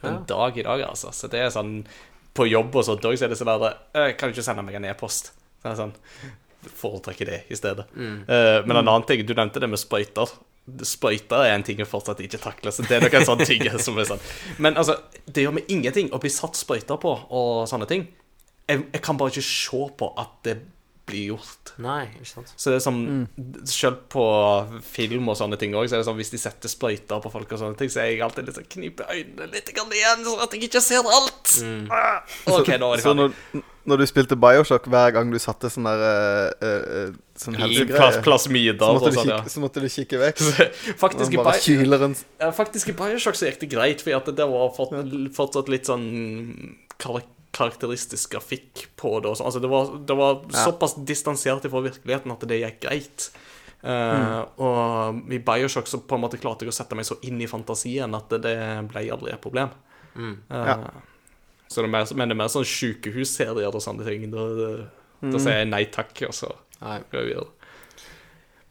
En 0.04 0.18
Ja. 0.18 0.24
dag 0.28 0.58
i 0.58 0.62
dag, 0.66 0.82
altså. 0.88 1.12
Så 1.16 1.28
det 1.32 1.40
er 1.40 1.48
sånn 1.54 1.86
På 2.34 2.44
jobb 2.50 2.74
og 2.76 2.84
sånt 2.84 3.04
òg, 3.06 3.14
så 3.16 3.24
er 3.24 3.30
det 3.32 3.38
sånn 3.38 3.48
der 3.48 3.76
«Øh, 3.94 4.10
Kan 4.18 4.28
du 4.28 4.34
ikke 4.34 4.42
sende 4.44 4.62
meg 4.66 4.74
en 4.74 4.84
e-post? 4.90 5.30
Så 5.62 5.68
er 5.68 5.70
det 5.70 5.78
sånn 5.78 5.94
Foretrekker 6.74 7.28
det 7.28 7.38
i 7.52 7.56
stedet. 7.56 7.84
Eh, 7.96 8.58
men 8.66 8.76
en 8.76 8.88
annen 8.88 9.04
ting, 9.08 9.20
du 9.28 9.34
nevnte 9.36 9.60
det 9.60 9.68
med 9.68 9.78
sprøyter. 9.80 10.30
Sprøyter 10.80 11.44
er 11.44 11.54
en 11.54 11.62
ting 11.66 11.76
jeg 11.78 11.86
fortsatt 11.90 12.20
ikke 12.24 12.40
takler, 12.40 12.72
så 12.72 12.84
det 12.88 12.96
er 12.96 13.04
nok 13.04 13.16
en 13.18 13.26
sånn 13.28 13.42
ting 13.44 13.64
som 13.84 13.98
er 14.00 14.08
sånn. 14.08 14.22
Men 14.64 14.76
altså, 14.80 14.96
det 15.28 15.44
gjør 15.44 15.58
meg 15.58 15.68
ingenting 15.72 16.08
å 16.16 16.20
bli 16.22 16.32
satt 16.32 16.56
sprøyter 16.56 16.96
på 17.02 17.12
og 17.28 17.66
sånne 17.68 17.88
ting. 17.90 18.06
Jeg, 18.68 18.86
jeg 18.94 19.02
kan 19.04 19.18
bare 19.20 19.28
ikke 19.34 19.44
se 19.44 19.82
på 20.00 20.08
at 20.20 20.32
det 20.48 20.54
blir 21.04 21.34
gjort. 21.34 21.74
Nei, 21.84 22.06
ikke 22.16 22.30
sant. 22.30 22.52
Så 22.56 22.72
det 22.72 22.78
er 22.78 22.84
sånn 22.84 23.02
Selv 23.68 24.06
på 24.12 24.24
film 24.86 25.28
og 25.28 25.36
sånne 25.38 25.58
ting 25.60 25.74
òg, 25.76 25.88
så 25.90 25.98
er 25.98 26.02
det 26.02 26.08
sånn 26.08 26.16
hvis 26.20 26.32
de 26.32 26.40
setter 26.40 26.72
sprøyter 26.72 27.20
på 27.24 27.32
folk 27.32 27.52
og 27.52 27.60
sånne 27.60 27.78
ting, 27.80 27.92
så 27.92 28.00
er 28.04 28.12
jeg 28.14 28.22
alltid 28.24 28.48
litt 28.48 28.58
sånn 28.60 28.70
kniper 28.76 29.12
øynene 29.12 29.50
litt 29.52 29.68
igjen, 29.74 30.24
sånn 30.24 30.42
at 30.46 30.56
jeg 30.56 30.68
ikke 30.70 30.82
ser 30.84 31.04
alt. 31.04 31.54
Ah, 31.92 32.22
OK, 32.54 32.72
nå 32.80 32.92
er 32.94 33.02
det 33.02 33.04
Så 33.04 33.12
ferdig. 33.12 33.28
når, 33.52 33.66
når 33.84 34.00
du 34.00 34.06
spilte 34.08 34.38
Bioshock 34.40 34.88
hver 34.88 35.12
gang 35.18 35.34
du 35.34 35.38
satte 35.42 35.68
sånn 35.72 35.90
der 35.90 36.04
uh, 36.06 36.64
uh, 36.64 37.20
Sånn 37.36 37.58
helsegreie, 37.58 38.22
plasmider 38.24 38.98
så, 39.02 39.10
sånn, 39.10 39.28
kikke- 39.28 39.52
så 39.52 39.62
måtte 39.64 39.82
du 39.82 39.88
kikke 39.90 40.20
vekk. 40.22 40.42
Faktisk 41.04 41.34
i, 41.34 41.40
ja, 41.42 42.50
faktisk 42.54 42.92
i 42.92 42.96
Bioshock 42.96 43.36
så 43.36 43.50
gikk 43.50 43.64
det 43.64 43.72
greit, 43.74 44.04
for 44.06 44.14
at 44.16 44.30
det 44.38 44.46
var 44.48 44.70
fortsatt 44.78 45.72
litt 45.72 45.90
sånn 45.90 46.06
kar 47.02 47.18
karakteristisk 47.54 48.34
grafikk 48.34 48.86
på 49.00 49.16
det. 49.24 49.34
Sånn. 49.38 49.48
altså, 49.48 49.62
det 49.62 49.70
var, 49.70 49.94
det 50.08 50.16
var 50.18 50.44
såpass 50.52 50.96
distansert 51.06 51.66
fra 51.70 51.82
virkeligheten 51.84 52.34
at 52.34 52.46
det 52.50 52.60
gikk 52.60 52.80
greit. 52.84 53.30
Eh, 53.84 54.38
Og 54.64 55.32
i 55.32 55.40
Bioshock 55.44 55.88
så 55.90 56.00
på 56.00 56.16
en 56.16 56.24
måte 56.24 56.40
klarte 56.40 56.64
jeg 56.64 56.72
å 56.72 56.76
sette 56.76 56.96
meg 56.96 57.08
så 57.08 57.18
inn 57.28 57.40
i 57.44 57.50
fantasien 57.50 58.16
at 58.16 58.32
det 58.42 58.56
ble 58.90 59.08
aldri 59.14 59.34
et 59.34 59.42
problem. 59.44 59.74
Eh, 60.16 60.38
Ja. 60.50 60.78
Så 61.68 61.80
det 61.82 61.88
er 61.88 61.94
mer, 61.94 62.06
men 62.14 62.28
det 62.28 62.34
er 62.34 62.38
mer 62.38 62.50
sånn 62.52 62.66
sykehusserier 62.68 63.72
og 63.72 63.82
sånne 63.82 64.04
ting. 64.06 64.28
Da, 64.30 64.44
mm. 65.24 65.30
da 65.32 65.38
sier 65.40 65.62
jeg 65.62 65.70
nei 65.72 65.84
takk, 65.90 66.12
og 66.28 66.34
så 66.36 66.52
går 67.10 67.30
jeg. 67.30 67.46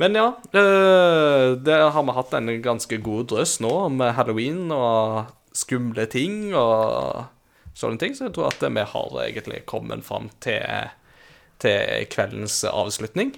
Men 0.02 0.16
ja, 0.18 0.28
uh, 0.56 1.54
det 1.60 1.80
har 1.82 2.06
vi 2.06 2.16
hatt 2.16 2.34
en 2.38 2.52
ganske 2.64 2.98
god 3.04 3.28
drøss 3.34 3.60
nå 3.66 3.74
med 3.94 4.16
halloween 4.18 4.72
og 4.74 5.34
skumle 5.58 6.06
ting 6.10 6.54
og 6.58 7.26
sånne 7.76 8.00
ting, 8.00 8.14
så 8.16 8.28
jeg 8.28 8.34
tror 8.36 8.52
at 8.52 8.62
vi 8.62 8.84
har 8.94 9.16
egentlig 9.26 9.64
kommet 9.66 10.04
fram 10.06 10.30
til, 10.44 10.62
til 11.60 12.06
kveldens 12.14 12.60
avslutning. 12.70 13.36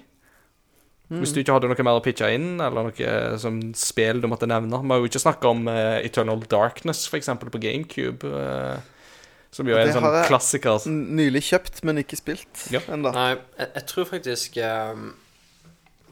Hvis 1.08 1.30
du 1.32 1.38
ikke 1.38 1.54
hadde 1.54 1.68
noe 1.70 1.84
mer 1.86 2.00
å 2.00 2.02
pitche 2.02 2.32
inn, 2.34 2.56
eller 2.60 2.88
noe 2.88 3.38
som 3.38 3.60
spill 3.78 4.18
du 4.20 4.26
måtte 4.26 4.48
nevne 4.50 4.80
Vi 4.82 4.90
har 4.90 4.98
jo 4.98 5.06
ikke 5.06 5.20
snakka 5.22 5.52
om 5.54 5.68
uh, 5.70 6.00
Eternal 6.02 6.40
Darkness, 6.50 7.04
eksempel, 7.14 7.48
på 7.54 7.60
GameCube. 7.62 8.26
Uh, 8.26 8.80
som 9.54 9.68
jo 9.70 9.76
er 9.76 9.84
en 9.84 9.86
Det 9.86 9.94
sånn 9.94 10.02
har 10.02 10.16
jeg- 10.18 10.28
klassiker. 10.32 10.82
Nylig 10.90 11.44
kjøpt, 11.46 11.78
men 11.86 12.02
ikke 12.02 12.18
spilt 12.18 12.64
Ja. 12.74 12.80
ennå. 12.90 13.12
Nei, 13.14 13.36
jeg, 13.56 13.68
jeg 13.78 13.86
tror 13.86 14.04
faktisk 14.10 14.58
um, 14.66 15.06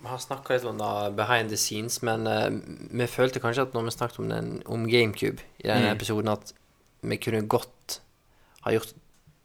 Vi 0.04 0.08
har 0.12 0.22
snakka 0.22 0.54
litt 0.54 0.64
om 0.70 0.78
det 0.78 1.16
behind 1.18 1.50
the 1.50 1.58
scenes, 1.58 1.98
men 2.06 2.26
uh, 2.30 2.48
vi 2.94 3.10
følte 3.10 3.42
kanskje 3.42 3.66
at 3.66 3.74
når 3.74 3.88
vi 3.90 3.96
snakket 3.98 4.22
om, 4.22 4.28
den, 4.30 4.62
om 4.70 4.86
GameCube 4.88 5.42
i 5.58 5.66
denne 5.72 5.90
Mm. 5.90 5.96
episoden, 5.98 6.28
at 6.38 6.54
vi 7.02 7.16
kunne 7.18 7.42
godt 7.50 7.98
ha 8.64 8.74
gjort 8.76 8.94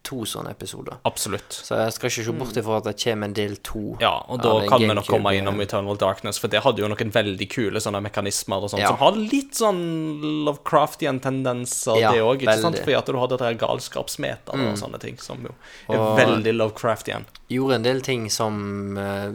to 0.02 0.22
sånne 0.24 0.54
episoder. 0.54 0.96
Absolutt. 1.04 1.52
Så 1.52 1.76
jeg 1.76 1.92
skal 1.92 2.08
ikke 2.10 2.24
se 2.24 2.32
bort 2.38 2.56
ifra 2.56 2.78
at 2.80 2.86
det 2.88 2.94
kommer 3.02 3.28
en 3.28 3.34
del 3.36 3.56
to. 3.66 3.82
Ja, 4.00 4.14
og 4.32 4.40
da 4.42 4.54
kan 4.68 4.80
vi 4.80 4.88
nok 4.96 5.10
komme 5.10 5.34
innom 5.36 5.60
eh, 5.60 5.66
Eternal 5.66 5.98
Darkness, 6.00 6.40
for 6.40 6.48
det 6.52 6.62
hadde 6.64 6.80
jo 6.80 6.88
noen 6.88 7.12
veldig 7.12 7.48
kule 7.52 7.82
sånne 7.84 8.00
mekanismer 8.06 8.64
og 8.64 8.72
sånt, 8.72 8.80
Ja. 8.80 8.94
som 8.94 9.00
har 9.02 9.18
litt 9.20 9.52
sånn 9.60 9.82
Lovecraftian 10.46 11.20
tendenser, 11.20 12.00
Ja, 12.00 12.14
det 12.16 12.24
òg, 12.24 12.40
ikke 12.40 12.48
veldig. 12.48 12.62
sant? 12.64 12.80
Fordi 12.80 12.96
at 12.96 13.06
du 13.12 13.20
hadde 13.20 13.36
det 13.36 13.60
der 13.60 13.60
mm. 14.56 14.66
og 14.72 14.80
sånne 14.80 15.00
ting, 15.00 15.18
som 15.20 15.44
jo 15.44 15.52
er 15.92 15.98
Og- 15.98 16.18
veldig 16.18 16.56
Lovecraftian. 16.56 17.26
Gjorde 17.50 17.74
en 17.74 17.82
del 17.82 18.00
ting 18.00 18.30
som 18.30 18.96
eh, 18.96 19.32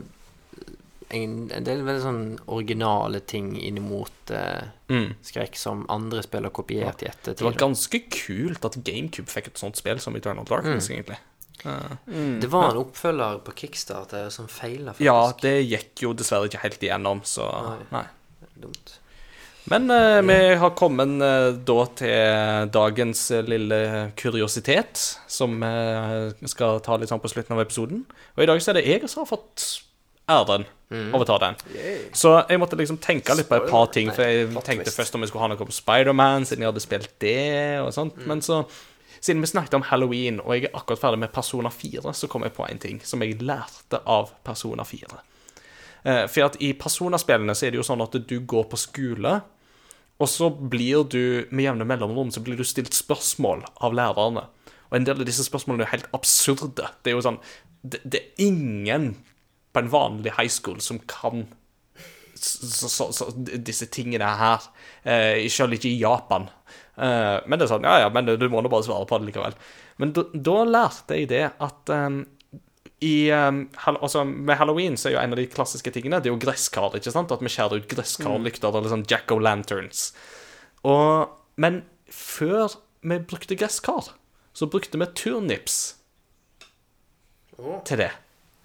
en, 1.10 1.52
en 1.54 1.64
del 1.68 1.84
veldig 1.86 2.02
sånn 2.04 2.24
originale 2.48 3.20
ting 3.28 3.54
inn 3.62 3.82
mot 3.86 4.32
eh, 4.34 4.64
Mm. 4.90 5.16
skrekk 5.26 5.56
som 5.58 5.86
andre 5.90 6.22
spill 6.22 6.44
har 6.46 6.52
kopiert 6.54 7.02
i 7.02 7.08
ettertid. 7.10 7.40
Det 7.40 7.46
var 7.48 7.56
ganske 7.58 8.00
kult 8.14 8.66
at 8.66 8.76
GameCube 8.86 9.28
fikk 9.34 9.48
et 9.48 9.58
sånt 9.58 9.76
spill 9.80 9.98
som 10.00 10.16
Eternal 10.16 10.46
Mm. 10.46 10.50
Darkness, 10.52 10.90
egentlig. 10.90 11.18
Det 11.66 12.50
var 12.52 12.70
en 12.72 12.78
oppfølger 12.84 13.40
på 13.46 13.54
Kickstarter 13.58 14.30
som 14.30 14.46
feila, 14.48 14.94
faktisk. 14.94 15.06
Ja, 15.08 15.32
det 15.42 15.56
gikk 15.66 16.04
jo 16.04 16.14
dessverre 16.14 16.46
ikke 16.50 16.62
helt 16.62 16.84
igjennom, 16.86 17.24
så 17.26 17.48
Nei. 17.66 17.80
nei. 17.92 18.06
Dumt. 18.62 19.00
Men 19.68 19.90
eh, 19.90 20.22
vi 20.22 20.56
har 20.62 20.76
kommet 20.78 21.16
eh, 21.26 21.52
da 21.66 21.80
til 21.98 22.70
dagens 22.70 23.32
eh, 23.34 23.42
lille 23.50 23.80
kuriositet, 24.16 25.02
som 25.28 25.58
vi 25.60 26.48
skal 26.52 26.78
ta 26.86 26.98
litt 27.02 27.10
sånn 27.10 27.24
på 27.24 27.32
slutten 27.34 27.58
av 27.58 27.64
episoden. 27.66 28.06
Og 28.38 28.44
i 28.44 28.46
dag 28.52 28.62
så 28.62 28.70
er 28.70 28.78
det 28.78 28.86
jeg 28.86 29.10
som 29.10 29.24
har 29.26 29.32
fått 29.34 29.66
æren 30.30 30.48
den. 30.48 30.66
Mm. 30.90 31.26
ta 31.26 31.38
den. 31.42 31.56
Så 32.14 32.46
jeg 32.50 32.60
måtte 32.62 32.78
liksom 32.78 32.98
tenke 33.02 33.36
litt 33.36 33.50
på 33.50 33.58
et 33.58 33.70
par 33.70 33.88
ting, 33.94 34.12
for 34.14 34.24
jeg 34.24 34.50
tenkte 34.66 34.94
først 34.94 35.16
om 35.16 35.24
jeg 35.24 35.32
skulle 35.32 35.46
ha 35.46 35.50
noe 35.52 35.66
om 35.66 35.72
Spiderman, 35.74 36.46
siden 36.46 36.66
jeg 36.66 36.72
hadde 36.72 36.84
spilt 36.84 37.16
det, 37.20 37.80
og 37.82 37.92
sånt. 37.96 38.20
Men 38.30 38.44
så, 38.46 38.64
siden 39.20 39.42
vi 39.42 39.50
snakket 39.50 39.78
om 39.80 39.88
Halloween, 39.90 40.40
og 40.44 40.54
jeg 40.56 40.70
er 40.70 40.78
akkurat 40.78 41.02
ferdig 41.02 41.24
med 41.26 41.34
Persona 41.34 41.72
4, 41.74 42.14
så 42.14 42.30
kom 42.32 42.46
jeg 42.46 42.54
på 42.56 42.68
en 42.70 42.82
ting 42.82 43.02
som 43.04 43.26
jeg 43.26 43.42
lærte 43.42 44.02
av 44.06 44.32
Persona 44.46 44.86
4. 44.86 45.20
Eh, 46.06 46.24
For 46.30 46.46
at 46.46 46.60
i 46.62 46.72
Persona-spillene 46.78 47.58
så 47.58 47.68
er 47.68 47.74
det 47.74 47.82
jo 47.82 47.88
sånn 47.88 48.06
at 48.06 48.18
du 48.30 48.38
går 48.46 48.70
på 48.70 48.80
skole, 48.80 49.40
og 50.16 50.30
så 50.32 50.48
blir 50.50 51.04
du 51.12 51.48
med 51.52 51.66
jevne 51.66 51.88
mellomrom 51.88 52.30
så 52.32 52.40
blir 52.44 52.56
du 52.56 52.64
stilt 52.64 52.96
spørsmål 52.96 53.66
av 53.84 53.96
lærerne. 53.98 54.46
Og 54.88 55.00
en 55.00 55.08
del 55.08 55.20
av 55.20 55.28
disse 55.28 55.44
spørsmålene 55.44 55.84
er 55.84 55.92
helt 55.92 56.12
absurde. 56.16 56.88
Det 57.04 57.12
er 57.12 57.18
jo 57.18 57.26
sånn 57.26 57.42
Det, 57.86 58.00
det 58.02 58.20
er 58.22 58.46
ingen 58.48 59.12
på 59.76 59.84
en 59.84 59.92
vanlig 59.92 60.34
high 60.38 60.52
school 60.52 60.80
som 60.84 61.02
kan 61.12 61.46
så, 62.36 62.90
så, 62.90 63.12
så, 63.14 63.30
disse 63.36 63.88
tingene 63.92 64.28
her. 64.40 64.64
Eh, 65.04 65.48
Selv 65.52 65.78
ikke 65.78 65.90
i 65.90 66.00
Japan. 66.02 66.50
Eh, 66.96 67.38
men 67.48 67.60
det 67.60 67.66
er 67.66 67.72
sånn, 67.72 67.88
ja 67.88 68.06
ja, 68.06 68.12
men 68.14 68.28
du 68.28 68.48
må 68.52 68.62
nå 68.64 68.72
bare 68.72 68.86
svare 68.88 69.08
på 69.10 69.20
det 69.20 69.32
likevel. 69.32 69.58
Men 70.02 70.12
da, 70.16 70.26
da 70.34 70.58
lærte 70.68 71.20
jeg 71.20 71.30
det 71.32 71.46
at 71.64 71.92
um, 71.96 72.24
i, 73.04 73.30
um, 73.32 73.62
altså 73.94 74.26
Med 74.28 74.58
halloween 74.60 74.98
så 75.00 75.08
er 75.08 75.14
jo 75.16 75.20
en 75.22 75.36
av 75.36 75.40
de 75.40 75.46
klassiske 75.52 75.92
tingene 75.96 76.20
Det 76.20 76.28
er 76.28 76.34
jo 76.34 76.42
gresskar. 76.42 76.96
ikke 76.98 77.14
sant? 77.14 77.32
At 77.32 77.44
vi 77.44 77.52
skjærer 77.52 77.80
ut 77.80 77.88
gresskarlykter 77.92 78.76
eller 78.76 78.92
sånn 78.92 79.08
jack-o'-lanterns. 79.08 80.10
Og, 80.88 81.32
men 81.62 81.84
før 82.12 82.76
vi 83.06 83.20
brukte 83.24 83.58
gresskar, 83.60 84.12
så 84.56 84.68
brukte 84.72 85.00
vi 85.00 85.08
turnips 85.18 85.80
til 87.88 88.00
det. 88.02 88.12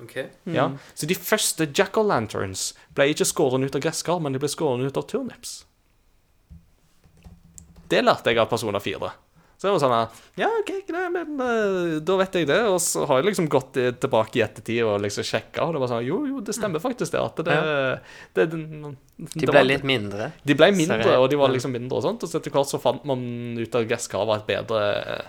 Ok. 0.03 0.17
Ja, 0.55 0.71
Så 0.95 1.07
de 1.11 1.15
første 1.15 1.67
jack-o'-lanterns 1.77 2.73
ble 2.97 3.11
ikke 3.13 3.27
skåret 3.29 3.65
ut 3.69 3.77
av 3.77 3.83
gresskar, 3.85 4.21
men 4.23 4.33
de 4.33 4.39
ble 4.43 4.49
skåret 4.49 4.87
ut 4.89 4.97
av 4.97 5.07
turnips. 5.11 5.59
Det 7.91 8.05
lærte 8.07 8.31
jeg 8.31 8.39
av 8.39 8.47
Persona 8.51 8.79
4. 8.83 9.11
Så 9.61 9.67
det 9.69 9.73
var 9.75 9.81
sånn 9.83 10.41
Ja, 10.41 10.47
OK, 10.63 10.71
nei, 10.95 11.03
men 11.13 11.41
eh, 11.45 11.99
da 12.07 12.15
vet 12.17 12.37
jeg 12.39 12.47
det. 12.49 12.61
Og 12.71 12.79
så 12.81 13.03
har 13.11 13.19
jeg 13.21 13.27
liksom 13.29 13.49
gått 13.53 13.77
eh, 13.77 13.91
tilbake 14.01 14.39
i 14.41 14.45
ettertid 14.47 14.79
og 14.89 15.03
liksom 15.05 15.27
sjekka, 15.27 15.67
og 15.67 15.75
det 15.77 15.83
var 15.83 15.91
sånn 15.91 16.07
Jo, 16.07 16.23
jo, 16.31 16.39
det 16.47 16.55
stemmer 16.57 16.81
faktisk 16.81 17.13
det. 17.13 17.21
At 17.21 17.43
det, 17.45 17.59
det, 18.39 18.47
det, 18.55 18.61
De 18.63 19.27
det 19.35 19.51
ble 19.51 19.59
var- 19.59 19.69
litt 19.69 19.85
mindre. 19.85 20.31
de 20.49 20.57
ble 20.57 20.71
mindre, 20.73 21.19
og 21.21 21.29
de 21.29 21.37
var 21.43 21.53
liksom 21.53 21.75
mindre 21.77 21.99
og 22.01 22.07
sånt. 22.07 22.25
Og 22.25 22.31
så 22.33 22.41
etter 22.41 22.55
hvert 22.57 22.73
så 22.73 22.81
fant 22.81 23.05
man 23.11 23.21
ut 23.61 23.77
at 23.83 23.91
gresskar 23.91 24.25
var 24.31 24.41
et 24.41 24.49
bedre 24.49 24.81
eh, 25.03 25.29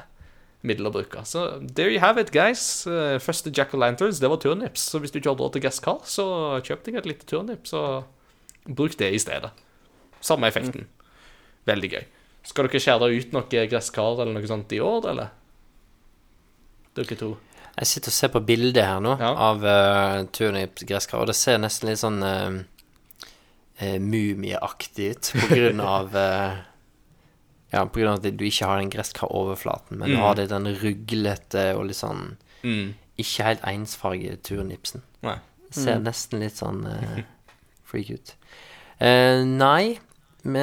middel 0.68 0.88
å 0.90 0.94
bruke. 0.94 1.24
Så 1.26 1.46
there 1.76 1.90
you 1.92 2.00
have 2.04 2.22
it, 2.22 2.32
guys. 2.32 2.86
Eh, 2.88 3.18
Første 3.24 3.52
Jack 3.56 3.74
Lanterns, 3.74 4.20
det 4.22 4.30
var 4.30 4.38
turnips. 4.44 4.84
Så 4.92 5.00
hvis 5.02 5.12
du 5.14 5.20
ikke 5.20 5.32
har 5.34 5.40
råd 5.42 5.54
til 5.56 5.64
gresskar, 5.66 6.00
så 6.06 6.26
kjøp 6.66 6.84
deg 6.86 7.00
et 7.02 7.10
lite 7.10 7.26
turnips 7.30 7.74
og 7.78 8.04
bruk 8.70 8.98
det 9.00 9.12
i 9.16 9.22
stedet. 9.22 9.50
Samme 10.22 10.48
effekten. 10.52 10.86
Veldig 11.66 11.92
gøy. 11.96 12.04
Skal 12.46 12.68
dere 12.68 12.82
skjære 12.82 13.10
ut 13.14 13.34
noe 13.34 13.66
gresskar 13.70 14.22
eller 14.22 14.34
noe 14.38 14.50
sånt 14.50 14.72
i 14.74 14.80
år, 14.82 15.08
eller? 15.12 15.32
Dere 16.98 17.18
to. 17.18 17.32
Jeg 17.78 17.88
sitter 17.88 18.12
og 18.12 18.16
ser 18.18 18.32
på 18.34 18.42
bildet 18.46 18.84
her 18.86 19.00
nå 19.02 19.14
Ja. 19.20 19.30
av 19.50 19.64
uh, 19.64 20.24
turnip 20.36 20.82
gresskar, 20.86 21.22
og 21.24 21.28
det 21.32 21.36
ser 21.40 21.58
nesten 21.62 21.88
litt 21.90 22.02
sånn 22.02 22.20
uh, 22.22 22.58
uh, 23.82 23.98
mumieaktig 24.02 25.08
ut 25.16 25.30
på 25.40 25.48
grunn 25.56 25.80
av 25.98 26.16
eh, 26.20 26.60
Ja, 27.72 27.86
på 27.86 28.02
grunn 28.02 28.12
av 28.12 28.20
at 28.26 28.38
du 28.38 28.44
ikke 28.46 28.68
har 28.68 28.82
den 28.82 28.92
gresskaroverflaten, 28.92 29.98
men 29.98 30.12
du 30.12 30.18
har 30.20 30.36
det 30.36 30.50
den 30.52 30.68
ruglete 30.82 31.70
og 31.78 31.86
litt 31.88 32.00
sånn 32.02 32.38
Mm. 32.64 32.94
ikke 33.18 33.44
helt 33.48 33.64
ensfargede 33.66 34.38
turnipsen. 34.46 35.02
Nei. 35.26 35.38
Ser 35.72 35.98
nesten 36.04 36.44
litt 36.44 36.60
sånn 36.60 36.84
uh, 36.86 37.22
freak 37.90 38.12
ut. 38.12 38.34
Uh, 39.02 39.42
nei, 39.48 39.98
men 40.44 40.62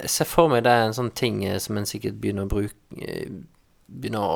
jeg 0.00 0.10
ser 0.10 0.26
for 0.30 0.48
meg 0.50 0.64
det 0.64 0.72
er 0.72 0.88
en 0.88 0.96
sånn 0.96 1.12
ting 1.14 1.44
eh, 1.44 1.58
som 1.62 1.76
en 1.78 1.86
sikkert 1.86 2.20
begynner 2.22 2.46
å 2.46 2.50
bruke 2.50 3.14
Begynner 3.90 4.22
å 4.22 4.34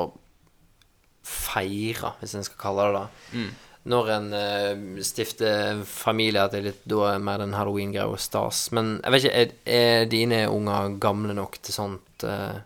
feire, 1.25 2.11
hvis 2.19 2.33
en 2.35 2.43
skal 2.43 2.59
kalle 2.59 2.87
det 2.91 2.99
det. 2.99 3.43
Når 3.85 4.07
en 4.15 4.31
uh, 4.33 5.01
stifter 5.05 5.83
familie, 5.85 6.41
at 6.41 6.55
det 6.55 6.61
er 6.61 6.69
litt 6.71 6.85
da 6.89 7.11
er 7.11 7.25
mer 7.25 7.43
den 7.43 7.53
halloween-greia 7.53 8.07
og 8.09 8.21
stas. 8.21 8.71
Men 8.73 8.95
jeg 9.03 9.13
vet 9.13 9.27
ikke, 9.27 9.43
er, 9.43 9.51
er 9.79 10.07
dine 10.09 10.39
unger 10.49 10.95
gamle 11.01 11.37
nok 11.37 11.59
til 11.61 11.77
sånt 11.77 12.01
Uh, 12.25 12.61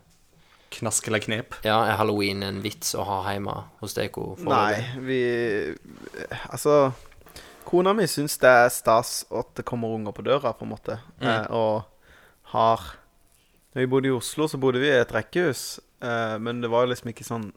Knask 0.69 1.07
eller 1.07 1.19
knep. 1.19 1.55
Ja, 1.65 1.79
er 1.89 1.97
halloween 1.97 2.43
en 2.45 2.59
vits 2.61 2.93
å 2.93 3.03
ha 3.07 3.19
hjemme 3.31 3.55
hos 3.81 3.95
deg? 3.97 4.13
Nei, 4.45 4.75
vi 5.01 5.21
Altså 6.51 6.91
Kona 7.69 7.93
mi 7.97 8.05
syns 8.09 8.37
det 8.41 8.49
er 8.49 8.69
stas 8.73 9.23
at 9.29 9.51
det 9.59 9.65
kommer 9.67 9.93
unger 9.93 10.13
på 10.15 10.25
døra, 10.25 10.53
på 10.57 10.65
en 10.65 10.71
måte. 10.73 10.99
Eh, 11.21 11.45
og 11.53 11.83
har 12.53 12.85
Når 13.73 13.83
vi 13.83 13.89
bodde 13.91 14.09
i 14.09 14.13
Oslo, 14.13 14.47
så 14.49 14.57
bodde 14.57 14.81
vi 14.81 14.89
i 14.89 14.97
et 14.97 15.11
rekkehus, 15.13 15.79
eh, 16.01 16.37
men 16.41 16.63
det 16.63 16.71
var 16.73 16.85
jo 16.85 16.89
liksom 16.93 17.11
ikke 17.11 17.27
sånn 17.27 17.51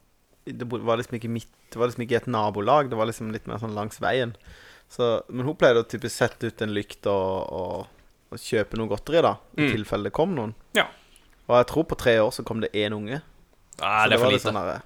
Det 0.45 0.67
var 0.67 0.97
liksom 0.99 1.15
ikke 1.21 1.31
mitt 1.31 1.49
Det 1.71 1.79
var 1.79 1.87
liksom 1.89 2.03
ikke 2.07 2.17
et 2.17 2.27
nabolag, 2.27 2.91
det 2.91 2.97
var 2.99 3.07
liksom 3.07 3.31
litt 3.33 3.47
mer 3.47 3.59
sånn 3.63 3.75
langs 3.75 3.99
veien. 4.03 4.35
Så, 4.93 5.23
men 5.31 5.47
hun 5.47 5.55
pleide 5.57 5.81
å 5.81 5.89
typisk 5.89 6.17
sette 6.19 6.51
ut 6.51 6.61
en 6.63 6.75
lykt 6.75 7.07
og, 7.07 7.53
og, 7.53 7.87
og 8.33 8.39
kjøpe 8.39 8.77
noe 8.77 8.89
godteri, 8.91 9.23
da. 9.25 9.37
I 9.57 9.63
Mm. 9.63 9.71
tilfelle 9.77 10.05
det 10.05 10.13
kom 10.13 10.35
noen. 10.37 10.55
Ja. 10.77 10.85
Og 11.49 11.57
jeg 11.57 11.67
tror 11.71 11.85
på 11.89 11.97
tre 11.97 12.19
år 12.21 12.31
så 12.31 12.45
kom 12.45 12.61
det 12.61 12.73
én 12.75 12.93
unge. 12.93 13.23
Nei, 13.81 14.03
Så 14.05 14.09
det 14.11 14.15
er 14.15 14.19
var 14.19 14.25
for 14.27 14.33
lite. 14.33 14.43
sånn 14.51 14.55
der, 14.61 14.83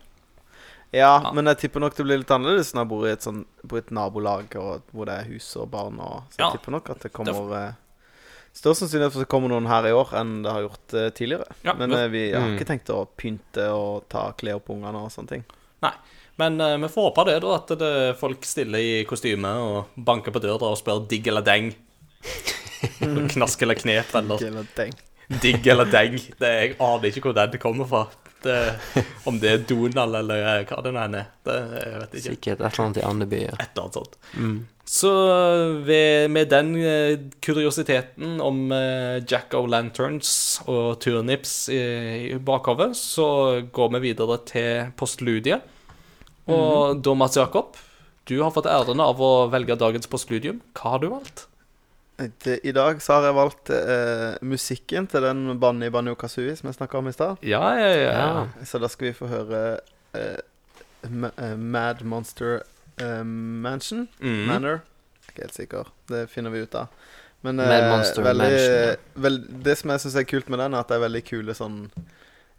ja, 0.92 1.20
Ja. 1.22 1.32
men 1.32 1.44
jeg 1.46 1.58
tipper 1.58 1.80
nok 1.80 1.96
det 1.96 2.04
blir 2.06 2.18
litt 2.18 2.30
annerledes 2.30 2.72
når 2.72 2.82
jeg 2.84 2.88
bor 2.88 3.06
i 3.06 3.10
et, 3.10 3.20
sånn, 3.26 3.44
bor 3.64 3.78
i 3.78 3.82
et 3.82 3.90
nabolag 3.90 4.54
og, 4.56 4.82
hvor 4.94 5.06
det 5.06 5.14
er 5.18 5.24
hus 5.32 5.56
og 5.56 5.70
barn. 5.70 5.98
Og, 5.98 6.22
så 6.30 6.36
jeg 6.38 6.46
Ja. 6.46 6.50
tipper 6.52 6.70
nok 6.70 6.90
at 6.90 7.00
det 7.00 7.12
kommer 7.12 7.56
eh, 7.56 7.72
Større 8.56 8.78
sannsynlighet 8.78 9.12
for 9.12 9.20
at 9.20 9.26
det 9.26 9.32
kommer 9.34 9.52
noen 9.52 9.66
her 9.68 9.84
i 9.90 9.92
år 9.92 10.14
enn 10.16 10.30
det 10.46 10.52
har 10.54 10.62
gjort 10.64 10.94
uh, 10.96 11.08
tidligere. 11.12 11.46
Ja, 11.66 11.74
men 11.76 11.92
eh, 11.92 12.06
vi 12.08 12.22
har 12.32 12.46
Mm. 12.46 12.54
ikke 12.56 12.68
tenkt 12.70 12.88
å 12.94 13.02
pynte 13.20 13.66
og 13.76 14.06
ta 14.12 14.30
klær 14.38 14.62
på 14.64 14.72
ungene 14.78 15.02
og 15.04 15.10
sånne 15.12 15.34
ting. 15.34 15.44
Nei. 15.84 15.92
Men 16.40 16.56
uh, 16.60 16.74
vi 16.80 16.88
får 16.92 17.10
håpe 17.10 17.24
det, 17.28 17.34
da, 17.44 17.52
at 17.60 17.74
det, 17.80 17.90
folk 18.20 18.44
stiller 18.48 18.80
i 18.80 19.04
kostyme 19.08 19.52
og 19.60 19.92
banker 20.08 20.32
på 20.32 20.40
døra 20.44 20.72
og 20.72 20.78
spør 20.80 21.04
digg 21.08 21.28
eller 21.32 21.44
deng. 21.44 21.68
Knask 23.34 23.62
eller 23.64 23.78
knep 23.78 24.14
eller 24.18 24.40
Ikke 24.40 24.48
eller 24.50 24.66
deng. 24.76 24.94
digg 25.42 25.66
eller 25.72 25.90
deng. 25.92 26.16
Det, 26.40 26.50
jeg 26.60 26.76
aner 26.80 27.08
ikke 27.10 27.28
hvor 27.30 27.36
den 27.38 27.60
kommer 27.62 27.88
fra. 27.90 28.02
Det, 28.46 29.02
om 29.28 29.40
det 29.42 29.52
er 29.52 29.66
Donald 29.68 30.20
eller 30.22 30.46
eh, 30.52 30.62
hva 30.68 30.80
det 30.84 30.94
nå 30.94 31.02
enn 31.02 31.18
er. 31.18 31.28
Det, 31.46 31.58
jeg 31.82 32.00
vet 32.00 32.16
ikke. 32.16 32.24
Sikkert 32.30 32.56
et 32.60 32.64
eller 32.68 32.84
annet 32.86 33.00
i 33.02 33.06
Andeby. 33.10 33.42
Ja. 33.48 33.54
Et 33.58 33.68
eller 33.68 33.86
annet 33.86 34.00
sånt. 34.00 34.18
Så 34.86 35.10
ved, 35.82 36.30
med 36.30 36.52
den 36.52 36.76
eh, 36.78 37.16
kuriositeten 37.42 38.38
om 38.44 38.70
eh, 38.70 39.18
Jack 39.26 39.56
of 39.58 39.66
Lanterns 39.72 40.30
og 40.70 41.00
turnips 41.02 41.56
i, 41.74 41.80
i 42.30 42.38
bakhodet, 42.38 42.92
så 42.94 43.26
går 43.74 43.90
vi 43.96 44.04
videre 44.12 44.38
til 44.46 44.92
postludiet. 44.98 45.66
Og 46.46 47.02
da, 47.02 47.16
Mats 47.18 47.34
Jakob, 47.34 47.74
du 48.30 48.38
har 48.38 48.54
fått 48.54 48.70
æren 48.70 49.02
av 49.02 49.18
å 49.18 49.32
velge 49.50 49.74
dagens 49.78 50.06
postludium. 50.10 50.62
Hva 50.78 50.94
har 50.94 51.02
du 51.02 51.10
valgt? 51.10 51.48
Det- 52.16 52.60
I 52.64 52.72
dag 52.72 53.02
så 53.02 53.12
har 53.18 53.26
jeg 53.28 53.34
valgt 53.36 53.70
eh, 53.70 54.36
musikken 54.40 55.06
til 55.10 55.20
den 55.26 55.58
Banni 55.60 55.90
Banjo 55.92 56.14
Kazooie 56.16 56.56
som 56.56 56.70
jeg 56.70 56.78
snakka 56.78 56.98
om 56.98 57.08
i 57.08 57.12
stad. 57.12 57.36
Ja, 57.44 57.60
ja, 57.76 57.90
ja. 57.92 58.12
Ja. 58.16 58.64
Så 58.64 58.78
da 58.80 58.88
skal 58.88 59.10
vi 59.10 59.12
få 59.18 59.28
høre 59.28 59.80
eh, 60.16 60.38
eh, 61.04 61.56
Mad 61.56 62.00
Monster 62.08 62.62
eh, 62.98 63.22
Mansion. 63.22 64.08
Mm. 64.20 64.46
Manor. 64.48 64.80
Jeg 64.80 65.28
er 65.28 65.32
ikke 65.34 65.42
helt 65.44 65.58
sikker. 65.60 65.92
Det 66.08 66.24
finner 66.32 66.50
vi 66.54 66.64
ut 66.64 66.74
av. 66.74 66.88
Men 67.44 67.56
Mad 67.60 67.68
eh, 67.82 67.90
Monster 67.92 68.22
veldig, 68.24 68.48
Mansion, 68.48 69.22
vel, 69.22 69.36
det 69.68 69.76
som 69.78 69.90
jeg 69.92 70.00
syns 70.06 70.16
er 70.16 70.24
kult 70.32 70.48
med 70.48 70.58
den, 70.64 70.72
er 70.74 70.80
at 70.86 70.88
det 70.88 70.96
er 70.96 71.04
veldig 71.04 71.24
kule 71.28 71.54
sånn 71.54 71.76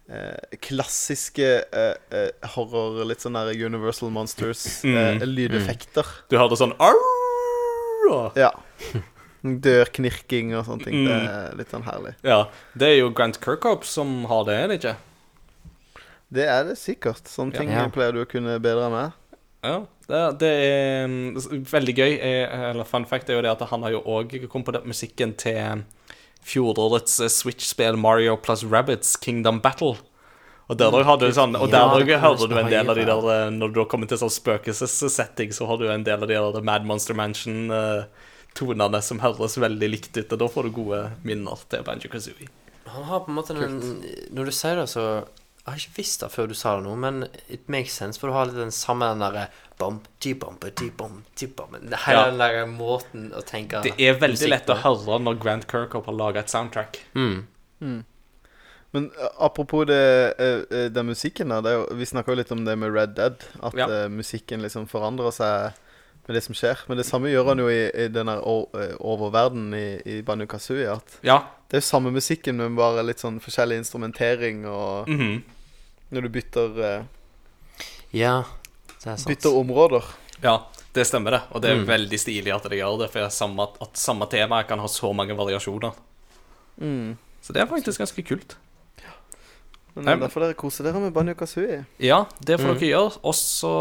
eh, 0.08 0.56
klassiske 0.64 1.50
eh, 1.66 1.94
eh, 2.14 2.30
horror, 2.54 3.02
litt 3.10 3.20
sånn 3.26 3.34
der 3.36 3.50
Universal 3.58 4.14
Monsters, 4.14 4.84
Mm. 4.86 4.96
eh, 5.18 5.26
lydeffekter. 5.26 6.06
Du 6.30 6.38
hørte 6.38 6.56
sånn 6.62 6.76
Arr! 6.78 7.02
Ja. 8.38 8.52
Dørknirking 9.42 10.54
og 10.58 10.66
sånne 10.66 10.84
ting. 10.88 10.96
Mm. 11.02 11.08
Det 11.08 11.18
er 11.18 11.58
litt 11.60 11.74
sånn 11.74 11.86
herlig. 11.86 12.14
Ja, 12.26 12.40
det 12.78 12.88
er 12.92 12.98
jo 12.98 13.12
Grant 13.14 13.38
Kirkhope 13.42 13.86
som 13.86 14.24
har 14.30 14.44
det, 14.48 14.56
er 14.58 14.72
det 14.72 14.80
ikke? 14.80 14.96
Det 16.34 16.48
er 16.50 16.66
det 16.68 16.76
sikkert. 16.80 17.28
Sånne 17.30 17.56
ting 17.56 17.70
Ja. 17.72 17.86
pleier 17.88 18.12
du 18.12 18.22
å 18.24 18.28
kunne 18.28 18.58
bedre 18.60 18.90
med. 18.92 19.12
Ja, 19.64 19.86
det, 20.08 20.38
det 20.40 20.50
er 20.64 21.06
mm, 21.08 21.62
veldig 21.70 21.94
gøy. 21.96 22.18
Eller 22.20 22.84
fun 22.84 23.06
fact 23.08 23.30
er 23.30 23.38
jo 23.38 23.46
det 23.46 23.50
at 23.54 23.64
han 23.70 23.82
har 23.86 23.94
jo 23.96 24.02
òg 24.04 24.36
komponert 24.50 24.86
musikken 24.86 25.34
til 25.38 25.84
fjorårets 26.48 27.18
eh, 27.20 27.32
Switch-spill 27.32 27.98
Mario 27.98 28.36
plus 28.36 28.64
Rabbits 28.64 29.16
Kingdom 29.16 29.60
Battle. 29.64 29.96
Og 30.68 30.76
der 30.76 30.92
du 30.92 31.30
sånn 31.32 31.56
Og 31.56 31.70
Ja, 31.72 31.86
hører 31.88 32.48
du 32.48 32.58
en 32.60 32.68
del 32.68 32.90
av 32.92 32.98
de 32.98 33.04
der 33.08 33.28
eh, 33.32 33.50
Når 33.56 33.70
du 33.72 33.78
har 33.80 33.86
kommet 33.88 34.10
til 34.12 34.18
sånn 34.20 34.32
spøkelsessetting, 34.32 35.54
så 35.56 35.64
har 35.64 35.78
du 35.80 35.86
en 35.88 36.04
del 36.04 36.20
av 36.20 36.28
de 36.28 36.36
der 36.36 36.60
Mad 36.66 36.84
Monster 36.84 37.16
Mansion-tonene 38.58 39.02
som 39.02 39.20
høres 39.20 39.58
veldig 39.58 39.88
likt 39.90 40.16
ut, 40.16 40.32
og 40.32 40.38
da 40.38 40.48
får 40.48 40.68
du 40.68 40.70
gode 40.74 41.02
minner 41.24 41.56
til 41.68 41.84
Banjo 41.84 42.10
Kazooie. 42.10 42.48
Han 42.88 43.04
har 43.04 43.20
på 43.20 43.30
en 43.30 43.36
måte 43.36 43.52
den 43.52 44.02
Når 44.32 44.46
du 44.48 44.50
sier 44.50 44.76
det, 44.76 44.88
så 44.88 45.24
Jeg 45.66 45.72
har 45.74 45.76
ikke 45.82 45.96
visst 45.98 46.20
det 46.22 46.30
før 46.32 46.46
du 46.48 46.54
sa 46.54 46.76
det 46.78 46.86
nå, 46.86 46.94
men 46.96 47.26
it 47.48 47.68
makes 47.68 47.92
sense, 47.92 48.18
for 48.18 48.28
du 48.28 48.32
har 48.32 48.46
litt 48.48 48.56
den 48.56 48.72
samme 48.72 49.04
den 49.10 49.20
derre 49.20 49.48
bom, 49.78 50.00
bom, 50.40 50.56
bom, 50.96 51.22
bom. 51.56 51.74
Hele 52.06 52.22
den 52.30 52.38
der 52.38 52.66
måten 52.66 53.32
å 53.36 53.42
tenke 53.44 53.82
Det 53.84 53.92
er 54.00 54.16
veldig 54.18 54.48
lett 54.48 54.70
å 54.72 54.78
høre 54.80 55.18
når 55.20 55.42
Grant 55.42 55.66
Kirkhope 55.68 56.08
har 56.08 56.16
laga 56.16 56.40
et 56.40 56.48
soundtrack. 56.48 57.02
Mm. 57.14 57.44
Men 58.90 59.10
eh, 59.12 59.28
apropos 59.44 59.84
det, 59.84 60.34
eh, 60.40 60.64
eh, 60.72 60.88
den 60.88 61.06
musikken 61.12 61.52
der, 61.52 61.68
er 61.68 61.76
jo, 61.76 61.84
vi 62.00 62.08
snakka 62.08 62.32
jo 62.32 62.40
litt 62.40 62.52
om 62.56 62.64
det 62.64 62.78
med 62.80 62.94
Red 62.94 63.12
Dead. 63.20 63.44
At 63.60 63.76
Ja. 63.76 64.08
musikken 64.08 64.64
liksom 64.64 64.88
forandrer 64.88 65.30
seg 65.30 65.76
med 66.28 66.36
det 66.36 66.42
som 66.44 66.54
skjer. 66.54 66.76
Men 66.88 66.98
det 67.00 67.06
samme 67.08 67.30
gjør 67.32 67.46
han 67.48 67.58
jo 67.62 67.68
i, 67.72 67.90
i 68.04 68.08
den 68.12 68.26
der 68.28 68.42
o- 68.44 68.68
eh, 68.76 68.94
oververdenen 69.00 69.74
i, 69.74 69.86
i 70.18 70.22
Banu 70.22 70.46
Kazooie. 70.46 70.90
At 70.92 71.18
Ja. 71.24 71.38
det 71.68 71.78
er 71.78 71.80
jo 71.80 71.86
samme 71.88 72.12
musikken, 72.12 72.56
men 72.60 72.76
bare 72.76 73.02
litt 73.02 73.18
sånn 73.24 73.40
forskjellig 73.40 73.78
instrumentering. 73.80 74.66
Og 74.68 75.08
mhm. 75.08 75.42
når 76.12 76.22
du 76.22 76.28
bytter, 76.28 76.80
eh, 76.84 77.04
Ja, 78.12 78.42
det 79.00 79.06
er 79.06 79.16
sant. 79.16 79.26
bytter 79.28 79.56
områder. 79.56 80.04
Ja, 80.42 80.58
det 80.94 81.06
stemmer 81.06 81.30
det. 81.30 81.40
Og 81.52 81.62
det 81.62 81.70
er 81.70 81.76
Mm. 81.80 81.86
veldig 81.88 82.18
stilig 82.18 82.54
at 82.54 82.62
de 82.70 82.76
gjør 82.76 82.98
det, 83.00 83.10
for 83.10 83.18
det 83.20 83.26
er 83.26 83.30
samme, 83.30 83.68
at 83.80 83.96
samme 83.96 84.28
tema 84.30 84.62
kan 84.64 84.78
ha 84.78 84.86
så 84.86 85.12
mange 85.14 85.34
variasjoner. 85.36 85.92
Mm. 86.80 87.16
Så 87.42 87.52
det 87.52 87.62
er 87.62 87.66
faktisk 87.66 87.98
ganske 88.00 88.22
kult. 88.26 88.56
Men 90.04 90.14
eh, 90.14 90.20
derfor 90.26 90.40
dere 90.44 90.54
koser 90.58 90.84
dere 90.88 91.00
med 91.02 91.12
Banjo 91.14 91.34
Kazooie. 91.34 91.84
Ja, 92.00 92.24
det 92.44 92.58
får 92.60 92.68
Mm. 92.74 92.78
dere 92.78 92.90
gjøre. 92.92 93.18
Og 93.24 93.34
så 93.34 93.72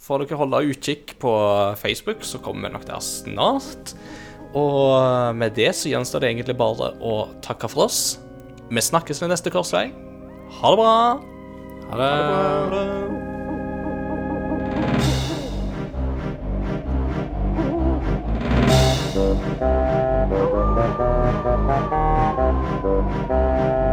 får 0.00 0.24
dere 0.26 0.38
holde 0.38 0.62
utkikk 0.72 1.18
på 1.22 1.32
Facebook, 1.78 2.22
så 2.24 2.38
kommer 2.42 2.68
vi 2.68 2.72
nok 2.74 2.86
der 2.86 3.00
snart. 3.00 3.94
Og 4.54 5.34
med 5.36 5.54
det 5.54 5.74
så 5.76 5.88
gjenstår 5.92 6.20
det 6.20 6.30
egentlig 6.34 6.56
bare 6.56 6.92
å 7.04 7.28
takke 7.44 7.68
for 7.68 7.84
oss. 7.84 8.18
Vi 8.70 8.80
snakkes 8.80 9.20
ved 9.22 9.28
neste 9.30 9.50
korsvei. 9.50 9.92
Ha 10.60 10.70
det 10.70 10.78
bra. 10.78 11.20
Ha 11.90 11.96
det. 11.96 12.12
Ha 12.12 12.70
det. 12.74 13.18